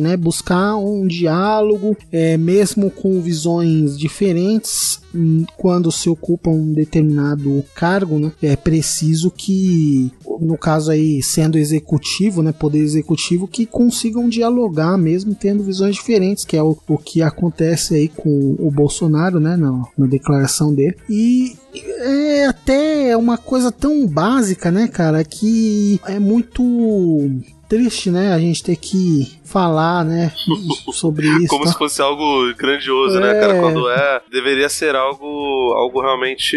né? 0.00 0.16
Buscar 0.16 0.76
um 0.76 1.06
diálogo, 1.06 1.96
é, 2.10 2.36
mesmo 2.36 2.90
com 2.90 3.20
visões 3.20 3.98
diferentes, 3.98 5.00
hum, 5.14 5.44
quando 5.56 5.90
se 5.92 6.08
ocupa 6.08 6.50
um 6.50 6.72
determinado 6.72 7.64
cargo, 7.74 8.18
né? 8.18 8.32
É 8.42 8.56
preciso 8.56 9.30
que, 9.30 10.10
no 10.40 10.56
caso 10.56 10.90
aí, 10.90 11.22
sendo 11.22 11.58
executivo, 11.58 12.42
né? 12.42 12.52
Poder 12.52 12.78
executivo, 12.78 13.48
que 13.48 13.66
consigam 13.66 14.28
dialogar 14.28 14.96
mesmo 14.96 15.34
tendo 15.34 15.62
visões 15.62 15.94
diferentes, 15.94 16.44
que 16.44 16.56
é 16.56 16.62
o, 16.62 16.76
o 16.88 16.98
que 16.98 17.22
acontece 17.22 17.94
aí 17.94 18.08
com 18.08 18.56
o 18.58 18.70
Bolsonaro, 18.70 19.40
né? 19.40 19.56
Na, 19.56 19.84
na 19.96 20.06
declaração 20.06 20.74
dele. 20.74 20.96
E 21.08 21.56
é 21.74 22.46
até 22.46 23.16
uma 23.16 23.36
coisa 23.36 23.72
tão 23.72 24.06
básica, 24.06 24.70
né, 24.70 24.88
cara, 24.88 25.24
que 25.24 26.00
é 26.06 26.18
muito 26.18 26.62
triste, 27.74 28.08
né, 28.10 28.32
a 28.32 28.38
gente 28.38 28.62
ter 28.62 28.76
que 28.76 29.36
falar, 29.44 30.04
né, 30.04 30.32
sobre 30.92 31.26
isso. 31.26 31.48
Como 31.48 31.64
tá? 31.64 31.72
se 31.72 31.78
fosse 31.78 32.00
algo 32.00 32.54
grandioso, 32.54 33.18
né, 33.18 33.36
É. 33.36 33.40
cara? 33.40 33.60
Quando 33.60 33.90
é, 33.90 34.22
deveria 34.30 34.68
ser 34.68 34.94
algo, 34.94 35.72
algo 35.76 36.00
realmente 36.00 36.56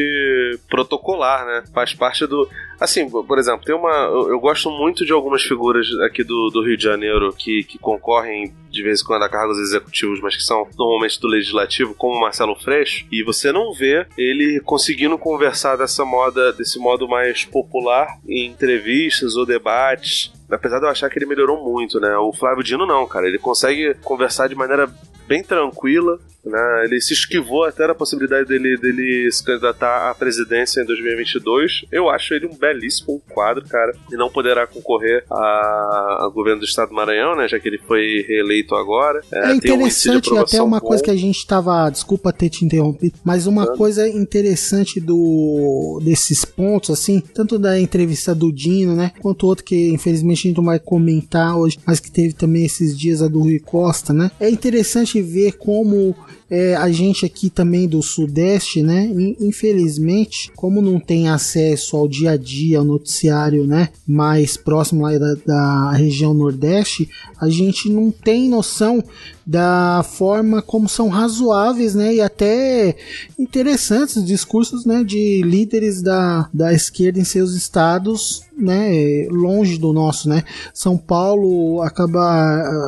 protocolar, 0.70 1.46
né? 1.46 1.64
Faz 1.74 1.94
parte 1.94 2.28
do. 2.28 2.48
Assim, 2.80 3.10
por 3.10 3.40
exemplo, 3.40 3.66
tem 3.66 3.76
uma. 3.76 3.92
Eu, 3.92 4.30
eu 4.30 4.40
gosto 4.40 4.70
muito 4.70 5.06
de 5.06 5.12
algumas 5.12 5.42
figuras 5.42 5.88
aqui 6.06 6.24
do, 6.24 6.50
do 6.52 6.64
Rio 6.64 6.78
de 6.78 6.84
Janeiro 6.84 7.34
que, 7.34 7.64
que 7.64 7.78
concorrem 7.78 8.54
de 8.70 8.84
vez 8.84 9.02
em 9.02 9.06
quando 9.06 9.24
a 9.24 9.30
cargos 9.30 9.58
executivos, 9.58 10.20
mas 10.22 10.36
que 10.36 10.44
são 10.44 10.68
normalmente 10.78 11.20
do 11.20 11.28
legislativo, 11.28 11.96
como 11.96 12.16
o 12.16 12.22
Marcelo 12.22 12.56
Freixo, 12.56 13.06
e 13.12 13.24
você 13.24 13.52
não 13.52 13.74
vê 13.74 14.06
ele 14.18 14.60
conseguindo 14.60 15.18
conversar 15.18 15.76
dessa 15.76 16.06
moda, 16.06 16.54
desse 16.54 16.78
modo 16.78 17.08
mais 17.08 17.44
popular 17.46 18.20
em 18.28 18.46
entrevistas 18.46 19.36
ou 19.36 19.46
debates. 19.46 20.32
Apesar 20.50 20.80
de 20.80 20.86
eu 20.86 20.90
achar 20.90 21.10
que 21.10 21.18
ele 21.18 21.26
melhorou 21.26 21.62
muito, 21.62 22.00
né? 22.00 22.16
O 22.18 22.32
Flávio 22.32 22.64
Dino 22.64 22.86
não, 22.86 23.06
cara. 23.06 23.28
Ele 23.28 23.38
consegue 23.38 23.96
conversar 23.96 24.48
de 24.48 24.56
maneira 24.56 24.90
bem 25.28 25.44
tranquila, 25.44 26.20
né? 26.46 26.86
Ele 26.86 27.02
se 27.02 27.14
esquivou 27.14 27.66
até 27.66 27.86
da 27.86 27.94
possibilidade 27.94 28.48
dele, 28.48 28.78
dele 28.78 29.30
se 29.32 29.44
candidatar 29.44 30.10
à 30.10 30.16
presidência 30.16 30.80
em 30.82 30.86
2022. 30.86 31.82
Eu 31.92 32.10
acho 32.10 32.34
ele 32.34 32.46
um 32.48 32.56
belíssimo 32.56 33.22
quadro, 33.34 33.66
cara. 33.68 33.94
E 34.12 34.16
não 34.16 34.30
poderá 34.30 34.66
concorrer 34.66 35.26
a- 35.30 36.18
ao 36.22 36.32
governo 36.32 36.62
do 36.62 36.66
estado 36.66 36.90
do 36.90 36.96
Maranhão, 36.96 37.36
né? 37.36 37.48
Já 37.50 37.60
que 37.60 37.68
ele 37.68 37.80
foi 37.80 38.24
reeleito 38.28 38.76
agora. 38.76 39.20
É 39.34 39.48
um 39.48 39.52
de 39.52 39.58
interessante 39.58 40.18
até 40.30 40.30
aprovação 40.30 40.66
uma 40.66 40.80
bom. 40.80 40.88
coisa 40.88 41.04
que 41.04 41.12
a 41.12 41.16
gente 41.18 41.46
tava, 41.46 41.90
desculpa 41.90 42.32
ter 42.32 42.50
te 42.50 42.64
interrompido, 42.64 43.20
mas 43.26 43.46
uma 43.46 43.68
coisa 43.76 44.08
interessante 44.08 45.02
do 45.02 46.00
desses 46.04 46.46
pontos 46.46 46.90
assim, 46.92 47.20
tanto 47.20 47.60
da 47.60 47.80
entrevista 47.80 48.34
do 48.34 48.52
Dino, 48.54 48.96
né, 48.96 49.12
quanto 49.22 49.46
outro 49.48 49.66
que 49.66 49.90
infelizmente 49.90 50.40
a 50.40 50.50
gente 50.50 50.58
não 50.58 50.64
vai 50.66 50.80
comentar 50.80 51.58
hoje, 51.58 51.78
mas 51.86 52.00
que 52.00 52.10
teve 52.12 52.34
também 52.34 52.66
esses 52.66 52.98
dias 52.98 53.22
a 53.22 53.28
do 53.28 53.40
Rui 53.42 53.60
Costa, 53.60 54.14
né? 54.14 54.32
É 54.40 54.50
interessante 54.50 55.17
ver 55.22 55.58
como 55.58 56.16
é, 56.50 56.76
a 56.76 56.90
gente 56.92 57.26
aqui 57.26 57.50
também 57.50 57.88
do 57.88 58.02
Sudeste, 58.02 58.82
né? 58.82 59.06
in- 59.06 59.36
Infelizmente, 59.40 60.52
como 60.56 60.82
não 60.82 61.00
tem 61.00 61.28
acesso 61.30 61.98
ao 61.98 62.08
dia 62.08 62.32
a 62.32 62.38
dia, 62.38 62.80
ao 62.80 62.86
noticiário, 62.86 63.66
né? 63.66 63.90
Mais 64.08 64.56
próximo 64.56 65.02
lá 65.04 65.18
da, 65.18 65.36
da 65.46 65.92
região 65.92 66.34
Nordeste, 66.34 67.10
a 67.40 67.50
gente 67.50 67.90
não 67.90 68.12
tem 68.12 68.48
noção 68.50 69.04
da 69.46 70.04
forma 70.04 70.62
como 70.62 70.90
são 70.90 71.08
razoáveis, 71.10 71.96
né? 71.96 72.16
E 72.16 72.22
até 72.22 72.96
interessantes 73.40 74.16
os 74.18 74.26
discursos, 74.26 74.86
né? 74.86 75.04
De 75.04 75.42
líderes 75.44 76.02
da, 76.02 76.50
da 76.54 76.74
esquerda 76.74 77.20
em 77.20 77.24
seus 77.24 77.54
estados, 77.54 78.42
né? 78.58 79.28
Longe 79.30 79.78
do 79.78 79.94
nosso, 79.94 80.28
né? 80.28 80.44
São 80.74 80.98
Paulo 80.98 81.82
acaba 81.82 82.22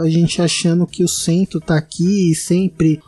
a 0.01 0.09
gente 0.09 0.41
achando 0.41 0.85
que 0.87 1.03
o 1.03 1.07
centro 1.07 1.59
tá 1.61 1.75
aqui 1.77 2.31
e 2.31 2.35
sempre 2.35 2.99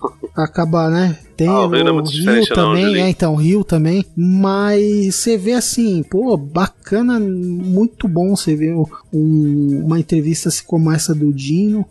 acaba, 0.43 0.89
né? 0.89 1.17
Tem 1.41 1.49
Ah, 1.49 1.61
o 1.61 1.63
é 1.63 1.65
o 1.65 1.69
Rio 1.71 1.83
não, 1.85 2.43
também, 2.45 3.01
é, 3.01 3.09
então, 3.09 3.35
Rio 3.35 3.63
também. 3.63 4.05
Mas 4.15 5.15
você 5.15 5.37
vê 5.37 5.53
assim, 5.53 6.03
pô, 6.03 6.37
bacana, 6.37 7.19
muito 7.19 8.07
bom 8.07 8.35
você 8.35 8.55
ver 8.55 8.75
um- 8.75 9.81
uma 9.83 9.99
entrevista 9.99 10.49
assim 10.49 10.63
como 10.65 10.91
essa 10.91 11.15
do 11.15 11.33
Dino. 11.33 11.83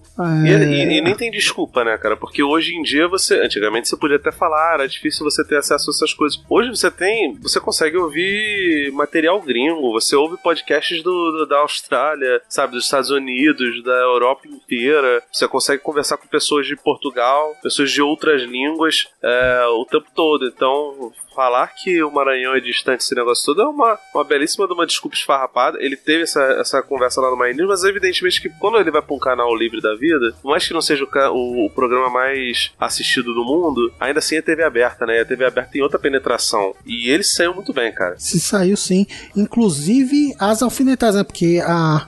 E, 0.47 0.51
É, 0.53 0.63
e- 0.65 0.99
e 0.99 1.01
nem 1.01 1.15
tem 1.17 1.31
desculpa, 1.31 1.83
né, 1.83 1.97
cara? 1.99 2.17
Porque 2.17 2.43
hoje 2.43 2.75
em 2.75 2.83
dia 2.83 3.09
você. 3.09 3.41
Antigamente 3.41 3.89
você 3.89 3.97
podia 3.97 4.17
até 4.17 4.31
falar, 4.31 4.75
era 4.75 4.87
difícil 4.89 5.25
você 5.25 5.43
ter 5.45 5.57
acesso 5.57 5.91
a 5.91 5.93
essas 5.95 6.13
coisas. 6.15 6.41
Hoje 6.49 6.69
você 6.71 6.91
tem. 6.91 7.35
Você 7.43 7.59
consegue 7.59 7.97
ouvir 7.97 8.91
material 8.93 9.41
gringo, 9.43 9.93
você 9.93 10.15
ouve 10.15 10.37
podcasts 10.43 11.03
do, 11.03 11.11
do- 11.33 11.47
da 11.47 11.59
Austrália, 11.59 12.41
sabe, 12.49 12.75
dos 12.75 12.85
Estados 12.85 13.11
Unidos, 13.11 13.83
da 13.83 13.93
Europa 14.03 14.47
inteira. 14.47 15.23
Você 15.33 15.49
consegue 15.49 15.83
conversar 15.83 16.17
com 16.19 16.27
pessoas 16.29 16.67
de 16.67 16.77
Portugal, 16.77 17.55
pessoas 17.63 17.91
de 17.91 18.01
outras 18.03 18.43
línguas 18.43 19.07
é, 19.23 19.40
o 19.69 19.85
tempo 19.87 20.07
todo. 20.15 20.47
Então. 20.47 21.13
Falar 21.33 21.69
que 21.69 22.03
o 22.03 22.11
Maranhão 22.11 22.55
é 22.57 22.61
distante 22.61 23.03
esse 23.03 23.15
negócio 23.15 23.47
todo 23.47 23.63
é 23.63 23.65
uma, 23.65 23.97
uma 24.13 24.25
belíssima 24.25 24.67
de 24.67 24.73
uma 24.75 24.85
desculpa 24.85 25.17
esfarrapada. 25.17 25.79
Ele 25.81 25.97
teve 25.97 26.25
essa, 26.25 26.43
essa 26.61 26.83
conversa 26.83 27.21
lá 27.21 27.31
no 27.31 27.37
My 27.39 27.55
News, 27.55 27.69
mas 27.69 27.85
evidentemente 27.85 28.43
que 28.43 28.49
quando 28.59 28.79
ele 28.79 28.91
vai 28.91 29.01
pra 29.01 29.15
um 29.15 29.19
canal 29.19 29.55
livre 29.57 29.81
da 29.81 29.95
vida, 29.95 30.35
por 30.43 30.51
mais 30.51 30.67
que 30.67 30.75
não 30.75 30.83
seja 30.83 31.05
o, 31.05 31.09
o- 31.33 31.67
o 31.67 31.71
programa 31.71 32.11
mais 32.11 32.73
assistido 32.79 33.33
do 33.33 33.45
mundo, 33.45 33.91
ainda 34.01 34.19
assim 34.19 34.37
é 34.37 34.43
TV 34.43 34.65
aberta, 34.65 35.07
né? 35.07 35.21
A 35.21 35.25
TV 35.25 35.45
aberta 35.45 35.71
tem 35.73 35.81
outra 35.83 36.01
penetração. 36.01 36.75
E 36.85 37.09
ele 37.09 37.23
saiu 37.23 37.55
muito 37.55 37.73
bem, 37.73 37.93
cara. 37.95 38.17
Se 38.19 38.41
saiu 38.41 38.77
sim. 38.77 39.07
Inclusive 39.37 40.35
as 40.39 40.63
alfinetadas, 40.63 41.15
né? 41.15 41.25
Porque 41.25 41.63
a. 41.65 42.07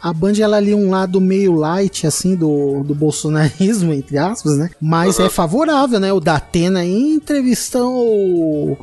A 0.00 0.12
Band 0.12 0.34
ela 0.40 0.56
ali 0.56 0.74
um 0.74 0.90
lado 0.90 1.20
meio 1.20 1.52
light 1.52 2.06
assim 2.06 2.34
do, 2.34 2.82
do 2.82 2.94
bolsonarismo, 2.94 3.92
entre 3.92 4.18
aspas, 4.18 4.56
né? 4.56 4.70
Mas 4.80 5.18
é 5.18 5.28
favorável, 5.28 6.00
né? 6.00 6.12
O 6.12 6.20
Datena 6.20 6.80
aí 6.80 7.14
entrevistou 7.14 7.92
o, 7.92 8.76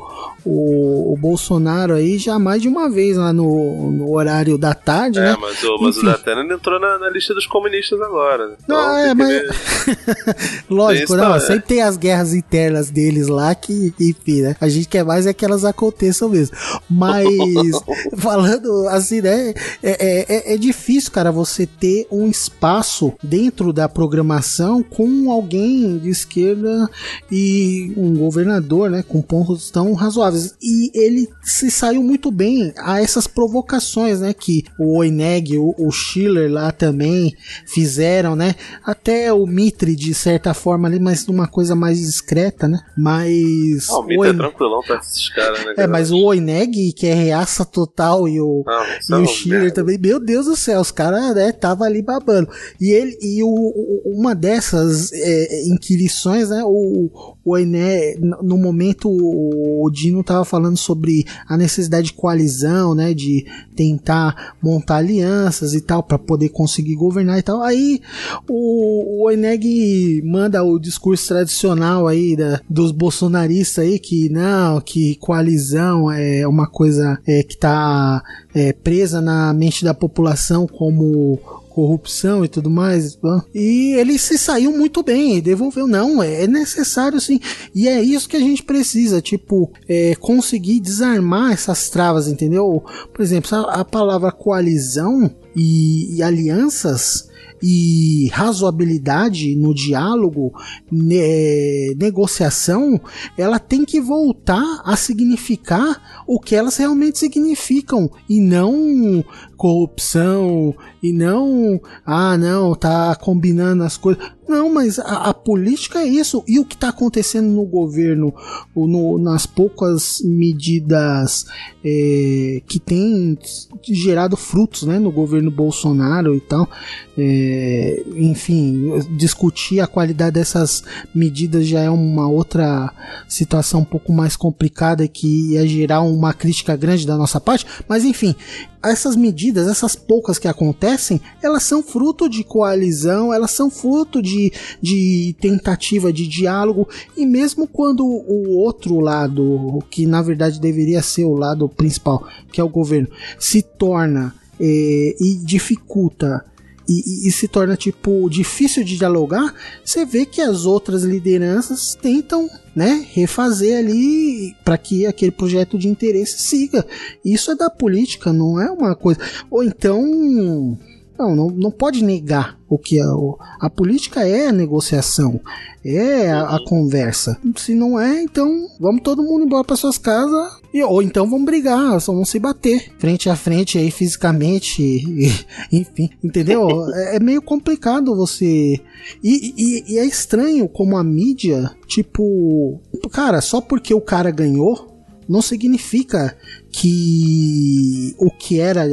o, 0.44 1.12
o 1.12 1.16
Bolsonaro 1.16 1.94
aí 1.94 2.18
já 2.18 2.38
mais 2.38 2.60
de 2.62 2.68
uma 2.68 2.88
vez 2.90 3.16
lá 3.16 3.32
no, 3.32 3.90
no 3.90 4.12
horário 4.12 4.56
da 4.58 4.74
tarde, 4.74 5.18
É, 5.18 5.22
né? 5.22 5.36
mas, 5.40 5.62
o, 5.62 5.78
mas 5.80 5.96
o. 5.96 6.04
Datena 6.04 6.42
entrou 6.54 6.78
na, 6.80 6.98
na 6.98 7.10
lista 7.10 7.34
dos 7.34 7.46
comunistas 7.46 8.00
agora. 8.00 8.54
Então, 8.62 8.76
Não, 8.76 8.96
é, 8.96 9.14
tem 9.14 9.16
que 9.16 9.22
mas-. 9.22 10.64
Lógico, 10.68 11.16
não, 11.16 11.34
é. 11.34 11.40
sempre 11.40 11.62
tem 11.66 11.82
as 11.82 11.96
guerras 11.96 12.34
internas 12.34 12.90
deles 12.90 13.28
lá 13.28 13.54
que, 13.54 13.92
enfim, 14.00 14.42
né? 14.42 14.56
A 14.60 14.68
gente 14.68 14.88
quer 14.88 15.04
mais 15.04 15.26
é 15.26 15.32
que 15.32 15.44
elas 15.44 15.64
aconteçam 15.64 16.28
mesmo. 16.28 16.56
Mas, 16.88 17.26
falando 18.18 18.86
assim, 18.88 19.20
né? 19.20 19.54
É, 19.82 19.90
é- 19.92 20.26
é- 20.28 20.54
é 20.54 20.56
difícil, 20.56 21.10
cara, 21.10 21.30
você 21.32 21.66
ter 21.66 22.06
um 22.10 22.28
espaço 22.28 23.12
dentro 23.22 23.72
da 23.72 23.88
programação 23.88 24.82
com 24.82 25.30
alguém 25.30 25.98
de 25.98 26.10
esquerda 26.10 26.88
e 27.30 27.92
um 27.96 28.14
governador, 28.14 28.90
né? 28.90 29.04
Com 29.06 29.20
pontos 29.22 29.70
tão 29.70 29.92
razoáveis. 29.94 30.33
E 30.62 30.90
ele 30.94 31.28
se 31.42 31.70
saiu 31.70 32.02
muito 32.02 32.30
bem 32.30 32.72
a 32.78 33.00
essas 33.00 33.26
provocações, 33.26 34.20
né? 34.20 34.32
Que 34.32 34.64
o 34.78 34.98
Oineg, 34.98 35.58
o, 35.58 35.74
o 35.78 35.90
Schiller 35.90 36.50
lá 36.50 36.72
também 36.72 37.34
fizeram, 37.66 38.34
né? 38.34 38.54
Até 38.84 39.32
o 39.32 39.46
Mitre, 39.46 39.94
de 39.94 40.14
certa 40.14 40.54
forma, 40.54 40.88
ali, 40.88 40.98
mas 40.98 41.26
numa 41.26 41.46
coisa 41.46 41.74
mais 41.74 41.98
discreta, 41.98 42.66
né? 42.66 42.80
Mas. 42.96 43.88
Ah, 43.90 43.98
o 43.98 44.02
Mito 44.02 44.20
o 44.20 44.24
é 44.24 44.32
tranquilão 44.32 44.80
pra 44.82 44.96
esses 44.96 45.28
caras, 45.28 45.64
né? 45.64 45.74
é, 45.76 45.86
mas 45.86 46.10
o 46.10 46.18
Oineg, 46.24 46.92
que 46.92 47.06
é 47.06 47.14
reaça 47.14 47.64
total, 47.64 48.28
e 48.28 48.40
o, 48.40 48.64
Não, 49.08 49.20
e 49.20 49.24
o 49.24 49.26
Schiller 49.26 49.60
merda. 49.60 49.74
também, 49.74 49.98
meu 49.98 50.18
Deus 50.18 50.46
do 50.46 50.56
céu, 50.56 50.80
os 50.80 50.90
caras, 50.90 51.34
né, 51.34 51.52
tava 51.52 51.84
ali 51.84 52.02
babando. 52.02 52.48
E 52.80 52.90
ele, 52.90 53.16
e 53.20 53.42
o, 53.42 54.02
uma 54.06 54.34
dessas 54.34 55.12
é, 55.12 55.62
inquirições, 55.66 56.48
né, 56.50 56.62
o, 56.64 57.10
o 57.44 57.56
no 57.58 58.54
no 58.54 58.58
momento 58.58 59.08
o 59.10 59.90
Dino 59.90 60.22
tava 60.24 60.44
falando 60.44 60.76
sobre 60.76 61.24
a 61.46 61.56
necessidade 61.56 62.08
de 62.08 62.12
coalizão, 62.12 62.94
né, 62.94 63.14
de 63.14 63.46
tentar 63.74 64.54
montar 64.62 64.96
alianças 64.96 65.74
e 65.74 65.80
tal, 65.80 66.02
para 66.02 66.18
poder 66.18 66.48
conseguir 66.50 66.94
governar 66.94 67.38
e 67.38 67.42
tal. 67.42 67.62
Aí 67.62 68.00
o, 68.48 69.24
o 69.24 69.30
Eneg 69.30 70.22
manda 70.24 70.62
o 70.62 70.78
discurso 70.78 71.28
tradicional 71.28 72.06
aí 72.06 72.36
da, 72.36 72.60
dos 72.68 72.92
bolsonaristas 72.92 73.84
aí 73.84 73.98
que 73.98 74.28
não, 74.28 74.80
que 74.80 75.16
coalizão 75.16 76.10
é 76.10 76.46
uma 76.46 76.66
coisa 76.66 77.18
é, 77.26 77.42
que 77.42 77.56
tá 77.56 78.22
é, 78.54 78.72
presa 78.72 79.20
na 79.20 79.52
mente 79.52 79.84
da 79.84 79.94
população 79.94 80.66
como 80.66 81.38
corrupção 81.74 82.44
e 82.44 82.48
tudo 82.48 82.70
mais. 82.70 83.18
E 83.52 83.94
ele 83.98 84.16
se 84.16 84.38
saiu 84.38 84.70
muito 84.70 85.02
bem, 85.02 85.40
devolveu. 85.40 85.88
Não, 85.88 86.22
é 86.22 86.46
necessário 86.46 87.20
sim. 87.20 87.40
E 87.74 87.88
é 87.88 88.00
isso 88.00 88.28
que 88.28 88.36
a 88.36 88.40
gente 88.40 88.62
precisa, 88.62 89.20
tipo, 89.20 89.70
é, 89.88 90.14
conseguir 90.14 90.78
desarmar 90.78 91.52
essas 91.52 91.90
travas, 91.90 92.28
entendeu? 92.28 92.84
Por 93.12 93.20
exemplo, 93.20 93.56
a, 93.56 93.80
a 93.80 93.84
palavra 93.84 94.30
coalizão 94.30 95.28
e, 95.56 96.16
e 96.16 96.22
alianças 96.22 97.28
e 97.66 98.28
razoabilidade 98.28 99.56
no 99.56 99.74
diálogo, 99.74 100.52
ne- 100.92 101.94
negociação, 101.98 103.00
ela 103.38 103.58
tem 103.58 103.86
que 103.86 104.00
voltar 104.02 104.82
a 104.84 104.94
significar 104.96 106.24
o 106.26 106.38
que 106.38 106.54
elas 106.54 106.76
realmente 106.76 107.18
significam 107.18 108.10
e 108.28 108.38
não 108.38 109.24
corrupção 109.56 110.74
e 111.02 111.12
não 111.12 111.80
ah 112.04 112.36
não 112.36 112.74
tá 112.74 113.14
combinando 113.16 113.82
as 113.82 113.96
coisas. 113.96 114.22
Não 114.46 114.72
mas 114.72 114.98
a, 114.98 115.30
a 115.30 115.34
política 115.34 116.00
é 116.00 116.06
isso. 116.06 116.44
E 116.46 116.58
o 116.58 116.66
que 116.66 116.74
está 116.74 116.90
acontecendo 116.90 117.48
no 117.48 117.64
governo 117.64 118.34
no- 118.76 119.16
nas 119.18 119.46
poucas 119.46 120.20
medidas 120.22 121.46
é, 121.84 122.60
que 122.66 122.78
tem 122.78 123.38
gerado 123.82 124.36
frutos 124.36 124.82
né 124.82 124.98
no 124.98 125.10
governo 125.10 125.50
Bolsonaro 125.50 126.34
e 126.34 126.40
tal 126.40 126.68
é, 127.16 128.02
enfim 128.16 128.98
discutir 129.16 129.80
a 129.80 129.86
qualidade 129.86 130.32
dessas 130.34 130.82
medidas 131.14 131.66
já 131.66 131.80
é 131.80 131.90
uma 131.90 132.28
outra 132.28 132.92
situação 133.28 133.80
um 133.80 133.84
pouco 133.84 134.12
mais 134.12 134.36
complicada 134.36 135.06
que 135.08 135.52
ia 135.52 135.66
gerar 135.66 136.00
uma 136.00 136.32
crítica 136.32 136.76
grande 136.76 137.06
da 137.06 137.16
nossa 137.16 137.40
parte. 137.40 137.66
Mas 137.88 138.04
enfim 138.04 138.34
essas 138.82 139.16
medidas, 139.16 139.43
essas 139.50 139.96
poucas 139.96 140.38
que 140.38 140.48
acontecem, 140.48 141.20
elas 141.42 141.62
são 141.62 141.82
fruto 141.82 142.28
de 142.28 142.44
coalizão, 142.44 143.32
elas 143.32 143.50
são 143.50 143.70
fruto 143.70 144.22
de, 144.22 144.52
de 144.80 145.34
tentativa 145.40 146.12
de 146.12 146.26
diálogo, 146.26 146.88
e 147.16 147.26
mesmo 147.26 147.66
quando 147.66 148.04
o 148.04 148.56
outro 148.58 149.00
lado, 149.00 149.82
que 149.90 150.06
na 150.06 150.22
verdade 150.22 150.60
deveria 150.60 151.02
ser 151.02 151.24
o 151.24 151.34
lado 151.34 151.68
principal, 151.68 152.26
que 152.52 152.60
é 152.60 152.64
o 152.64 152.68
governo, 152.68 153.08
se 153.38 153.62
torna 153.62 154.34
eh, 154.60 155.16
e 155.20 155.34
dificulta 155.36 156.44
e, 156.88 157.24
e- 157.24 157.28
e 157.28 157.32
se 157.32 157.48
torna 157.48 157.76
tipo 157.76 158.28
difícil 158.28 158.84
de 158.84 158.96
dialogar, 158.96 159.54
você 159.84 160.04
vê 160.04 160.24
que 160.26 160.40
as 160.40 160.64
outras 160.66 161.02
lideranças 161.02 161.94
tentam, 162.00 162.48
né, 162.74 163.06
refazer 163.12 163.78
ali 163.78 164.54
para 164.64 164.76
que 164.76 165.06
aquele 165.06 165.30
projeto 165.30 165.78
de 165.78 165.88
interesse 165.88 166.38
siga. 166.42 166.86
Isso 167.24 167.50
é 167.50 167.54
da 167.54 167.70
política, 167.70 168.32
não 168.32 168.60
é 168.60 168.70
uma 168.70 168.94
coisa. 168.94 169.20
Ou 169.50 169.62
então 169.62 170.76
não, 171.18 171.34
não, 171.34 171.48
não 171.48 171.70
pode 171.70 172.02
negar 172.04 172.58
o 172.68 172.76
que 172.78 173.00
a, 173.00 173.06
o- 173.14 173.38
a 173.60 173.70
política 173.70 174.26
é 174.26 174.48
a 174.48 174.52
negociação, 174.52 175.40
é 175.84 176.30
a, 176.30 176.56
a 176.56 176.64
conversa. 176.66 177.38
Se 177.56 177.74
não 177.74 178.00
é, 178.00 178.22
então 178.22 178.66
vamos 178.80 179.02
todo 179.02 179.22
mundo 179.22 179.44
embora 179.44 179.62
para 179.64 179.76
suas 179.76 179.96
casas 179.98 180.52
e, 180.72 180.82
ou 180.82 181.02
então 181.02 181.28
vamos 181.30 181.44
brigar, 181.46 182.00
só 182.00 182.12
vamos 182.12 182.28
se 182.30 182.38
bater 182.38 182.92
frente 182.98 183.30
a 183.30 183.36
frente 183.36 183.78
aí 183.78 183.90
fisicamente, 183.90 184.82
e- 184.82 185.32
enfim, 185.72 186.10
entendeu? 186.22 186.68
é, 186.94 187.16
é 187.16 187.20
meio 187.20 187.40
complicado 187.42 188.16
você 188.16 188.80
e, 189.22 189.54
e- 189.56 189.84
e 189.94 189.98
é 189.98 190.04
estranho 190.04 190.66
como 190.68 190.96
a 190.96 191.04
mídia, 191.04 191.70
tipo, 191.86 192.80
cara, 193.12 193.40
só 193.40 193.60
porque 193.60 193.94
o 193.94 194.00
cara 194.00 194.30
ganhou 194.30 194.93
não 195.28 195.42
significa 195.42 196.36
que 196.70 198.14
o 198.18 198.30
que 198.30 198.60
era 198.60 198.84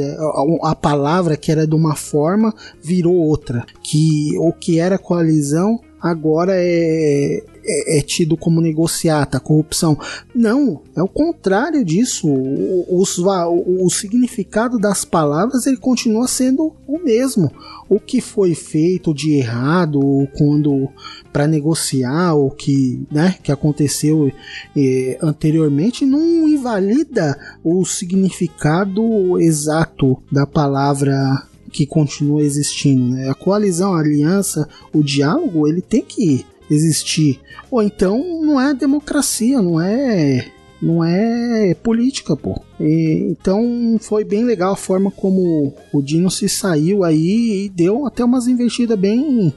a, 0.62 0.74
palavra 0.74 1.36
que 1.36 1.50
era 1.50 1.66
de 1.66 1.74
uma 1.74 1.94
forma 1.94 2.54
virou 2.82 3.14
outra, 3.14 3.64
que 3.82 4.36
o 4.38 4.52
que 4.52 4.78
era 4.78 4.98
coalizão 4.98 5.80
agora 6.02 6.52
é, 6.56 7.42
é, 7.64 7.98
é 7.98 8.00
tido 8.02 8.36
como 8.36 8.60
negociata, 8.60 9.38
corrupção. 9.38 9.96
Não, 10.34 10.82
é 10.96 11.02
o 11.02 11.08
contrário 11.08 11.84
disso. 11.84 12.28
O, 12.28 13.02
o, 13.02 13.86
o 13.86 13.90
significado 13.90 14.78
das 14.78 15.04
palavras 15.04 15.66
ele 15.66 15.76
continua 15.76 16.26
sendo 16.26 16.74
o 16.86 16.98
mesmo. 16.98 17.50
O 17.88 18.00
que 18.00 18.20
foi 18.20 18.54
feito 18.54 19.14
de 19.14 19.34
errado 19.34 20.00
quando 20.36 20.88
para 21.32 21.46
negociar 21.46 22.34
o 22.34 22.50
que, 22.50 23.06
né, 23.10 23.36
que 23.42 23.52
aconteceu 23.52 24.30
eh, 24.76 25.18
anteriormente 25.22 26.04
não 26.04 26.48
invalida 26.48 27.38
o 27.62 27.84
significado 27.84 29.38
exato 29.38 30.22
da 30.30 30.46
palavra 30.46 31.46
que 31.72 31.86
continua 31.86 32.42
existindo. 32.42 33.14
Né? 33.14 33.28
A 33.28 33.34
coalizão, 33.34 33.94
a 33.94 34.00
aliança, 34.00 34.68
o 34.92 35.02
diálogo, 35.02 35.66
ele 35.66 35.80
tem 35.80 36.02
que 36.02 36.44
existir. 36.70 37.40
Ou 37.70 37.82
então 37.82 38.42
não 38.42 38.60
é 38.60 38.74
democracia, 38.74 39.60
não 39.60 39.80
é 39.80 40.46
não 40.80 41.04
é 41.04 41.74
política, 41.74 42.36
pô. 42.36 42.60
E, 42.82 43.28
então 43.30 43.96
foi 44.00 44.24
bem 44.24 44.44
legal 44.44 44.72
a 44.72 44.76
forma 44.76 45.10
como 45.10 45.72
o 45.92 46.02
Dino 46.02 46.28
se 46.30 46.48
saiu 46.48 47.04
aí 47.04 47.66
e 47.66 47.68
deu 47.68 48.04
até 48.06 48.24
umas 48.24 48.48
investidas 48.48 48.98
bem 48.98 49.54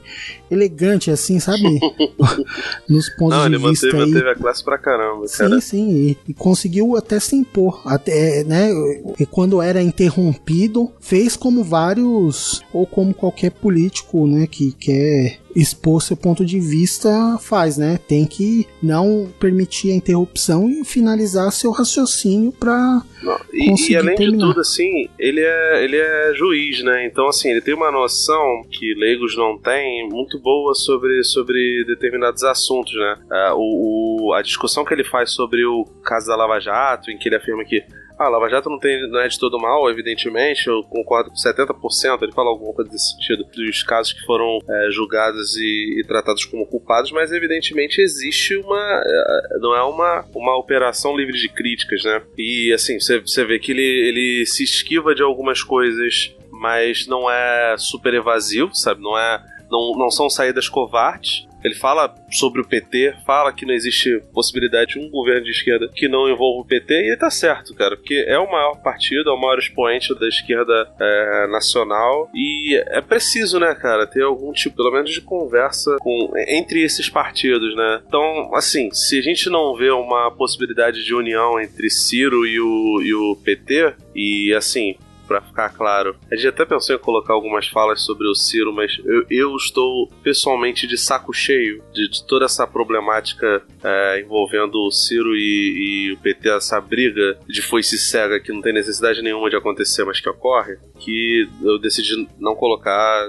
elegantes, 0.48 1.12
assim, 1.12 1.40
sabe? 1.40 1.62
Nos 2.88 3.08
pontos 3.10 3.36
Não, 3.36 3.48
de 3.50 3.56
ele 3.56 3.68
vista 3.68 3.86
manteve, 3.88 4.02
aí. 4.04 4.10
manteve 4.10 4.30
a 4.30 4.34
classe 4.36 4.62
pra 4.64 4.78
caramba, 4.78 5.26
cara. 5.26 5.60
Sim, 5.60 5.60
sim, 5.60 5.90
e, 5.90 6.18
e 6.28 6.34
conseguiu 6.34 6.96
até 6.96 7.18
se 7.18 7.34
impor, 7.34 7.82
até, 7.84 8.44
né, 8.44 8.70
e 9.18 9.26
quando 9.26 9.60
era 9.60 9.82
interrompido, 9.82 10.92
fez 11.00 11.36
como 11.36 11.64
vários, 11.64 12.62
ou 12.72 12.86
como 12.86 13.12
qualquer 13.12 13.50
político, 13.50 14.26
né, 14.26 14.46
que 14.46 14.72
quer 14.72 15.38
expor 15.54 16.02
seu 16.02 16.16
ponto 16.16 16.44
de 16.44 16.60
vista 16.60 17.38
faz, 17.40 17.78
né, 17.78 17.98
tem 18.06 18.26
que 18.26 18.66
não 18.82 19.26
permitir 19.40 19.90
a 19.90 19.94
interrupção 19.94 20.68
e 20.68 20.84
finalizar 20.84 21.50
seu 21.50 21.70
raciocínio 21.70 22.52
para 22.52 23.02
Não, 23.22 23.38
E, 23.52 23.92
e 23.92 23.96
além 23.96 24.14
de 24.14 24.16
terminar. 24.24 24.46
tudo, 24.48 24.60
assim, 24.60 25.08
ele 25.18 25.40
é, 25.40 25.82
ele 25.84 25.96
é 25.96 26.32
juiz, 26.34 26.82
né? 26.82 27.06
Então, 27.06 27.26
assim, 27.28 27.50
ele 27.50 27.60
tem 27.60 27.74
uma 27.74 27.90
noção 27.90 28.62
que 28.70 28.94
leigos 28.94 29.36
não 29.36 29.58
têm 29.58 30.08
muito 30.08 30.38
boa 30.38 30.74
sobre, 30.74 31.24
sobre 31.24 31.84
determinados 31.86 32.42
assuntos, 32.44 32.92
né? 32.94 33.16
Ah, 33.30 33.54
o, 33.56 34.28
o- 34.28 34.32
a 34.34 34.42
discussão 34.42 34.84
que 34.84 34.92
ele 34.92 35.04
faz 35.04 35.32
sobre 35.32 35.64
o 35.64 35.84
caso 36.04 36.26
da 36.26 36.36
Lava 36.36 36.60
Jato, 36.60 37.10
em 37.10 37.16
que 37.18 37.28
ele 37.28 37.36
afirma 37.36 37.64
que 37.64 37.82
ah, 38.18 38.28
Lava 38.28 38.48
Jato 38.48 38.70
não, 38.70 38.78
tem, 38.78 39.08
não 39.10 39.20
é 39.20 39.28
de 39.28 39.38
todo 39.38 39.58
mal, 39.58 39.90
evidentemente, 39.90 40.66
eu 40.68 40.82
concordo 40.84 41.30
com 41.30 41.36
70%, 41.36 42.22
ele 42.22 42.32
fala 42.32 42.48
alguma 42.48 42.72
coisa 42.72 42.90
desse 42.90 43.12
sentido, 43.12 43.44
dos 43.44 43.82
casos 43.82 44.12
que 44.14 44.24
foram 44.24 44.58
é, 44.68 44.90
julgados 44.90 45.54
e, 45.56 46.00
e 46.00 46.04
tratados 46.06 46.44
como 46.46 46.66
culpados, 46.66 47.12
mas 47.12 47.30
evidentemente 47.30 48.00
existe 48.00 48.56
uma. 48.56 49.02
é, 49.04 49.58
não 49.58 49.76
é 49.76 49.82
uma, 49.82 50.24
uma 50.34 50.56
operação 50.56 51.16
livre 51.16 51.36
de 51.36 51.48
críticas, 51.48 52.04
né? 52.04 52.22
E 52.38 52.72
assim, 52.72 52.98
você 52.98 53.44
vê 53.44 53.58
que 53.58 53.72
ele, 53.72 53.82
ele 53.82 54.46
se 54.46 54.64
esquiva 54.64 55.14
de 55.14 55.22
algumas 55.22 55.62
coisas, 55.62 56.34
mas 56.50 57.06
não 57.06 57.30
é 57.30 57.76
super 57.78 58.14
evasivo, 58.14 58.74
sabe? 58.74 59.02
Não 59.02 59.18
é. 59.18 59.42
Não, 59.70 59.98
não 59.98 60.10
são 60.10 60.30
saídas 60.30 60.68
covardes. 60.68 61.46
Ele 61.66 61.74
fala 61.74 62.14
sobre 62.30 62.60
o 62.60 62.64
PT, 62.64 63.12
fala 63.26 63.52
que 63.52 63.66
não 63.66 63.74
existe 63.74 64.22
possibilidade 64.32 64.92
de 64.92 65.00
um 65.00 65.10
governo 65.10 65.44
de 65.44 65.50
esquerda 65.50 65.90
que 65.92 66.06
não 66.06 66.28
envolva 66.28 66.60
o 66.60 66.64
PT, 66.64 66.94
e 66.94 67.06
ele 67.08 67.16
tá 67.16 67.28
certo, 67.28 67.74
cara, 67.74 67.96
porque 67.96 68.24
é 68.28 68.38
o 68.38 68.50
maior 68.50 68.80
partido, 68.82 69.30
é 69.30 69.32
o 69.32 69.40
maior 69.40 69.58
expoente 69.58 70.14
da 70.14 70.28
esquerda 70.28 70.88
é, 71.00 71.48
nacional, 71.48 72.30
e 72.32 72.76
é 72.76 73.00
preciso, 73.00 73.58
né, 73.58 73.74
cara, 73.74 74.06
ter 74.06 74.22
algum 74.22 74.52
tipo, 74.52 74.76
pelo 74.76 74.92
menos, 74.92 75.10
de 75.10 75.20
conversa 75.20 75.96
com, 75.98 76.32
entre 76.46 76.82
esses 76.82 77.08
partidos, 77.08 77.74
né? 77.74 78.00
Então, 78.06 78.54
assim, 78.54 78.88
se 78.92 79.18
a 79.18 79.22
gente 79.22 79.50
não 79.50 79.74
vê 79.74 79.90
uma 79.90 80.30
possibilidade 80.30 81.04
de 81.04 81.14
união 81.14 81.60
entre 81.60 81.90
Ciro 81.90 82.46
e 82.46 82.60
o, 82.60 83.02
e 83.02 83.12
o 83.12 83.36
PT, 83.42 83.94
e 84.14 84.54
assim, 84.54 84.96
Pra 85.26 85.40
ficar 85.40 85.70
claro. 85.70 86.16
A 86.30 86.36
gente 86.36 86.48
até 86.48 86.64
pensou 86.64 86.94
em 86.94 86.98
colocar 86.98 87.34
algumas 87.34 87.66
falas 87.66 88.02
sobre 88.02 88.28
o 88.28 88.34
Ciro, 88.34 88.72
mas 88.72 88.96
eu, 89.04 89.26
eu 89.30 89.56
estou 89.56 90.08
pessoalmente 90.22 90.86
de 90.86 90.96
saco 90.96 91.32
cheio 91.32 91.82
de, 91.92 92.08
de 92.08 92.24
toda 92.26 92.44
essa 92.44 92.66
problemática 92.66 93.62
é, 93.82 94.20
envolvendo 94.20 94.76
o 94.76 94.90
Ciro 94.90 95.36
e, 95.36 96.08
e 96.08 96.12
o 96.12 96.18
PT, 96.18 96.48
essa 96.50 96.80
briga 96.80 97.38
de 97.48 97.62
foice 97.62 97.98
cega 97.98 98.40
que 98.40 98.52
não 98.52 98.60
tem 98.60 98.72
necessidade 98.72 99.22
nenhuma 99.22 99.50
de 99.50 99.56
acontecer, 99.56 100.04
mas 100.04 100.20
que 100.20 100.28
ocorre, 100.28 100.76
que 101.00 101.48
eu 101.62 101.78
decidi 101.78 102.26
não 102.38 102.54
colocar 102.54 103.28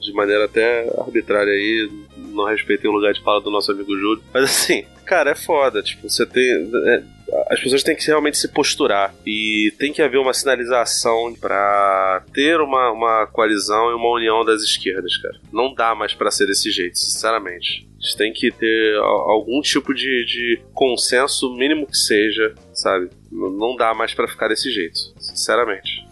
de 0.00 0.12
maneira 0.12 0.44
até 0.44 0.88
arbitrária 0.98 1.52
aí, 1.52 1.90
não 2.16 2.44
respeitei 2.44 2.88
o 2.88 2.94
lugar 2.94 3.12
de 3.12 3.22
fala 3.22 3.40
do 3.40 3.50
nosso 3.50 3.72
amigo 3.72 3.96
Júlio. 3.96 4.22
Mas 4.32 4.44
assim, 4.44 4.84
cara, 5.04 5.30
é 5.30 5.34
foda. 5.34 5.82
Tipo, 5.82 6.08
você 6.08 6.26
tem. 6.26 6.70
é, 6.86 7.02
as 7.48 7.60
pessoas 7.60 7.82
têm 7.82 7.94
que 7.94 8.06
realmente 8.06 8.38
se 8.38 8.48
posturar 8.48 9.14
e 9.26 9.72
tem 9.78 9.92
que 9.92 10.00
haver 10.00 10.18
uma 10.18 10.32
sinalização 10.32 11.34
para 11.34 12.24
ter 12.32 12.60
uma, 12.60 12.90
uma 12.90 13.26
coalizão 13.26 13.90
e 13.90 13.94
uma 13.94 14.10
união 14.10 14.44
das 14.44 14.62
esquerdas, 14.62 15.16
cara. 15.16 15.38
Não 15.52 15.74
dá 15.74 15.94
mais 15.94 16.14
para 16.14 16.30
ser 16.30 16.46
desse 16.46 16.70
jeito, 16.70 16.98
sinceramente. 16.98 17.86
A 17.98 18.02
gente 18.02 18.16
tem 18.16 18.32
que 18.32 18.50
ter 18.50 18.96
algum 18.96 19.60
tipo 19.60 19.92
de, 19.92 20.24
de 20.24 20.60
consenso, 20.72 21.54
mínimo 21.54 21.86
que 21.86 21.96
seja, 21.96 22.54
sabe? 22.72 23.10
Não 23.30 23.76
dá 23.76 23.92
mais 23.92 24.14
para 24.14 24.28
ficar 24.28 24.48
desse 24.48 24.70
jeito, 24.70 24.98
sinceramente. 25.18 26.06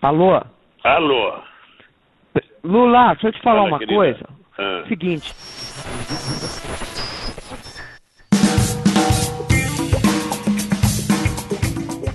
Alô? 0.00 0.53
Alô? 0.84 1.32
Lula, 2.62 3.14
deixa 3.14 3.28
eu 3.28 3.32
te 3.32 3.40
falar 3.40 3.60
Fala, 3.62 3.68
uma 3.68 3.78
querida. 3.78 3.96
coisa. 3.96 4.28
Ah. 4.58 4.84
Seguinte. 4.86 5.34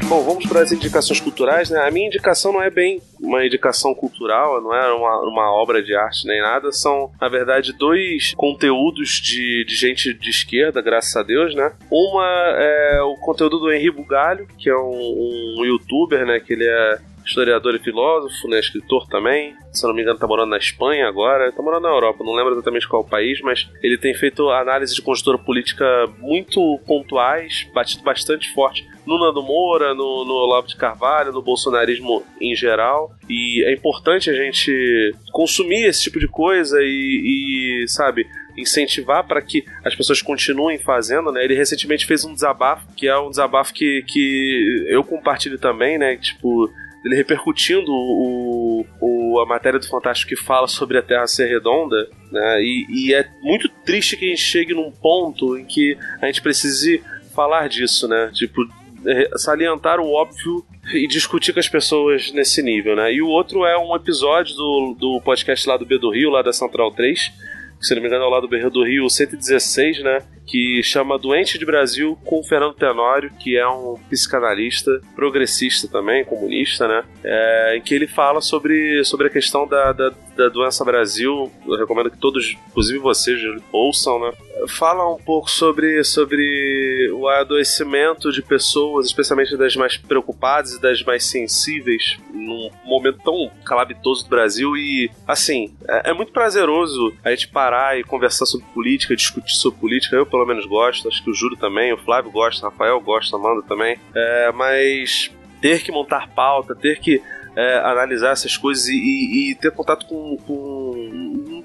Bom, 0.07 0.23
vamos 0.23 0.45
para 0.45 0.61
as 0.61 0.71
indicações 0.71 1.19
culturais, 1.19 1.71
né? 1.71 1.79
A 1.79 1.89
minha 1.89 2.05
indicação 2.05 2.53
não 2.53 2.61
é 2.61 2.69
bem 2.69 3.01
uma 3.19 3.43
indicação 3.43 3.95
cultural, 3.95 4.61
não 4.61 4.75
é 4.75 4.93
uma, 4.93 5.19
uma 5.21 5.51
obra 5.51 5.81
de 5.81 5.95
arte 5.95 6.27
nem 6.27 6.39
nada, 6.39 6.71
são, 6.71 7.11
na 7.19 7.27
verdade, 7.27 7.73
dois 7.73 8.35
conteúdos 8.35 9.19
de, 9.19 9.65
de 9.65 9.75
gente 9.75 10.13
de 10.13 10.29
esquerda, 10.29 10.79
graças 10.79 11.15
a 11.15 11.23
Deus, 11.23 11.55
né? 11.55 11.73
Uma 11.91 12.25
é 12.55 13.01
o 13.01 13.15
conteúdo 13.15 13.57
do 13.57 13.71
Henri 13.71 13.89
Bugalho, 13.89 14.47
que 14.59 14.69
é 14.69 14.77
um, 14.77 15.57
um 15.59 15.65
youtuber, 15.65 16.23
né? 16.23 16.39
Que 16.39 16.53
ele 16.53 16.67
é 16.67 16.99
historiador 17.29 17.75
e 17.75 17.79
filósofo, 17.79 18.47
né, 18.47 18.59
escritor 18.59 19.07
também. 19.07 19.55
Se 19.71 19.85
eu 19.85 19.89
não 19.89 19.95
me 19.95 20.01
engano, 20.01 20.19
tá 20.19 20.27
morando 20.27 20.49
na 20.49 20.57
Espanha 20.57 21.07
agora. 21.07 21.51
Tá 21.51 21.61
morando 21.61 21.83
na 21.83 21.89
Europa, 21.89 22.23
não 22.23 22.33
lembro 22.33 22.53
exatamente 22.53 22.87
qual 22.87 23.03
país, 23.03 23.39
mas 23.41 23.69
ele 23.81 23.97
tem 23.97 24.13
feito 24.13 24.49
análises 24.49 24.95
de 24.95 25.01
conjuntura 25.01 25.37
política 25.37 25.85
muito 26.17 26.79
pontuais, 26.85 27.67
batido 27.73 28.03
bastante 28.03 28.51
forte 28.53 28.85
no 29.05 29.17
Nando 29.17 29.41
Moura, 29.41 29.93
no, 29.93 30.25
no 30.25 30.33
Olavo 30.33 30.67
de 30.67 30.75
Carvalho, 30.75 31.31
no 31.31 31.41
bolsonarismo 31.41 32.23
em 32.39 32.55
geral. 32.55 33.11
E 33.27 33.63
é 33.65 33.73
importante 33.73 34.29
a 34.29 34.33
gente 34.33 35.15
consumir 35.31 35.85
esse 35.85 36.03
tipo 36.03 36.19
de 36.19 36.27
coisa 36.27 36.77
e, 36.81 37.83
e 37.83 37.87
sabe, 37.87 38.27
incentivar 38.57 39.25
para 39.25 39.41
que 39.41 39.63
as 39.83 39.95
pessoas 39.95 40.21
continuem 40.21 40.77
fazendo, 40.77 41.31
né? 41.31 41.43
Ele 41.43 41.55
recentemente 41.55 42.05
fez 42.05 42.23
um 42.23 42.33
desabafo, 42.33 42.85
que 42.95 43.07
é 43.07 43.17
um 43.17 43.29
desabafo 43.29 43.73
que, 43.73 44.03
que 44.07 44.85
eu 44.87 45.03
compartilho 45.03 45.57
também, 45.57 45.97
né? 45.97 46.17
Tipo, 46.17 46.71
ele 47.03 47.15
repercutindo 47.15 47.91
o, 47.91 48.85
o, 48.99 49.39
a 49.39 49.45
matéria 49.45 49.79
do 49.79 49.87
Fantástico 49.87 50.29
que 50.29 50.35
fala 50.35 50.67
sobre 50.67 50.97
a 50.97 51.01
Terra 51.01 51.27
ser 51.27 51.47
redonda, 51.47 52.09
né? 52.31 52.61
E, 52.61 52.85
e 52.89 53.13
é 53.13 53.25
muito 53.41 53.69
triste 53.85 54.17
que 54.17 54.25
a 54.25 54.29
gente 54.29 54.41
chegue 54.41 54.73
num 54.73 54.91
ponto 54.91 55.57
em 55.57 55.65
que 55.65 55.97
a 56.21 56.25
gente 56.25 56.41
precise 56.41 57.01
falar 57.33 57.69
disso, 57.69 58.07
né? 58.07 58.31
Tipo, 58.33 58.67
eh, 59.05 59.29
salientar 59.37 59.99
o 59.99 60.11
óbvio 60.11 60.65
e 60.93 61.07
discutir 61.07 61.53
com 61.53 61.59
as 61.59 61.69
pessoas 61.69 62.31
nesse 62.33 62.61
nível, 62.61 62.95
né? 62.95 63.13
E 63.13 63.21
o 63.21 63.27
outro 63.27 63.65
é 63.65 63.77
um 63.77 63.95
episódio 63.95 64.55
do, 64.55 64.95
do 64.99 65.21
podcast 65.21 65.67
lá 65.67 65.77
do 65.77 65.85
B 65.85 65.97
do 65.97 66.11
Rio, 66.11 66.29
lá 66.29 66.41
da 66.41 66.51
Central 66.51 66.91
3, 66.91 67.19
que, 67.19 67.33
se 67.79 67.95
não 67.95 68.01
me 68.01 68.07
engano 68.07 68.25
é 68.25 68.27
lá 68.27 68.39
do 68.39 68.47
B 68.47 68.59
do 68.69 68.83
Rio 68.83 69.09
116, 69.09 70.03
né? 70.03 70.19
Que 70.45 70.81
chama 70.83 71.17
Doente 71.17 71.57
de 71.57 71.65
Brasil 71.65 72.17
com 72.25 72.39
o 72.39 72.43
Fernando 72.43 72.73
Tenório, 72.73 73.31
que 73.39 73.57
é 73.57 73.67
um 73.67 73.95
psicanalista, 74.09 74.99
progressista 75.15 75.87
também, 75.87 76.25
comunista, 76.25 76.87
né? 76.87 77.03
É, 77.23 77.77
em 77.77 77.81
que 77.81 77.93
ele 77.93 78.07
fala 78.07 78.41
sobre, 78.41 79.03
sobre 79.05 79.27
a 79.27 79.29
questão 79.29 79.67
da, 79.67 79.93
da, 79.93 80.11
da 80.35 80.49
doença 80.49 80.83
Brasil. 80.83 81.51
Eu 81.65 81.77
recomendo 81.77 82.11
que 82.11 82.17
todos, 82.17 82.57
inclusive 82.69 82.99
vocês, 82.99 83.39
ouçam, 83.71 84.19
né? 84.19 84.31
Fala 84.67 85.09
um 85.13 85.17
pouco 85.17 85.49
sobre, 85.49 86.03
sobre 86.03 87.09
o 87.13 87.27
adoecimento 87.27 88.31
de 88.31 88.41
pessoas, 88.41 89.07
especialmente 89.07 89.55
das 89.57 89.75
mais 89.75 89.97
preocupadas 89.97 90.73
e 90.73 90.81
das 90.81 91.01
mais 91.03 91.25
sensíveis, 91.25 92.17
num 92.33 92.69
momento 92.83 93.19
tão 93.23 93.51
calamitoso 93.65 94.23
do 94.25 94.29
Brasil. 94.29 94.75
E, 94.75 95.09
assim, 95.27 95.73
é, 95.87 96.09
é 96.09 96.13
muito 96.13 96.31
prazeroso 96.31 97.13
a 97.23 97.29
gente 97.31 97.47
parar 97.47 97.97
e 97.99 98.03
conversar 98.03 98.45
sobre 98.45 98.65
política, 98.73 99.15
discutir 99.15 99.55
sobre 99.55 99.79
política. 99.79 100.15
Eu, 100.15 100.25
pelo 100.25 100.45
menos, 100.45 100.65
gosto, 100.65 101.07
acho 101.07 101.23
que 101.23 101.29
o 101.29 101.33
Júlio 101.33 101.57
também, 101.57 101.93
o 101.93 101.97
Flávio 101.97 102.31
gosta, 102.31 102.65
o 102.65 102.69
Rafael 102.69 102.99
gosta, 102.99 103.35
a 103.35 103.39
Amanda 103.39 103.61
também. 103.67 103.97
É, 104.15 104.51
mas 104.53 105.31
ter 105.61 105.83
que 105.83 105.91
montar 105.91 106.29
pauta, 106.29 106.75
ter 106.75 106.99
que 106.99 107.21
é, 107.55 107.79
analisar 107.79 108.31
essas 108.31 108.55
coisas 108.55 108.87
e, 108.87 108.93
e- 108.95 109.51
e 109.51 109.55
ter 109.55 109.71
contato 109.71 110.05
com, 110.05 110.37
com- 110.37 110.78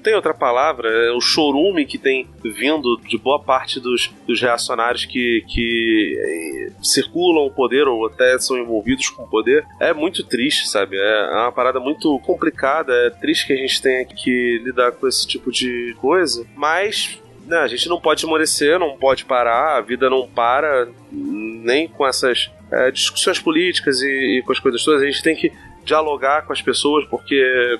tem 0.05 0.13
outra 0.13 0.35
palavra, 0.35 0.87
é 0.87 1.11
o 1.11 1.19
chorume 1.19 1.83
que 1.83 1.97
tem 1.97 2.29
vindo 2.43 2.95
de 3.07 3.17
boa 3.17 3.41
parte 3.41 3.79
dos, 3.79 4.11
dos 4.27 4.39
reacionários 4.39 5.03
que, 5.03 5.43
que 5.47 6.15
é, 6.15 6.83
circulam 6.83 7.47
o 7.47 7.51
poder 7.51 7.87
ou 7.87 8.05
até 8.05 8.37
são 8.37 8.55
envolvidos 8.55 9.09
com 9.09 9.23
o 9.23 9.27
poder. 9.27 9.65
É 9.79 9.93
muito 9.93 10.23
triste, 10.23 10.69
sabe? 10.69 10.95
É, 10.95 11.29
é 11.31 11.37
uma 11.37 11.51
parada 11.51 11.79
muito 11.79 12.19
complicada, 12.19 12.93
é 12.93 13.09
triste 13.09 13.47
que 13.47 13.53
a 13.53 13.57
gente 13.57 13.81
tenha 13.81 14.05
que 14.05 14.61
lidar 14.63 14.91
com 14.91 15.07
esse 15.07 15.25
tipo 15.25 15.51
de 15.51 15.95
coisa, 15.99 16.45
mas 16.55 17.19
né, 17.47 17.57
a 17.57 17.67
gente 17.67 17.89
não 17.89 17.99
pode 17.99 18.21
esmorecer, 18.21 18.77
não 18.77 18.95
pode 18.97 19.25
parar, 19.25 19.77
a 19.77 19.81
vida 19.81 20.07
não 20.07 20.27
para, 20.27 20.87
nem 21.11 21.87
com 21.87 22.05
essas 22.05 22.51
é, 22.71 22.91
discussões 22.91 23.39
políticas 23.39 24.01
e, 24.01 24.37
e 24.37 24.43
com 24.43 24.51
as 24.51 24.59
coisas 24.59 24.83
todas. 24.83 25.01
A 25.01 25.05
gente 25.05 25.23
tem 25.23 25.35
que 25.35 25.51
dialogar 25.85 26.45
com 26.45 26.51
as 26.53 26.61
pessoas 26.61 27.05
porque 27.05 27.79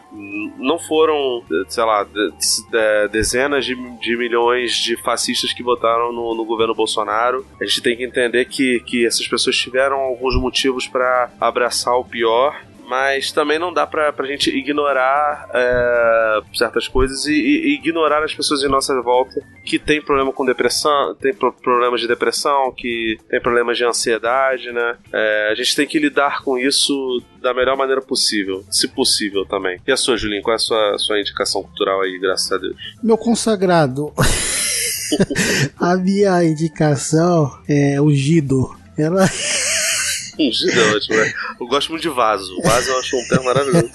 não 0.57 0.77
foram, 0.79 1.43
sei 1.67 1.83
lá, 1.83 2.03
de- 2.03 2.31
de- 2.31 3.07
dezenas 3.11 3.65
de, 3.65 3.75
de 3.99 4.15
milhões 4.17 4.73
de 4.75 4.95
fascistas 4.97 5.51
que 5.53 5.63
votaram 5.63 6.11
no, 6.13 6.35
no 6.35 6.45
governo 6.45 6.73
Bolsonaro. 6.75 7.45
A 7.59 7.65
gente 7.65 7.81
tem 7.81 7.97
que 7.97 8.03
entender 8.03 8.45
que, 8.45 8.79
que 8.81 9.05
essas 9.05 9.27
pessoas 9.27 9.55
tiveram 9.57 9.97
alguns 9.97 10.35
motivos 10.39 10.87
para 10.87 11.29
abraçar 11.41 11.95
o 11.95 12.05
pior 12.05 12.55
mas 12.87 13.31
também 13.31 13.57
não 13.59 13.73
dá 13.73 13.85
pra, 13.87 14.11
pra 14.13 14.25
gente 14.27 14.49
ignorar 14.49 15.49
é, 15.53 16.39
certas 16.53 16.87
coisas 16.87 17.25
e, 17.25 17.33
e- 17.33 17.75
ignorar 17.75 18.23
as 18.23 18.33
pessoas 18.33 18.61
em 18.63 18.67
nossa 18.69 18.93
volta 19.01 19.41
que 19.65 19.79
tem 19.79 20.01
problema 20.01 20.31
com 20.31 20.45
depressão, 20.45 21.15
tem 21.15 21.33
pro- 21.33 21.51
problemas 21.53 21.99
de 22.01 22.07
depressão, 22.07 22.71
que 22.75 23.17
tem 23.29 23.41
problemas 23.41 23.77
de 23.77 23.83
ansiedade, 23.83 24.71
né? 24.71 24.95
É, 25.11 25.49
a 25.51 25.55
gente 25.55 25.75
tem 25.75 25.87
que 25.87 25.97
lidar 25.99 26.41
com 26.43 26.57
isso 26.57 26.93
da 27.41 27.53
melhor 27.53 27.75
maneira 27.77 28.01
possível, 28.01 28.63
se 28.69 28.87
possível 28.87 29.45
também. 29.45 29.79
E 29.87 29.91
a 29.91 29.97
sua, 29.97 30.15
Julinho, 30.17 30.41
qual 30.43 30.53
é 30.53 30.55
a 30.55 30.59
sua, 30.59 30.97
sua 30.99 31.19
indicação 31.19 31.63
cultural 31.63 32.01
aí, 32.01 32.17
graças 32.19 32.51
a 32.51 32.57
Deus? 32.57 32.75
Meu 33.03 33.17
consagrado. 33.17 34.13
a 35.79 35.95
minha 35.95 36.43
indicação 36.43 37.51
é 37.67 37.99
o 38.01 38.11
Gido. 38.13 38.69
Ela. 38.97 39.25
Ungido 40.39 40.79
é 40.79 40.95
ótimo, 40.95 41.15
né? 41.17 41.33
Eu 41.59 41.67
gosto 41.67 41.89
muito 41.89 42.01
de 42.01 42.09
vaso. 42.09 42.61
Vaso 42.61 42.89
eu 42.89 42.99
acho 42.99 43.15
um 43.17 43.27
termo 43.27 43.45
maravilhoso. 43.45 43.89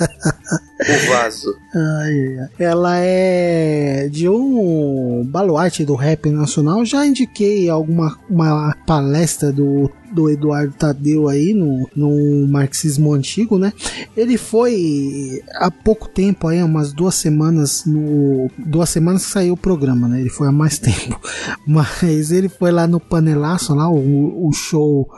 O 0.81 1.11
vaso. 1.13 1.57
Ai. 1.75 2.49
Ela 2.59 2.99
é 2.99 4.09
de 4.11 4.29
um 4.29 5.23
baluarte 5.27 5.85
do 5.85 5.95
rap 5.95 6.31
nacional. 6.31 6.85
Já 6.85 7.07
indiquei 7.07 7.69
alguma 7.69 8.19
uma 8.29 8.75
palestra 8.87 9.53
do, 9.53 9.91
do 10.11 10.29
Eduardo 10.29 10.73
Tadeu 10.73 11.29
aí 11.29 11.55
no, 11.55 11.89
no 11.95 12.47
marxismo 12.49 13.13
antigo, 13.13 13.59
né? 13.59 13.73
Ele 14.17 14.37
foi 14.37 15.43
há 15.57 15.71
pouco 15.71 16.09
tempo 16.09 16.49
aí, 16.49 16.63
umas 16.63 16.93
duas 16.93 17.15
semanas 17.15 17.85
no 17.85 18.51
duas 18.59 18.89
semanas 18.91 19.27
que 19.27 19.33
saiu 19.33 19.55
o 19.55 19.59
programa, 19.59 20.09
né? 20.09 20.21
Ele 20.21 20.31
foi 20.31 20.49
há 20.49 20.53
mais 20.53 20.79
tempo, 20.81 21.21
mas 21.67 22.33
ele 22.33 22.49
foi 22.49 22.71
lá 22.71 22.87
no 22.87 22.99
panelaço 22.99 23.75
lá 23.75 23.89
o, 23.89 24.49
o 24.49 24.53
show 24.53 25.09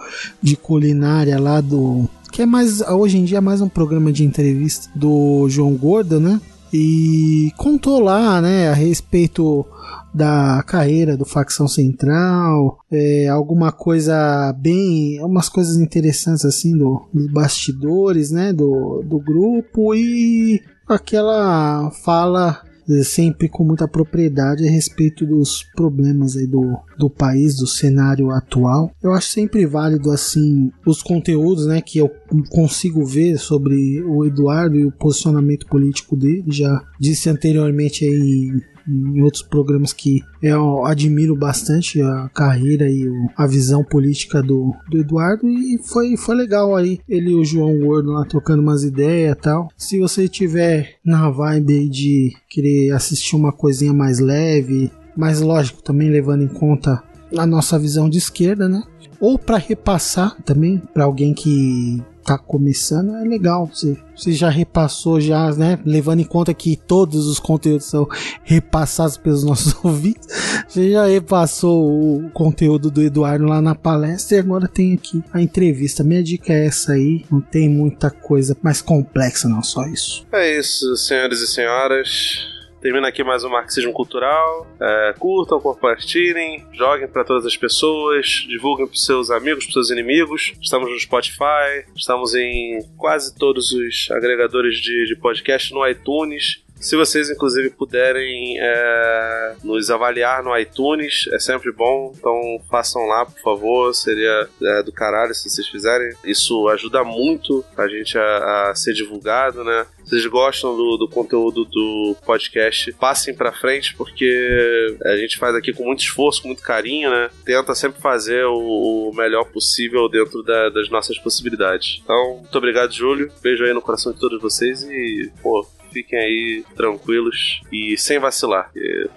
de 0.42 0.56
culinária 0.56 1.38
lá 1.38 1.60
do 1.60 2.08
que 2.32 2.40
é 2.40 2.46
mais 2.46 2.80
hoje 2.80 3.18
em 3.18 3.24
dia 3.24 3.38
é 3.38 3.40
mais 3.42 3.60
um 3.60 3.68
programa 3.68 4.10
de 4.10 4.24
entrevista 4.24 4.90
do 4.94 5.46
João 5.50 5.74
Gordo, 5.74 6.18
né? 6.18 6.40
E 6.72 7.52
contou 7.58 8.00
lá, 8.00 8.40
né, 8.40 8.70
a 8.70 8.72
respeito 8.72 9.66
da 10.14 10.62
carreira 10.66 11.14
do 11.14 11.26
facção 11.26 11.68
central, 11.68 12.78
é, 12.90 13.28
alguma 13.28 13.70
coisa 13.70 14.50
bem, 14.58 15.22
umas 15.22 15.50
coisas 15.50 15.76
interessantes 15.76 16.46
assim 16.46 16.76
do, 16.76 17.06
dos 17.12 17.30
bastidores, 17.30 18.30
né, 18.30 18.54
do, 18.54 19.02
do 19.04 19.18
grupo 19.18 19.94
e 19.94 20.62
aquela 20.88 21.90
fala 22.02 22.62
sempre 23.04 23.48
com 23.48 23.64
muita 23.64 23.86
propriedade 23.88 24.66
a 24.66 24.70
respeito 24.70 25.26
dos 25.26 25.62
problemas 25.74 26.36
aí 26.36 26.46
do, 26.46 26.78
do 26.98 27.08
país, 27.08 27.56
do 27.56 27.66
cenário 27.66 28.30
atual. 28.30 28.90
Eu 29.02 29.12
acho 29.12 29.28
sempre 29.28 29.66
válido 29.66 30.10
assim 30.10 30.70
os 30.86 31.02
conteúdos, 31.02 31.66
né, 31.66 31.80
que 31.80 31.98
eu 31.98 32.10
consigo 32.50 33.04
ver 33.04 33.38
sobre 33.38 34.02
o 34.02 34.24
Eduardo 34.24 34.76
e 34.76 34.84
o 34.84 34.92
posicionamento 34.92 35.66
político 35.66 36.16
dele. 36.16 36.44
Já 36.48 36.82
disse 36.98 37.28
anteriormente 37.28 38.04
aí 38.04 38.71
em 38.86 39.22
outros 39.22 39.42
programas 39.42 39.92
que 39.92 40.22
eu 40.42 40.84
admiro 40.84 41.36
bastante 41.36 42.00
a 42.00 42.28
carreira 42.34 42.88
e 42.88 43.08
a 43.36 43.46
visão 43.46 43.84
política 43.84 44.42
do, 44.42 44.74
do 44.90 44.98
Eduardo 44.98 45.48
e 45.48 45.78
foi, 45.84 46.16
foi 46.16 46.34
legal 46.34 46.74
aí 46.74 47.00
ele 47.08 47.30
e 47.30 47.34
o 47.34 47.44
João 47.44 47.78
Gordo 47.78 48.12
lá 48.12 48.24
trocando 48.24 48.62
umas 48.62 48.82
ideias 48.82 49.36
tal. 49.40 49.68
Se 49.76 49.98
você 49.98 50.28
tiver 50.28 50.96
na 51.04 51.30
vibe 51.30 51.88
de 51.88 52.32
querer 52.48 52.92
assistir 52.92 53.36
uma 53.36 53.52
coisinha 53.52 53.92
mais 53.92 54.18
leve, 54.18 54.90
mas 55.16 55.40
lógico 55.40 55.82
também 55.82 56.10
levando 56.10 56.42
em 56.42 56.48
conta 56.48 57.02
a 57.36 57.46
nossa 57.46 57.78
visão 57.78 58.08
de 58.08 58.18
esquerda, 58.18 58.68
né? 58.68 58.82
Ou 59.20 59.38
para 59.38 59.56
repassar 59.56 60.36
também 60.42 60.82
para 60.92 61.04
alguém 61.04 61.32
que 61.32 62.02
tá 62.22 62.38
começando, 62.38 63.16
é 63.16 63.24
legal. 63.24 63.66
Você, 63.66 63.96
você 64.16 64.32
já 64.32 64.48
repassou, 64.48 65.20
já, 65.20 65.52
né? 65.52 65.78
Levando 65.84 66.20
em 66.20 66.24
conta 66.24 66.54
que 66.54 66.76
todos 66.76 67.26
os 67.26 67.38
conteúdos 67.38 67.86
são 67.86 68.08
repassados 68.44 69.16
pelos 69.16 69.42
nossos 69.44 69.74
ouvintes. 69.84 70.28
Você 70.68 70.92
já 70.92 71.06
repassou 71.06 72.24
o 72.24 72.30
conteúdo 72.30 72.90
do 72.90 73.02
Eduardo 73.02 73.44
lá 73.44 73.60
na 73.60 73.74
palestra 73.74 74.36
e 74.36 74.40
agora 74.40 74.68
tem 74.68 74.94
aqui 74.94 75.22
a 75.32 75.40
entrevista. 75.40 76.04
Minha 76.04 76.22
dica 76.22 76.52
é 76.52 76.66
essa 76.66 76.92
aí. 76.92 77.24
Não 77.30 77.40
tem 77.40 77.68
muita 77.68 78.10
coisa 78.10 78.56
mais 78.62 78.80
complexa, 78.80 79.48
não, 79.48 79.62
só 79.62 79.86
isso. 79.86 80.26
É 80.32 80.58
isso, 80.58 80.96
senhores 80.96 81.40
e 81.40 81.46
senhoras. 81.46 82.51
Termina 82.82 83.06
aqui 83.06 83.22
mais 83.22 83.44
um 83.44 83.48
Marxismo 83.48 83.92
Cultural. 83.92 84.66
É, 84.80 85.14
curtam, 85.16 85.60
compartilhem, 85.60 86.66
joguem 86.72 87.06
para 87.06 87.24
todas 87.24 87.46
as 87.46 87.56
pessoas, 87.56 88.44
divulguem 88.48 88.88
para 88.88 88.96
seus 88.96 89.30
amigos, 89.30 89.66
para 89.66 89.74
seus 89.74 89.90
inimigos. 89.90 90.52
Estamos 90.60 90.90
no 90.90 90.98
Spotify, 90.98 91.86
estamos 91.94 92.34
em 92.34 92.82
quase 92.96 93.38
todos 93.38 93.70
os 93.70 94.08
agregadores 94.10 94.78
de, 94.78 95.06
de 95.06 95.14
podcast 95.14 95.72
no 95.72 95.86
iTunes. 95.86 96.60
Se 96.82 96.96
vocês, 96.96 97.30
inclusive, 97.30 97.70
puderem 97.70 98.58
é, 98.60 99.54
nos 99.62 99.88
avaliar 99.88 100.42
no 100.42 100.56
iTunes, 100.58 101.28
é 101.32 101.38
sempre 101.38 101.70
bom. 101.70 102.12
Então 102.18 102.60
façam 102.68 103.06
lá, 103.06 103.24
por 103.24 103.40
favor. 103.40 103.94
Seria 103.94 104.48
é, 104.60 104.82
do 104.82 104.92
caralho 104.92 105.32
se 105.32 105.48
vocês 105.48 105.68
fizerem. 105.68 106.12
Isso 106.24 106.68
ajuda 106.68 107.04
muito 107.04 107.64
a 107.76 107.86
gente 107.86 108.18
a, 108.18 108.70
a 108.70 108.74
ser 108.74 108.92
divulgado, 108.94 109.62
né? 109.62 109.86
Vocês 110.04 110.26
gostam 110.26 110.76
do, 110.76 110.96
do 110.96 111.08
conteúdo 111.08 111.64
do 111.64 112.16
podcast, 112.26 112.92
passem 112.94 113.32
pra 113.32 113.52
frente, 113.52 113.94
porque 113.94 114.96
a 115.06 115.16
gente 115.16 115.38
faz 115.38 115.54
aqui 115.54 115.72
com 115.72 115.84
muito 115.84 116.00
esforço, 116.00 116.42
com 116.42 116.48
muito 116.48 116.62
carinho, 116.62 117.08
né? 117.08 117.30
Tenta 117.44 117.74
sempre 117.76 118.02
fazer 118.02 118.44
o, 118.46 119.10
o 119.10 119.14
melhor 119.14 119.44
possível 119.44 120.08
dentro 120.08 120.42
da- 120.42 120.68
das 120.70 120.88
nossas 120.90 121.16
possibilidades. 121.18 122.00
Então, 122.02 122.38
muito 122.38 122.58
obrigado, 122.58 122.92
Júlio. 122.92 123.30
Beijo 123.40 123.62
aí 123.64 123.72
no 123.72 123.80
coração 123.80 124.12
de 124.12 124.18
todos 124.18 124.42
vocês 124.42 124.82
e, 124.82 125.30
pô, 125.40 125.64
fiquem 125.92 126.18
aí 126.18 126.64
tranquilos 126.76 127.60
e 127.72 127.96
sem 127.96 128.18
vacilar. 128.18 128.70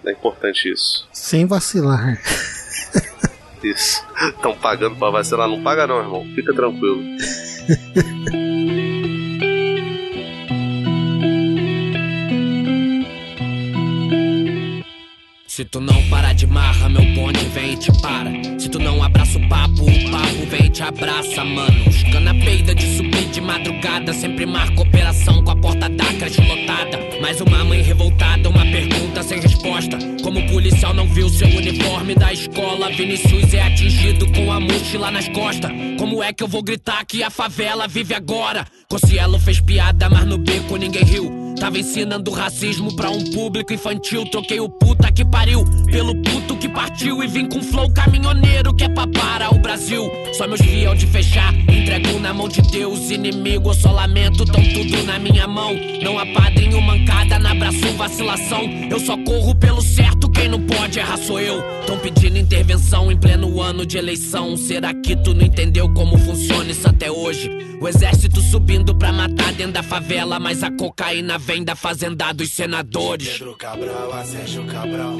É 0.06 0.12
importante 0.12 0.72
isso. 0.72 1.08
Sem 1.12 1.46
vacilar. 1.46 2.22
Isso. 3.64 4.06
Estão 4.22 4.56
pagando 4.56 4.96
pra 4.96 5.10
vacilar? 5.10 5.48
Não 5.48 5.64
paga 5.64 5.88
não, 5.88 6.00
irmão. 6.00 6.26
Fica 6.36 6.54
tranquilo. 6.54 7.02
Se 15.56 15.64
tu 15.64 15.80
não 15.80 16.04
parar 16.10 16.34
de 16.34 16.46
marra, 16.46 16.90
meu 16.90 17.02
bonde 17.14 17.46
vem 17.46 17.76
e 17.76 17.78
te 17.78 17.90
para. 18.02 18.30
Se 18.60 18.68
tu 18.68 18.78
não 18.78 19.02
abraça 19.02 19.38
o 19.38 19.48
papo, 19.48 19.84
o 19.84 20.12
papo 20.12 20.46
vem 20.50 20.66
e 20.66 20.70
te 20.70 20.84
abraça, 20.84 21.46
mano. 21.46 21.88
Os 21.88 22.04
cana 22.12 22.34
peida 22.34 22.76
de 22.76 22.98
subir 22.98 23.30
de 23.30 23.40
madrugada. 23.40 24.12
Sempre 24.12 24.46
marca 24.46 24.82
operação 24.82 25.42
com 25.46 25.52
a 25.52 25.56
porta 25.56 25.88
da 25.88 26.04
creche 26.16 26.42
lotada. 26.42 27.00
Mais 27.22 27.40
uma 27.40 27.64
mãe 27.64 27.82
revoltada, 27.82 28.50
uma 28.50 28.66
pergunta 28.66 29.24
sem 29.24 29.40
resposta. 29.40 29.98
Como 30.22 30.42
o 30.42 30.48
policial 30.48 30.94
não 30.94 31.08
viu 31.08 31.30
seu 31.30 31.48
uniforme 31.48 32.16
da 32.16 32.34
escola, 32.34 32.92
Vinicius 32.92 33.54
é 33.54 33.62
atingido 33.62 34.30
com 34.34 34.52
a 34.52 34.60
mochila 34.60 35.10
nas 35.10 35.30
costas. 35.30 35.72
Como 35.98 36.22
é 36.22 36.34
que 36.34 36.44
eu 36.44 36.50
vou 36.50 36.62
gritar 36.62 37.06
que 37.06 37.24
a 37.24 37.30
favela 37.30 37.88
vive 37.88 38.14
agora? 38.14 38.68
Cossielo 38.90 39.40
fez 39.40 39.62
piada, 39.62 40.10
mas 40.10 40.26
no 40.26 40.38
beco 40.38 40.76
ninguém 40.76 41.06
riu. 41.06 41.45
Tava 41.60 41.80
ensinando 41.80 42.32
racismo 42.32 42.96
pra 42.96 43.10
um 43.10 43.24
público 43.32 43.74
infantil. 43.74 44.26
Troquei 44.30 44.60
o 44.60 44.70
puta 44.70 45.12
que 45.12 45.26
pariu 45.26 45.64
pelo 45.86 46.16
puto 46.22 46.56
que 46.58 46.70
partiu. 46.70 47.24
E 47.24 47.28
vim 47.28 47.48
com 47.48 47.62
flow 47.62 47.92
caminhoneiro 47.92 48.74
que 48.74 48.84
é 48.84 48.90
pra 48.90 49.08
parar 49.08 49.54
o 49.54 49.60
Brasil. 49.60 50.10
Só 50.34 50.48
meus 50.48 50.62
fiel 50.62 50.96
de 50.96 51.08
fechar, 51.08 51.54
entrego 51.54 52.20
na 52.20 52.34
mão 52.34 52.48
de 52.48 52.62
Deus. 52.62 53.10
Inimigo, 53.10 53.70
eu 53.70 53.74
só 53.74 53.92
lamento, 53.92 54.46
tão 54.46 54.62
tudo 54.62 55.04
na 55.04 55.18
minha 55.18 55.48
mão. 55.48 55.76
Não 56.04 56.20
há 56.20 56.26
padrinho, 56.26 56.82
mancada, 56.82 57.40
na 57.40 57.52
abraço, 57.52 57.94
vacilação. 57.98 58.64
Eu 58.90 59.00
só 59.00 59.18
corro 59.18 59.56
pelo 59.56 59.82
certo, 59.82 60.25
quem 60.36 60.50
não 60.50 60.62
pode 60.62 61.00
errar 61.00 61.18
sou 61.18 61.40
eu. 61.40 61.64
Tão 61.88 61.98
pedindo 61.98 62.38
intervenção 62.38 63.12
em 63.12 63.18
pleno 63.18 63.62
ano 63.62 63.86
de 63.86 63.98
eleição. 63.98 64.56
Será 64.58 64.94
que 64.94 65.16
tu 65.16 65.34
não 65.34 65.46
entendeu 65.46 65.92
como 65.94 66.18
funciona 66.18 66.70
isso 66.70 66.88
até 66.88 67.10
hoje? 67.10 67.50
O 67.82 67.88
exército 67.88 68.42
subindo 68.42 68.96
pra 68.96 69.12
matar 69.12 69.54
dentro 69.54 69.74
da 69.74 69.84
favela, 69.84 70.40
mas 70.40 70.62
a 70.64 70.72
cocaína 70.72 71.38
vem 71.38 71.64
da 71.64 71.76
fazenda 71.76 72.32
dos 72.34 72.52
senadores. 72.52 73.30
Pedro 73.30 73.56
Cabral 73.56 74.14
a 74.14 74.24
Sérgio 74.24 74.66
Cabral. 74.66 75.18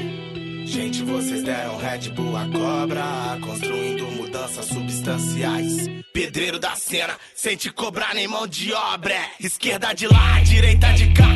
Gente, 0.64 1.02
vocês 1.04 1.44
deram 1.44 1.76
Red 1.76 2.10
Bull 2.10 2.36
a 2.36 2.44
cobra, 2.46 3.38
construindo 3.40 4.04
mudanças 4.16 4.64
substanciais. 4.66 5.88
Pedreiro 6.12 6.58
da 6.58 6.74
cena, 6.74 7.14
sem 7.36 7.56
te 7.56 7.70
cobrar 7.70 8.14
nem 8.14 8.26
mão 8.26 8.48
de 8.48 8.72
obra. 8.72 9.16
Esquerda 9.38 9.92
de 9.92 10.08
lá, 10.08 10.40
direita 10.40 10.92
de 10.94 11.12
cá. 11.12 11.28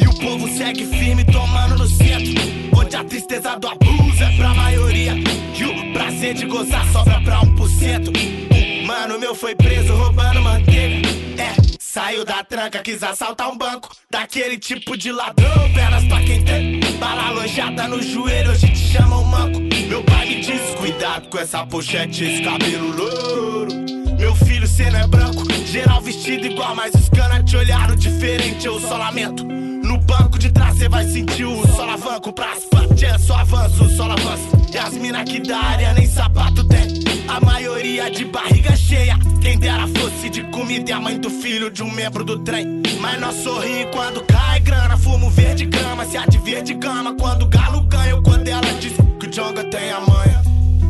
E 0.00 0.08
o 0.08 0.14
povo 0.18 0.48
segue 0.56 0.86
firme, 0.86 1.24
tomando 1.24 1.78
no 1.78 1.86
centro. 1.86 2.57
Onde 2.78 2.96
a 2.96 3.04
tristeza 3.04 3.56
do 3.56 3.66
abuso 3.68 4.22
é 4.22 4.36
pra 4.36 4.54
maioria. 4.54 5.14
E 5.14 5.64
o 5.64 5.92
prazer 5.92 6.34
de 6.34 6.46
gozar 6.46 6.86
sobra 6.92 7.20
pra 7.22 7.40
1%. 7.40 8.08
Um 8.12 8.86
mano 8.86 9.18
meu 9.18 9.34
foi 9.34 9.54
preso 9.54 9.94
roubando 9.94 10.40
manteiga. 10.40 11.08
É, 11.36 11.54
saiu 11.78 12.24
da 12.24 12.44
tranca, 12.44 12.78
quis 12.78 13.02
assaltar 13.02 13.50
um 13.50 13.58
banco. 13.58 13.94
Daquele 14.10 14.58
tipo 14.58 14.96
de 14.96 15.10
ladrão, 15.10 15.72
pernas 15.74 16.04
pra 16.04 16.22
quem 16.22 16.44
tem. 16.44 16.80
Bala 16.98 17.28
alojada 17.28 17.88
no 17.88 18.00
joelho, 18.00 18.52
hoje 18.52 18.68
te 18.68 18.92
chamam 18.92 19.24
manco. 19.24 19.58
Meu 19.88 20.02
pai 20.04 20.26
me 20.28 20.40
diz: 20.40 20.74
cuidado 20.76 21.28
com 21.28 21.38
essa 21.38 21.66
pochete, 21.66 22.24
esse 22.24 22.42
cabelo 22.42 22.96
louro. 22.96 23.97
Meu 24.18 24.34
filho, 24.34 24.66
cê 24.66 24.90
não 24.90 24.98
é 24.98 25.06
branco, 25.06 25.44
geral 25.66 26.00
vestido 26.00 26.46
igual, 26.46 26.74
mas 26.74 26.94
os 26.94 27.08
cana 27.08 27.42
te 27.42 27.56
olharam 27.56 27.96
diferente, 27.96 28.66
eu 28.66 28.80
só 28.80 28.96
lamento. 28.96 29.44
No 29.44 29.98
banco 29.98 30.38
de 30.38 30.50
trás 30.50 30.76
cê 30.76 30.88
vai 30.88 31.06
sentir 31.06 31.44
o 31.44 31.66
solavanco 31.68 32.32
pra 32.32 32.52
asfalto, 32.52 33.04
é 33.04 33.18
só 33.18 33.36
avanço, 33.36 33.88
só 33.96 34.04
avanço. 34.10 34.58
E 34.72 34.76
as 34.76 34.92
mina 34.94 35.24
que 35.24 35.40
da 35.40 35.58
área 35.58 35.94
nem 35.94 36.06
sapato 36.06 36.62
tem. 36.64 37.02
A 37.26 37.40
maioria 37.40 38.10
de 38.10 38.24
barriga 38.24 38.76
cheia. 38.76 39.18
Quem 39.40 39.58
dera 39.58 39.86
fosse 39.88 40.28
de 40.28 40.42
comida 40.44 40.90
e 40.90 40.92
a 40.92 41.00
mãe 41.00 41.18
do 41.18 41.30
filho 41.30 41.70
de 41.70 41.82
um 41.82 41.90
membro 41.90 42.24
do 42.24 42.38
trem. 42.40 42.82
Mas 43.00 43.20
nós 43.20 43.36
sorri 43.36 43.86
quando 43.92 44.22
cai 44.24 44.60
grana, 44.60 44.96
fumo 44.96 45.30
verde 45.30 45.64
grama. 45.64 46.04
Se 46.04 46.16
há 46.16 46.26
de 46.26 46.38
verde 46.38 46.74
gama 46.74 47.14
quando 47.14 47.42
o 47.42 47.48
galo 47.48 47.82
ganha. 47.82 48.16
ou 48.16 48.22
Quando 48.22 48.46
ela 48.48 48.72
diz 48.80 48.92
que 49.18 49.26
o 49.26 49.30
Jonga 49.30 49.64
tem 49.64 49.90
a 49.90 50.00
manha. 50.00 50.42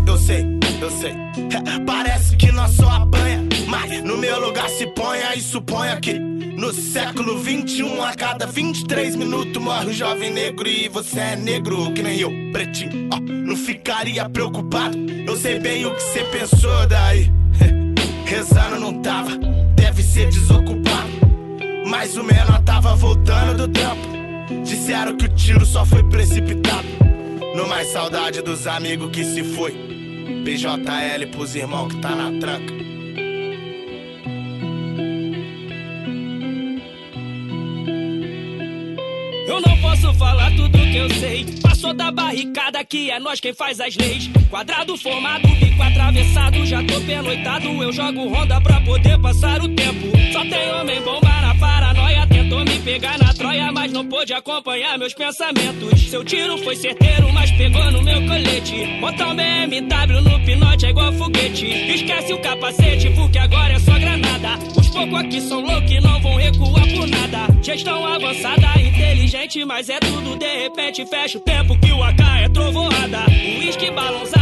Eu 0.06 0.16
sei, 0.16 0.44
eu 0.80 0.90
sei. 0.90 1.14
Parece 1.86 2.36
que 2.36 2.52
nós 2.52 2.72
só 2.72 2.88
apanha. 2.88 3.46
Mas 3.66 4.02
no 4.02 4.16
meu 4.16 4.40
lugar 4.40 4.68
se 4.70 4.86
ponha 4.88 5.34
e 5.34 5.40
suponha 5.40 5.96
que 6.00 6.18
no 6.58 6.72
século 6.72 7.38
21, 7.38 8.02
a 8.02 8.14
cada 8.14 8.46
23 8.46 9.16
minutos 9.16 9.62
morre 9.62 9.86
um 9.86 9.92
jovem 9.92 10.32
negro 10.32 10.66
e 10.66 10.88
você 10.88 11.20
é 11.20 11.36
negro 11.36 11.92
que 11.92 12.02
nem 12.02 12.18
eu, 12.18 12.30
pretinho. 12.52 13.08
Ó, 13.12 13.20
não 13.20 13.56
ficaria 13.56 14.28
preocupado. 14.28 14.98
Eu 15.26 15.36
sei 15.36 15.58
bem 15.58 15.86
o 15.86 15.94
que 15.94 16.02
você 16.02 16.24
pensou 16.24 16.86
daí. 16.86 17.30
Rezando 18.26 18.80
não 18.80 19.00
tava, 19.00 19.36
deve 19.74 20.02
ser 20.02 20.28
desocupado. 20.30 21.08
Mas 21.86 22.16
o 22.16 22.24
menor 22.24 22.60
tava 22.62 22.94
voltando 22.94 23.66
do 23.66 23.72
tempo. 23.72 24.64
Disseram 24.64 25.16
que 25.16 25.26
o 25.26 25.28
tiro 25.28 25.64
só 25.64 25.86
foi 25.86 26.02
precipitado. 26.04 26.88
No 27.54 27.68
mais 27.68 27.88
saudade 27.88 28.42
dos 28.42 28.66
amigos 28.66 29.10
que 29.10 29.24
se 29.24 29.42
foi. 29.42 29.87
PJL 30.44 31.26
pros 31.30 31.54
irmãos 31.54 31.92
que 31.92 32.00
tá 32.00 32.10
na 32.14 32.38
tranca. 32.38 32.74
Eu 39.46 39.60
não 39.60 39.80
posso 39.80 40.14
falar 40.14 40.50
tudo 40.54 40.78
que 40.78 40.96
eu 40.96 41.10
sei. 41.14 41.46
Passou 41.62 41.94
da 41.94 42.10
barricada 42.10 42.84
que 42.84 43.10
é 43.10 43.18
nós 43.18 43.40
quem 43.40 43.54
faz 43.54 43.80
as 43.80 43.96
leis. 43.96 44.30
Quadrado 44.50 44.96
formado, 44.96 45.48
bico 45.48 45.82
atravessado. 45.82 46.66
Já 46.66 46.82
tô 46.84 47.00
pernoitado, 47.00 47.66
eu 47.82 47.92
jogo 47.92 48.28
ronda 48.28 48.60
pra 48.60 48.80
poder 48.82 49.18
passar 49.20 49.62
o 49.62 49.68
tempo. 49.68 50.06
Só 50.32 50.40
tem 50.42 50.72
homem 50.72 51.02
bomba 51.02 51.28
na. 51.40 51.47
Tentou 52.48 52.64
me 52.64 52.78
pegar 52.78 53.18
na 53.18 53.34
troia, 53.34 53.70
mas 53.70 53.92
não 53.92 54.06
pôde 54.06 54.32
acompanhar 54.32 54.96
meus 54.96 55.12
pensamentos. 55.12 56.08
Seu 56.08 56.24
tiro 56.24 56.56
foi 56.64 56.74
certeiro, 56.76 57.30
mas 57.30 57.50
pegou 57.50 57.92
no 57.92 58.02
meu 58.02 58.26
colete. 58.26 58.86
Botar 59.02 59.28
um 59.28 59.36
BMW 59.36 60.22
no 60.22 60.42
pinote 60.46 60.86
é 60.86 60.88
igual 60.88 61.12
foguete. 61.12 61.66
Esquece 61.66 62.32
o 62.32 62.40
capacete, 62.40 63.10
porque 63.10 63.36
agora 63.36 63.74
é 63.74 63.78
só 63.78 63.98
granada. 63.98 64.58
Os 64.74 64.88
poucos 64.88 65.20
aqui 65.20 65.42
são 65.42 65.60
loucos 65.60 65.90
e 65.90 66.00
não 66.00 66.22
vão 66.22 66.36
recuar 66.36 66.88
por 66.88 67.06
nada. 67.06 67.62
Gestão 67.62 68.06
avançada, 68.06 68.80
inteligente, 68.80 69.62
mas 69.66 69.90
é 69.90 70.00
tudo 70.00 70.38
de 70.38 70.56
repente. 70.56 71.04
Fecha 71.04 71.36
o 71.36 71.42
tempo 71.42 71.78
que 71.78 71.92
o 71.92 72.02
AK 72.02 72.20
é 72.44 72.48
trovoada. 72.48 73.26
O 73.28 73.58
uísque 73.58 73.90
balançada, 73.90 74.37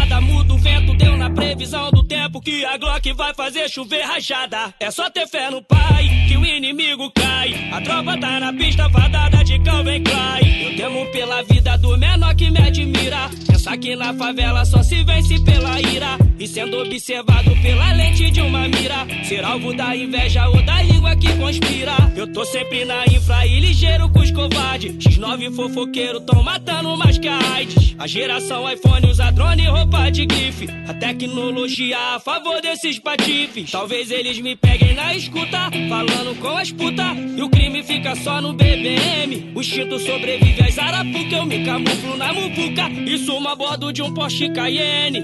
previsão 1.47 1.93
do 1.93 2.03
tempo 2.03 2.41
que 2.41 2.65
a 2.65 2.77
Glock 2.77 3.13
vai 3.13 3.33
fazer 3.33 3.69
chover 3.69 4.03
rajada. 4.03 4.75
É 4.81 4.91
só 4.91 5.09
ter 5.09 5.29
fé 5.29 5.49
no 5.49 5.63
pai, 5.63 6.09
que 6.27 6.37
o 6.37 6.45
inimigo 6.45 7.09
cai. 7.13 7.71
A 7.73 7.81
tropa 7.81 8.19
tá 8.19 8.41
na 8.41 8.53
pista, 8.53 8.91
fadada 8.91 9.45
de 9.45 9.57
Calvin 9.61 10.03
Klein. 10.03 10.65
Eu 10.65 10.77
temo 10.77 11.07
pela 11.13 11.43
vida 11.45 11.79
do 11.79 11.97
menor 11.97 12.35
que 12.35 12.51
me 12.51 12.59
admira. 12.59 13.31
Pensar 13.47 13.77
que 13.77 13.95
na 13.95 14.13
favela 14.15 14.65
só 14.65 14.83
se 14.83 15.05
vence 15.05 15.39
pela 15.45 15.81
ira. 15.81 16.19
E 16.37 16.49
sendo 16.49 16.79
observado 16.79 17.51
pela 17.63 17.93
lente 17.93 18.29
de 18.31 18.41
uma 18.41 18.67
mira. 18.69 19.07
Ser 19.25 19.45
alvo 19.45 19.73
da 19.73 19.97
inveja 19.97 20.49
ou 20.49 20.61
da 20.63 20.83
língua 20.83 21.17
que 21.17 21.33
conspira. 21.37 21.95
Eu 22.17 22.27
tô 22.33 22.45
sempre 22.45 22.85
na 22.85 23.05
infra 23.07 23.47
e 23.47 23.61
ligeiro 23.61 24.09
com 24.11 24.19
os 24.19 24.31
covardes. 24.33 24.97
X9 24.97 25.55
fofoqueiro 25.55 26.21
tão 26.21 26.43
matando 26.43 26.97
mais 26.97 27.19
que 27.19 27.29
a 27.29 27.39
AIDS. 27.55 27.95
A 27.99 28.07
geração 28.07 28.71
iPhone 28.71 29.07
usa 29.07 29.31
drone 29.31 29.63
e 29.63 29.69
roupa 29.69 30.11
de 30.11 30.27
grife. 30.27 30.69
A 30.87 30.95
tecnologia 31.37 31.99
a 32.15 32.19
favor 32.19 32.63
desses 32.63 32.99
patifes. 32.99 33.71
Talvez 33.71 34.11
eles 34.11 34.41
me 34.41 34.57
peguem 34.57 34.95
na 34.95 35.15
escuta, 35.15 35.71
falando 35.87 36.35
com 36.41 36.57
as 36.57 36.73
puta. 36.73 37.13
E 37.15 37.43
o 37.43 37.51
crime 37.51 37.83
fica 37.83 38.17
só 38.17 38.41
no 38.41 38.55
BBM. 38.55 39.53
O 39.55 39.61
instinto 39.61 39.99
sobrevive 39.99 40.63
às 40.63 40.79
arapuca. 40.79 41.37
Eu 41.37 41.45
me 41.45 41.63
camuflo 41.63 42.17
na 42.17 42.33
muvuca. 42.33 42.89
E 42.89 43.19
sumo 43.19 43.49
a 43.49 43.55
bordo 43.55 43.93
de 43.93 44.03
um 44.03 44.15
Porsche 44.15 44.51
Cayenne. 44.51 45.23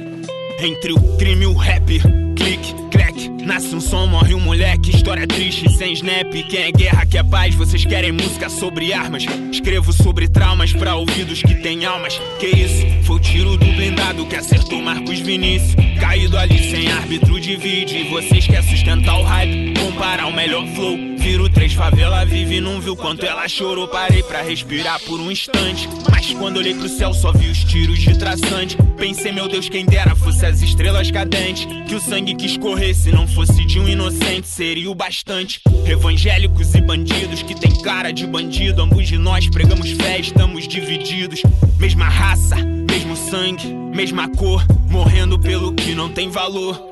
Entre 0.59 0.93
o 0.93 1.17
crime 1.17 1.45
e 1.45 1.47
o 1.47 1.55
rap, 1.55 1.87
clique. 2.37 2.82
Nasce 3.45 3.75
um 3.75 3.81
som, 3.81 4.07
morre 4.07 4.35
um 4.35 4.41
moleque. 4.41 4.91
História 4.91 5.27
triste, 5.27 5.71
sem 5.73 5.93
snap. 5.95 6.33
Quem 6.49 6.63
é 6.63 6.73
guerra, 6.73 7.05
quer 7.05 7.25
paz. 7.25 7.55
Vocês 7.55 7.85
querem 7.85 8.13
música 8.13 8.49
sobre 8.49 8.93
armas. 8.93 9.25
Escrevo 9.51 9.93
sobre 9.93 10.29
traumas 10.29 10.73
pra 10.73 10.95
ouvidos 10.95 11.43
que 11.43 11.55
têm 11.57 11.85
almas. 11.85 12.21
Que 12.39 12.47
isso? 12.47 12.87
Foi 13.05 13.17
o 13.17 13.21
tiro 13.21 13.57
do 13.57 13.67
blindado 13.67 14.27
que 14.27 14.37
acertou 14.37 14.81
Marcos 14.81 15.19
Vinícius. 15.21 15.75
Caído 16.01 16.39
ali 16.39 16.59
sem 16.71 16.91
árbitro 16.91 17.41
divide. 17.41 18.05
Vocês 18.05 18.47
querem 18.47 18.69
sustentar 18.69 19.19
o 19.19 19.23
hype. 19.25 19.75
Comparar 19.79 20.27
o 20.27 20.33
melhor 20.33 20.67
flow. 20.69 21.12
Viro 21.23 21.49
três 21.49 21.73
favela 21.73 22.25
vive, 22.25 22.61
não 22.61 22.81
viu 22.81 22.97
quanto 22.97 23.25
ela 23.25 23.47
chorou. 23.47 23.87
Parei 23.87 24.25
pra 24.25 24.43
respirar 24.43 24.99
por 25.03 25.21
um 25.21 25.31
instante. 25.31 25.89
Mas 26.11 26.33
quando 26.35 26.57
olhei 26.57 26.75
pro 26.75 26.89
céu, 26.89 27.15
só 27.15 27.31
vi 27.31 27.49
os 27.49 27.63
tiros 27.63 28.01
de 28.01 28.19
traçante. 28.19 28.77
Pensei, 28.97 29.31
meu 29.31 29.47
Deus, 29.47 29.69
quem 29.69 29.87
dera 29.87 30.17
fosse 30.17 30.45
as 30.45 30.61
estrelas 30.63 31.13
cadentes. 31.13 31.65
Que 31.87 31.95
o 31.95 32.01
sangue 32.01 32.35
que 32.35 32.47
escorresse 32.47 33.13
não 33.13 33.29
fosse 33.29 33.65
de 33.65 33.79
um 33.79 33.89
inocente, 33.89 34.49
seria 34.49 34.91
o 34.91 34.97
bastante. 34.97 35.61
Evangélicos 35.87 36.75
e 36.75 36.81
bandidos 36.81 37.41
que 37.41 37.55
tem 37.55 37.71
cara 37.83 38.13
de 38.13 38.27
bandido. 38.27 38.83
Ambos 38.83 39.07
de 39.07 39.17
nós 39.17 39.49
pregamos 39.49 39.93
fé, 39.93 40.19
estamos 40.19 40.67
divididos. 40.67 41.41
Mesma 41.79 42.09
raça, 42.09 42.57
mesmo 42.57 43.17
sangue, 43.17 43.69
mesma 43.69 44.29
cor. 44.29 44.67
Morrendo 44.91 45.39
pelo 45.39 45.73
que 45.73 45.95
não 45.95 46.09
tem 46.09 46.29
valor. 46.29 46.92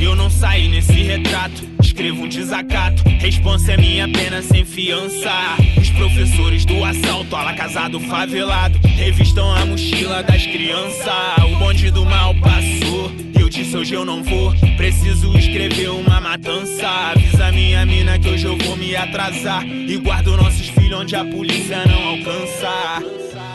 Eu 0.00 0.16
não 0.16 0.30
saí 0.30 0.66
nesse 0.66 0.94
retrato, 0.94 1.62
escrevo 1.82 2.22
um 2.22 2.28
desacato. 2.28 3.02
Responsa 3.18 3.72
é 3.72 3.76
minha 3.76 4.08
pena 4.08 4.40
sem 4.40 4.64
fiança. 4.64 5.30
Os 5.76 5.90
professores 5.90 6.64
do 6.64 6.82
assalto, 6.82 7.36
ala 7.36 7.52
casado 7.52 8.00
favelado, 8.00 8.80
revistam 8.82 9.54
a 9.54 9.66
mochila 9.66 10.22
das 10.22 10.46
crianças. 10.46 11.44
O 11.44 11.58
bonde 11.58 11.90
do 11.90 12.06
mal 12.06 12.34
passou. 12.36 13.12
Eu 13.38 13.50
disse 13.50 13.76
hoje 13.76 13.92
eu 13.92 14.06
não 14.06 14.22
vou, 14.22 14.54
preciso 14.78 15.36
escrever 15.36 15.90
uma 15.90 16.18
matança. 16.18 16.88
Avisa 16.88 17.52
minha 17.52 17.84
mina 17.84 18.18
que 18.18 18.30
hoje 18.30 18.46
eu 18.46 18.56
vou 18.56 18.78
me 18.78 18.96
atrasar. 18.96 19.66
E 19.66 19.98
guardo 19.98 20.34
nossos 20.34 20.68
filhos 20.68 20.98
onde 20.98 21.14
a 21.14 21.24
polícia 21.26 21.84
não 21.84 22.08
alcança. 22.08 23.49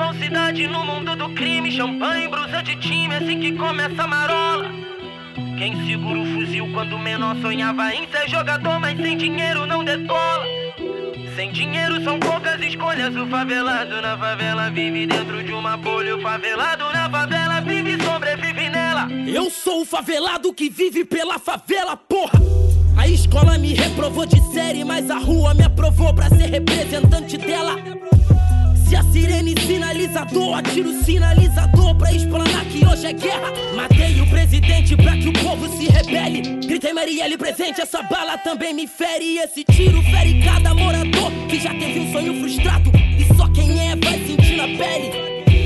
Falsidade 0.00 0.66
no 0.66 0.82
mundo 0.82 1.14
do 1.14 1.28
crime. 1.34 1.70
Champanhe, 1.70 2.26
brusa 2.26 2.62
de 2.62 2.74
time, 2.76 3.14
assim 3.14 3.38
que 3.38 3.52
começa 3.52 4.02
a 4.02 4.06
marola. 4.06 4.70
Quem 5.58 5.86
segura 5.86 6.18
o 6.18 6.26
fuzil 6.34 6.70
quando 6.72 6.98
menor 6.98 7.36
sonhava 7.42 7.94
em 7.94 8.08
ser 8.08 8.26
jogador, 8.30 8.80
mas 8.80 8.96
sem 8.96 9.18
dinheiro 9.18 9.66
não 9.66 9.84
decola. 9.84 10.46
Sem 11.36 11.52
dinheiro 11.52 12.02
são 12.02 12.18
poucas 12.18 12.58
escolhas. 12.62 13.14
O 13.14 13.26
favelado 13.26 14.00
na 14.00 14.16
favela 14.16 14.70
vive 14.70 15.06
dentro 15.06 15.42
de 15.42 15.52
uma 15.52 15.76
bolha. 15.76 16.16
O 16.16 16.22
favelado 16.22 16.84
na 16.94 17.10
favela 17.10 17.60
vive 17.60 17.96
e 17.96 18.02
sobrevive 18.02 18.70
nela. 18.70 19.06
Eu 19.26 19.50
sou 19.50 19.82
o 19.82 19.84
favelado 19.84 20.52
que 20.54 20.70
vive 20.70 21.04
pela 21.04 21.38
favela, 21.38 21.94
porra! 21.94 22.40
A 22.96 23.06
escola 23.06 23.58
me 23.58 23.74
reprovou 23.74 24.24
de 24.24 24.40
série, 24.52 24.82
mas 24.82 25.10
a 25.10 25.18
rua 25.18 25.54
me 25.54 25.64
aprovou 25.64 26.12
pra 26.14 26.28
ser 26.30 26.50
representante 26.50 27.36
dela. 27.36 27.89
Se 28.90 28.96
a 28.96 29.04
sirene 29.04 29.54
sinalizador, 29.56 30.58
atiro 30.58 30.92
sinalizador 31.04 31.94
pra 31.94 32.12
explanar 32.12 32.64
que 32.64 32.84
hoje 32.84 33.06
é 33.06 33.12
guerra. 33.12 33.52
Matei 33.76 34.20
o 34.20 34.26
presidente 34.28 34.96
pra 34.96 35.16
que 35.16 35.28
o 35.28 35.32
povo 35.32 35.68
se 35.78 35.86
rebele. 35.86 36.66
Gritei 36.66 36.92
Marielle 36.92 37.38
presente, 37.38 37.80
essa 37.80 38.02
bala 38.02 38.36
também 38.38 38.74
me 38.74 38.88
fere. 38.88 39.38
Esse 39.38 39.62
tiro 39.62 40.02
fere 40.02 40.42
cada 40.42 40.74
morador 40.74 41.30
que 41.48 41.60
já 41.60 41.70
teve 41.70 42.00
um 42.00 42.12
sonho 42.12 42.40
frustrado. 42.40 42.90
E 43.16 43.32
só 43.36 43.46
quem 43.50 43.78
é 43.78 43.94
vai 43.94 44.18
sentir 44.26 44.56
na 44.56 44.64
pele. 44.64 45.12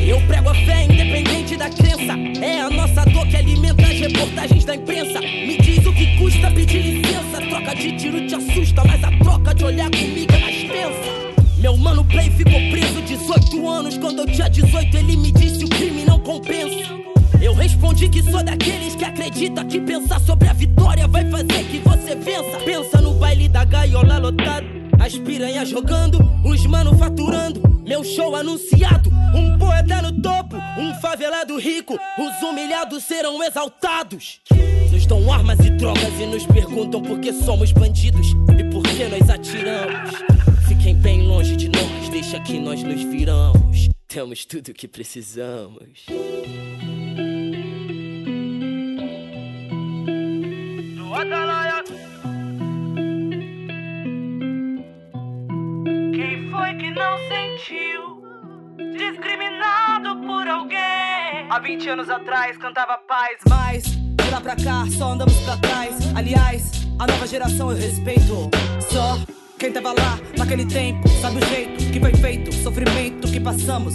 Eu 0.06 0.20
prego 0.26 0.50
a 0.50 0.54
fé 0.54 0.84
independente 0.84 1.56
da 1.56 1.70
crença. 1.70 2.12
É 2.44 2.60
a 2.60 2.68
nossa 2.68 3.06
dor 3.06 3.26
que 3.26 3.38
alimenta 3.38 3.84
as 3.84 4.00
reportagens 4.00 4.66
da 4.66 4.76
imprensa. 4.76 5.20
Me 5.22 5.56
diz 5.56 5.78
o 5.86 5.94
que 5.94 6.18
custa 6.18 6.50
pedir 6.50 6.82
licença. 6.82 7.40
Troca 7.48 7.74
de 7.74 7.96
tiro 7.96 8.26
te 8.26 8.34
assusta, 8.34 8.84
mas 8.84 9.02
a 9.02 9.10
troca 9.16 9.54
de 9.54 9.64
olhar 9.64 9.88
comigo 9.90 10.30
é 10.30 10.38
mais 10.40 10.56
tensa. 10.64 11.23
Meu 11.64 11.78
mano 11.78 12.04
Play 12.04 12.28
ficou 12.28 12.60
preso 12.70 13.00
18 13.00 13.66
anos. 13.66 13.96
Quando 13.96 14.18
eu 14.18 14.26
tinha 14.26 14.50
18, 14.50 14.98
ele 14.98 15.16
me 15.16 15.32
disse 15.32 15.64
o 15.64 15.68
crime 15.70 16.04
não 16.04 16.20
compensa. 16.20 16.92
Eu 17.40 17.54
respondi 17.54 18.06
que 18.10 18.22
sou 18.22 18.44
daqueles 18.44 18.94
que 18.94 19.02
acredita 19.02 19.64
que 19.64 19.80
pensar 19.80 20.20
sobre 20.20 20.46
a 20.46 20.52
vitória 20.52 21.08
vai 21.08 21.24
fazer 21.30 21.64
que 21.64 21.78
você 21.78 22.16
vença. 22.16 22.58
Pensa 22.66 23.00
no 23.00 23.14
baile 23.14 23.48
da 23.48 23.64
gaiola 23.64 24.18
lotado, 24.18 24.66
as 25.00 25.16
piranhas 25.16 25.70
jogando, 25.70 26.18
os 26.44 26.66
mano 26.66 26.94
faturando. 26.98 27.62
Meu 27.82 28.04
show 28.04 28.36
anunciado, 28.36 29.10
um 29.34 29.56
poeta 29.56 30.02
no 30.02 30.20
topo, 30.20 30.56
um 30.78 30.94
favelado 31.00 31.58
rico. 31.58 31.98
Os 32.18 32.42
humilhados 32.46 33.04
serão 33.04 33.42
exaltados. 33.42 34.38
Nos 34.92 35.06
dão 35.06 35.32
armas 35.32 35.58
e 35.60 35.70
drogas 35.70 36.12
e 36.20 36.26
nos 36.26 36.44
perguntam 36.44 37.00
por 37.00 37.18
que 37.20 37.32
somos 37.32 37.72
bandidos 37.72 38.32
e 38.58 38.64
por 38.64 38.82
que 38.82 39.08
nós 39.08 39.30
atiramos. 39.30 40.53
Fiquem 40.84 41.00
bem 41.00 41.22
longe 41.26 41.56
de 41.56 41.70
nós, 41.70 42.10
deixa 42.10 42.38
que 42.40 42.60
nós 42.60 42.82
nos 42.82 43.02
viramos. 43.04 43.88
Temos 44.06 44.44
tudo 44.44 44.68
o 44.68 44.74
que 44.74 44.86
precisamos. 44.86 46.04
do. 51.86 51.94
Quem 56.12 56.50
foi 56.50 56.74
que 56.74 56.90
não 56.90 57.16
sentiu 57.30 58.22
discriminado 58.92 60.20
por 60.26 60.46
alguém? 60.46 61.48
Há 61.48 61.58
20 61.60 61.88
anos 61.88 62.10
atrás 62.10 62.58
cantava 62.58 62.98
paz, 63.08 63.38
mas 63.48 63.84
de 63.84 64.30
lá 64.30 64.38
pra 64.38 64.54
cá 64.54 64.84
só 64.98 65.12
andamos 65.12 65.40
pra 65.44 65.56
trás. 65.56 66.14
Aliás, 66.14 66.72
a 66.98 67.06
nova 67.06 67.26
geração 67.26 67.70
eu 67.70 67.78
respeito. 67.78 68.50
Só 68.90 69.16
quem 69.58 69.72
tava 69.72 69.92
lá 69.92 70.18
naquele 70.36 70.64
tempo 70.66 71.08
sabe 71.20 71.38
o 71.38 71.46
jeito 71.46 71.92
que 71.92 72.00
foi 72.00 72.12
feito, 72.14 72.50
o 72.50 72.52
sofrimento 72.52 73.28
que 73.28 73.40
passamos. 73.40 73.94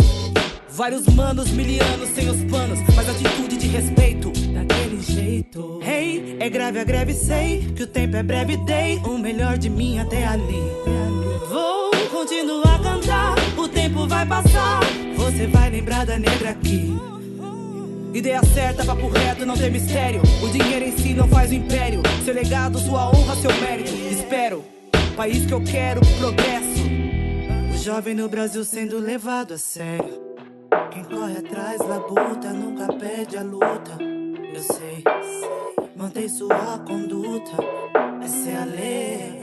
Vários 0.69 1.06
manos, 1.07 1.49
milianos 1.52 2.10
sem 2.10 2.30
os 2.30 2.41
panos, 2.49 2.80
mas 2.95 3.10
atitude 3.10 3.57
de 3.57 3.68
respeito. 3.68 4.31
Daquele 4.53 5.02
jeito. 5.02 5.81
Hey, 5.84 6.38
é 6.40 6.49
grave 6.49 6.80
a 6.80 6.84
greve, 6.84 7.14
sei 7.14 7.73
que 7.76 7.84
o 7.84 7.88
tempo 7.88 8.15
é 8.15 8.23
breve, 8.23 8.56
dei 8.57 8.98
o 8.99 9.18
melhor 9.18 9.57
de 9.57 9.69
mim 9.69 9.99
até 9.99 10.26
ali. 10.26 10.64
Vou 11.49 11.91
continuar 12.10 12.76
a 12.76 12.80
cantar, 12.80 13.36
o 13.57 13.68
tempo 13.68 14.07
vai 14.07 14.26
passar. 14.26 14.80
Você 15.18 15.48
vai 15.48 15.69
lembrar 15.69 16.06
da 16.06 16.18
negra 16.18 16.52
aqui. 16.52 16.98
Ideia 18.14 18.41
certa, 18.53 18.86
papo 18.86 19.07
reto, 19.10 19.45
não 19.45 19.56
tem 19.56 19.69
mistério. 19.69 20.22
O 20.41 20.48
dinheiro 20.48 20.86
em 20.86 20.98
si 20.98 21.14
não 21.14 21.27
faz 21.27 21.52
o 21.52 21.53
império. 21.53 22.02
Seu 22.23 22.34
legado, 22.34 22.80
sua 22.80 23.10
honra, 23.10 23.36
seu 23.36 23.53
mérito. 23.61 23.91
Espero, 24.10 24.64
país 25.19 25.45
que 25.45 25.53
eu 25.53 25.61
quero, 25.61 25.99
progresso. 26.17 26.85
O 27.73 27.77
jovem 27.77 28.15
no 28.15 28.29
Brasil 28.29 28.63
sendo 28.63 28.97
levado 28.99 29.53
a 29.53 29.57
sério. 29.57 30.17
Quem 30.91 31.03
corre 31.03 31.37
atrás, 31.39 31.77
labuta, 31.79 32.53
nunca 32.53 32.87
perde 32.93 33.35
a 33.35 33.41
luta. 33.41 33.97
Eu 34.01 34.61
sei, 34.61 35.03
mantém 35.93 36.29
sua 36.29 36.79
conduta. 36.87 37.51
Essa 38.23 38.49
é 38.49 38.61
a 38.61 38.63
lei. 38.63 39.38